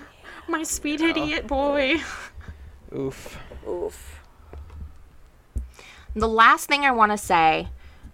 My 0.49 0.63
sweet 0.63 1.01
idiot 1.01 1.47
boy. 1.47 1.97
Oof. 2.97 3.39
Oof. 3.69 4.21
The 6.15 6.29
last 6.29 6.67
thing 6.69 6.85
I 6.85 6.91
want 6.91 7.13
to 7.13 7.19
say, 7.19 7.69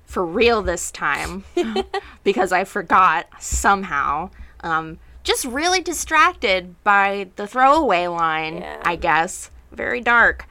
for 0.05 0.27
real 0.27 0.61
this 0.63 0.91
time, 0.91 1.45
because 2.25 2.51
I 2.53 2.65
forgot 2.65 3.27
somehow, 3.39 4.31
um, 4.61 4.99
just 5.23 5.45
really 5.45 5.81
distracted 5.81 6.75
by 6.83 7.29
the 7.37 7.47
throwaway 7.47 8.09
line, 8.09 8.59
Yeah. 8.59 8.83
I 8.85 8.97
guess, 8.97 9.51
very 9.71 10.01
dark, 10.01 10.47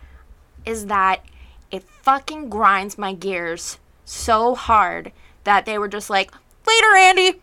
is 0.66 0.88
that 0.88 1.24
it 1.72 1.84
fucking 1.84 2.50
grinds 2.50 2.98
my 2.98 3.14
gears 3.14 3.80
so 4.06 4.56
hard 4.56 5.12
that 5.44 5.66
they 5.66 5.78
were 5.78 5.88
just 5.88 6.10
like, 6.10 6.32
later, 6.68 6.96
Andy, 6.96 7.42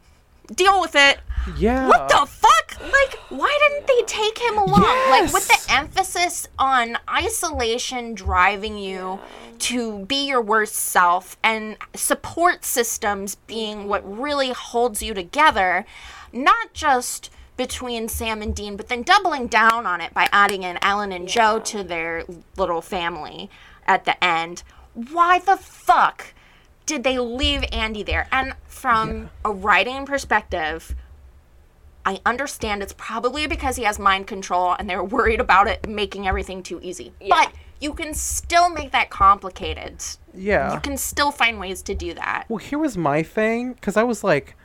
deal 0.54 0.80
with 0.80 0.94
it. 0.94 1.18
Yeah. 1.56 1.88
What 1.88 2.08
the 2.08 2.26
fuck? 2.26 2.80
Like, 2.80 3.18
why 3.28 3.58
didn't 3.68 3.86
they 3.86 4.02
take 4.06 4.38
him 4.38 4.56
along? 4.56 5.10
Like, 5.10 5.32
with 5.32 5.48
the 5.48 5.72
emphasis 5.72 6.48
on 6.58 6.98
isolation 7.08 8.14
driving 8.14 8.78
you 8.78 9.18
to 9.60 10.06
be 10.06 10.26
your 10.26 10.40
worst 10.40 10.74
self 10.74 11.36
and 11.42 11.76
support 11.94 12.64
systems 12.64 13.34
being 13.34 13.86
what 13.86 14.18
really 14.18 14.52
holds 14.52 15.02
you 15.02 15.12
together, 15.12 15.84
not 16.32 16.72
just 16.72 17.30
between 17.60 18.08
Sam 18.08 18.40
and 18.40 18.54
Dean, 18.54 18.76
but 18.76 18.88
then 18.88 19.02
doubling 19.02 19.46
down 19.46 19.84
on 19.84 20.00
it 20.00 20.14
by 20.14 20.28
adding 20.32 20.62
in 20.62 20.78
Ellen 20.82 21.12
and 21.12 21.28
Jo 21.28 21.60
to 21.60 21.82
their 21.82 22.24
little 22.56 22.80
family 22.80 23.50
at 23.86 24.06
the 24.06 24.22
end. 24.24 24.62
Why 24.94 25.38
the 25.38 25.56
fuck? 25.56 26.34
did 26.90 27.04
they 27.04 27.20
leave 27.20 27.64
Andy 27.70 28.02
there? 28.02 28.26
And 28.32 28.54
from 28.66 29.30
a 29.44 29.52
writing 29.52 30.06
perspective, 30.06 30.96
I 32.04 32.20
understand 32.26 32.82
it's 32.82 32.94
probably 32.94 33.46
because 33.46 33.76
he 33.76 33.84
has 33.84 33.96
mind 34.00 34.26
control 34.26 34.74
and 34.76 34.90
they're 34.90 35.04
worried 35.04 35.40
about 35.40 35.68
it 35.68 35.88
making 35.88 36.26
everything 36.26 36.64
too 36.64 36.80
easy. 36.82 37.12
But 37.28 37.52
you 37.80 37.94
can 37.94 38.12
still 38.12 38.70
make 38.70 38.90
that 38.90 39.08
complicated. 39.08 40.02
Yeah. 40.34 40.74
You 40.74 40.80
can 40.80 40.96
still 40.96 41.30
find 41.30 41.60
ways 41.60 41.80
to 41.82 41.94
do 41.94 42.12
that. 42.14 42.46
Well, 42.48 42.58
here 42.58 42.80
was 42.80 42.96
my 42.98 43.22
thing 43.22 43.74
because 43.74 43.96
I 43.96 44.02
was 44.02 44.24
like, 44.24 44.56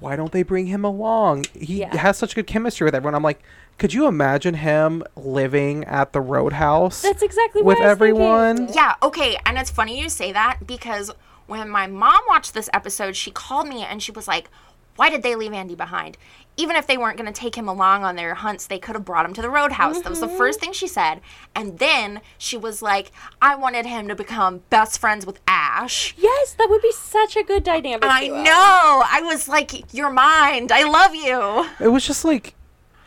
why 0.00 0.16
don't 0.16 0.32
they 0.32 0.42
bring 0.42 0.66
him 0.66 0.84
along? 0.84 1.44
He 1.54 1.80
Yeah. 1.80 1.96
has 1.96 2.16
such 2.18 2.34
good 2.34 2.46
chemistry 2.46 2.84
with 2.84 2.94
everyone. 2.94 3.14
I'm 3.14 3.22
like, 3.22 3.42
could 3.78 3.92
you 3.94 4.06
imagine 4.06 4.54
him 4.54 5.02
living 5.16 5.84
at 5.84 6.12
the 6.12 6.20
Roadhouse 6.20 7.02
That's 7.02 7.22
exactly 7.22 7.62
with 7.62 7.78
what 7.78 7.84
I 7.86 7.90
was 7.90 7.98
thinking. 7.98 8.22
everyone? 8.22 8.68
Yeah, 8.72 8.94
okay. 9.02 9.36
And 9.46 9.58
it's 9.58 9.70
funny 9.70 10.00
you 10.00 10.08
say 10.08 10.32
that 10.32 10.66
because 10.66 11.10
when 11.46 11.68
my 11.68 11.86
mom 11.86 12.20
watched 12.28 12.54
this 12.54 12.70
episode, 12.72 13.16
she 13.16 13.30
called 13.30 13.68
me 13.68 13.82
and 13.82 14.02
she 14.02 14.12
was 14.12 14.28
like, 14.28 14.48
why 14.96 15.10
did 15.10 15.22
they 15.24 15.34
leave 15.34 15.52
Andy 15.52 15.74
behind? 15.74 16.16
Even 16.56 16.76
if 16.76 16.86
they 16.86 16.96
weren't 16.96 17.16
going 17.18 17.32
to 17.32 17.40
take 17.40 17.56
him 17.56 17.68
along 17.68 18.04
on 18.04 18.14
their 18.14 18.34
hunts, 18.34 18.66
they 18.68 18.78
could 18.78 18.94
have 18.94 19.04
brought 19.04 19.26
him 19.26 19.34
to 19.34 19.42
the 19.42 19.50
roadhouse. 19.50 20.00
That 20.02 20.10
was 20.10 20.20
the 20.20 20.28
first 20.28 20.60
thing 20.60 20.72
she 20.72 20.86
said. 20.86 21.20
And 21.54 21.78
then 21.80 22.20
she 22.38 22.56
was 22.56 22.80
like, 22.80 23.10
I 23.42 23.56
wanted 23.56 23.86
him 23.86 24.06
to 24.06 24.14
become 24.14 24.62
best 24.70 25.00
friends 25.00 25.26
with 25.26 25.40
Ash. 25.48 26.14
Yes, 26.16 26.54
that 26.54 26.68
would 26.70 26.80
be 26.82 26.92
such 26.92 27.34
a 27.36 27.42
good 27.42 27.64
dynamic. 27.64 28.04
I 28.08 28.26
duo. 28.28 28.42
know. 28.44 29.02
I 29.04 29.20
was 29.24 29.48
like, 29.48 29.92
your 29.92 30.10
mind. 30.10 30.70
I 30.70 30.84
love 30.84 31.14
you. 31.14 31.68
It 31.84 31.88
was 31.90 32.06
just 32.06 32.24
like, 32.24 32.54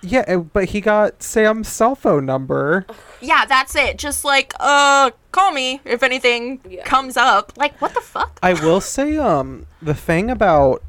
yeah, 0.01 0.25
it- 0.27 0.51
but 0.51 0.65
he 0.65 0.81
got 0.81 1.23
Sam's 1.23 1.69
cell 1.69 1.95
phone 1.95 2.25
number. 2.25 2.85
Yeah, 3.19 3.45
that's 3.45 3.75
it. 3.75 3.97
Just 3.97 4.23
like, 4.23 4.53
uh, 4.59 5.09
call 5.31 5.51
me 5.51 5.81
if 5.85 6.03
anything 6.03 6.59
Yeah. 6.69 6.83
comes 6.83 7.17
up. 7.17 7.53
Like, 7.57 7.81
what 7.81 7.95
the 7.95 8.01
fuck? 8.01 8.37
I 8.43 8.53
will 8.53 8.79
say, 8.79 9.17
um, 9.17 9.65
the 9.81 9.95
thing 9.95 10.29
about 10.29 10.83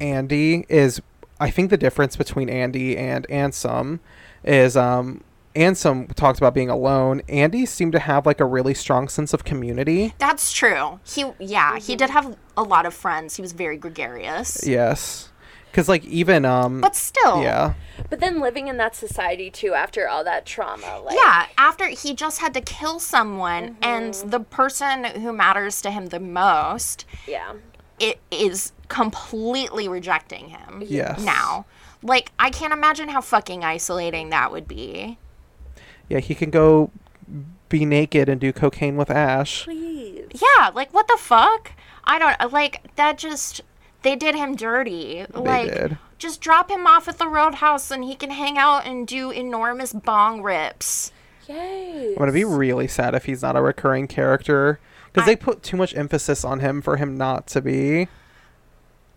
Andy 0.00 0.64
is, 0.68 1.02
I 1.42 1.50
think 1.50 1.70
the 1.70 1.76
difference 1.76 2.14
between 2.14 2.48
Andy 2.48 2.96
and 2.96 3.26
Ansem 3.26 3.98
is, 4.44 4.76
um, 4.76 5.24
Ansem 5.56 6.14
talks 6.14 6.38
about 6.38 6.54
being 6.54 6.70
alone. 6.70 7.20
Andy 7.28 7.66
seemed 7.66 7.92
to 7.92 7.98
have 7.98 8.24
like 8.26 8.38
a 8.38 8.44
really 8.44 8.74
strong 8.74 9.08
sense 9.08 9.34
of 9.34 9.44
community. 9.44 10.14
That's 10.18 10.52
true. 10.52 11.00
He, 11.04 11.26
yeah, 11.40 11.80
he 11.80 11.96
did 11.96 12.10
have 12.10 12.36
a 12.56 12.62
lot 12.62 12.86
of 12.86 12.94
friends. 12.94 13.34
He 13.34 13.42
was 13.42 13.52
very 13.52 13.76
gregarious. 13.76 14.64
Yes, 14.64 15.30
because 15.72 15.88
like 15.88 16.04
even 16.04 16.44
um, 16.44 16.80
But 16.80 16.94
still, 16.94 17.42
yeah, 17.42 17.74
But 18.08 18.20
then 18.20 18.40
living 18.40 18.68
in 18.68 18.76
that 18.76 18.94
society 18.94 19.50
too 19.50 19.74
after 19.74 20.08
all 20.08 20.22
that 20.22 20.46
trauma, 20.46 21.00
like 21.04 21.16
yeah, 21.16 21.46
after 21.58 21.88
he 21.88 22.14
just 22.14 22.40
had 22.40 22.54
to 22.54 22.60
kill 22.60 23.00
someone, 23.00 23.76
and 23.82 24.14
the 24.14 24.40
person 24.40 25.04
who 25.04 25.32
matters 25.32 25.82
to 25.82 25.90
him 25.90 26.06
the 26.06 26.20
most 26.20 27.04
yeah. 27.26 27.54
it 27.98 28.20
is 28.30 28.72
completely 28.92 29.88
rejecting 29.88 30.50
him 30.50 30.84
yes, 30.86 31.24
now. 31.24 31.64
Like, 32.02 32.30
I 32.38 32.50
can't 32.50 32.74
imagine 32.74 33.08
how 33.08 33.22
fucking 33.22 33.64
isolating 33.64 34.28
that 34.28 34.52
would 34.52 34.68
be. 34.68 35.16
yeah, 36.08 36.20
he 36.20 36.34
can 36.34 36.50
go 36.50 36.90
be 37.70 37.86
naked 37.86 38.28
and 38.28 38.38
do 38.38 38.52
cocaine 38.52 38.96
with 38.98 39.10
Ash. 39.10 39.64
Please. 39.64 40.28
Yeah, 40.34 40.70
like, 40.74 40.92
what 40.92 41.08
the 41.08 41.16
fuck? 41.18 41.72
I 42.04 42.18
don't, 42.18 42.52
like, 42.52 42.94
that 42.96 43.16
just, 43.16 43.62
they 44.02 44.14
did 44.14 44.34
him 44.34 44.54
dirty. 44.56 45.24
They 45.32 45.40
like, 45.40 45.72
did. 45.72 45.98
just 46.18 46.42
drop 46.42 46.70
him 46.70 46.86
off 46.86 47.08
at 47.08 47.16
the 47.16 47.28
roadhouse 47.28 47.90
and 47.90 48.04
he 48.04 48.14
can 48.14 48.30
hang 48.30 48.58
out 48.58 48.84
and 48.84 49.06
do 49.06 49.30
enormous 49.30 49.94
bong 49.94 50.42
rips. 50.42 51.12
Yay. 51.48 52.08
I'm 52.10 52.18
gonna 52.18 52.32
be 52.32 52.44
really 52.44 52.88
sad 52.88 53.14
if 53.14 53.24
he's 53.24 53.40
not 53.40 53.56
a 53.56 53.62
recurring 53.62 54.06
character 54.06 54.78
because 55.10 55.26
they 55.26 55.34
put 55.34 55.62
too 55.62 55.76
much 55.78 55.94
emphasis 55.94 56.44
on 56.44 56.60
him 56.60 56.82
for 56.82 56.98
him 56.98 57.16
not 57.16 57.46
to 57.48 57.62
be. 57.62 58.08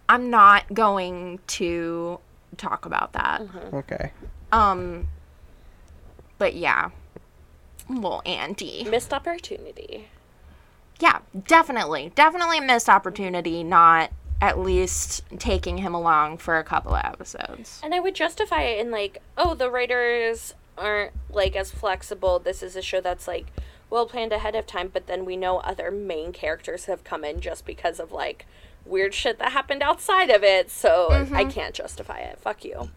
I'm 0.07 0.29
not 0.29 0.73
going 0.73 1.39
to 1.47 2.19
talk 2.57 2.85
about 2.85 3.13
that. 3.13 3.41
Okay. 3.73 4.11
Um, 4.51 5.07
but 6.37 6.55
yeah. 6.55 6.89
Well, 7.89 8.21
Andy. 8.25 8.85
Missed 8.89 9.13
opportunity. 9.13 10.07
Yeah, 10.99 11.19
definitely. 11.47 12.11
Definitely 12.15 12.59
missed 12.59 12.89
opportunity 12.89 13.63
not 13.63 14.11
at 14.41 14.59
least 14.59 15.23
taking 15.39 15.79
him 15.79 15.93
along 15.93 16.37
for 16.37 16.57
a 16.57 16.63
couple 16.63 16.93
of 16.93 17.03
episodes. 17.03 17.79
And 17.83 17.93
I 17.93 17.99
would 17.99 18.15
justify 18.15 18.61
it 18.63 18.79
in 18.79 18.91
like, 18.91 19.21
oh, 19.37 19.55
the 19.55 19.69
writers 19.69 20.53
aren't 20.77 21.13
like 21.29 21.55
as 21.55 21.71
flexible. 21.71 22.39
This 22.39 22.61
is 22.61 22.75
a 22.75 22.81
show 22.81 23.01
that's 23.01 23.27
like 23.27 23.47
well 23.89 24.05
planned 24.05 24.31
ahead 24.31 24.55
of 24.55 24.65
time, 24.65 24.89
but 24.91 25.07
then 25.07 25.25
we 25.25 25.37
know 25.37 25.57
other 25.59 25.91
main 25.91 26.31
characters 26.33 26.85
have 26.85 27.03
come 27.03 27.23
in 27.23 27.41
just 27.41 27.65
because 27.65 27.99
of 27.99 28.11
like 28.11 28.45
weird 28.85 29.13
shit 29.13 29.39
that 29.39 29.51
happened 29.51 29.81
outside 29.81 30.29
of 30.29 30.43
it. 30.43 30.69
So 30.69 31.09
I 31.11 31.23
mm-hmm. 31.23 31.49
can't 31.49 31.75
justify 31.75 32.19
it. 32.19 32.39
Fuck 32.39 32.65
you. 32.65 32.89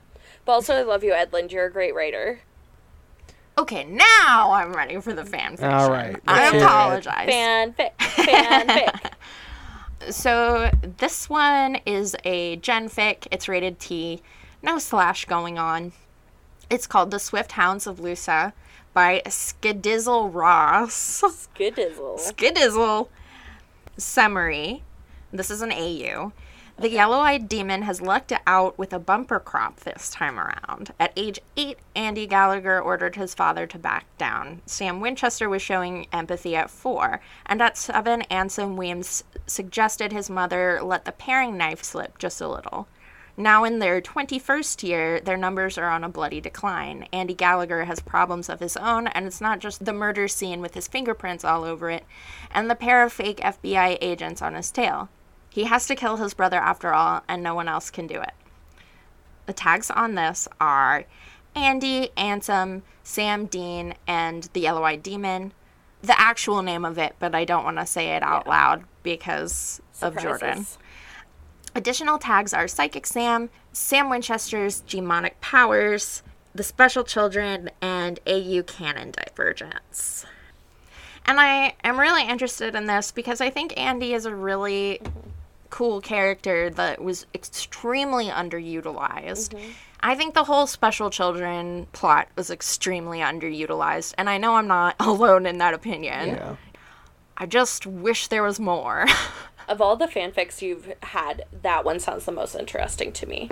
But 0.44 0.52
also, 0.52 0.74
I 0.74 0.82
love 0.82 1.04
you, 1.04 1.12
Edlund. 1.12 1.52
You're 1.52 1.66
a 1.66 1.72
great 1.72 1.94
writer. 1.94 2.40
Okay, 3.58 3.84
now 3.84 4.52
I'm 4.52 4.72
ready 4.72 5.00
for 5.00 5.12
the 5.12 5.24
fan 5.24 5.52
fiction. 5.52 5.68
All 5.68 5.90
right, 5.90 6.16
I 6.28 6.38
let's 6.38 6.52
hear 6.52 6.60
it. 6.60 6.64
apologize. 6.64 7.28
Fanfic. 7.28 7.90
Fanfic. 7.98 9.12
So 10.10 10.70
this 10.98 11.28
one 11.28 11.80
is 11.84 12.14
a 12.24 12.56
genfic. 12.58 13.26
It's 13.32 13.48
rated 13.48 13.80
T. 13.80 14.22
No 14.62 14.78
slash 14.78 15.24
going 15.24 15.58
on. 15.58 15.92
It's 16.70 16.86
called 16.86 17.10
The 17.10 17.18
Swift 17.18 17.52
Hounds 17.52 17.86
of 17.86 17.98
Lusa 17.98 18.52
by 18.98 19.22
Skidizzle 19.26 20.34
Ross. 20.34 21.22
Skidizzle. 21.22 22.18
Skidizzle. 22.18 23.06
Summary. 23.96 24.82
This 25.32 25.52
is 25.52 25.62
an 25.62 25.70
AU. 25.70 26.32
The 26.76 26.90
yellow 26.90 27.18
eyed 27.18 27.48
demon 27.48 27.82
has 27.82 28.00
lucked 28.02 28.32
out 28.44 28.76
with 28.76 28.92
a 28.92 28.98
bumper 28.98 29.38
crop 29.38 29.78
this 29.78 30.10
time 30.10 30.36
around. 30.36 30.92
At 30.98 31.12
age 31.16 31.38
eight, 31.56 31.78
Andy 31.94 32.26
Gallagher 32.26 32.80
ordered 32.80 33.14
his 33.14 33.34
father 33.34 33.68
to 33.68 33.78
back 33.78 34.06
down. 34.18 34.62
Sam 34.66 34.98
Winchester 35.00 35.48
was 35.48 35.62
showing 35.62 36.08
empathy 36.12 36.56
at 36.56 36.68
four, 36.68 37.20
and 37.46 37.62
at 37.62 37.76
seven, 37.78 38.22
Ansem 38.32 38.74
Weems 38.74 39.22
suggested 39.46 40.10
his 40.10 40.28
mother 40.28 40.80
let 40.82 41.04
the 41.04 41.12
paring 41.12 41.56
knife 41.56 41.84
slip 41.84 42.18
just 42.18 42.40
a 42.40 42.48
little. 42.48 42.88
Now, 43.40 43.62
in 43.62 43.78
their 43.78 44.00
21st 44.00 44.82
year, 44.82 45.20
their 45.20 45.36
numbers 45.36 45.78
are 45.78 45.88
on 45.88 46.02
a 46.02 46.08
bloody 46.08 46.40
decline. 46.40 47.06
Andy 47.12 47.34
Gallagher 47.34 47.84
has 47.84 48.00
problems 48.00 48.48
of 48.48 48.58
his 48.58 48.76
own, 48.76 49.06
and 49.06 49.28
it's 49.28 49.40
not 49.40 49.60
just 49.60 49.84
the 49.84 49.92
murder 49.92 50.26
scene 50.26 50.60
with 50.60 50.74
his 50.74 50.88
fingerprints 50.88 51.44
all 51.44 51.62
over 51.62 51.88
it 51.88 52.04
and 52.50 52.68
the 52.68 52.74
pair 52.74 53.04
of 53.04 53.12
fake 53.12 53.38
FBI 53.38 53.96
agents 54.00 54.42
on 54.42 54.54
his 54.54 54.72
tail. 54.72 55.08
He 55.50 55.64
has 55.64 55.86
to 55.86 55.94
kill 55.94 56.16
his 56.16 56.34
brother 56.34 56.56
after 56.56 56.92
all, 56.92 57.22
and 57.28 57.40
no 57.40 57.54
one 57.54 57.68
else 57.68 57.90
can 57.90 58.08
do 58.08 58.20
it. 58.20 58.32
The 59.46 59.52
tags 59.52 59.88
on 59.88 60.16
this 60.16 60.48
are 60.60 61.04
Andy, 61.54 62.10
Ansem, 62.16 62.82
Sam 63.04 63.46
Dean, 63.46 63.94
and 64.08 64.48
the 64.52 64.60
Yellow 64.62 64.82
Eyed 64.82 65.04
Demon. 65.04 65.52
The 66.02 66.20
actual 66.20 66.62
name 66.62 66.84
of 66.84 66.98
it, 66.98 67.14
but 67.20 67.36
I 67.36 67.44
don't 67.44 67.64
want 67.64 67.78
to 67.78 67.86
say 67.86 68.16
it 68.16 68.22
out 68.24 68.48
loud 68.48 68.82
because 69.04 69.80
of 70.02 70.18
Jordan. 70.18 70.66
Surprises. 71.78 71.98
Additional 71.98 72.18
tags 72.18 72.54
are 72.54 72.68
Psychic 72.68 73.06
Sam, 73.06 73.50
Sam 73.72 74.10
Winchester's 74.10 74.80
Demonic 74.80 75.40
Powers, 75.40 76.22
The 76.54 76.62
Special 76.62 77.04
Children, 77.04 77.70
and 77.80 78.18
AU 78.26 78.62
Canon 78.66 79.12
Divergence. 79.12 80.26
And 81.26 81.38
I 81.38 81.74
am 81.84 82.00
really 82.00 82.26
interested 82.26 82.74
in 82.74 82.86
this 82.86 83.12
because 83.12 83.40
I 83.40 83.50
think 83.50 83.78
Andy 83.78 84.14
is 84.14 84.26
a 84.26 84.34
really 84.34 85.00
cool 85.70 86.00
character 86.00 86.70
that 86.70 87.02
was 87.02 87.26
extremely 87.34 88.26
underutilized. 88.26 89.50
Mm-hmm. 89.50 89.70
I 90.00 90.14
think 90.14 90.34
the 90.34 90.44
whole 90.44 90.66
special 90.66 91.10
children 91.10 91.86
plot 91.92 92.28
was 92.36 92.50
extremely 92.50 93.18
underutilized, 93.18 94.14
and 94.16 94.30
I 94.30 94.38
know 94.38 94.54
I'm 94.54 94.68
not 94.68 94.96
alone 95.00 95.46
in 95.46 95.58
that 95.58 95.74
opinion. 95.74 96.28
Yeah. 96.28 96.56
I 97.36 97.46
just 97.46 97.86
wish 97.86 98.28
there 98.28 98.42
was 98.42 98.58
more. 98.58 99.06
Of 99.68 99.80
all 99.80 99.96
the 99.96 100.06
fanfics 100.06 100.62
you've 100.62 100.92
had, 101.02 101.44
that 101.62 101.84
one 101.84 102.00
sounds 102.00 102.24
the 102.24 102.32
most 102.32 102.54
interesting 102.54 103.12
to 103.12 103.26
me. 103.26 103.50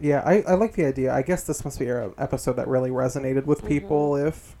Yeah, 0.00 0.22
I, 0.24 0.42
I 0.42 0.54
like 0.54 0.72
the 0.72 0.86
idea. 0.86 1.12
I 1.12 1.22
guess 1.22 1.44
this 1.44 1.64
must 1.64 1.78
be 1.78 1.88
an 1.88 2.14
episode 2.16 2.54
that 2.54 2.66
really 2.66 2.90
resonated 2.90 3.44
with 3.44 3.58
mm-hmm. 3.58 3.68
people 3.68 4.16
if 4.16 4.56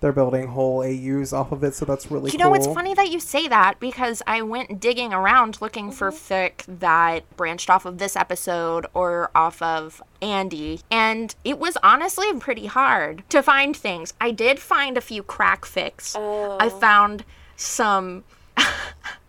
they're 0.00 0.12
building 0.12 0.48
whole 0.48 0.82
AUs 0.82 1.32
off 1.32 1.52
of 1.52 1.62
it, 1.62 1.74
so 1.74 1.84
that's 1.84 2.10
really 2.10 2.32
You 2.32 2.38
cool. 2.38 2.50
know, 2.50 2.54
it's 2.54 2.66
funny 2.66 2.92
that 2.92 3.10
you 3.10 3.20
say 3.20 3.46
that 3.48 3.78
because 3.78 4.20
I 4.26 4.42
went 4.42 4.80
digging 4.80 5.14
around 5.14 5.62
looking 5.62 5.92
for 5.92 6.10
mm-hmm. 6.10 6.34
fic 6.34 6.80
that 6.80 7.24
branched 7.36 7.70
off 7.70 7.86
of 7.86 7.98
this 7.98 8.16
episode 8.16 8.84
or 8.94 9.30
off 9.34 9.62
of 9.62 10.02
Andy, 10.20 10.80
and 10.90 11.34
it 11.44 11.58
was 11.58 11.78
honestly 11.82 12.32
pretty 12.34 12.66
hard 12.66 13.22
to 13.30 13.42
find 13.42 13.76
things. 13.76 14.12
I 14.20 14.32
did 14.32 14.58
find 14.58 14.98
a 14.98 15.00
few 15.00 15.22
crack 15.22 15.64
fics. 15.64 16.16
I 16.16 16.66
oh. 16.66 16.68
found 16.68 17.24
some 17.56 18.24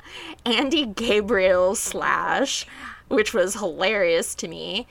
Andy 0.46 0.86
Gabriel 0.86 1.76
slash, 1.76 2.66
which 3.08 3.34
was 3.34 3.56
hilarious 3.56 4.36
to 4.36 4.48
me. 4.48 4.88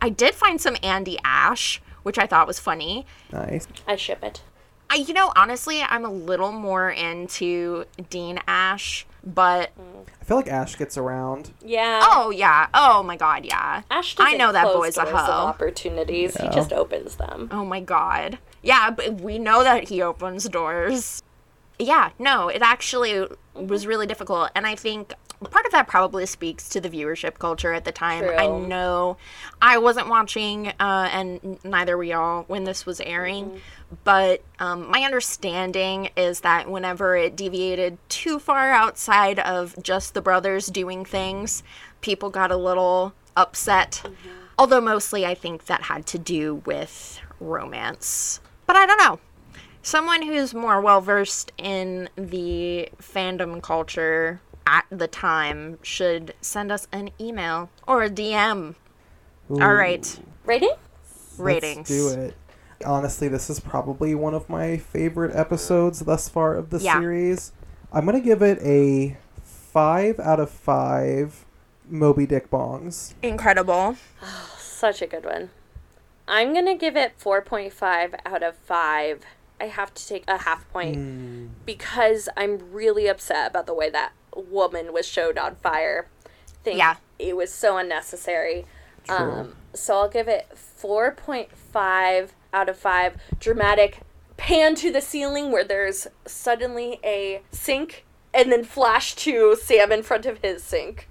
I 0.00 0.08
did 0.10 0.34
find 0.34 0.60
some 0.60 0.76
Andy 0.82 1.18
Ash, 1.24 1.80
which 2.02 2.18
I 2.18 2.26
thought 2.26 2.46
was 2.46 2.58
funny. 2.58 3.06
Nice. 3.32 3.66
I 3.86 3.96
ship 3.96 4.22
it. 4.22 4.42
I, 4.90 4.96
you 4.96 5.14
know, 5.14 5.32
honestly, 5.34 5.82
I'm 5.82 6.04
a 6.04 6.10
little 6.10 6.52
more 6.52 6.90
into 6.90 7.84
Dean 8.10 8.38
Ash, 8.46 9.06
but 9.24 9.72
I 10.20 10.24
feel 10.24 10.36
like 10.36 10.46
Ash 10.46 10.76
gets 10.76 10.98
around. 10.98 11.52
Yeah. 11.64 12.00
oh 12.04 12.30
yeah, 12.30 12.68
oh 12.74 13.02
my 13.02 13.16
god, 13.16 13.44
yeah. 13.46 13.82
Ash 13.90 14.14
I 14.18 14.24
doesn't 14.24 14.38
know 14.38 14.52
that 14.52 14.64
close 14.64 14.76
boy's 14.76 14.98
a 14.98 15.04
doors 15.04 15.14
of 15.14 15.20
hoe. 15.20 15.32
opportunities. 15.32 16.36
He 16.36 16.48
just 16.50 16.72
opens 16.72 17.16
them. 17.16 17.48
Oh 17.50 17.64
my 17.64 17.80
god, 17.80 18.38
yeah. 18.62 18.90
But 18.90 19.20
we 19.22 19.38
know 19.38 19.64
that 19.64 19.88
he 19.88 20.02
opens 20.02 20.44
doors. 20.48 21.22
Yeah, 21.78 22.10
no, 22.18 22.48
it 22.48 22.62
actually 22.62 23.26
was 23.54 23.86
really 23.86 24.06
difficult, 24.06 24.50
and 24.54 24.66
I 24.66 24.76
think 24.76 25.14
part 25.50 25.66
of 25.66 25.72
that 25.72 25.88
probably 25.88 26.26
speaks 26.26 26.68
to 26.70 26.80
the 26.80 26.88
viewership 26.88 27.38
culture 27.38 27.72
at 27.72 27.84
the 27.84 27.92
time. 27.92 28.24
I 28.38 28.46
know 28.46 29.16
I 29.60 29.78
wasn't 29.78 30.08
watching, 30.08 30.68
uh, 30.80 31.08
and 31.12 31.58
neither 31.64 31.96
were 31.96 32.04
y'all 32.04 32.44
when 32.44 32.64
this 32.64 32.86
was 32.86 33.00
airing. 33.00 33.46
Mm-hmm. 33.46 33.58
But 34.02 34.42
um, 34.58 34.90
my 34.90 35.02
understanding 35.02 36.10
is 36.16 36.40
that 36.40 36.68
whenever 36.68 37.16
it 37.16 37.36
deviated 37.36 37.98
too 38.08 38.38
far 38.38 38.70
outside 38.70 39.38
of 39.38 39.80
just 39.82 40.14
the 40.14 40.22
brothers 40.22 40.66
doing 40.66 41.04
things, 41.04 41.62
people 42.00 42.30
got 42.30 42.50
a 42.50 42.56
little 42.56 43.14
upset. 43.36 44.02
Mm-hmm. 44.04 44.30
Although 44.58 44.80
mostly 44.80 45.26
I 45.26 45.34
think 45.34 45.66
that 45.66 45.82
had 45.82 46.06
to 46.06 46.18
do 46.18 46.62
with 46.64 47.20
romance. 47.40 48.40
But 48.66 48.76
I 48.76 48.86
don't 48.86 48.98
know. 48.98 49.18
Someone 49.84 50.22
who's 50.22 50.54
more 50.54 50.80
well 50.80 51.02
versed 51.02 51.52
in 51.58 52.08
the 52.16 52.88
fandom 53.02 53.62
culture 53.62 54.40
at 54.66 54.86
the 54.90 55.06
time 55.06 55.78
should 55.82 56.32
send 56.40 56.72
us 56.72 56.88
an 56.90 57.10
email 57.20 57.68
or 57.86 58.02
a 58.02 58.08
DM. 58.08 58.76
All 59.50 59.58
Ooh, 59.58 59.62
right, 59.62 60.18
Rating? 60.46 60.72
ratings. 61.36 61.90
Let's 61.90 62.14
do 62.14 62.18
it. 62.18 62.34
Honestly, 62.86 63.28
this 63.28 63.50
is 63.50 63.60
probably 63.60 64.14
one 64.14 64.32
of 64.32 64.48
my 64.48 64.78
favorite 64.78 65.36
episodes 65.36 66.00
thus 66.00 66.30
far 66.30 66.54
of 66.54 66.70
the 66.70 66.78
Yeah. 66.78 66.98
series. 66.98 67.52
I'm 67.92 68.06
gonna 68.06 68.20
give 68.20 68.40
it 68.40 68.58
a 68.62 69.18
five 69.42 70.18
out 70.18 70.40
of 70.40 70.48
five 70.48 71.44
Moby 71.86 72.24
Dick 72.24 72.50
bongs. 72.50 73.12
Incredible. 73.22 73.96
Oh, 74.22 74.54
Such 74.58 75.02
a 75.02 75.06
good 75.06 75.26
one. 75.26 75.50
I'm 76.26 76.54
going 76.54 76.64
to 76.66 76.74
give 76.74 76.96
it 76.96 77.18
4.5 77.18 78.14
out 78.24 78.42
of 78.42 78.56
5. 78.56 79.20
I 79.64 79.68
have 79.68 79.94
to 79.94 80.06
take 80.06 80.24
a 80.28 80.36
half 80.38 80.70
point 80.72 80.96
Hmm. 80.96 81.46
because 81.64 82.28
I'm 82.36 82.58
really 82.70 83.06
upset 83.08 83.50
about 83.50 83.64
the 83.66 83.72
way 83.74 83.88
that 83.90 84.12
woman 84.36 84.92
was 84.92 85.06
showed 85.06 85.38
on 85.38 85.54
fire. 85.56 86.06
Think 86.62 86.78
Yeah. 86.78 86.96
it 87.18 87.34
was 87.36 87.50
so 87.52 87.78
unnecessary. 87.78 88.66
True. 89.06 89.16
Um, 89.16 89.56
so 89.74 89.96
I'll 89.96 90.08
give 90.08 90.28
it 90.28 90.46
4.5 90.54 92.30
out 92.52 92.68
of 92.68 92.76
5. 92.76 93.16
Dramatic 93.40 94.00
pan 94.36 94.74
to 94.76 94.92
the 94.92 95.00
ceiling 95.00 95.50
where 95.50 95.64
there's 95.64 96.06
suddenly 96.26 97.00
a 97.02 97.40
sink 97.50 98.04
and 98.34 98.50
then 98.52 98.64
flash 98.64 99.14
to 99.16 99.56
Sam 99.56 99.92
in 99.92 100.02
front 100.02 100.26
of 100.26 100.38
his 100.42 100.62
sink. 100.62 101.08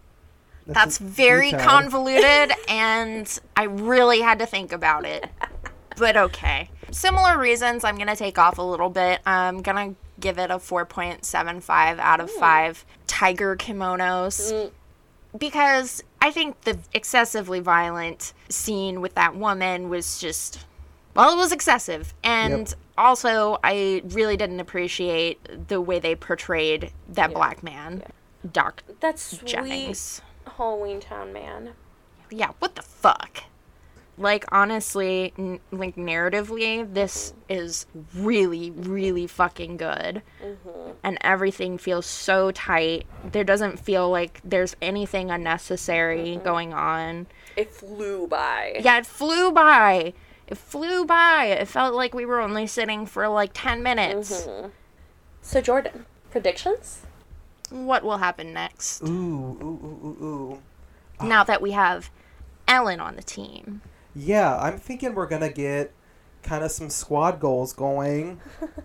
That's 0.67 0.97
very 0.97 1.51
detailed. 1.51 1.67
convoluted, 1.69 2.51
and 2.69 3.39
I 3.55 3.63
really 3.63 4.21
had 4.21 4.37
to 4.39 4.45
think 4.45 4.71
about 4.71 5.05
it. 5.05 5.25
But 5.97 6.17
okay. 6.17 6.69
Similar 6.91 7.39
reasons, 7.39 7.83
I'm 7.83 7.95
going 7.95 8.07
to 8.07 8.15
take 8.15 8.37
off 8.37 8.57
a 8.57 8.61
little 8.61 8.89
bit. 8.89 9.21
I'm 9.25 9.61
going 9.61 9.95
to 9.95 9.99
give 10.19 10.37
it 10.37 10.51
a 10.51 10.55
4.75 10.55 11.99
out 11.99 12.19
of 12.19 12.29
hmm. 12.31 12.39
5 12.39 12.85
tiger 13.07 13.55
kimonos. 13.55 14.53
Mm. 14.53 14.71
Because 15.37 16.03
I 16.21 16.31
think 16.31 16.61
the 16.61 16.77
excessively 16.93 17.59
violent 17.59 18.33
scene 18.49 19.01
with 19.01 19.15
that 19.15 19.35
woman 19.35 19.89
was 19.89 20.19
just. 20.19 20.65
Well, 21.15 21.33
it 21.33 21.37
was 21.37 21.51
excessive. 21.51 22.13
And 22.23 22.69
Yep. 22.69 22.77
also, 22.97 23.57
I 23.63 24.01
really 24.05 24.37
didn't 24.37 24.59
appreciate 24.59 25.67
the 25.67 25.81
way 25.81 25.99
they 25.99 26.15
portrayed 26.15 26.91
that 27.09 27.33
black 27.33 27.63
man, 27.63 28.03
Doc 28.51 28.83
That's 28.99 29.37
sweet 29.37 29.45
Jennings. 29.49 30.21
Halloween 30.57 30.99
Town 30.99 31.33
man. 31.33 31.73
yeah, 32.29 32.51
what 32.59 32.75
the 32.75 32.81
fuck? 32.81 33.43
Like 34.15 34.45
honestly, 34.51 35.33
n- 35.39 35.59
like 35.71 35.95
narratively, 35.95 36.93
this 36.93 37.33
is 37.49 37.87
really, 38.13 38.69
really 38.69 39.25
fucking 39.25 39.77
good, 39.77 40.21
mm-hmm. 40.39 40.91
and 41.03 41.17
everything 41.21 41.79
feels 41.79 42.05
so 42.05 42.51
tight. 42.51 43.07
There 43.31 43.43
doesn't 43.43 43.79
feel 43.79 44.11
like 44.11 44.39
there's 44.43 44.75
anything 44.83 45.31
unnecessary 45.31 46.35
mm-hmm. 46.35 46.43
going 46.43 46.73
on. 46.73 47.25
It 47.55 47.71
flew 47.71 48.27
by. 48.27 48.79
Yeah, 48.83 48.99
it 48.99 49.07
flew 49.07 49.51
by. 49.51 50.13
It 50.45 50.59
flew 50.59 51.05
by. 51.05 51.45
It 51.45 51.67
felt 51.67 51.95
like 51.95 52.13
we 52.13 52.25
were 52.25 52.39
only 52.39 52.67
sitting 52.67 53.07
for 53.07 53.27
like 53.27 53.49
ten 53.55 53.81
minutes. 53.81 54.43
Mm-hmm. 54.43 54.69
So 55.41 55.59
Jordan, 55.59 56.05
predictions? 56.29 57.01
What 57.71 58.03
will 58.03 58.17
happen 58.17 58.53
next? 58.53 59.01
Ooh, 59.01 59.07
ooh, 59.07 59.79
ooh, 59.83 60.07
ooh, 60.21 60.25
ooh. 60.25 61.25
Now 61.25 61.43
that 61.43 61.63
we 61.63 61.71
have 61.71 62.11
Ellen 62.67 62.99
on 62.99 63.15
the 63.15 63.23
team. 63.23 63.81
Yeah, 64.15 64.57
I'm 64.57 64.77
thinking 64.77 65.15
we're 65.15 65.27
gonna 65.27 65.51
get 65.51 65.91
kind 66.43 66.63
of 66.63 66.71
some 66.71 66.89
squad 66.89 67.39
goals 67.39 67.73
going. 67.73 68.39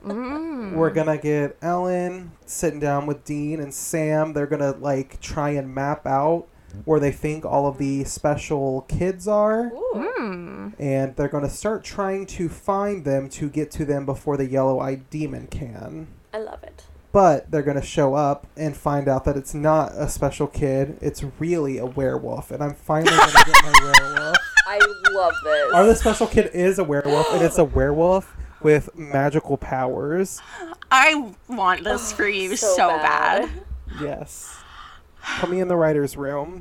Mm. 0.04 0.74
We're 0.74 0.90
gonna 0.90 1.18
get 1.18 1.56
Ellen 1.60 2.32
sitting 2.46 2.80
down 2.80 3.06
with 3.06 3.24
Dean 3.24 3.60
and 3.60 3.74
Sam. 3.74 4.32
They're 4.32 4.46
gonna 4.46 4.72
like 4.72 5.20
try 5.20 5.50
and 5.50 5.74
map 5.74 6.06
out 6.06 6.46
where 6.84 7.00
they 7.00 7.10
think 7.12 7.44
all 7.44 7.66
of 7.66 7.78
the 7.78 8.04
special 8.04 8.82
kids 8.82 9.26
are, 9.26 9.72
Ooh. 9.72 10.12
Hmm. 10.16 10.68
and 10.78 11.16
they're 11.16 11.28
gonna 11.28 11.48
start 11.48 11.82
trying 11.82 12.26
to 12.26 12.48
find 12.48 13.04
them 13.04 13.28
to 13.30 13.48
get 13.48 13.70
to 13.72 13.84
them 13.84 14.04
before 14.06 14.36
the 14.36 14.46
yellow-eyed 14.46 15.08
demon 15.10 15.46
can. 15.46 16.08
I 16.32 16.38
love 16.38 16.62
it. 16.62 16.84
But 17.10 17.50
they're 17.50 17.62
gonna 17.62 17.82
show 17.82 18.14
up 18.14 18.46
and 18.56 18.76
find 18.76 19.08
out 19.08 19.24
that 19.24 19.36
it's 19.36 19.54
not 19.54 19.92
a 19.94 20.08
special 20.08 20.46
kid; 20.46 20.98
it's 21.00 21.24
really 21.38 21.78
a 21.78 21.86
werewolf. 21.86 22.50
And 22.50 22.62
I'm 22.62 22.74
finally 22.74 23.16
gonna 23.16 23.32
get 23.32 23.62
my 23.64 23.72
werewolf. 23.82 24.36
I 24.70 24.78
love 25.12 25.32
this. 25.42 25.72
Or 25.74 25.86
the 25.86 25.96
special 25.96 26.26
kid 26.26 26.50
is 26.52 26.78
a 26.78 26.84
werewolf, 26.84 27.32
and 27.32 27.42
it's 27.42 27.56
a 27.56 27.64
werewolf 27.64 28.36
with 28.60 28.94
magical 28.94 29.56
powers. 29.56 30.42
I 30.90 31.32
want 31.48 31.84
this 31.84 32.12
for 32.16 32.28
you 32.28 32.54
so, 32.54 32.74
so 32.76 32.88
bad. 32.88 33.46
bad. 33.46 33.50
Yes. 33.98 34.54
Put 35.40 35.48
me 35.48 35.60
in 35.60 35.68
the 35.68 35.76
writer's 35.76 36.18
room. 36.18 36.60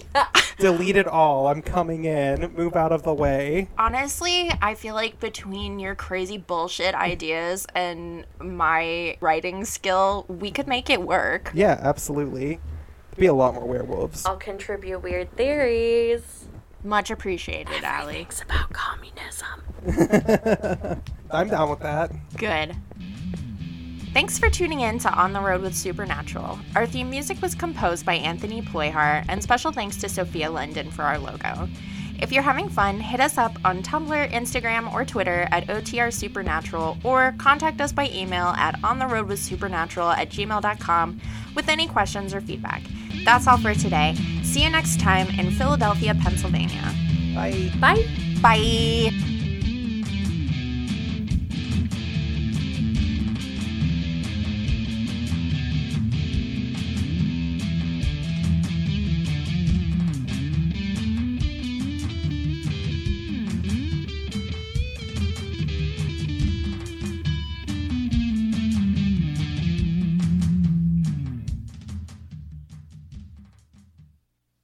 Delete 0.57 0.95
it 0.95 1.05
all. 1.05 1.47
I'm 1.47 1.61
coming 1.61 2.05
in. 2.05 2.53
Move 2.55 2.77
out 2.77 2.93
of 2.93 3.03
the 3.03 3.13
way. 3.13 3.67
Honestly, 3.77 4.51
I 4.61 4.73
feel 4.75 4.95
like 4.95 5.19
between 5.19 5.77
your 5.77 5.93
crazy 5.93 6.38
bullshit 6.38 6.95
ideas 6.95 7.67
and 7.75 8.25
my 8.39 9.17
writing 9.19 9.65
skill, 9.65 10.25
we 10.29 10.49
could 10.49 10.67
make 10.67 10.89
it 10.89 11.01
work. 11.01 11.51
Yeah, 11.53 11.77
absolutely. 11.81 12.61
Be 13.17 13.25
a 13.25 13.34
lot 13.34 13.53
more 13.53 13.65
werewolves. 13.65 14.25
I'll 14.25 14.38
contribute 14.38 14.99
weird 14.99 15.35
theories. 15.35 16.47
Much 16.83 17.11
appreciated, 17.11 17.83
Allie. 17.83 18.27
It's 18.29 18.41
about 18.41 18.71
communism. 18.71 19.61
I'm 21.31 21.49
down 21.49 21.69
with 21.69 21.79
that. 21.79 22.11
Good. 22.37 22.75
Thanks 24.13 24.39
for 24.39 24.49
tuning 24.49 24.79
in 24.79 24.97
to 24.99 25.13
On 25.13 25.33
the 25.33 25.39
Road 25.39 25.61
with 25.61 25.75
Supernatural. 25.75 26.57
Our 26.75 26.87
theme 26.87 27.09
music 27.09 27.41
was 27.41 27.53
composed 27.53 28.05
by 28.05 28.15
Anthony 28.15 28.61
Ployhar, 28.61 29.25
and 29.27 29.43
special 29.43 29.71
thanks 29.71 29.97
to 29.97 30.09
Sophia 30.09 30.49
Linden 30.49 30.89
for 30.91 31.03
our 31.03 31.19
logo. 31.19 31.67
If 32.19 32.31
you're 32.31 32.41
having 32.41 32.67
fun, 32.67 32.99
hit 32.99 33.19
us 33.19 33.37
up 33.37 33.55
on 33.63 33.83
Tumblr, 33.83 34.31
Instagram, 34.31 34.91
or 34.91 35.05
Twitter 35.05 35.47
at 35.51 35.67
OTR 35.67 36.11
Supernatural, 36.11 36.97
or 37.03 37.35
contact 37.37 37.79
us 37.79 37.91
by 37.91 38.09
email 38.09 38.47
at 38.57 38.81
ontheroadwithsupernatural 38.81 40.17
at 40.17 40.29
gmail.com 40.29 41.21
with 41.57 41.67
any 41.67 41.88
questions 41.88 42.34
or 42.34 42.39
feedback. 42.39 42.81
That's 43.25 43.47
all 43.47 43.57
for 43.57 43.73
today. 43.73 44.15
See 44.43 44.63
you 44.63 44.69
next 44.69 45.01
time 45.01 45.27
in 45.38 45.51
Philadelphia, 45.51 46.15
Pennsylvania. 46.15 46.93
Bye. 47.35 47.69
Bye. 47.81 48.05
Bye. 48.41 49.36